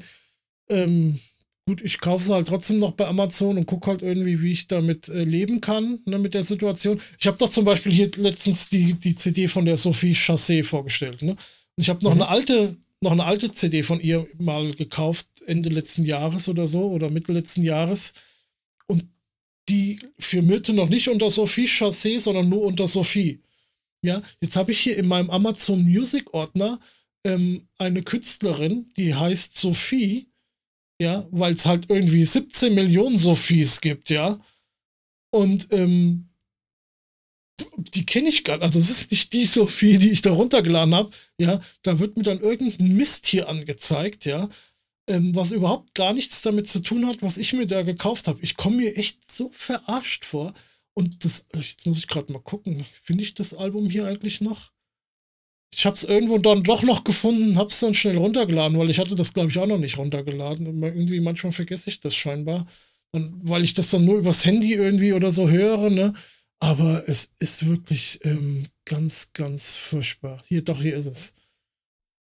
ähm, 0.69 1.19
gut, 1.67 1.81
ich 1.81 1.99
kaufe 1.99 2.23
es 2.23 2.29
halt 2.29 2.47
trotzdem 2.47 2.79
noch 2.79 2.91
bei 2.91 3.07
Amazon 3.07 3.57
und 3.57 3.65
gucke 3.65 3.91
halt 3.91 4.01
irgendwie, 4.01 4.41
wie 4.41 4.51
ich 4.51 4.67
damit 4.67 5.09
äh, 5.09 5.23
leben 5.23 5.61
kann, 5.61 5.99
ne, 6.05 6.17
mit 6.17 6.33
der 6.33 6.43
Situation. 6.43 6.99
Ich 7.19 7.27
habe 7.27 7.37
doch 7.37 7.49
zum 7.49 7.65
Beispiel 7.65 7.91
hier 7.91 8.11
letztens 8.17 8.69
die, 8.69 8.93
die 8.93 9.15
CD 9.15 9.47
von 9.47 9.65
der 9.65 9.77
Sophie 9.77 10.13
Chassé 10.13 10.63
vorgestellt, 10.63 11.21
ne? 11.21 11.31
Und 11.31 11.83
ich 11.83 11.89
habe 11.89 12.03
noch 12.03 12.15
mhm. 12.15 12.23
eine 12.23 12.29
alte, 12.29 12.77
noch 13.01 13.11
eine 13.11 13.25
alte 13.25 13.51
CD 13.51 13.83
von 13.83 13.99
ihr 13.99 14.27
mal 14.37 14.73
gekauft, 14.73 15.27
Ende 15.45 15.69
letzten 15.69 16.03
Jahres 16.03 16.49
oder 16.49 16.67
so, 16.67 16.91
oder 16.91 17.09
Mitte 17.09 17.31
letzten 17.31 17.61
Jahres. 17.61 18.13
Und 18.87 19.05
die 19.69 19.99
firmierte 20.19 20.73
noch 20.73 20.89
nicht 20.89 21.07
unter 21.09 21.29
Sophie 21.29 21.67
Chassé, 21.67 22.19
sondern 22.19 22.49
nur 22.49 22.63
unter 22.63 22.87
Sophie. 22.87 23.41
Ja, 24.03 24.21
jetzt 24.41 24.55
habe 24.55 24.71
ich 24.71 24.79
hier 24.79 24.97
in 24.97 25.07
meinem 25.07 25.29
Amazon 25.29 25.83
Music 25.83 26.33
Ordner 26.33 26.79
ähm, 27.23 27.67
eine 27.77 28.01
Künstlerin, 28.01 28.91
die 28.97 29.13
heißt 29.13 29.57
Sophie, 29.57 30.30
ja, 31.01 31.27
weil 31.31 31.53
es 31.53 31.65
halt 31.65 31.89
irgendwie 31.89 32.23
17 32.23 32.75
Millionen 32.75 33.17
Sophies 33.17 33.81
gibt, 33.81 34.11
ja. 34.11 34.39
Und 35.31 35.67
ähm, 35.71 36.29
die 37.75 38.05
kenne 38.05 38.29
ich 38.29 38.43
gar 38.43 38.57
nicht. 38.57 38.63
Also 38.63 38.77
es 38.77 38.91
ist 38.91 39.09
nicht 39.09 39.33
die 39.33 39.45
Sophie, 39.45 39.97
die 39.97 40.11
ich 40.11 40.21
da 40.21 40.31
runtergeladen 40.31 40.93
habe. 40.93 41.09
Ja, 41.39 41.59
da 41.81 41.97
wird 41.97 42.17
mir 42.17 42.23
dann 42.23 42.39
irgendein 42.39 42.95
Mist 42.95 43.25
hier 43.25 43.49
angezeigt, 43.49 44.25
ja, 44.25 44.47
ähm, 45.09 45.33
was 45.33 45.51
überhaupt 45.51 45.95
gar 45.95 46.13
nichts 46.13 46.43
damit 46.43 46.67
zu 46.69 46.81
tun 46.81 47.07
hat, 47.07 47.23
was 47.23 47.37
ich 47.37 47.53
mir 47.53 47.65
da 47.65 47.81
gekauft 47.81 48.27
habe. 48.27 48.39
Ich 48.43 48.55
komme 48.55 48.77
mir 48.77 48.95
echt 48.95 49.29
so 49.29 49.49
verarscht 49.51 50.23
vor. 50.23 50.53
Und 50.93 51.25
das, 51.25 51.47
jetzt 51.55 51.87
muss 51.87 51.97
ich 51.97 52.07
gerade 52.07 52.31
mal 52.31 52.43
gucken, 52.43 52.85
finde 53.01 53.23
ich 53.23 53.33
das 53.33 53.55
Album 53.55 53.89
hier 53.89 54.05
eigentlich 54.05 54.39
noch? 54.39 54.71
Ich 55.73 55.85
habe 55.85 55.95
es 55.95 56.03
irgendwo 56.03 56.37
dann 56.37 56.63
doch 56.63 56.83
noch 56.83 57.03
gefunden, 57.03 57.57
habe 57.57 57.69
es 57.69 57.79
dann 57.79 57.95
schnell 57.95 58.17
runtergeladen, 58.17 58.77
weil 58.77 58.89
ich 58.89 58.99
hatte 58.99 59.15
das, 59.15 59.33
glaube 59.33 59.49
ich, 59.49 59.57
auch 59.57 59.67
noch 59.67 59.77
nicht 59.77 59.97
runtergeladen. 59.97 60.67
Und 60.67 60.83
irgendwie 60.83 61.21
manchmal 61.21 61.53
vergesse 61.53 61.89
ich 61.89 61.99
das 61.99 62.15
scheinbar, 62.15 62.67
und 63.13 63.49
weil 63.49 63.63
ich 63.63 63.73
das 63.73 63.89
dann 63.89 64.05
nur 64.05 64.17
übers 64.19 64.45
Handy 64.45 64.73
irgendwie 64.73 65.13
oder 65.13 65.31
so 65.31 65.49
höre, 65.49 65.89
ne? 65.89 66.13
Aber 66.59 67.03
es 67.07 67.31
ist 67.39 67.67
wirklich 67.67 68.19
ähm, 68.23 68.63
ganz, 68.85 69.33
ganz 69.33 69.75
furchtbar. 69.75 70.41
Hier, 70.47 70.63
doch, 70.63 70.81
hier 70.81 70.95
ist 70.95 71.07
es. 71.07 71.33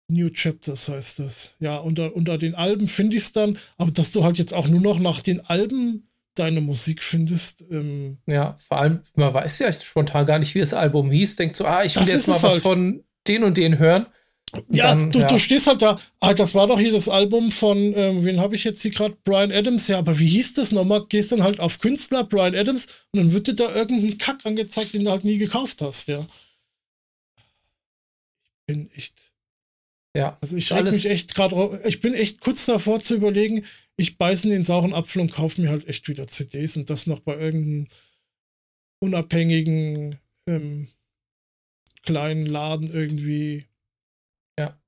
New 0.09 0.29
Chapters 0.29 0.87
heißt 0.87 1.19
das. 1.19 1.57
Ja, 1.59 1.77
unter, 1.77 2.15
unter 2.15 2.37
den 2.37 2.55
Alben 2.55 2.87
finde 2.87 3.17
ich 3.17 3.23
es 3.23 3.31
dann, 3.33 3.57
aber 3.77 3.91
dass 3.91 4.11
du 4.13 4.23
halt 4.23 4.37
jetzt 4.37 4.53
auch 4.53 4.67
nur 4.69 4.79
noch 4.79 4.99
nach 4.99 5.21
den 5.21 5.41
Alben 5.41 6.07
deine 6.35 6.61
Musik 6.61 7.03
findest. 7.03 7.65
Ähm, 7.69 8.19
ja, 8.25 8.57
vor 8.59 8.79
allem, 8.79 9.01
man 9.15 9.33
weiß 9.33 9.59
ja 9.59 9.73
spontan 9.73 10.25
gar 10.25 10.39
nicht, 10.39 10.55
wie 10.55 10.59
das 10.59 10.73
Album 10.73 11.11
hieß. 11.11 11.35
Denkt 11.35 11.55
so, 11.55 11.65
ah, 11.65 11.83
ich 11.83 11.95
will 11.97 12.07
jetzt 12.07 12.27
mal 12.27 12.35
was 12.35 12.43
halt. 12.43 12.61
von 12.61 13.03
den 13.27 13.43
und 13.43 13.57
den 13.57 13.79
hören. 13.79 14.07
Ja, 14.69 14.95
dann, 14.95 15.11
du, 15.11 15.19
ja, 15.19 15.27
du 15.27 15.37
stehst 15.37 15.67
halt 15.67 15.81
da, 15.81 15.99
ah, 16.21 16.33
das 16.33 16.55
war 16.55 16.67
doch 16.67 16.79
hier 16.79 16.93
das 16.93 17.09
Album 17.09 17.51
von, 17.51 17.77
ähm, 17.95 18.23
wen 18.23 18.39
habe 18.39 18.55
ich 18.55 18.63
jetzt 18.63 18.81
hier 18.81 18.91
gerade? 18.91 19.17
Brian 19.25 19.51
Adams, 19.51 19.87
ja, 19.89 19.97
aber 19.97 20.17
wie 20.19 20.27
hieß 20.27 20.53
das 20.53 20.71
nochmal? 20.71 21.05
Gehst 21.09 21.33
dann 21.33 21.43
halt 21.43 21.59
auf 21.59 21.79
Künstler, 21.79 22.23
Brian 22.23 22.55
Adams, 22.55 22.87
und 23.11 23.19
dann 23.19 23.33
wird 23.33 23.47
dir 23.47 23.55
da 23.55 23.75
irgendein 23.75 24.17
Kack 24.17 24.45
angezeigt, 24.45 24.93
den 24.93 25.03
du 25.03 25.11
halt 25.11 25.25
nie 25.25 25.37
gekauft 25.37 25.81
hast, 25.81 26.07
ja. 26.07 26.25
Ich 28.45 28.53
bin 28.67 28.89
echt. 28.91 29.33
Ja. 30.15 30.37
Also 30.41 30.55
ich 30.55 30.65
schreibe 30.65 30.91
mich 30.91 31.05
echt 31.05 31.35
gerade, 31.35 31.81
ich 31.85 31.99
bin 31.99 32.13
echt 32.13 32.39
kurz 32.39 32.65
davor 32.65 32.99
zu 32.99 33.15
überlegen, 33.15 33.65
ich 33.97 34.17
beiße 34.17 34.47
in 34.47 34.53
den 34.53 34.63
sauren 34.63 34.93
Apfel 34.93 35.21
und 35.21 35.33
kaufe 35.33 35.61
mir 35.61 35.69
halt 35.69 35.87
echt 35.87 36.07
wieder 36.07 36.25
CDs 36.25 36.77
und 36.77 36.89
das 36.89 37.05
noch 37.05 37.19
bei 37.19 37.37
irgendeinem 37.37 37.87
unabhängigen 38.99 40.17
ähm, 40.47 40.87
kleinen 42.07 42.45
Laden 42.45 42.87
irgendwie 42.87 43.67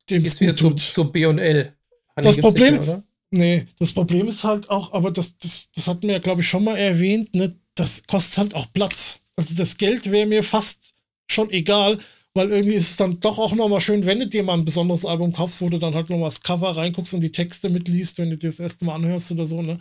dem 0.09 0.25
ist 0.25 0.41
wieder 0.41 0.55
zu, 0.55 0.71
zu 0.71 1.11
B&L. 1.11 1.73
Das 2.15 2.37
Problem, 2.37 2.79
mehr, 2.85 3.03
nee, 3.31 3.65
das 3.79 3.93
Problem 3.93 4.27
ist 4.27 4.43
halt 4.43 4.69
auch, 4.69 4.93
aber 4.93 5.11
das, 5.11 5.37
das, 5.37 5.67
das 5.73 5.87
hatten 5.87 6.03
wir 6.03 6.13
ja, 6.13 6.19
glaube 6.19 6.41
ich, 6.41 6.49
schon 6.49 6.63
mal 6.63 6.77
erwähnt, 6.77 7.33
ne, 7.33 7.55
das 7.75 8.03
kostet 8.07 8.37
halt 8.37 8.55
auch 8.55 8.73
Platz. 8.73 9.21
Also 9.35 9.55
das 9.55 9.77
Geld 9.77 10.11
wäre 10.11 10.27
mir 10.27 10.43
fast 10.43 10.95
schon 11.31 11.49
egal, 11.51 11.97
weil 12.33 12.51
irgendwie 12.51 12.75
ist 12.75 12.89
es 12.89 12.97
dann 12.97 13.19
doch 13.19 13.39
auch 13.39 13.55
nochmal 13.55 13.79
schön, 13.79 14.05
wenn 14.05 14.19
du 14.19 14.27
dir 14.27 14.43
mal 14.43 14.55
ein 14.55 14.65
besonderes 14.65 15.05
Album 15.05 15.31
kaufst, 15.31 15.61
wo 15.61 15.69
du 15.69 15.77
dann 15.77 15.95
halt 15.95 16.09
nochmal 16.09 16.27
das 16.27 16.41
Cover 16.41 16.75
reinguckst 16.75 17.13
und 17.13 17.21
die 17.21 17.31
Texte 17.31 17.69
mitliest, 17.69 18.17
wenn 18.17 18.29
du 18.29 18.37
dir 18.37 18.49
das 18.49 18.59
erste 18.59 18.83
Mal 18.83 18.95
anhörst 18.95 19.31
oder 19.31 19.45
so, 19.45 19.61
ne? 19.61 19.79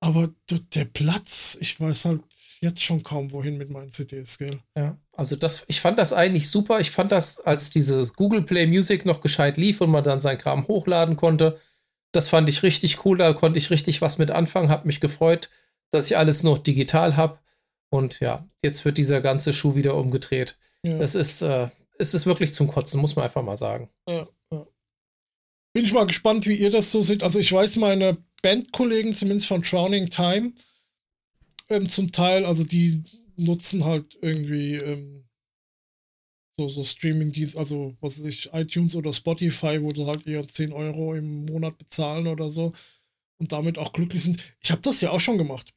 Aber 0.00 0.30
der 0.74 0.84
Platz, 0.86 1.56
ich 1.60 1.78
weiß 1.80 2.06
halt 2.06 2.22
jetzt 2.64 2.82
schon 2.82 3.02
kaum 3.02 3.30
wohin 3.30 3.56
mit 3.56 3.70
meinen 3.70 3.90
CDs, 3.90 4.38
gell? 4.38 4.58
Ja, 4.76 4.98
also 5.12 5.36
das, 5.36 5.64
ich 5.68 5.80
fand 5.80 5.98
das 5.98 6.12
eigentlich 6.12 6.50
super. 6.50 6.80
Ich 6.80 6.90
fand 6.90 7.12
das, 7.12 7.40
als 7.40 7.70
diese 7.70 8.06
Google 8.16 8.42
Play 8.42 8.66
Music 8.66 9.06
noch 9.06 9.20
gescheit 9.20 9.56
lief 9.56 9.80
und 9.80 9.90
man 9.90 10.02
dann 10.02 10.20
sein 10.20 10.38
Kram 10.38 10.66
hochladen 10.66 11.16
konnte, 11.16 11.60
das 12.12 12.28
fand 12.28 12.48
ich 12.48 12.62
richtig 12.62 13.04
cool. 13.04 13.18
Da 13.18 13.32
konnte 13.32 13.58
ich 13.58 13.70
richtig 13.70 14.00
was 14.00 14.18
mit 14.18 14.30
anfangen. 14.30 14.70
Hab 14.70 14.84
mich 14.84 15.00
gefreut, 15.00 15.50
dass 15.90 16.06
ich 16.10 16.16
alles 16.16 16.42
noch 16.42 16.58
digital 16.58 17.16
habe. 17.16 17.38
Und 17.90 18.20
ja, 18.20 18.48
jetzt 18.62 18.84
wird 18.84 18.98
dieser 18.98 19.20
ganze 19.20 19.52
Schuh 19.52 19.74
wieder 19.74 19.94
umgedreht. 19.94 20.58
Ja. 20.82 20.98
Das 20.98 21.14
ist, 21.14 21.42
äh, 21.42 21.68
es 21.98 22.14
ist 22.14 22.26
wirklich 22.26 22.52
zum 22.54 22.68
Kotzen, 22.68 23.00
muss 23.00 23.16
man 23.16 23.24
einfach 23.24 23.42
mal 23.42 23.56
sagen. 23.56 23.90
Ja, 24.08 24.26
ja. 24.50 24.66
Bin 25.72 25.84
ich 25.84 25.92
mal 25.92 26.06
gespannt, 26.06 26.46
wie 26.46 26.54
ihr 26.54 26.70
das 26.70 26.90
so 26.92 27.02
seht. 27.02 27.22
Also 27.22 27.38
ich 27.38 27.52
weiß, 27.52 27.76
meine 27.76 28.18
Bandkollegen, 28.42 29.14
zumindest 29.14 29.46
von 29.46 29.62
Drowning 29.62 30.08
Time, 30.08 30.52
ähm, 31.68 31.86
zum 31.86 32.12
Teil, 32.12 32.44
also 32.44 32.64
die 32.64 33.02
nutzen 33.36 33.84
halt 33.84 34.16
irgendwie 34.20 34.76
ähm, 34.76 35.24
so, 36.56 36.68
so 36.68 36.84
Streaming-Dienst, 36.84 37.56
also 37.56 37.96
was 38.00 38.18
weiß 38.18 38.26
ich, 38.26 38.52
iTunes 38.52 38.94
oder 38.94 39.12
Spotify, 39.12 39.82
wo 39.82 39.90
du 39.90 40.06
halt 40.06 40.26
eher 40.26 40.46
10 40.46 40.72
Euro 40.72 41.14
im 41.14 41.46
Monat 41.46 41.78
bezahlen 41.78 42.26
oder 42.26 42.48
so 42.48 42.72
und 43.38 43.52
damit 43.52 43.78
auch 43.78 43.92
glücklich 43.92 44.22
sind. 44.22 44.40
Ich 44.62 44.70
habe 44.70 44.82
das 44.82 45.00
ja 45.00 45.10
auch 45.10 45.20
schon 45.20 45.38
gemacht. 45.38 45.72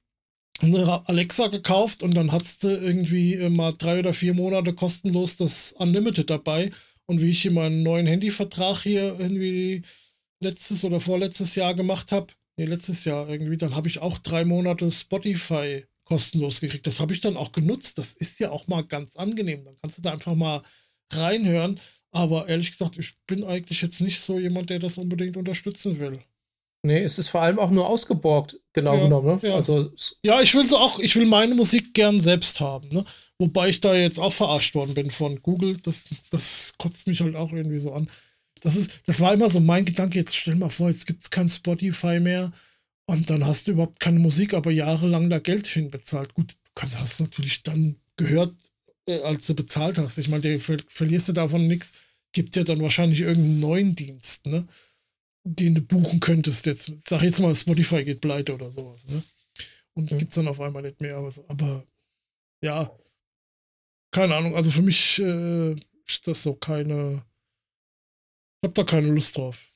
Eine 0.59 1.07
Alexa 1.07 1.47
gekauft 1.47 2.01
und 2.01 2.15
dann 2.15 2.31
hast 2.31 2.63
du 2.63 2.69
irgendwie 2.69 3.35
äh, 3.35 3.49
mal 3.49 3.73
drei 3.77 3.99
oder 3.99 4.13
vier 4.13 4.33
Monate 4.33 4.73
kostenlos 4.73 5.35
das 5.35 5.73
Unlimited 5.73 6.29
dabei. 6.29 6.71
Und 7.05 7.21
wie 7.21 7.29
ich 7.29 7.41
hier 7.41 7.51
meinen 7.51 7.83
neuen 7.83 8.07
Handyvertrag 8.07 8.81
hier 8.81 9.19
irgendwie 9.19 9.83
letztes 10.41 10.83
oder 10.83 10.99
vorletztes 10.99 11.55
Jahr 11.55 11.73
gemacht 11.73 12.11
habe, 12.11 12.33
nee, 12.57 12.65
letztes 12.65 13.05
Jahr 13.05 13.29
irgendwie, 13.29 13.57
dann 13.57 13.75
habe 13.75 13.87
ich 13.87 13.99
auch 13.99 14.17
drei 14.19 14.45
Monate 14.45 14.89
Spotify 14.91 15.85
kostenlos 16.03 16.61
gekriegt. 16.61 16.87
Das 16.87 16.99
habe 16.99 17.13
ich 17.13 17.21
dann 17.21 17.37
auch 17.37 17.51
genutzt. 17.51 17.97
Das 17.97 18.13
ist 18.13 18.39
ja 18.39 18.51
auch 18.51 18.67
mal 18.67 18.83
ganz 18.83 19.15
angenehm. 19.15 19.63
Dann 19.63 19.75
kannst 19.81 19.97
du 19.97 20.01
da 20.01 20.11
einfach 20.11 20.35
mal 20.35 20.61
reinhören. 21.11 21.79
Aber 22.11 22.47
ehrlich 22.47 22.71
gesagt, 22.71 22.97
ich 22.97 23.15
bin 23.27 23.43
eigentlich 23.43 23.81
jetzt 23.81 23.99
nicht 24.01 24.21
so 24.21 24.39
jemand, 24.39 24.69
der 24.69 24.79
das 24.79 24.97
unbedingt 24.97 25.37
unterstützen 25.37 25.99
will. 25.99 26.19
Nee, 26.83 27.03
es 27.03 27.19
ist 27.19 27.27
vor 27.27 27.41
allem 27.41 27.59
auch 27.59 27.71
nur 27.71 27.87
ausgeborgt, 27.87 28.57
genau 28.71 28.95
ja, 28.95 29.03
genommen. 29.03 29.39
Ne? 29.41 29.49
Ja. 29.49 29.55
Also, 29.55 29.91
ja, 30.23 30.41
ich 30.41 30.53
will 30.55 30.65
so 30.65 30.77
auch, 30.77 30.99
ich 30.99 31.15
will 31.15 31.25
meine 31.25 31.55
Musik 31.55 31.93
gern 31.93 32.21
selbst 32.21 32.61
haben. 32.61 32.87
Ne? 32.89 33.03
Wobei 33.39 33.69
ich 33.69 33.81
da 33.81 33.93
jetzt 33.93 34.19
auch 34.19 34.31
verarscht 34.31 34.73
worden 34.73 34.93
bin 34.93 35.11
von 35.11 35.41
Google. 35.41 35.77
Das, 35.83 36.05
das 36.31 36.73
kotzt 36.77 37.07
mich 37.07 37.21
halt 37.21 37.35
auch 37.35 37.51
irgendwie 37.51 37.79
so 37.79 37.93
an. 37.93 38.07
Das, 38.65 38.75
ist, 38.75 39.01
das 39.05 39.19
war 39.19 39.33
immer 39.33 39.49
so 39.49 39.59
mein 39.59 39.85
Gedanke. 39.85 40.19
Jetzt 40.19 40.35
stell 40.35 40.55
mal 40.55 40.69
vor, 40.69 40.89
jetzt 40.89 41.07
gibt 41.07 41.23
es 41.23 41.29
kein 41.29 41.49
Spotify 41.49 42.19
mehr. 42.19 42.51
Und 43.05 43.29
dann 43.29 43.45
hast 43.45 43.67
du 43.67 43.71
überhaupt 43.71 43.99
keine 43.99 44.19
Musik, 44.19 44.53
aber 44.53 44.71
jahrelang 44.71 45.29
da 45.29 45.39
Geld 45.39 45.65
hinbezahlt. 45.67 46.33
Gut, 46.33 46.51
du 46.51 46.71
kannst, 46.75 46.99
hast 46.99 47.19
natürlich 47.21 47.63
dann 47.63 47.95
gehört, 48.17 48.53
äh, 49.07 49.21
als 49.21 49.47
du 49.47 49.55
bezahlt 49.55 49.97
hast. 49.97 50.17
Ich 50.17 50.27
meine, 50.27 50.59
ver 50.59 50.77
verlierst 50.87 51.29
du 51.29 51.33
davon 51.33 51.67
nichts. 51.67 51.93
Gibt 52.33 52.55
ja 52.55 52.63
dann 52.63 52.81
wahrscheinlich 52.81 53.21
irgendeinen 53.21 53.59
neuen 53.61 53.95
Dienst, 53.95 54.45
ne? 54.45 54.67
Den 55.45 55.75
du 55.75 55.81
buchen 55.81 56.19
könntest. 56.19 56.65
Jetzt, 56.65 56.91
sag 57.07 57.21
jetzt 57.21 57.39
mal, 57.39 57.55
Spotify 57.55 58.03
geht 58.03 58.19
pleite 58.19 58.53
oder 58.53 58.69
sowas, 58.69 59.07
ne? 59.07 59.23
Und 59.93 60.11
mhm. 60.11 60.17
gibt 60.17 60.29
es 60.29 60.35
dann 60.35 60.49
auf 60.49 60.59
einmal 60.59 60.81
nicht 60.83 60.99
mehr. 60.99 61.15
Aber, 61.15 61.31
aber 61.47 61.85
ja, 62.61 62.91
keine 64.11 64.35
Ahnung. 64.35 64.55
Also 64.55 64.69
für 64.69 64.81
mich 64.81 65.19
äh, 65.19 65.71
ist 65.71 66.27
das 66.27 66.43
so 66.43 66.53
keine. 66.55 67.23
Ich 68.61 68.67
hab 68.67 68.75
da 68.75 68.83
keine 68.83 69.07
Lust 69.07 69.37
drauf. 69.37 69.67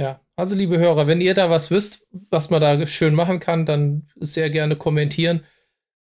Ja, 0.00 0.24
also 0.36 0.54
liebe 0.54 0.78
Hörer, 0.78 1.06
wenn 1.06 1.20
ihr 1.20 1.34
da 1.34 1.50
was 1.50 1.70
wisst, 1.70 2.06
was 2.30 2.48
man 2.48 2.60
da 2.60 2.86
schön 2.86 3.14
machen 3.14 3.38
kann, 3.38 3.66
dann 3.66 4.08
sehr 4.16 4.48
gerne 4.48 4.76
kommentieren. 4.76 5.44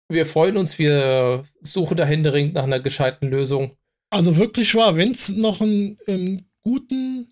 Wir 0.10 0.26
freuen 0.26 0.58
uns, 0.58 0.78
wir 0.78 1.46
suchen 1.62 1.96
da 1.96 2.06
händeringend 2.06 2.54
nach 2.54 2.64
einer 2.64 2.80
gescheiten 2.80 3.30
Lösung. 3.30 3.78
Also 4.10 4.38
wirklich 4.38 4.74
wahr, 4.76 4.96
wenn 4.96 5.12
es 5.12 5.30
noch 5.30 5.62
einen, 5.62 5.98
einen, 6.08 6.50
guten 6.68 7.30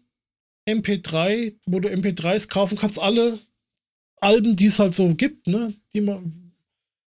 MP3, 0.66 1.58
wo 1.66 1.82
du 1.82 1.90
MP3s 1.90 2.48
kaufen 2.48 2.78
kannst, 2.78 3.00
alle 3.00 3.38
Alben, 4.22 4.56
die 4.56 4.68
es 4.68 4.80
halt 4.80 4.94
so 4.94 5.14
gibt, 5.14 5.48
ne, 5.48 5.74
die 5.94 6.00
man, 6.00 6.54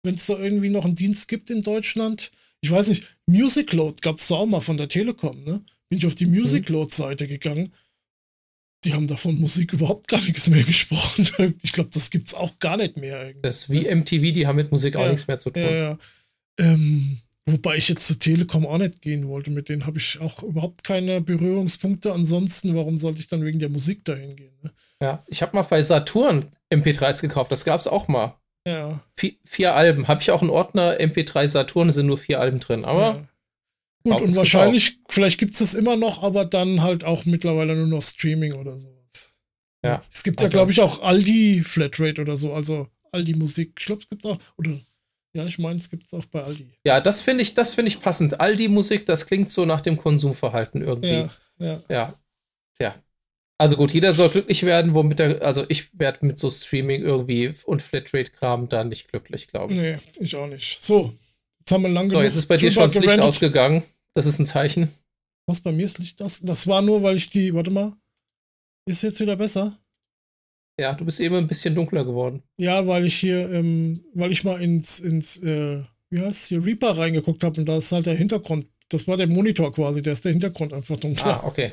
wenn 0.03 0.17
es 0.17 0.27
da 0.27 0.37
irgendwie 0.37 0.71
noch 0.71 0.85
einen 0.85 0.97
Dienst 0.97 1.29
gibt 1.29 1.49
in 1.49 1.63
Deutschland, 1.63 2.33
ich 2.61 2.73
weiß 2.73 2.89
nicht, 2.89 3.17
Music 3.27 3.73
Load 3.73 4.01
gab 4.03 4.19
es 4.19 4.27
da 4.27 4.35
auch 4.35 4.47
mal 4.47 4.61
von 4.61 4.79
der 4.79 4.89
Telekom, 4.89 5.45
ne? 5.45 5.65
Bin 5.89 5.99
ich 5.99 6.07
auf 6.07 6.15
die 6.15 6.27
Music 6.27 6.69
Load 6.69 6.95
Seite 6.95 7.27
gegangen 7.27 7.73
die 8.85 8.95
haben 8.95 9.07
davon 9.07 9.39
Musik 9.41 9.73
überhaupt 9.73 10.09
gar 10.09 10.21
nichts 10.21 10.49
mehr 10.49 10.63
gesprochen. 10.65 11.57
Ich 11.63 11.73
glaube, 11.73 11.91
das 11.93 12.11
gibt 12.11 12.29
es 12.29 12.35
auch 12.35 12.59
gar 12.59 12.77
nicht 12.77 12.97
mehr. 12.97 13.23
Irgendwie. 13.23 13.43
Das 13.43 13.57
ist 13.57 13.71
wie 13.71 13.93
MTV, 13.93 14.33
die 14.33 14.47
haben 14.47 14.57
mit 14.57 14.71
Musik 14.71 14.95
ja, 14.95 15.01
auch 15.01 15.09
nichts 15.09 15.27
mehr 15.27 15.39
zu 15.39 15.51
tun. 15.51 15.63
Ja, 15.63 15.71
ja. 15.71 15.99
Ähm, 16.61 17.19
wobei 17.47 17.77
ich 17.77 17.89
jetzt 17.89 18.07
zur 18.07 18.19
Telekom 18.19 18.67
auch 18.67 18.79
nicht 18.79 19.03
gehen 19.03 19.27
wollte. 19.29 19.51
Mit 19.51 19.69
denen 19.69 19.87
habe 19.87 19.99
ich 19.99 20.21
auch 20.21 20.43
überhaupt 20.43 20.85
keine 20.85 21.21
Berührungspunkte. 21.21 22.13
Ansonsten, 22.13 22.77
warum 22.77 22.99
sollte 22.99 23.21
ich 23.21 23.29
dann 23.29 23.45
wegen 23.45 23.59
der 23.59 23.69
Musik 23.69 24.05
dahin 24.05 24.35
gehen? 24.35 24.55
Ne? 24.63 24.73
Ja, 25.01 25.25
ich 25.27 25.43
habe 25.43 25.57
mal 25.57 25.63
bei 25.63 25.83
Saturn 25.83 26.47
MP3s 26.73 27.21
gekauft. 27.21 27.51
Das 27.51 27.65
gab 27.65 27.81
es 27.81 27.87
auch 27.87 28.09
mal. 28.09 28.37
Ja. 28.67 29.01
Vier, 29.17 29.35
vier 29.45 29.75
Alben. 29.75 30.09
Habe 30.09 30.21
ich 30.21 30.31
auch 30.31 30.43
einen 30.43 30.51
Ordner 30.51 31.01
MP3 31.01 31.49
Saturn, 31.49 31.91
sind 31.91 32.07
nur 32.07 32.19
vier 32.19 32.41
Alben 32.41 32.61
drin. 32.61 32.85
Aber. 32.85 33.27
Gut, 34.05 34.21
und 34.21 34.35
wahrscheinlich, 34.37 35.01
vielleicht 35.09 35.39
gibt 35.39 35.53
es 35.53 35.59
das 35.59 35.75
immer 35.75 35.97
noch, 35.97 36.23
aber 36.23 36.45
dann 36.45 36.83
halt 36.83 37.05
auch 37.05 37.25
mittlerweile 37.27 37.75
nur 37.77 37.87
noch 37.87 38.03
Streaming 38.03 38.53
oder 38.55 38.77
sowas. 38.77 39.37
Ja. 39.85 40.03
Es 40.13 40.23
gibt 40.23 40.41
also, 40.41 40.51
ja, 40.51 40.53
glaube 40.53 40.73
ich, 40.73 40.81
auch 40.81 41.03
Aldi 41.03 41.63
Flatrate 41.63 42.21
oder 42.21 42.37
so, 42.37 42.53
also 42.53 42.89
Aldi 43.13 43.35
Musik. 43.35 43.75
Ich 43.79 43.87
glaube, 43.87 44.03
es 44.03 44.09
gibt 44.09 44.25
auch, 44.25 44.39
oder 44.57 44.79
Ja, 45.35 45.45
ich 45.45 45.59
meine, 45.59 45.79
es 45.79 45.91
gibt 45.91 46.07
es 46.07 46.15
auch 46.15 46.25
bei 46.27 46.43
Aldi. 46.43 46.67
Ja, 46.85 47.01
das 47.01 47.21
finde 47.21 47.43
ich, 47.43 47.55
das 47.55 47.75
finde 47.75 47.91
ich 47.91 48.01
passend. 48.01 48.41
Aldi-Musik, 48.41 49.07
das 49.07 49.27
klingt 49.27 49.51
so 49.51 49.65
nach 49.65 49.81
dem 49.81 49.97
Konsumverhalten 49.97 50.83
irgendwie. 50.83 51.09
Ja, 51.09 51.31
ja. 51.61 51.81
Ja. 51.89 52.15
Tja. 52.77 52.95
Also 53.59 53.77
gut, 53.77 53.93
jeder 53.93 54.13
soll 54.13 54.31
glücklich 54.31 54.63
werden, 54.65 54.95
womit 54.95 55.21
er, 55.21 55.43
also 55.43 55.65
ich 55.69 55.97
werde 55.99 56.25
mit 56.25 56.39
so 56.39 56.51
Streaming 56.51 57.03
irgendwie 57.03 57.55
und 57.67 57.83
Flatrate-Kram 57.83 58.69
da 58.69 58.85
nicht 58.85 59.09
glücklich, 59.11 59.49
glaube 59.49 59.75
ich. 59.75 59.81
Nee, 59.81 59.99
ich 60.21 60.37
auch 60.37 60.47
nicht. 60.47 60.83
So, 60.83 61.13
jetzt 61.69 61.73
haben 61.73 61.83
wir 61.83 61.91
lange 61.91 62.09
So, 62.09 62.23
jetzt 62.23 62.37
ist 62.37 62.47
bei 62.47 62.57
dir 62.57 62.71
schon 62.71 62.85
das 62.85 62.95
Licht 62.95 63.05
gerandet. 63.05 63.27
ausgegangen. 63.27 63.83
Das 64.15 64.27
ist 64.27 64.39
ein 64.39 64.47
Zeichen. 64.47 64.91
Was, 65.47 65.61
bei 65.61 65.73
mir 65.73 65.85
ist 65.85 65.99
Licht 65.99 66.21
aus? 66.23 66.41
Das 66.43 66.67
war 66.67 66.83
nur, 66.83 67.03
weil 67.03 67.17
ich 67.17 67.31
die, 67.31 67.53
warte 67.55 67.71
mal. 67.71 67.93
Ist 68.87 69.03
jetzt 69.03 69.21
wieder 69.21 69.37
besser? 69.37 69.79
Ja, 70.81 70.95
du 70.95 71.05
bist 71.05 71.21
eben 71.21 71.35
ein 71.35 71.47
bisschen 71.47 71.75
dunkler 71.75 72.05
geworden. 72.05 72.43
Ja, 72.57 72.87
weil 72.87 73.05
ich 73.05 73.17
hier, 73.17 73.51
ähm, 73.51 74.05
weil 74.15 74.33
ich 74.33 74.45
mal 74.45 74.63
ins, 74.63 75.01
ins, 75.01 75.37
äh, 75.39 75.83
wie 76.11 76.21
heißt 76.21 76.43
es 76.43 76.47
hier, 76.49 76.65
Reaper 76.65 76.97
reingeguckt 76.97 77.43
habe 77.45 77.61
und 77.61 77.67
da 77.67 77.77
ist 77.79 77.93
halt 77.93 78.07
der 78.07 78.15
Hintergrund. 78.15 78.67
Das 78.89 79.07
war 79.07 79.17
der 79.17 79.27
Monitor 79.27 79.73
quasi, 79.73 80.01
da 80.01 80.13
ist 80.13 80.25
der 80.25 80.33
Hintergrund 80.33 80.73
einfach 80.73 80.97
dunkler. 80.97 81.43
Ah, 81.43 81.47
okay. 81.47 81.73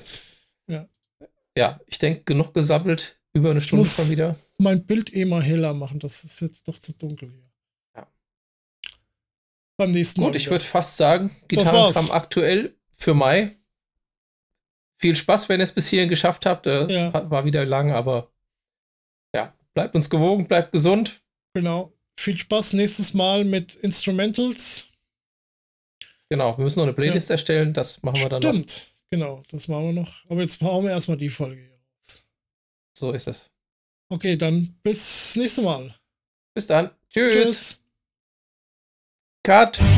Ja. 0.68 0.90
Ja, 1.58 1.80
ich 1.88 2.00
denke, 2.00 2.24
genug 2.24 2.54
gesammelt. 2.54 3.18
Über 3.34 3.52
eine 3.52 3.62
Stunde 3.62 3.86
schon 3.86 4.10
wieder. 4.10 4.38
Mein 4.58 4.86
Bild 4.86 5.14
eh 5.14 5.26
mal 5.26 5.44
heller 5.44 5.74
machen, 5.74 6.00
das 6.00 6.24
ist 6.24 6.42
jetzt 6.42 6.68
doch 6.68 6.78
zu 6.80 6.94
dunkel 6.94 7.30
hier. 7.32 7.45
Beim 9.78 9.92
nächsten 9.92 10.22
Mal. 10.22 10.28
Gut, 10.28 10.36
ich 10.36 10.50
würde 10.50 10.64
fast 10.64 10.98
sagen, 10.98 11.36
Gitarrenkram 11.48 12.12
aktuell 12.12 12.76
für 12.92 13.14
Mai. 13.14 13.56
Viel 14.98 15.16
Spaß, 15.16 15.50
wenn 15.50 15.60
ihr 15.60 15.66
es 15.66 15.74
bis 15.74 15.88
hierhin 15.88 16.10
geschafft 16.10 16.46
habt. 16.46 16.66
Es 16.68 16.94
ja. 16.94 17.30
war 17.30 17.44
wieder 17.44 17.66
lang, 17.66 17.92
aber 17.92 18.32
ja, 19.36 19.54
bleibt 19.74 19.96
uns 19.96 20.10
gewogen, 20.10 20.48
bleibt 20.48 20.72
gesund. 20.72 21.22
Genau. 21.54 21.92
Viel 22.18 22.38
Spaß 22.38 22.74
nächstes 22.74 23.14
Mal 23.14 23.44
mit 23.44 23.76
Instrumentals. 23.76 24.88
Genau, 26.30 26.58
wir 26.58 26.64
müssen 26.64 26.80
noch 26.80 26.86
eine 26.86 26.94
Playlist 26.94 27.30
ja. 27.30 27.34
erstellen, 27.34 27.74
das 27.74 28.02
machen 28.02 28.22
wir 28.22 28.30
dann 28.30 28.42
Stimmt. 28.42 28.56
noch. 28.56 28.72
Stimmt, 28.72 28.92
genau, 29.12 29.44
das 29.52 29.68
machen 29.68 29.84
wir 29.84 29.94
noch. 29.94 30.26
Aber 30.30 30.42
jetzt 30.42 30.62
hauen 30.62 30.86
wir 30.86 30.92
erstmal 30.92 31.18
die 31.18 31.30
Folge 31.30 31.62
hier 31.62 31.72
raus. 31.72 32.26
So 32.98 33.12
ist 33.12 33.28
es. 33.28 33.52
Okay, 34.10 34.38
dann 34.38 34.78
bis 34.82 35.36
nächste 35.36 35.62
Mal. 35.62 35.94
Bis 36.54 36.68
dann. 36.68 36.92
Tschüss. 37.10 37.34
Tschüss. 37.34 37.85
Cut. 39.46 39.95